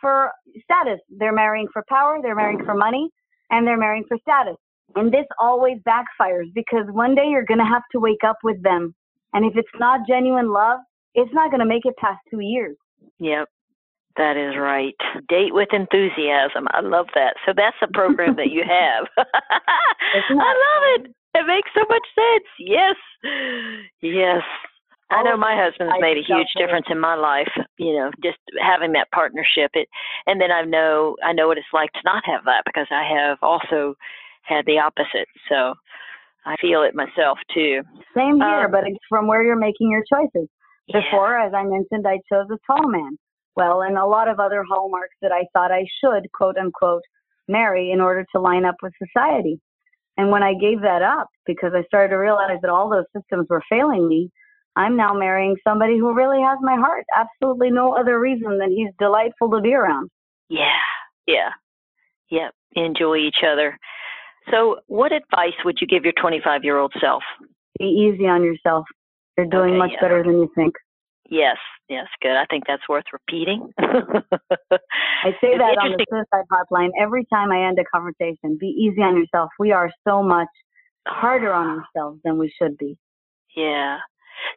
for 0.00 0.30
status. 0.62 1.00
They're 1.08 1.32
marrying 1.32 1.68
for 1.72 1.84
power, 1.88 2.18
they're 2.22 2.34
marrying 2.34 2.64
for 2.64 2.74
money, 2.74 3.10
and 3.50 3.66
they're 3.66 3.78
marrying 3.78 4.04
for 4.08 4.18
status. 4.20 4.56
And 4.94 5.12
this 5.12 5.26
always 5.38 5.78
backfires 5.86 6.52
because 6.54 6.86
one 6.90 7.14
day 7.14 7.26
you're 7.28 7.44
going 7.44 7.58
to 7.58 7.64
have 7.64 7.82
to 7.92 8.00
wake 8.00 8.24
up 8.26 8.36
with 8.42 8.62
them. 8.62 8.94
And 9.32 9.44
if 9.44 9.56
it's 9.56 9.68
not 9.78 10.00
genuine 10.08 10.52
love, 10.52 10.80
it's 11.14 11.32
not 11.32 11.50
going 11.50 11.60
to 11.60 11.66
make 11.66 11.84
it 11.84 11.96
past 11.96 12.18
two 12.30 12.40
years. 12.40 12.76
Yep. 13.18 13.48
That 14.16 14.36
is 14.36 14.56
right. 14.56 14.94
Date 15.28 15.52
with 15.52 15.68
enthusiasm. 15.72 16.66
I 16.70 16.80
love 16.80 17.06
that. 17.14 17.34
So 17.44 17.52
that's 17.54 17.76
a 17.82 17.88
program 17.92 18.36
that 18.36 18.50
you 18.50 18.62
have. 18.62 19.06
I 19.18 20.30
love 20.30 21.04
it. 21.04 21.14
It 21.34 21.46
makes 21.46 21.68
so 21.74 21.84
much 21.88 22.06
sense. 22.14 22.48
Yes. 22.58 22.96
Yes. 24.00 24.42
I 25.10 25.22
know 25.22 25.36
my 25.36 25.54
husband's 25.54 25.94
I 25.96 26.00
made 26.00 26.18
a 26.18 26.26
huge 26.26 26.48
difference 26.58 26.86
in 26.90 26.98
my 26.98 27.14
life, 27.14 27.50
you 27.78 27.94
know, 27.94 28.10
just 28.24 28.38
having 28.60 28.92
that 28.92 29.10
partnership. 29.12 29.70
It 29.74 29.88
and 30.26 30.40
then 30.40 30.50
I 30.50 30.62
know 30.62 31.16
I 31.24 31.32
know 31.32 31.46
what 31.46 31.58
it's 31.58 31.72
like 31.72 31.92
to 31.92 32.00
not 32.04 32.24
have 32.26 32.44
that 32.44 32.62
because 32.66 32.88
I 32.90 33.04
have 33.06 33.38
also 33.40 33.94
had 34.42 34.66
the 34.66 34.78
opposite. 34.78 35.28
So 35.48 35.74
I 36.44 36.56
feel 36.60 36.82
it 36.82 36.94
myself 36.94 37.38
too. 37.54 37.82
Same 38.16 38.36
here, 38.36 38.66
Um, 38.66 38.70
but 38.70 38.86
it's 38.86 38.98
from 39.08 39.26
where 39.26 39.42
you're 39.44 39.56
making 39.56 39.90
your 39.90 40.02
choices. 40.12 40.48
Yeah. 40.88 41.00
Before, 41.00 41.38
as 41.38 41.52
I 41.54 41.64
mentioned, 41.64 42.06
I 42.06 42.18
chose 42.32 42.46
a 42.50 42.58
tall 42.66 42.88
man. 42.88 43.16
Well, 43.56 43.82
and 43.82 43.96
a 43.96 44.06
lot 44.06 44.28
of 44.28 44.38
other 44.38 44.64
hallmarks 44.68 45.16
that 45.22 45.32
I 45.32 45.46
thought 45.52 45.72
I 45.72 45.86
should, 46.00 46.30
quote 46.32 46.56
unquote, 46.56 47.02
marry 47.48 47.90
in 47.90 48.00
order 48.00 48.24
to 48.34 48.40
line 48.40 48.64
up 48.64 48.76
with 48.82 48.92
society. 48.98 49.60
And 50.16 50.30
when 50.30 50.42
I 50.42 50.54
gave 50.54 50.80
that 50.82 51.02
up, 51.02 51.28
because 51.46 51.72
I 51.74 51.82
started 51.84 52.10
to 52.10 52.16
realize 52.16 52.58
that 52.62 52.70
all 52.70 52.88
those 52.88 53.04
systems 53.16 53.46
were 53.48 53.62
failing 53.68 54.08
me, 54.08 54.30
I'm 54.76 54.96
now 54.96 55.14
marrying 55.14 55.56
somebody 55.66 55.98
who 55.98 56.14
really 56.14 56.40
has 56.42 56.58
my 56.60 56.76
heart. 56.76 57.04
Absolutely 57.16 57.70
no 57.70 57.94
other 57.96 58.20
reason 58.20 58.58
than 58.58 58.70
he's 58.70 58.90
delightful 58.98 59.50
to 59.50 59.60
be 59.60 59.74
around. 59.74 60.10
Yeah, 60.48 60.78
yeah, 61.26 61.50
yeah. 62.30 62.48
Enjoy 62.74 63.16
each 63.16 63.42
other. 63.42 63.78
So, 64.50 64.76
what 64.86 65.12
advice 65.12 65.56
would 65.64 65.78
you 65.80 65.86
give 65.86 66.04
your 66.04 66.12
25 66.20 66.62
year 66.62 66.78
old 66.78 66.92
self? 67.00 67.22
Be 67.78 67.86
easy 67.86 68.26
on 68.26 68.44
yourself. 68.44 68.84
You're 69.36 69.46
doing 69.46 69.70
Okay, 69.70 69.78
much 69.78 69.90
yeah. 69.94 70.00
better 70.00 70.22
than 70.22 70.34
you 70.34 70.50
think. 70.54 70.74
Yes, 71.28 71.56
yes, 71.88 72.06
good. 72.22 72.36
I 72.36 72.44
think 72.48 72.64
that's 72.68 72.88
worth 72.88 73.04
repeating. 73.12 73.68
I 73.78 75.32
say 75.40 75.56
that 75.58 75.78
on 75.82 75.92
the 75.92 76.06
suicide 76.08 76.44
hotline 76.52 76.90
every 77.00 77.26
time 77.32 77.50
I 77.50 77.66
end 77.66 77.78
a 77.78 77.84
conversation. 77.84 78.56
Be 78.60 78.66
easy 78.66 79.02
on 79.02 79.16
yourself. 79.16 79.50
We 79.58 79.72
are 79.72 79.90
so 80.06 80.22
much 80.22 80.48
harder 81.08 81.52
on 81.52 81.80
ourselves 81.80 82.20
than 82.24 82.38
we 82.38 82.52
should 82.60 82.78
be. 82.78 82.96
Yeah. 83.56 83.98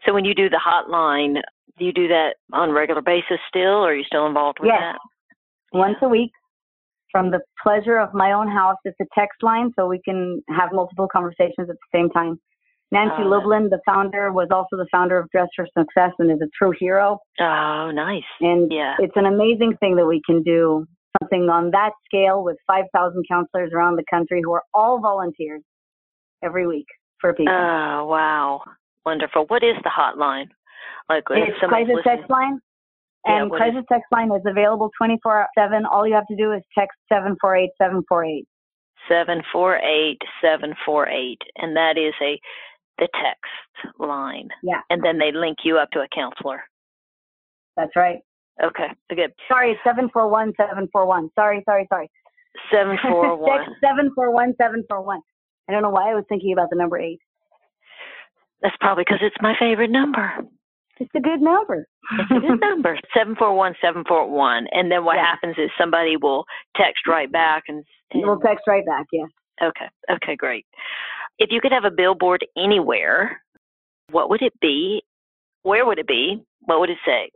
So, 0.05 0.13
when 0.13 0.25
you 0.25 0.33
do 0.33 0.49
the 0.49 0.59
hotline, 0.63 1.41
do 1.77 1.85
you 1.85 1.93
do 1.93 2.07
that 2.07 2.35
on 2.53 2.69
a 2.69 2.73
regular 2.73 3.01
basis 3.01 3.39
still, 3.47 3.83
or 3.83 3.91
are 3.91 3.95
you 3.95 4.03
still 4.03 4.25
involved 4.25 4.59
with 4.59 4.67
Yes. 4.67 4.81
that? 4.81 4.99
Once 5.71 5.97
a 6.01 6.09
week 6.09 6.31
from 7.11 7.31
the 7.31 7.39
pleasure 7.61 7.97
of 7.97 8.13
my 8.13 8.31
own 8.31 8.47
house. 8.47 8.77
It's 8.85 8.99
a 9.01 9.05
text 9.17 9.41
line 9.41 9.71
so 9.75 9.87
we 9.87 10.01
can 10.03 10.43
have 10.49 10.71
multiple 10.71 11.07
conversations 11.11 11.69
at 11.69 11.75
the 11.75 11.89
same 11.93 12.09
time. 12.09 12.39
Nancy 12.91 13.21
Oh, 13.23 13.27
Lublin, 13.27 13.69
the 13.69 13.79
founder, 13.85 14.31
was 14.31 14.47
also 14.51 14.75
the 14.75 14.87
founder 14.91 15.17
of 15.17 15.29
Dress 15.29 15.47
for 15.55 15.67
Success 15.77 16.11
and 16.17 16.31
is 16.31 16.41
a 16.41 16.49
true 16.57 16.73
hero. 16.79 17.19
Oh, 17.39 17.91
nice. 17.91 18.23
And 18.41 18.71
Yeah. 18.71 18.95
it's 18.99 19.15
an 19.15 19.25
amazing 19.25 19.77
thing 19.77 19.95
that 19.95 20.07
we 20.07 20.21
can 20.25 20.41
do 20.41 20.87
something 21.21 21.49
on 21.49 21.71
that 21.71 21.93
scale 22.05 22.43
with 22.43 22.57
5,000 22.65 23.23
counselors 23.29 23.71
around 23.73 23.97
the 23.97 24.05
country 24.09 24.41
who 24.43 24.53
are 24.53 24.63
all 24.73 24.99
volunteers 24.99 25.61
every 26.43 26.65
week 26.65 26.87
for 27.19 27.33
people. 27.33 27.53
Oh, 27.53 28.05
wow. 28.05 28.63
Wonderful. 29.05 29.45
What 29.47 29.63
is 29.63 29.75
the 29.83 29.89
hotline? 29.89 30.49
Like, 31.07 31.23
if 31.31 31.49
it's 31.49 31.59
crisis 31.67 31.95
text 32.03 32.29
line. 32.29 32.59
And 33.25 33.51
crisis 33.51 33.83
text 33.91 34.05
line 34.11 34.31
is 34.31 34.41
available 34.45 34.91
24 34.97 35.47
7. 35.57 35.85
All 35.85 36.07
you 36.07 36.13
have 36.13 36.27
to 36.27 36.35
do 36.35 36.53
is 36.53 36.61
text 36.77 36.97
748 37.09 37.71
748. 37.77 38.45
748-748 39.09 41.37
and 41.57 41.75
that 41.75 41.97
is 41.97 42.13
a 42.21 42.39
the 42.97 43.09
text 43.13 43.51
line 43.97 44.49
Yeah, 44.61 44.81
and 44.89 45.01
then 45.03 45.17
they 45.17 45.31
link 45.31 45.59
you 45.63 45.77
up 45.77 45.89
to 45.91 45.99
a 45.99 46.07
counselor 46.13 46.61
that's 47.77 47.95
right. 47.95 48.19
okay 48.63 48.89
good 49.09 49.33
Sorry, 49.47 49.71
it's 49.71 49.79
741 49.83 50.53
741. 50.57 51.29
Sorry, 51.33 51.63
sorry, 51.65 51.87
sorry. 51.89 52.11
741 52.71 53.49
text 53.57 53.71
741 53.81 54.53
741. 54.57 55.21
I 55.67 55.71
don't 55.71 55.81
know 55.81 55.89
why 55.89 56.11
I 56.11 56.15
was 56.15 56.25
thinking 56.27 56.51
about 56.51 56.69
the 56.69 56.75
number 56.75 56.99
8. 56.99 57.19
That's 58.61 58.75
probably 58.79 59.03
because 59.07 59.19
it's 59.21 59.35
my 59.41 59.55
favorite 59.59 59.91
number 59.91 60.31
It's 60.99 61.11
a 61.15 61.19
good 61.21 61.41
number. 61.41 61.85
it's 62.19 62.31
a 62.31 62.39
good 62.39 62.59
number 62.59 62.97
741-741 63.15 64.65
and 64.71 64.91
then 64.91 65.03
what 65.05 65.15
Yeah. 65.15 65.25
happens 65.25 65.55
is 65.57 65.69
somebody 65.77 66.17
will 66.17 66.45
text 66.75 67.07
right 67.07 67.31
back 67.31 67.63
and, 67.67 67.83
and 68.11 68.23
We'll 68.23 68.39
text 68.39 68.65
right 68.67 68.85
back, 68.85 69.05
yes. 69.11 69.29
okay 69.61 69.87
okay 70.11 70.35
great 70.35 70.65
if 71.37 71.49
you 71.51 71.61
could 71.61 71.71
have 71.71 71.85
a 71.85 71.91
billboard 71.91 72.45
anywhere 72.57 73.41
what 74.11 74.29
would 74.29 74.41
it 74.41 74.53
be 74.61 75.03
where 75.63 75.85
would 75.85 75.99
it 75.99 76.07
be 76.07 76.43
what 76.61 76.79
would 76.79 76.89
it 76.89 76.97
say 77.05 77.29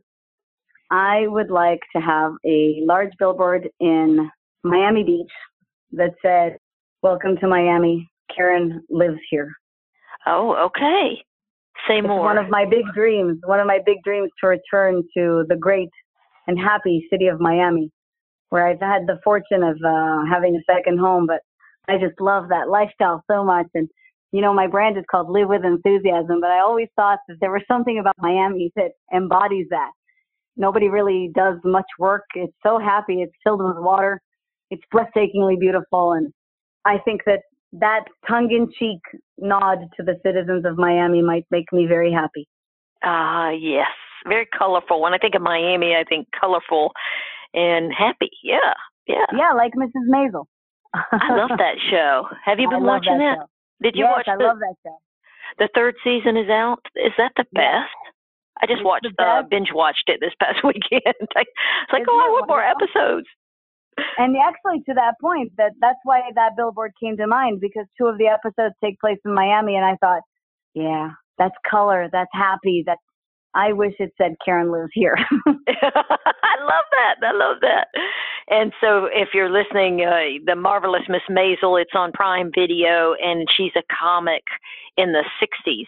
I 0.91 1.25
would 1.27 1.49
like 1.49 1.79
to 1.95 2.01
have 2.01 2.33
a 2.45 2.81
large 2.85 3.11
billboard 3.17 3.67
in 3.79 4.29
Miami 4.63 5.03
Beach 5.03 5.31
that 5.93 6.13
said, 6.21 6.57
Welcome 7.01 7.35
to 7.37 7.47
Miami. 7.47 8.11
Keren 8.35 8.83
lives 8.91 9.17
here. 9.31 9.51
Oh 10.25 10.67
okay 10.67 11.23
say 11.87 11.99
It's 11.99 12.07
more 12.07 12.21
one 12.21 12.37
of 12.37 12.49
my 12.49 12.65
big 12.65 12.85
dreams, 12.93 13.39
one 13.45 13.59
of 13.59 13.67
my 13.67 13.79
big 13.85 13.97
dreams 14.03 14.29
to 14.41 14.47
return 14.47 15.03
to 15.17 15.45
the 15.47 15.55
great 15.55 15.89
and 16.47 16.59
happy 16.59 17.07
city 17.09 17.27
of 17.27 17.39
Miami, 17.39 17.91
where 18.49 18.67
I've 18.67 18.79
had 18.79 19.07
the 19.07 19.19
fortune 19.23 19.63
of 19.63 19.77
uh, 19.85 20.25
having 20.29 20.55
a 20.55 20.73
second 20.73 20.99
home, 20.99 21.25
but 21.25 21.41
I 21.87 21.97
just 21.97 22.19
love 22.19 22.49
that 22.49 22.69
lifestyle 22.69 23.23
so 23.29 23.43
much. 23.43 23.67
And, 23.73 23.89
you 24.31 24.41
know, 24.41 24.53
my 24.53 24.67
brand 24.67 24.97
is 24.97 25.03
called 25.09 25.29
Live 25.29 25.49
with 25.49 25.63
Enthusiasm, 25.63 26.39
but 26.41 26.49
I 26.49 26.59
always 26.59 26.87
thought 26.95 27.19
that 27.27 27.37
there 27.41 27.51
was 27.51 27.63
something 27.67 27.99
about 27.99 28.15
Miami 28.19 28.71
that 28.75 28.91
embodies 29.13 29.67
that. 29.69 29.91
Nobody 30.55 30.87
really 30.87 31.31
does 31.33 31.57
much 31.63 31.85
work. 31.97 32.23
It's 32.35 32.53
so 32.61 32.77
happy. 32.77 33.21
It's 33.21 33.33
filled 33.43 33.63
with 33.63 33.77
water. 33.77 34.21
It's 34.69 34.83
breathtakingly 34.93 35.59
beautiful. 35.59 36.13
And 36.13 36.31
I 36.85 36.99
think 36.99 37.21
that 37.25 37.41
that 37.79 38.05
tongue 38.27 38.51
in 38.51 38.71
cheek 38.77 38.99
nod 39.37 39.79
to 39.97 40.03
the 40.03 40.15
citizens 40.23 40.65
of 40.65 40.77
Miami 40.77 41.21
might 41.21 41.45
make 41.51 41.71
me 41.73 41.85
very 41.87 42.11
happy. 42.11 42.47
Ah, 43.03 43.47
uh, 43.47 43.49
yes. 43.51 43.87
Very 44.27 44.47
colorful. 44.57 45.01
When 45.01 45.13
I 45.13 45.17
think 45.17 45.35
of 45.35 45.41
Miami, 45.41 45.95
I 45.95 46.03
think 46.07 46.27
colorful 46.39 46.91
and 47.53 47.91
happy. 47.93 48.29
Yeah. 48.43 48.73
Yeah. 49.07 49.25
Yeah, 49.35 49.51
like 49.53 49.73
Mrs. 49.73 50.07
Maisel. 50.09 50.45
I 50.93 51.35
love 51.35 51.49
that 51.57 51.75
show. 51.89 52.27
Have 52.45 52.59
you 52.59 52.69
been 52.69 52.83
watching 52.83 53.17
that? 53.17 53.39
that 53.39 53.47
Did 53.81 53.95
you 53.95 54.05
yes, 54.05 54.13
watch 54.15 54.27
I 54.29 54.37
the, 54.37 54.43
love 54.45 54.59
that 54.59 54.75
show. 54.85 54.97
The 55.59 55.69
third 55.75 55.95
season 56.03 56.37
is 56.37 56.49
out. 56.49 56.79
Is 56.95 57.11
that 57.17 57.33
the 57.35 57.45
best? 57.53 57.91
I 58.61 58.65
just 58.67 58.79
It's 58.79 58.85
watched 58.85 59.07
the 59.17 59.23
uh, 59.23 59.41
binge 59.49 59.69
watched 59.73 60.07
it 60.07 60.19
this 60.21 60.33
past 60.39 60.63
weekend. 60.63 61.01
it's 61.19 61.35
like, 61.35 61.47
Isn't 61.93 62.07
oh, 62.07 62.23
I 62.25 62.29
want 62.31 62.47
more 62.47 62.63
episodes. 62.63 63.27
And 64.17 64.35
actually, 64.37 64.81
to 64.87 64.93
that 64.95 65.15
point, 65.21 65.51
that 65.57 65.71
that's 65.79 65.99
why 66.03 66.21
that 66.35 66.55
billboard 66.55 66.91
came 66.99 67.17
to 67.17 67.27
mind 67.27 67.59
because 67.61 67.85
two 67.97 68.07
of 68.07 68.17
the 68.17 68.27
episodes 68.27 68.75
take 68.83 68.99
place 68.99 69.17
in 69.25 69.33
Miami, 69.33 69.75
and 69.75 69.85
I 69.85 69.95
thought, 69.99 70.21
yeah, 70.73 71.11
that's 71.37 71.55
color, 71.69 72.09
that's 72.11 72.31
happy, 72.33 72.83
that's. 72.85 73.01
I 73.55 73.71
wish 73.71 73.93
it 73.99 74.11
said 74.17 74.33
Keren 74.43 74.71
lives 74.71 74.89
here. 74.93 75.15
I 75.47 75.53
love 75.53 76.85
that. 76.91 77.15
I 77.21 77.31
love 77.33 77.57
that. 77.61 77.85
And 78.49 78.73
so, 78.81 79.05
if 79.13 79.29
you're 79.35 79.51
listening, 79.51 80.01
uh, 80.01 80.41
the 80.43 80.55
marvelous 80.55 81.03
Miss 81.07 81.21
Maisel, 81.29 81.79
it's 81.79 81.91
on 81.93 82.11
Prime 82.13 82.51
Video, 82.53 83.13
and 83.21 83.47
she's 83.55 83.71
a 83.75 83.83
comic 84.01 84.41
in 84.97 85.11
the 85.11 85.23
'60s, 85.39 85.85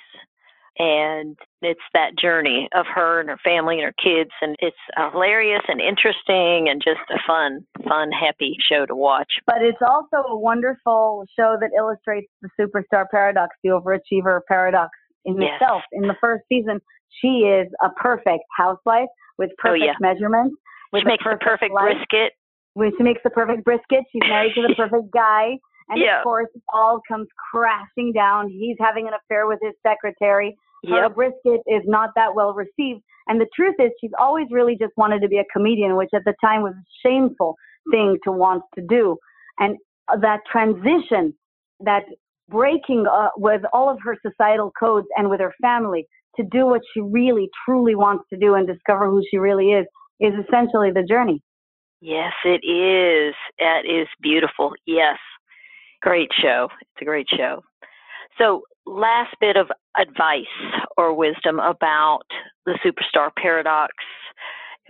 and 0.78 1.38
it's 1.62 1.80
that 1.94 2.18
journey 2.18 2.68
of 2.76 2.86
her 2.94 3.20
and 3.20 3.30
her 3.30 3.38
family 3.44 3.80
and 3.80 3.86
her 3.86 3.94
kids, 4.02 4.32
and 4.42 4.56
it's 4.60 4.76
uh, 4.98 5.10
hilarious 5.12 5.62
and 5.68 5.80
interesting, 5.82 6.68
and 6.70 6.82
just 6.84 7.00
a 7.10 7.20
fun, 7.26 7.66
fun, 7.88 8.12
happy 8.12 8.58
show 8.70 8.86
to 8.86 8.96
watch. 8.96 9.32
but 9.48 9.62
it's 9.62 9.82
also 9.82 10.18
a 10.28 10.38
wonderful 10.38 11.26
show 11.38 11.56
that 11.60 11.70
illustrates 11.78 12.28
the 12.42 12.50
superstar 12.60 13.06
paradox, 13.10 13.56
the 13.64 13.70
overachiever 13.70 14.40
paradox 14.48 14.90
in 15.26 15.42
Yes. 15.42 15.52
itself. 15.62 15.82
In 15.92 16.08
the 16.08 16.16
first 16.22 16.44
season, 16.50 16.80
she 17.22 17.40
is 17.48 17.68
a 17.82 17.90
perfect 17.92 18.44
housewife 18.58 19.08
with 19.38 19.50
oh, 19.52 19.56
perfect 19.58 19.84
Oh, 19.84 19.86
yeah. 19.86 19.94
measurements. 20.00 20.56
With 20.92 21.02
She 21.02 21.06
a 21.06 21.08
makes 21.10 21.24
the 21.24 21.38
perfect 21.42 21.74
life. 21.74 21.96
brisket. 21.96 22.34
when 22.74 22.92
she 22.98 23.04
makes 23.04 23.22
the 23.24 23.30
perfect 23.30 23.64
brisket, 23.64 24.04
she's 24.12 24.22
married 24.28 24.54
to 24.56 24.62
the 24.68 24.76
perfect 24.78 25.12
guy. 25.14 25.58
And 25.90 26.00
Yeah. 26.02 26.20
of 26.20 26.24
course, 26.24 26.48
all 26.74 27.00
comes 27.08 27.28
crashing 27.52 28.12
down. 28.14 28.50
He's 28.50 28.76
having 28.80 29.08
an 29.08 29.14
affair 29.14 29.48
with 29.48 29.60
his 29.62 29.74
secretary. 29.82 30.58
Her 30.88 31.04
Yep. 31.04 31.16
brisket 31.16 31.62
is 31.68 31.84
not 31.86 32.12
that 32.16 32.36
well 32.36 32.54
received. 32.54 33.02
And 33.28 33.42
the 33.42 33.48
truth 33.56 33.76
is, 33.80 33.92
she's 34.00 34.12
always 34.20 34.48
really 34.52 34.78
just 34.78 34.94
wanted 34.98 35.22
to 35.22 35.28
be 35.28 35.38
a 35.38 35.46
comedian, 35.52 35.96
which 35.96 36.10
at 36.14 36.24
the 36.26 36.36
time 36.42 36.62
was 36.62 36.74
a 36.74 36.86
shameful 37.08 37.56
thing 37.92 38.18
to 38.24 38.32
want 38.32 38.64
to 38.76 38.82
do. 38.88 39.18
And 39.60 39.78
that 40.22 40.42
transition, 40.52 41.34
that 41.80 42.04
breaking 42.50 43.06
uh, 43.12 43.30
with 43.38 43.62
all 43.74 43.90
of 43.90 43.98
her 44.04 44.16
societal 44.26 44.72
codes 44.80 45.08
and 45.18 45.30
with 45.30 45.40
her 45.40 45.54
family 45.62 46.08
to 46.36 46.44
do 46.44 46.66
what 46.66 46.82
she 46.94 47.02
really, 47.02 47.50
truly 47.66 47.96
wants 47.96 48.26
to 48.30 48.38
do 48.38 48.56
and 48.56 48.68
discover 48.68 49.10
who 49.10 49.24
she 49.32 49.38
really 49.38 49.72
is, 49.72 49.86
is 50.20 50.34
essentially 50.48 50.92
the 50.92 51.04
journey. 51.04 51.42
Yes, 52.02 52.34
it 52.44 52.64
is. 52.66 53.34
That 53.58 53.86
is 53.86 54.08
beautiful. 54.22 54.74
Yes. 54.86 55.18
Great 56.02 56.30
show. 56.40 56.68
It's 56.82 57.02
a 57.02 57.06
great 57.06 57.28
show. 57.36 57.64
So, 58.38 58.62
last 58.86 59.34
bit 59.40 59.56
of 59.56 59.72
advice 60.00 60.46
or 60.98 61.14
wisdom 61.14 61.60
about 61.60 62.24
the 62.66 62.78
superstar 62.86 63.30
paradox. 63.38 63.94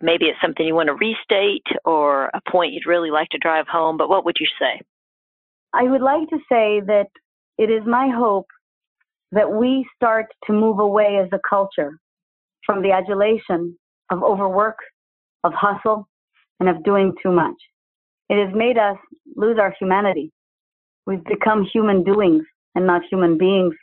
Maybe 0.01 0.25
it's 0.25 0.39
something 0.41 0.65
you 0.65 0.75
want 0.75 0.87
to 0.87 0.93
restate 0.93 1.65
or 1.85 2.25
a 2.33 2.41
point 2.49 2.73
you'd 2.73 2.85
really 2.85 3.11
like 3.11 3.29
to 3.29 3.37
drive 3.37 3.67
home, 3.67 3.97
but 3.97 4.09
what 4.09 4.25
would 4.25 4.37
you 4.39 4.47
say? 4.59 4.81
I 5.73 5.83
would 5.83 6.01
like 6.01 6.29
to 6.29 6.37
say 6.49 6.81
that 6.87 7.07
it 7.57 7.69
is 7.69 7.83
my 7.85 8.09
hope 8.09 8.47
that 9.31 9.51
we 9.51 9.85
start 9.95 10.27
to 10.45 10.53
move 10.53 10.79
away 10.79 11.19
as 11.21 11.29
a 11.31 11.39
culture 11.47 11.99
from 12.65 12.81
the 12.81 12.91
adulation 12.91 13.77
of 14.11 14.23
overwork, 14.23 14.77
of 15.43 15.53
hustle, 15.53 16.07
and 16.59 16.69
of 16.69 16.83
doing 16.83 17.13
too 17.21 17.31
much. 17.31 17.55
It 18.29 18.43
has 18.43 18.55
made 18.55 18.77
us 18.77 18.97
lose 19.35 19.57
our 19.59 19.73
humanity. 19.79 20.31
We've 21.05 21.23
become 21.23 21.67
human 21.71 22.03
doings 22.03 22.43
and 22.73 22.87
not 22.87 23.01
human 23.09 23.37
beings. 23.37 23.75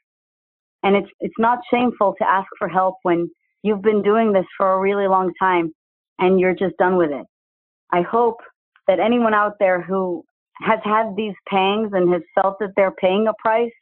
And 0.83 0.97
it's, 0.97 1.09
it's 1.21 1.35
not 1.39 1.59
shameful 1.71 2.15
to 2.19 2.29
ask 2.29 2.49
for 2.59 2.69
help 2.69 2.97
when 3.03 3.31
you've 3.63 3.83
been 3.83 4.03
doing 4.03 4.33
this 4.33 4.47
for 4.57 4.73
a 4.73 4.81
really 4.81 5.07
long 5.07 5.33
time 5.41 5.73
and 6.19 6.41
you're 6.41 6.55
just 6.55 6.77
done 6.79 6.97
with 6.97 7.11
it. 7.11 7.27
I 7.93 8.03
hope 8.03 8.39
that 8.89 8.99
anyone 8.99 9.35
out 9.35 9.55
there 9.61 9.81
who 9.81 10.25
has 10.61 10.81
had 10.85 11.15
these 11.17 11.35
pangs 11.49 11.91
and 11.93 12.13
has 12.13 12.23
felt 12.35 12.59
that 12.61 12.73
they're 12.77 12.93
paying 12.93 13.27
a 13.29 13.35
price 13.39 13.73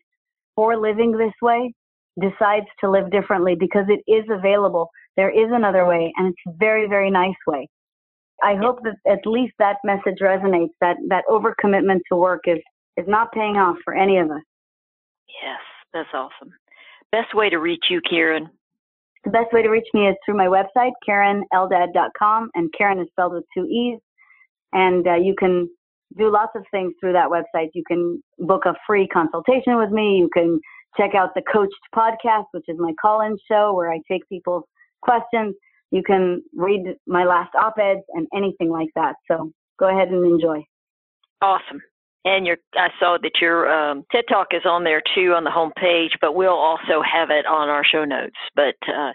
for 0.57 0.77
living 0.77 1.13
this 1.13 1.33
way 1.41 1.73
decides 2.21 2.67
to 2.81 2.91
live 2.91 3.11
differently 3.11 3.55
because 3.59 3.87
it 3.89 4.01
is 4.11 4.25
available. 4.31 4.91
There 5.17 5.31
is 5.31 5.51
another 5.53 5.87
way 5.87 6.13
and 6.17 6.29
it's 6.29 6.41
a 6.47 6.57
very, 6.59 6.89
very 6.89 7.11
nice 7.11 7.37
way. 7.47 7.69
I 8.43 8.57
hope 8.57 8.81
that 8.85 8.97
at 9.11 9.27
least 9.27 9.55
that 9.59 9.77
message 9.85 10.19
resonates, 10.21 10.71
that, 10.81 10.97
that 11.09 11.25
overcommitment 11.29 12.01
to 12.11 12.17
work 12.17 12.41
is, 12.47 12.59
is 12.97 13.07
not 13.07 13.33
paying 13.33 13.57
off 13.57 13.77
for 13.85 13.95
any 13.95 14.19
of 14.19 14.31
us. 14.31 14.43
Yes, 15.43 15.61
that's 15.93 16.09
awesome. 16.15 16.53
Best 17.13 17.35
way 17.35 17.51
to 17.51 17.59
reach 17.59 17.85
you, 17.91 18.01
Keren? 18.09 18.49
The 19.25 19.31
best 19.31 19.53
way 19.53 19.63
to 19.63 19.69
reach 19.69 19.89
me 19.93 20.07
is 20.07 20.17
through 20.25 20.37
my 20.37 20.47
website, 20.47 20.93
KerenEldad.com, 21.07 22.51
and 22.55 22.73
Keren 22.77 23.01
is 23.01 23.09
spelled 23.11 23.35
with 23.35 23.45
two 23.53 23.67
E's. 23.67 23.99
And 24.73 25.07
uh, 25.07 25.17
you 25.17 25.35
can 25.39 25.69
do 26.17 26.31
lots 26.31 26.53
of 26.55 26.65
things 26.71 26.95
through 27.01 27.13
that 27.13 27.29
website. 27.29 27.69
You 27.75 27.83
can 27.87 28.23
book 28.39 28.63
a 28.65 28.75
free 28.87 29.07
consultation 29.09 29.77
with 29.77 29.91
me. 29.91 30.19
You 30.19 30.31
can 30.33 30.61
check 30.97 31.15
out 31.15 31.35
the 31.35 31.43
Coached 31.53 31.73
podcast, 31.95 32.47
which 32.53 32.65
is 32.69 32.77
my 32.79 32.93
call-in 33.01 33.37
show 33.51 33.75
where 33.75 33.91
I 33.93 34.01
take 34.11 34.29
people's 34.29 34.65
questions. 35.03 35.55
You 35.91 36.03
can 36.03 36.43
read 36.55 36.95
my 37.07 37.25
last 37.25 37.51
op-eds 37.55 38.05
and 38.15 38.27
anything 38.35 38.71
like 38.71 38.91
that. 38.95 39.17
So 39.29 39.53
go 39.79 39.89
ahead 39.89 40.09
and 40.09 40.25
enjoy. 40.25 40.65
Awesome. 41.43 41.81
And 42.25 42.47
your, 42.47 42.59
I 42.75 42.89
saw 42.99 43.17
that 43.23 43.41
your 43.41 43.71
um, 43.73 44.05
TED 44.13 44.25
Talk 44.29 44.49
is 44.53 44.67
on 44.67 44.85
there 44.85 45.03
too 45.15 45.33
on 45.33 45.45
the 45.45 45.51
homepage, 45.51 46.11
but 46.21 46.35
we'll 46.35 46.51
also 46.51 47.03
have 47.03 47.31
it 47.31 47.47
on 47.47 47.69
our 47.69 47.85
show 47.85 48.05
notes. 48.05 48.37
But 48.55 48.77
uh, 48.87 49.13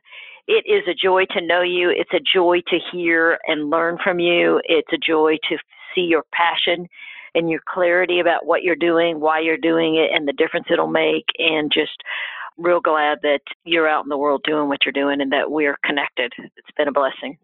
it 0.48 0.66
is 0.66 0.84
a 0.88 0.96
joy 0.96 1.26
to 1.32 1.46
know 1.46 1.62
you. 1.62 1.90
It's 1.90 2.14
a 2.14 2.20
joy 2.20 2.62
to 2.68 2.80
hear 2.92 3.38
and 3.48 3.70
learn 3.70 3.98
from 4.04 4.20
you. 4.20 4.60
It's 4.66 4.92
a 4.92 4.98
joy 4.98 5.38
to 5.50 5.58
see 5.94 6.02
your 6.02 6.24
passion 6.34 6.88
and 7.36 7.50
your 7.50 7.62
clarity 7.68 8.20
about 8.20 8.46
what 8.46 8.64
you're 8.64 8.76
doing, 8.76 9.20
why 9.20 9.40
you're 9.40 9.58
doing 9.58 9.96
it, 9.96 10.10
and 10.12 10.28
the 10.28 10.34
difference 10.34 10.68
it'll 10.72 10.88
make. 10.88 11.26
And 11.38 11.72
just 11.72 12.02
real 12.58 12.80
glad 12.80 13.20
that 13.22 13.42
you're 13.66 13.88
out 13.88 14.04
in 14.04 14.10
the 14.10 14.18
world 14.18 14.42
doing 14.46 14.68
what 14.68 14.80
you're 14.86 14.94
doing 14.94 15.22
and 15.22 15.32
that 15.32 15.52
we're 15.52 15.78
connected. 15.84 16.34
It's 16.38 16.72
been 16.78 16.88
a 16.88 16.92
blessing. 16.92 17.38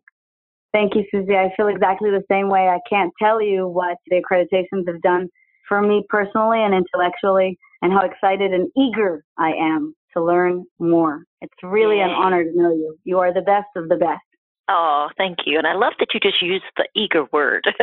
Thank 0.73 0.95
you, 0.95 1.03
Suzie. 1.13 1.35
I 1.35 1.53
feel 1.55 1.67
exactly 1.67 2.09
the 2.09 2.23
same 2.31 2.49
way. 2.49 2.69
I 2.69 2.79
can't 2.89 3.11
tell 3.21 3.41
you 3.41 3.67
what 3.67 3.97
the 4.07 4.21
accreditations 4.21 4.88
have 4.88 5.01
done 5.01 5.29
for 5.72 5.81
me 5.81 6.03
personally 6.10 6.61
and 6.61 6.73
intellectually, 6.73 7.57
and 7.81 7.93
how 7.93 8.02
excited 8.06 8.52
and 8.52 8.69
eager 8.76 9.23
I 9.38 9.52
am 9.53 9.95
to 10.14 10.22
learn 10.22 10.65
more. 10.80 11.23
It's 11.39 11.53
really 11.64 12.02
an 12.02 12.10
honor 12.10 12.43
to 12.43 12.52
know 12.53 12.73
you. 12.73 12.98
You 13.06 13.19
are 13.19 13.34
the 13.34 13.39
best 13.39 13.68
of 13.77 13.88
the 13.88 13.95
best. 13.95 14.19
Oh, 14.68 15.07
thank 15.18 15.38
you. 15.45 15.57
And 15.57 15.65
I 15.65 15.73
love 15.73 15.93
that 15.99 16.10
you 16.14 16.19
just 16.19 16.41
used 16.41 16.65
the 16.76 16.89
eager 16.93 17.23
word. 17.31 17.64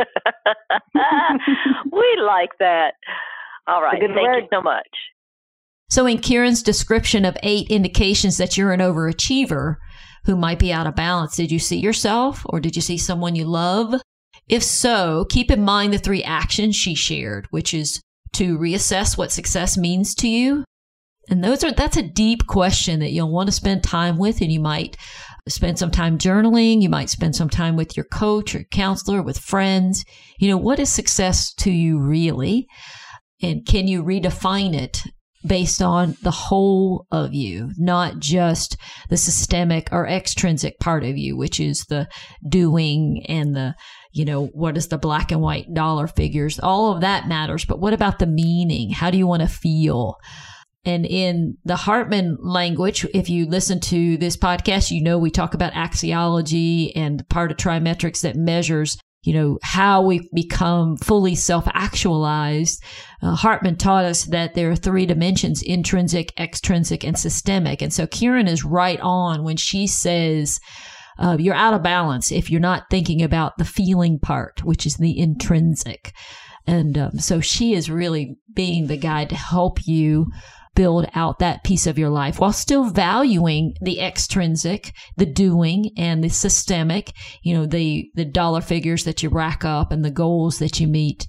we 1.90 2.18
like 2.22 2.50
that. 2.58 2.92
All 3.66 3.80
right. 3.80 3.98
good 3.98 4.10
Thank 4.14 4.28
word. 4.28 4.42
you 4.42 4.48
so 4.52 4.60
much. 4.60 4.86
So, 5.88 6.04
in 6.04 6.18
Keren's 6.18 6.62
description 6.62 7.24
of 7.24 7.38
eight 7.42 7.70
indications 7.70 8.36
that 8.36 8.58
you're 8.58 8.72
an 8.72 8.80
overachiever 8.80 9.76
who 10.26 10.36
might 10.36 10.58
be 10.58 10.74
out 10.74 10.86
of 10.86 10.94
balance, 10.94 11.36
did 11.36 11.50
you 11.50 11.58
see 11.58 11.78
yourself 11.78 12.42
or 12.44 12.60
did 12.60 12.76
you 12.76 12.82
see 12.82 12.98
someone 12.98 13.34
you 13.34 13.46
love? 13.46 13.94
If 14.48 14.62
so, 14.62 15.26
keep 15.28 15.50
in 15.50 15.62
mind 15.62 15.92
the 15.92 15.98
three 15.98 16.22
actions 16.22 16.76
she 16.76 16.94
shared, 16.94 17.46
which 17.50 17.74
is 17.74 18.00
to 18.34 18.58
reassess 18.58 19.16
what 19.16 19.32
success 19.32 19.76
means 19.76 20.14
to 20.16 20.28
you. 20.28 20.64
And 21.30 21.44
those 21.44 21.62
are, 21.62 21.72
that's 21.72 21.96
a 21.96 22.02
deep 22.02 22.46
question 22.46 23.00
that 23.00 23.10
you'll 23.10 23.32
want 23.32 23.48
to 23.48 23.52
spend 23.54 23.82
time 23.82 24.16
with. 24.16 24.40
And 24.40 24.50
you 24.50 24.60
might 24.60 24.96
spend 25.46 25.78
some 25.78 25.90
time 25.90 26.16
journaling. 26.18 26.80
You 26.80 26.88
might 26.88 27.10
spend 27.10 27.36
some 27.36 27.50
time 27.50 27.76
with 27.76 27.96
your 27.96 28.06
coach 28.06 28.54
or 28.54 28.64
counselor, 28.64 29.22
with 29.22 29.38
friends. 29.38 30.04
You 30.38 30.48
know, 30.48 30.56
what 30.56 30.78
is 30.78 30.90
success 30.90 31.52
to 31.54 31.70
you 31.70 32.00
really? 32.00 32.66
And 33.42 33.66
can 33.66 33.86
you 33.86 34.02
redefine 34.02 34.74
it 34.74 35.02
based 35.48 35.82
on 35.82 36.16
the 36.22 36.30
whole 36.30 37.06
of 37.10 37.34
you, 37.34 37.70
not 37.76 38.18
just 38.18 38.76
the 39.08 39.16
systemic 39.16 39.88
or 39.90 40.06
extrinsic 40.06 40.78
part 40.78 41.04
of 41.04 41.16
you, 41.16 41.36
which 41.36 41.58
is 41.58 41.84
the 41.88 42.08
doing 42.48 43.24
and 43.28 43.56
the, 43.56 43.74
you 44.12 44.24
know, 44.24 44.46
what 44.46 44.76
is 44.76 44.88
the 44.88 44.98
black 44.98 45.32
and 45.32 45.40
white 45.40 45.72
dollar 45.72 46.06
figures? 46.06 46.60
All 46.60 46.92
of 46.92 47.00
that 47.00 47.28
matters. 47.28 47.64
But 47.64 47.80
what 47.80 47.94
about 47.94 48.18
the 48.18 48.26
meaning? 48.26 48.90
How 48.90 49.10
do 49.10 49.18
you 49.18 49.26
want 49.26 49.42
to 49.42 49.48
feel? 49.48 50.16
And 50.84 51.04
in 51.04 51.56
the 51.64 51.76
Hartman 51.76 52.38
language, 52.40 53.04
if 53.12 53.28
you 53.28 53.46
listen 53.46 53.80
to 53.80 54.16
this 54.16 54.36
podcast, 54.36 54.90
you 54.90 55.02
know 55.02 55.18
we 55.18 55.30
talk 55.30 55.54
about 55.54 55.72
axiology 55.72 56.92
and 56.94 57.28
part 57.28 57.50
of 57.50 57.56
TriMetrix 57.56 58.20
that 58.22 58.36
measures 58.36 58.98
you 59.22 59.32
know, 59.32 59.58
how 59.62 60.02
we 60.02 60.28
become 60.32 60.96
fully 60.96 61.34
self 61.34 61.66
actualized. 61.72 62.82
Uh, 63.22 63.34
Hartman 63.34 63.76
taught 63.76 64.04
us 64.04 64.24
that 64.24 64.54
there 64.54 64.70
are 64.70 64.76
three 64.76 65.06
dimensions 65.06 65.62
intrinsic, 65.62 66.32
extrinsic, 66.38 67.04
and 67.04 67.18
systemic. 67.18 67.82
And 67.82 67.92
so 67.92 68.06
Keren 68.06 68.48
is 68.48 68.64
right 68.64 69.00
on 69.00 69.42
when 69.42 69.56
she 69.56 69.86
says, 69.86 70.60
uh, 71.18 71.36
you're 71.38 71.54
out 71.54 71.74
of 71.74 71.82
balance 71.82 72.30
if 72.30 72.50
you're 72.50 72.60
not 72.60 72.84
thinking 72.90 73.22
about 73.22 73.58
the 73.58 73.64
feeling 73.64 74.18
part, 74.20 74.64
which 74.64 74.86
is 74.86 74.96
the 74.96 75.18
intrinsic. 75.18 76.12
And 76.66 76.96
um, 76.96 77.18
so 77.18 77.40
she 77.40 77.74
is 77.74 77.90
really 77.90 78.36
being 78.54 78.86
the 78.86 78.96
guide 78.96 79.30
to 79.30 79.36
help 79.36 79.86
you 79.86 80.26
build 80.78 81.06
out 81.16 81.40
that 81.40 81.64
piece 81.64 81.88
of 81.88 81.98
your 81.98 82.08
life 82.08 82.38
while 82.38 82.52
still 82.52 82.88
valuing 82.88 83.74
the 83.80 83.98
extrinsic, 83.98 84.92
the 85.16 85.26
doing 85.26 85.90
and 85.98 86.22
the 86.22 86.28
systemic, 86.28 87.12
you 87.42 87.52
know, 87.52 87.66
the, 87.66 88.08
the 88.14 88.24
dollar 88.24 88.60
figures 88.60 89.02
that 89.02 89.20
you 89.20 89.28
rack 89.28 89.64
up 89.64 89.90
and 89.90 90.04
the 90.04 90.10
goals 90.12 90.60
that 90.60 90.78
you 90.78 90.86
meet. 90.86 91.26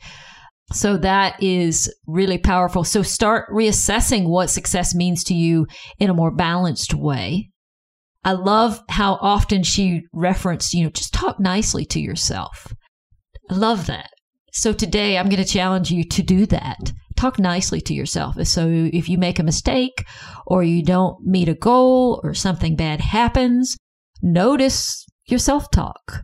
So 0.71 0.97
that 0.97 1.41
is 1.41 1.91
really 2.05 2.37
powerful. 2.37 2.83
So 2.83 3.01
start 3.01 3.49
reassessing 3.49 4.29
what 4.29 4.51
success 4.51 4.93
means 4.93 5.23
to 5.23 5.33
you 5.33 5.65
in 5.97 6.11
a 6.11 6.13
more 6.13 6.29
balanced 6.29 6.93
way. 6.93 7.49
I 8.23 8.33
love 8.33 8.79
how 8.87 9.17
often 9.19 9.63
she 9.63 10.03
referenced, 10.13 10.75
you 10.75 10.83
know, 10.83 10.91
just 10.91 11.11
talk 11.11 11.39
nicely 11.39 11.85
to 11.85 11.99
yourself. 11.99 12.71
I 13.49 13.55
love 13.55 13.87
that. 13.87 14.11
So 14.53 14.73
today 14.73 15.17
I'm 15.17 15.27
going 15.27 15.43
to 15.43 15.53
challenge 15.53 15.89
you 15.89 16.03
to 16.03 16.21
do 16.21 16.45
that 16.45 16.91
talk 17.19 17.37
nicely 17.37 17.81
to 17.81 17.93
yourself. 17.93 18.35
So 18.47 18.67
if 18.67 19.09
you 19.09 19.17
make 19.17 19.39
a 19.39 19.43
mistake 19.43 20.05
or 20.45 20.63
you 20.63 20.83
don't 20.83 21.25
meet 21.25 21.49
a 21.49 21.53
goal 21.53 22.21
or 22.23 22.33
something 22.33 22.75
bad 22.75 23.01
happens, 23.01 23.77
notice 24.21 25.05
your 25.25 25.39
self-talk 25.39 26.23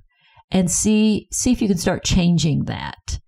and 0.52 0.72
see 0.72 1.28
see 1.32 1.52
if 1.52 1.62
you 1.62 1.68
can 1.68 1.78
start 1.78 2.04
changing 2.04 2.66
that. 2.66 3.20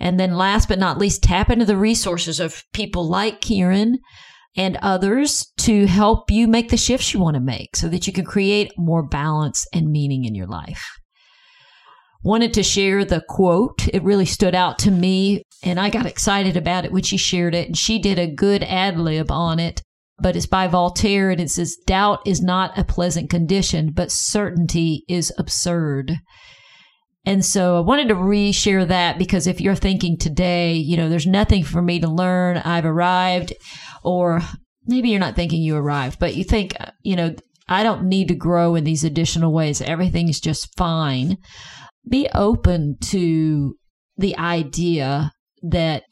And 0.00 0.18
then 0.18 0.36
last 0.36 0.68
but 0.68 0.78
not 0.78 0.98
least, 0.98 1.24
tap 1.24 1.50
into 1.50 1.64
the 1.64 1.76
resources 1.76 2.38
of 2.38 2.62
people 2.72 3.08
like 3.08 3.40
Keren 3.40 3.98
and 4.56 4.78
others 4.80 5.52
to 5.58 5.86
help 5.86 6.30
you 6.30 6.46
make 6.46 6.70
the 6.70 6.76
shifts 6.76 7.12
you 7.12 7.20
want 7.20 7.34
to 7.34 7.40
make 7.40 7.74
so 7.74 7.88
that 7.88 8.06
you 8.06 8.12
can 8.12 8.24
create 8.24 8.72
more 8.76 9.06
balance 9.06 9.66
and 9.74 9.90
meaning 9.90 10.24
in 10.24 10.34
your 10.34 10.46
life 10.46 10.97
wanted 12.22 12.54
to 12.54 12.62
share 12.62 13.04
the 13.04 13.22
quote. 13.28 13.88
It 13.88 14.02
really 14.02 14.26
stood 14.26 14.54
out 14.54 14.78
to 14.80 14.90
me, 14.90 15.42
and 15.62 15.78
I 15.78 15.90
got 15.90 16.06
excited 16.06 16.56
about 16.56 16.84
it 16.84 16.92
when 16.92 17.02
she 17.02 17.16
shared 17.16 17.54
it. 17.54 17.68
And 17.68 17.78
she 17.78 17.98
did 17.98 18.18
a 18.18 18.32
good 18.32 18.62
ad 18.64 18.98
lib 18.98 19.30
on 19.30 19.58
it, 19.58 19.82
but 20.20 20.36
it's 20.36 20.46
by 20.46 20.66
Voltaire, 20.66 21.30
and 21.30 21.40
it 21.40 21.50
says, 21.50 21.76
Doubt 21.86 22.20
is 22.26 22.42
not 22.42 22.76
a 22.76 22.84
pleasant 22.84 23.30
condition, 23.30 23.92
but 23.92 24.10
certainty 24.10 25.04
is 25.08 25.32
absurd. 25.38 26.16
And 27.24 27.44
so 27.44 27.76
I 27.76 27.80
wanted 27.80 28.08
to 28.08 28.14
reshare 28.14 28.88
that 28.88 29.18
because 29.18 29.46
if 29.46 29.60
you're 29.60 29.74
thinking 29.74 30.16
today, 30.16 30.72
you 30.72 30.96
know, 30.96 31.08
there's 31.08 31.26
nothing 31.26 31.62
for 31.62 31.82
me 31.82 32.00
to 32.00 32.08
learn, 32.08 32.56
I've 32.56 32.86
arrived, 32.86 33.52
or 34.02 34.40
maybe 34.86 35.10
you're 35.10 35.20
not 35.20 35.36
thinking 35.36 35.60
you 35.60 35.76
arrived, 35.76 36.18
but 36.18 36.36
you 36.36 36.44
think, 36.44 36.74
you 37.02 37.16
know, 37.16 37.34
I 37.68 37.82
don't 37.82 38.04
need 38.04 38.28
to 38.28 38.34
grow 38.34 38.76
in 38.76 38.84
these 38.84 39.04
additional 39.04 39.52
ways. 39.52 39.82
Everything's 39.82 40.40
just 40.40 40.74
fine 40.78 41.36
be 42.08 42.28
open 42.34 42.96
to 43.00 43.76
the 44.16 44.36
idea 44.36 45.32
that 45.62 46.04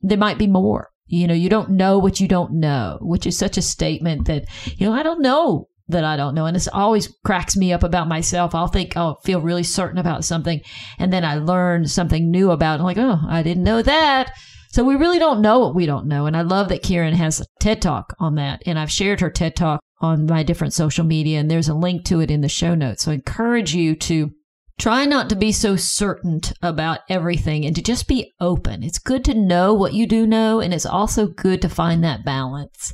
there 0.00 0.18
might 0.18 0.38
be 0.38 0.46
more. 0.46 0.90
You 1.06 1.26
know, 1.26 1.34
you 1.34 1.48
don't 1.48 1.70
know 1.70 1.98
what 1.98 2.20
you 2.20 2.28
don't 2.28 2.58
know, 2.58 2.98
which 3.00 3.26
is 3.26 3.38
such 3.38 3.56
a 3.56 3.62
statement 3.62 4.26
that, 4.26 4.44
you 4.76 4.86
know, 4.86 4.92
I 4.92 5.02
don't 5.02 5.22
know 5.22 5.68
that 5.88 6.04
I 6.04 6.16
don't 6.16 6.34
know. 6.34 6.46
And 6.46 6.56
this 6.56 6.68
always 6.72 7.14
cracks 7.24 7.56
me 7.56 7.72
up 7.72 7.82
about 7.82 8.08
myself. 8.08 8.54
I'll 8.54 8.68
think, 8.68 8.96
I'll 8.96 9.20
feel 9.22 9.40
really 9.40 9.62
certain 9.62 9.98
about 9.98 10.24
something. 10.24 10.60
And 10.98 11.12
then 11.12 11.24
I 11.24 11.36
learn 11.36 11.86
something 11.86 12.30
new 12.30 12.50
about 12.50 12.76
it. 12.76 12.78
I'm 12.80 12.84
like, 12.84 12.98
oh, 12.98 13.20
I 13.28 13.42
didn't 13.42 13.64
know 13.64 13.82
that. 13.82 14.32
So 14.72 14.82
we 14.82 14.96
really 14.96 15.18
don't 15.18 15.42
know 15.42 15.60
what 15.60 15.74
we 15.74 15.86
don't 15.86 16.08
know. 16.08 16.26
And 16.26 16.36
I 16.36 16.40
love 16.40 16.68
that 16.70 16.82
Keren 16.82 17.14
has 17.14 17.40
a 17.40 17.44
TED 17.60 17.82
talk 17.82 18.14
on 18.18 18.36
that. 18.36 18.62
And 18.66 18.78
I've 18.78 18.90
shared 18.90 19.20
her 19.20 19.30
TED 19.30 19.54
talk 19.56 19.80
on 20.00 20.26
my 20.26 20.42
different 20.42 20.74
social 20.74 21.04
media 21.04 21.38
and 21.38 21.50
there's 21.50 21.68
a 21.68 21.74
link 21.74 22.04
to 22.06 22.20
it 22.20 22.30
in 22.30 22.40
the 22.40 22.48
show 22.48 22.74
notes. 22.74 23.04
So 23.04 23.12
I 23.12 23.14
encourage 23.14 23.74
you 23.74 23.94
to 23.96 24.30
Try 24.78 25.04
not 25.04 25.28
to 25.30 25.36
be 25.36 25.52
so 25.52 25.76
certain 25.76 26.40
about 26.60 27.00
everything 27.08 27.64
and 27.64 27.76
to 27.76 27.82
just 27.82 28.08
be 28.08 28.32
open. 28.40 28.82
It's 28.82 28.98
good 28.98 29.24
to 29.26 29.34
know 29.34 29.72
what 29.72 29.94
you 29.94 30.06
do 30.06 30.26
know, 30.26 30.60
and 30.60 30.74
it's 30.74 30.86
also 30.86 31.28
good 31.28 31.62
to 31.62 31.68
find 31.68 32.02
that 32.02 32.24
balance 32.24 32.92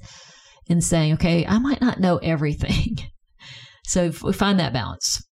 in 0.67 0.81
saying, 0.81 1.15
okay, 1.15 1.47
I 1.47 1.59
might 1.59 1.81
not 1.81 1.99
know 1.99 2.19
everything. 2.19 2.99
so 3.87 4.05
if 4.05 4.23
we 4.23 4.33
find 4.33 4.61
that 4.61 4.73
balance. 4.73 5.27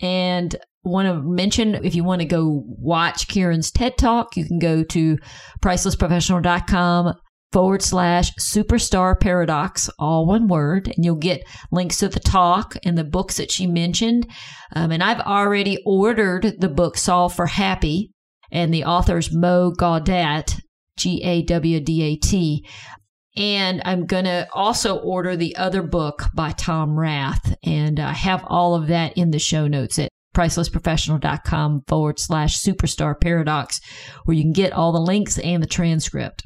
And 0.00 0.56
want 0.82 1.06
to 1.06 1.22
mention 1.22 1.74
if 1.74 1.94
you 1.94 2.02
want 2.02 2.22
to 2.22 2.26
go 2.26 2.64
watch 2.66 3.28
Keren's 3.28 3.70
TED 3.70 3.98
Talk, 3.98 4.36
you 4.36 4.46
can 4.46 4.58
go 4.58 4.82
to 4.84 5.18
pricelessprofessional.com 5.62 7.14
forward 7.52 7.82
slash 7.82 8.32
superstar 8.34 9.18
paradox, 9.18 9.90
all 9.98 10.26
one 10.26 10.46
word, 10.46 10.88
and 10.88 11.04
you'll 11.04 11.16
get 11.16 11.42
links 11.72 11.98
to 11.98 12.08
the 12.08 12.20
talk 12.20 12.76
and 12.84 12.96
the 12.96 13.04
books 13.04 13.36
that 13.36 13.50
she 13.50 13.66
mentioned. 13.66 14.30
Um, 14.74 14.92
and 14.92 15.02
I've 15.02 15.20
already 15.20 15.82
ordered 15.84 16.60
the 16.60 16.68
book 16.68 16.96
Solve 16.96 17.34
for 17.34 17.46
Happy, 17.46 18.10
and 18.52 18.72
the 18.72 18.84
author's 18.84 19.34
Mo 19.34 19.72
Gawdat, 19.76 20.60
G 20.96 21.22
A 21.22 21.42
W 21.42 21.80
D 21.80 22.02
A 22.02 22.16
T. 22.16 22.66
And 23.36 23.80
I'm 23.84 24.06
going 24.06 24.24
to 24.24 24.48
also 24.52 24.98
order 24.98 25.36
the 25.36 25.56
other 25.56 25.82
book 25.82 26.24
by 26.34 26.50
Tom 26.50 26.98
Rath. 26.98 27.54
And 27.62 28.00
I 28.00 28.12
have 28.12 28.44
all 28.48 28.74
of 28.74 28.88
that 28.88 29.16
in 29.16 29.30
the 29.30 29.38
show 29.38 29.68
notes 29.68 30.00
at 30.00 30.08
pricelessprofessional.com 30.34 31.82
forward 31.86 32.18
slash 32.18 32.60
superstar 32.60 33.18
paradox, 33.20 33.80
where 34.24 34.36
you 34.36 34.42
can 34.42 34.52
get 34.52 34.72
all 34.72 34.92
the 34.92 35.00
links 35.00 35.38
and 35.38 35.62
the 35.62 35.68
transcript. 35.68 36.42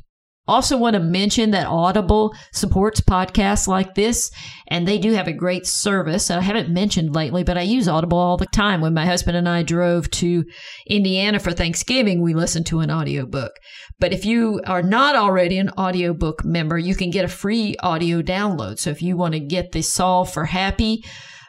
Also, 0.47 0.77
want 0.77 0.95
to 0.95 1.01
mention 1.01 1.53
that 1.53 1.67
Audible 1.67 2.35
supports 2.53 3.01
podcasts 3.01 3.67
like 3.67 3.95
this, 3.95 4.31
and 4.69 4.87
they 4.87 4.99
do 4.99 5.13
have 5.13 5.27
a 5.27 5.33
great 5.33 5.67
service. 5.67 6.31
I 6.31 6.41
haven't 6.41 6.69
mentioned 6.69 7.15
lately, 7.15 7.45
but 7.45 7.57
I 7.57 7.63
use 7.63 7.89
Audible 7.89 8.19
all 8.19 8.37
the 8.37 8.47
time. 8.47 8.83
When 8.83 8.93
my 8.93 9.07
husband 9.07 9.39
and 9.39 9.49
I 9.49 9.63
drove 9.63 10.11
to 10.13 10.45
Indiana 10.87 11.39
for 11.39 11.53
Thanksgiving, 11.53 12.21
we 12.21 12.35
listened 12.35 12.67
to 12.67 12.81
an 12.81 12.91
audiobook. 12.91 13.53
But 13.99 14.13
if 14.13 14.27
you 14.27 14.61
are 14.67 14.83
not 14.83 15.17
already 15.17 15.59
an 15.59 15.71
audiobook 15.79 16.45
member, 16.45 16.77
you 16.77 16.95
can 16.95 17.11
get 17.11 17.25
a 17.25 17.29
free 17.29 17.75
audio 17.81 18.21
download. 18.21 18.79
So 18.79 18.91
if 18.91 19.01
you 19.01 19.17
want 19.17 19.33
to 19.33 19.41
get 19.41 19.73
the 19.73 19.81
Solve 19.81 20.31
for 20.31 20.45
Happy 20.45 21.03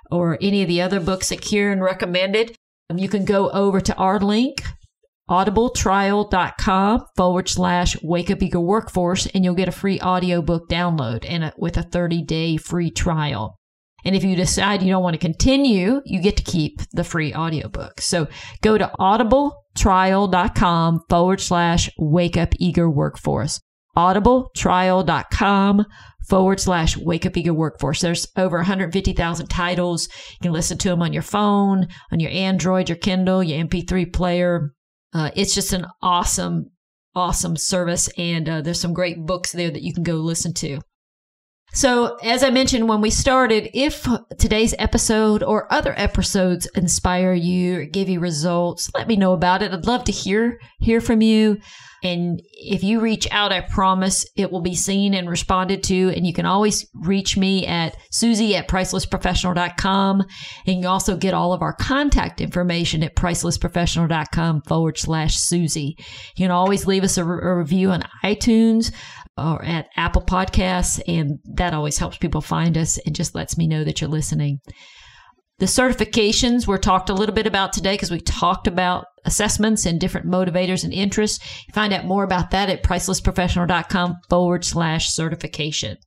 or 0.10 0.38
any 0.42 0.62
of 0.62 0.70
the 0.70 0.82
other 0.82 1.02
books 1.02 1.30
that 1.30 1.42
Keren 1.42 1.82
recommended, 1.82 2.56
you 2.94 3.10
can 3.10 3.26
go 3.26 3.50
over 3.50 3.82
to 3.82 3.96
our 3.96 4.20
link 4.20 4.64
audibletrial.com 5.30 7.06
forward 7.16 7.50
slash 7.50 7.98
wake 8.04 8.30
up 8.30 8.44
eager 8.44 8.60
workforce 8.60 9.26
and 9.28 9.44
you'll 9.44 9.56
get 9.56 9.68
a 9.68 9.72
free 9.72 10.00
audiobook 10.00 10.70
download 10.70 11.26
and 11.28 11.46
a, 11.46 11.54
with 11.58 11.78
a 11.78 11.84
30 11.84 12.22
day 12.24 12.58
free 12.58 12.92
trial. 12.92 13.58
And 14.04 14.16
if 14.16 14.24
you 14.24 14.36
decide 14.36 14.84
you 14.84 14.92
don't 14.92 15.02
want 15.02 15.16
to 15.16 15.20
continue, 15.20 16.02
you 16.06 16.22
get 16.22 16.38
to 16.38 16.44
keep 16.44 16.80
the 16.94 17.04
free 17.04 17.34
audiobook. 17.34 18.02
So 18.02 18.28
go 18.62 18.78
to 18.78 18.92
audibletrial.com 19.00 21.00
forward 21.10 21.42
slash 21.42 21.90
wake 21.98 22.38
up 22.38 22.54
eager 22.60 22.88
workforce. 22.88 23.60
Audibletrial.com 23.98 25.86
forward 26.30 26.60
slash 26.60 26.98
wake 26.98 27.26
up 27.26 27.36
eager 27.36 27.54
workforce. 27.54 28.02
There's 28.02 28.28
over 28.38 28.58
150,000 28.58 29.48
titles. 29.48 30.08
You 30.34 30.38
can 30.44 30.54
listen 30.54 30.78
to 30.80 30.90
them 30.90 31.02
on 31.02 31.14
your 31.14 31.24
phone, 31.24 31.88
on 32.12 32.20
your 32.20 32.32
Android, 32.32 32.90
your 32.90 32.98
Kindle, 32.98 33.42
your 33.42 33.66
MP3 33.66 34.14
player, 34.14 34.76
uh, 35.14 35.32
it's 35.36 35.56
just 35.56 35.74
an 35.74 35.86
awesome, 36.02 36.72
awesome 37.16 37.56
service. 37.56 38.10
And 38.18 38.48
uh, 38.48 38.62
there's 38.62 38.82
some 38.82 38.94
great 38.94 39.26
books 39.26 39.52
there 39.52 39.72
that 39.72 39.84
you 39.84 39.94
can 39.94 40.04
go 40.04 40.16
listen 40.16 40.54
to. 40.56 40.80
So, 41.76 42.16
as 42.24 42.42
I 42.42 42.52
mentioned 42.52 42.88
when 42.88 43.02
we 43.02 43.10
started, 43.10 43.70
if 43.74 44.08
today's 44.40 44.74
episode 44.80 45.44
or 45.44 45.72
other 45.74 45.94
episodes 45.98 46.70
inspire 46.74 47.34
you 47.34 47.80
or 47.80 47.84
give 47.84 48.08
you 48.08 48.22
results, 48.22 48.90
let 48.96 49.10
me 49.10 49.18
know 49.18 49.34
about 49.34 49.62
it. 49.62 49.74
I'd 49.74 49.86
love 49.86 50.06
to 50.06 50.14
hear 50.14 50.62
hear 50.80 51.02
from 51.02 51.20
you. 51.20 51.58
And 52.02 52.42
if 52.54 52.84
you 52.84 53.00
reach 53.02 53.28
out, 53.32 53.52
I 53.52 53.62
promise 53.62 54.26
it 54.38 54.52
will 54.52 54.62
be 54.62 54.76
seen 54.76 55.14
and 55.14 55.28
responded 55.28 55.84
to. 55.84 56.14
And 56.16 56.26
you 56.26 56.34
can 56.34 56.46
always 56.46 56.86
reach 56.94 57.36
me 57.36 57.66
at 57.66 57.98
Suzie 58.12 58.54
at 58.54 58.68
pricelessprofessional.com. 58.68 60.24
And 60.68 60.82
you 60.82 60.88
also 60.88 61.18
get 61.18 61.34
all 61.34 61.52
of 61.52 61.64
our 61.64 61.74
contact 61.74 62.42
information 62.42 63.02
at 63.04 63.16
pricelessprofessional.com 63.16 64.62
forward 64.62 64.98
slash 65.00 65.38
Suzie. 65.38 65.98
You 66.36 66.46
can 66.46 66.52
always 66.52 66.86
leave 66.86 67.04
us 67.04 67.18
a, 67.18 67.26
re- 67.26 67.40
a 67.42 67.56
review 67.56 67.90
on 67.90 68.04
iTunes 68.24 68.94
or 69.38 69.64
at 69.64 69.88
Apple 69.96 70.22
Podcasts. 70.22 71.02
And 71.08 71.40
that 71.46 71.74
always 71.74 71.98
helps 71.98 72.18
people 72.18 72.42
find 72.42 72.78
us 72.78 72.98
and 73.06 73.16
just 73.16 73.36
lets 73.36 73.58
me 73.58 73.68
know 73.68 73.84
that 73.84 74.02
you're 74.02 74.10
listening. 74.10 74.60
The 75.60 75.66
certifications 75.68 76.68
we're 76.68 76.78
talked 76.78 77.10
a 77.10 77.14
little 77.14 77.36
bit 77.36 77.48
about 77.48 77.72
today 77.72 77.94
because 77.94 78.12
we 78.12 78.20
talked 78.20 78.68
about 78.68 79.06
assessments 79.24 79.86
and 79.86 80.00
different 80.00 80.28
motivators 80.28 80.84
and 80.84 80.92
interests. 80.92 81.40
Find 81.74 81.94
out 81.94 82.06
more 82.06 82.24
about 82.24 82.52
that 82.52 82.70
at 82.70 82.84
pricelessprofessional.com 82.84 84.18
forward 84.30 84.66
slash 84.66 85.10
certification. 85.10 85.98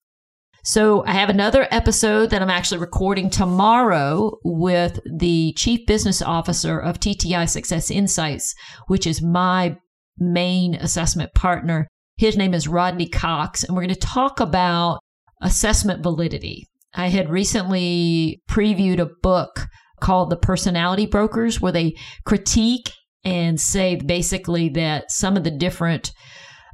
So 0.65 1.03
I 1.07 1.13
have 1.13 1.31
another 1.31 1.67
episode 1.71 2.29
that 2.29 2.43
I'm 2.43 2.51
actually 2.51 2.81
recording 2.81 3.31
tomorrow 3.31 4.37
with 4.45 5.01
the 5.11 5.55
chief 5.57 5.87
business 5.87 6.21
officer 6.21 6.79
of 6.79 7.01
TTI 7.01 7.49
Success 7.49 7.91
Insights, 7.91 8.55
which 8.87 9.07
is 9.07 9.23
my 9.23 9.79
main 10.19 10.75
assessment 10.75 11.33
partner. 11.35 11.89
His 12.19 12.37
name 12.37 12.53
is 12.53 12.67
Rodney 12.67 13.09
Cox, 13.09 13.63
and 13.63 13.77
we're 13.77 13.83
going 13.83 13.95
to 13.95 14.01
talk 14.01 14.41
about 14.41 14.99
assessment 15.41 16.03
validity. 16.03 16.67
I 16.93 17.11
had 17.11 17.31
recently 17.31 18.43
previewed 18.51 18.99
a 18.99 19.11
book 19.23 19.67
called 20.01 20.29
The 20.29 20.37
Personality 20.37 21.07
Brokers, 21.07 21.61
where 21.61 21.71
they 21.71 21.95
critique 22.27 22.91
and 23.23 23.61
say 23.61 24.01
basically 24.05 24.69
that 24.71 25.13
some 25.13 25.37
of 25.37 25.45
the 25.45 25.53
different 25.53 26.11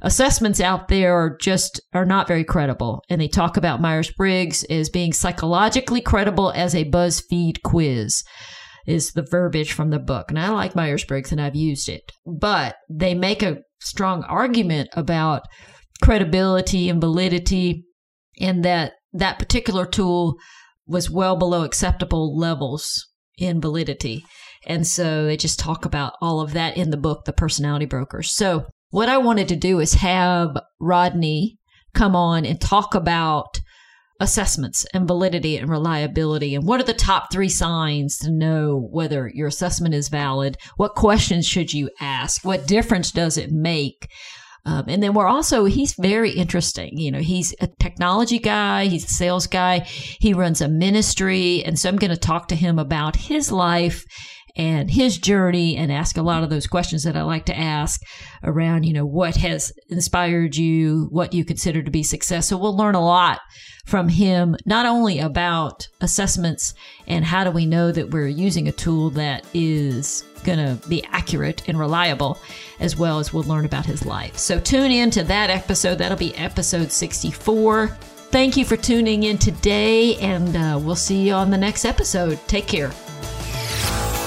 assessments 0.01 0.59
out 0.59 0.87
there 0.87 1.13
are 1.13 1.37
just 1.39 1.79
are 1.93 2.05
not 2.05 2.27
very 2.27 2.43
credible. 2.43 3.03
And 3.07 3.21
they 3.21 3.27
talk 3.27 3.55
about 3.55 3.81
myers-briggs 3.81 4.63
as 4.63 4.89
being 4.89 5.13
psychologically 5.13 6.01
credible 6.01 6.51
as 6.53 6.73
a 6.73 6.89
buzzfeed 6.89 7.61
quiz 7.63 8.23
is 8.87 9.11
the 9.11 9.27
verbiage 9.29 9.73
from 9.73 9.91
the 9.91 9.99
book. 9.99 10.29
And 10.29 10.39
i 10.39 10.49
like 10.49 10.75
myers-briggs 10.75 11.31
and 11.31 11.39
i've 11.39 11.55
used 11.55 11.87
it. 11.87 12.11
But 12.25 12.77
they 12.89 13.13
make 13.13 13.43
a 13.43 13.59
strong 13.79 14.23
argument 14.23 14.89
about 14.93 15.43
credibility 16.01 16.89
and 16.89 16.99
validity 16.99 17.85
and 18.39 18.65
that 18.65 18.93
that 19.13 19.39
particular 19.39 19.85
tool 19.85 20.35
was 20.85 21.09
well 21.09 21.35
below 21.35 21.63
acceptable 21.63 22.37
levels 22.37 23.07
in 23.37 23.61
validity. 23.61 24.23
And 24.67 24.85
so 24.85 25.25
they 25.25 25.37
just 25.37 25.59
talk 25.59 25.85
about 25.85 26.13
all 26.21 26.41
of 26.41 26.53
that 26.53 26.75
in 26.75 26.89
the 26.89 26.97
book 26.97 27.25
the 27.25 27.33
personality 27.33 27.85
brokers 27.85 28.31
so 28.31 28.65
what 28.95 29.09
I 29.09 29.17
wanted 29.17 29.49
to 29.49 29.57
do 29.57 29.81
is 29.81 29.95
have 29.95 30.55
Rodney 30.79 31.57
come 31.93 32.15
on 32.15 32.45
and 32.45 32.61
talk 32.61 32.95
about 32.95 33.59
assessments 34.19 34.85
and 34.93 35.07
validity 35.07 35.57
and 35.57 35.69
reliability? 35.69 36.55
And 36.55 36.65
what 36.65 36.79
are 36.79 36.85
the 36.85 36.93
top 36.93 37.31
three 37.31 37.49
signs 37.49 38.17
to 38.19 38.31
know 38.31 38.87
whether 38.91 39.31
your 39.33 39.47
assessment 39.47 39.93
is 39.93 40.09
valid? 40.09 40.57
What 40.77 40.95
questions 40.95 41.45
should 41.45 41.73
you 41.73 41.89
ask? 41.99 42.43
What 42.43 42.67
difference 42.67 43.11
does 43.11 43.37
it 43.37 43.51
make? 43.51 44.09
Um, 44.67 44.85
and 44.87 45.03
then 45.03 45.13
we're 45.13 45.27
also 45.27 45.65
he's 45.65 45.93
very 45.93 46.31
interesting. 46.31 46.97
You 46.97 47.11
know 47.11 47.19
he's 47.19 47.53
a 47.61 47.67
technology 47.79 48.39
guy. 48.39 48.85
He's 48.85 49.05
a 49.05 49.09
sales 49.09 49.47
guy. 49.47 49.79
He 49.79 50.33
runs 50.33 50.59
a 50.61 50.67
ministry. 50.67 51.63
And 51.63 51.77
so 51.77 51.89
i'm 51.89 51.97
going 51.97 52.11
to 52.11 52.17
talk 52.17 52.47
to 52.47 52.55
him 52.55 52.79
about 52.79 53.15
his 53.15 53.51
life 53.51 54.05
and 54.55 54.89
his 54.89 55.17
journey 55.17 55.75
and 55.75 55.91
ask 55.91 56.17
a 56.17 56.21
lot 56.21 56.43
of 56.43 56.49
those 56.49 56.67
questions 56.67 57.03
that 57.03 57.17
I 57.17 57.23
like 57.23 57.45
to 57.45 57.57
ask 57.57 58.01
around, 58.43 58.83
you 58.83 58.93
know, 58.93 59.05
what 59.05 59.35
has 59.37 59.73
inspired 59.89 60.55
you, 60.55 61.07
what 61.11 61.33
you 61.33 61.43
consider 61.43 61.83
to 61.83 61.91
be 61.91 62.03
success. 62.03 62.47
So 62.47 62.57
we'll 62.57 62.77
learn 62.77 62.95
a 62.95 63.05
lot 63.05 63.41
from 63.85 64.09
him, 64.09 64.55
not 64.65 64.85
only 64.85 65.19
about 65.19 65.87
assessments 66.01 66.73
and 67.07 67.23
how 67.23 67.43
do 67.43 67.51
we 67.51 67.65
know 67.65 67.91
that 67.91 68.11
we're 68.11 68.27
using 68.27 68.67
a 68.67 68.71
tool 68.71 69.09
that 69.11 69.45
is 69.53 70.23
going 70.43 70.59
to 70.59 70.87
be 70.87 71.03
accurate 71.05 71.67
and 71.67 71.77
reliable, 71.77 72.37
as 72.79 72.95
well 72.95 73.19
as 73.19 73.33
we'll 73.33 73.43
learn 73.43 73.65
about 73.65 73.85
his 73.85 74.05
life. 74.05 74.37
So 74.37 74.59
tune 74.59 74.91
in 74.91 75.11
to 75.11 75.23
that 75.25 75.49
episode. 75.49 75.97
That'll 75.97 76.17
be 76.17 76.35
episode 76.35 76.91
64. 76.91 77.87
Thank 77.87 78.57
you 78.57 78.65
for 78.65 78.75
tuning 78.75 79.23
in 79.23 79.37
today, 79.37 80.15
and 80.17 80.55
uh, 80.55 80.79
we'll 80.81 80.95
see 80.95 81.27
you 81.27 81.33
on 81.33 81.51
the 81.51 81.57
next 81.57 81.85
episode. 81.85 82.39
Take 82.47 82.67
care. 82.67 82.91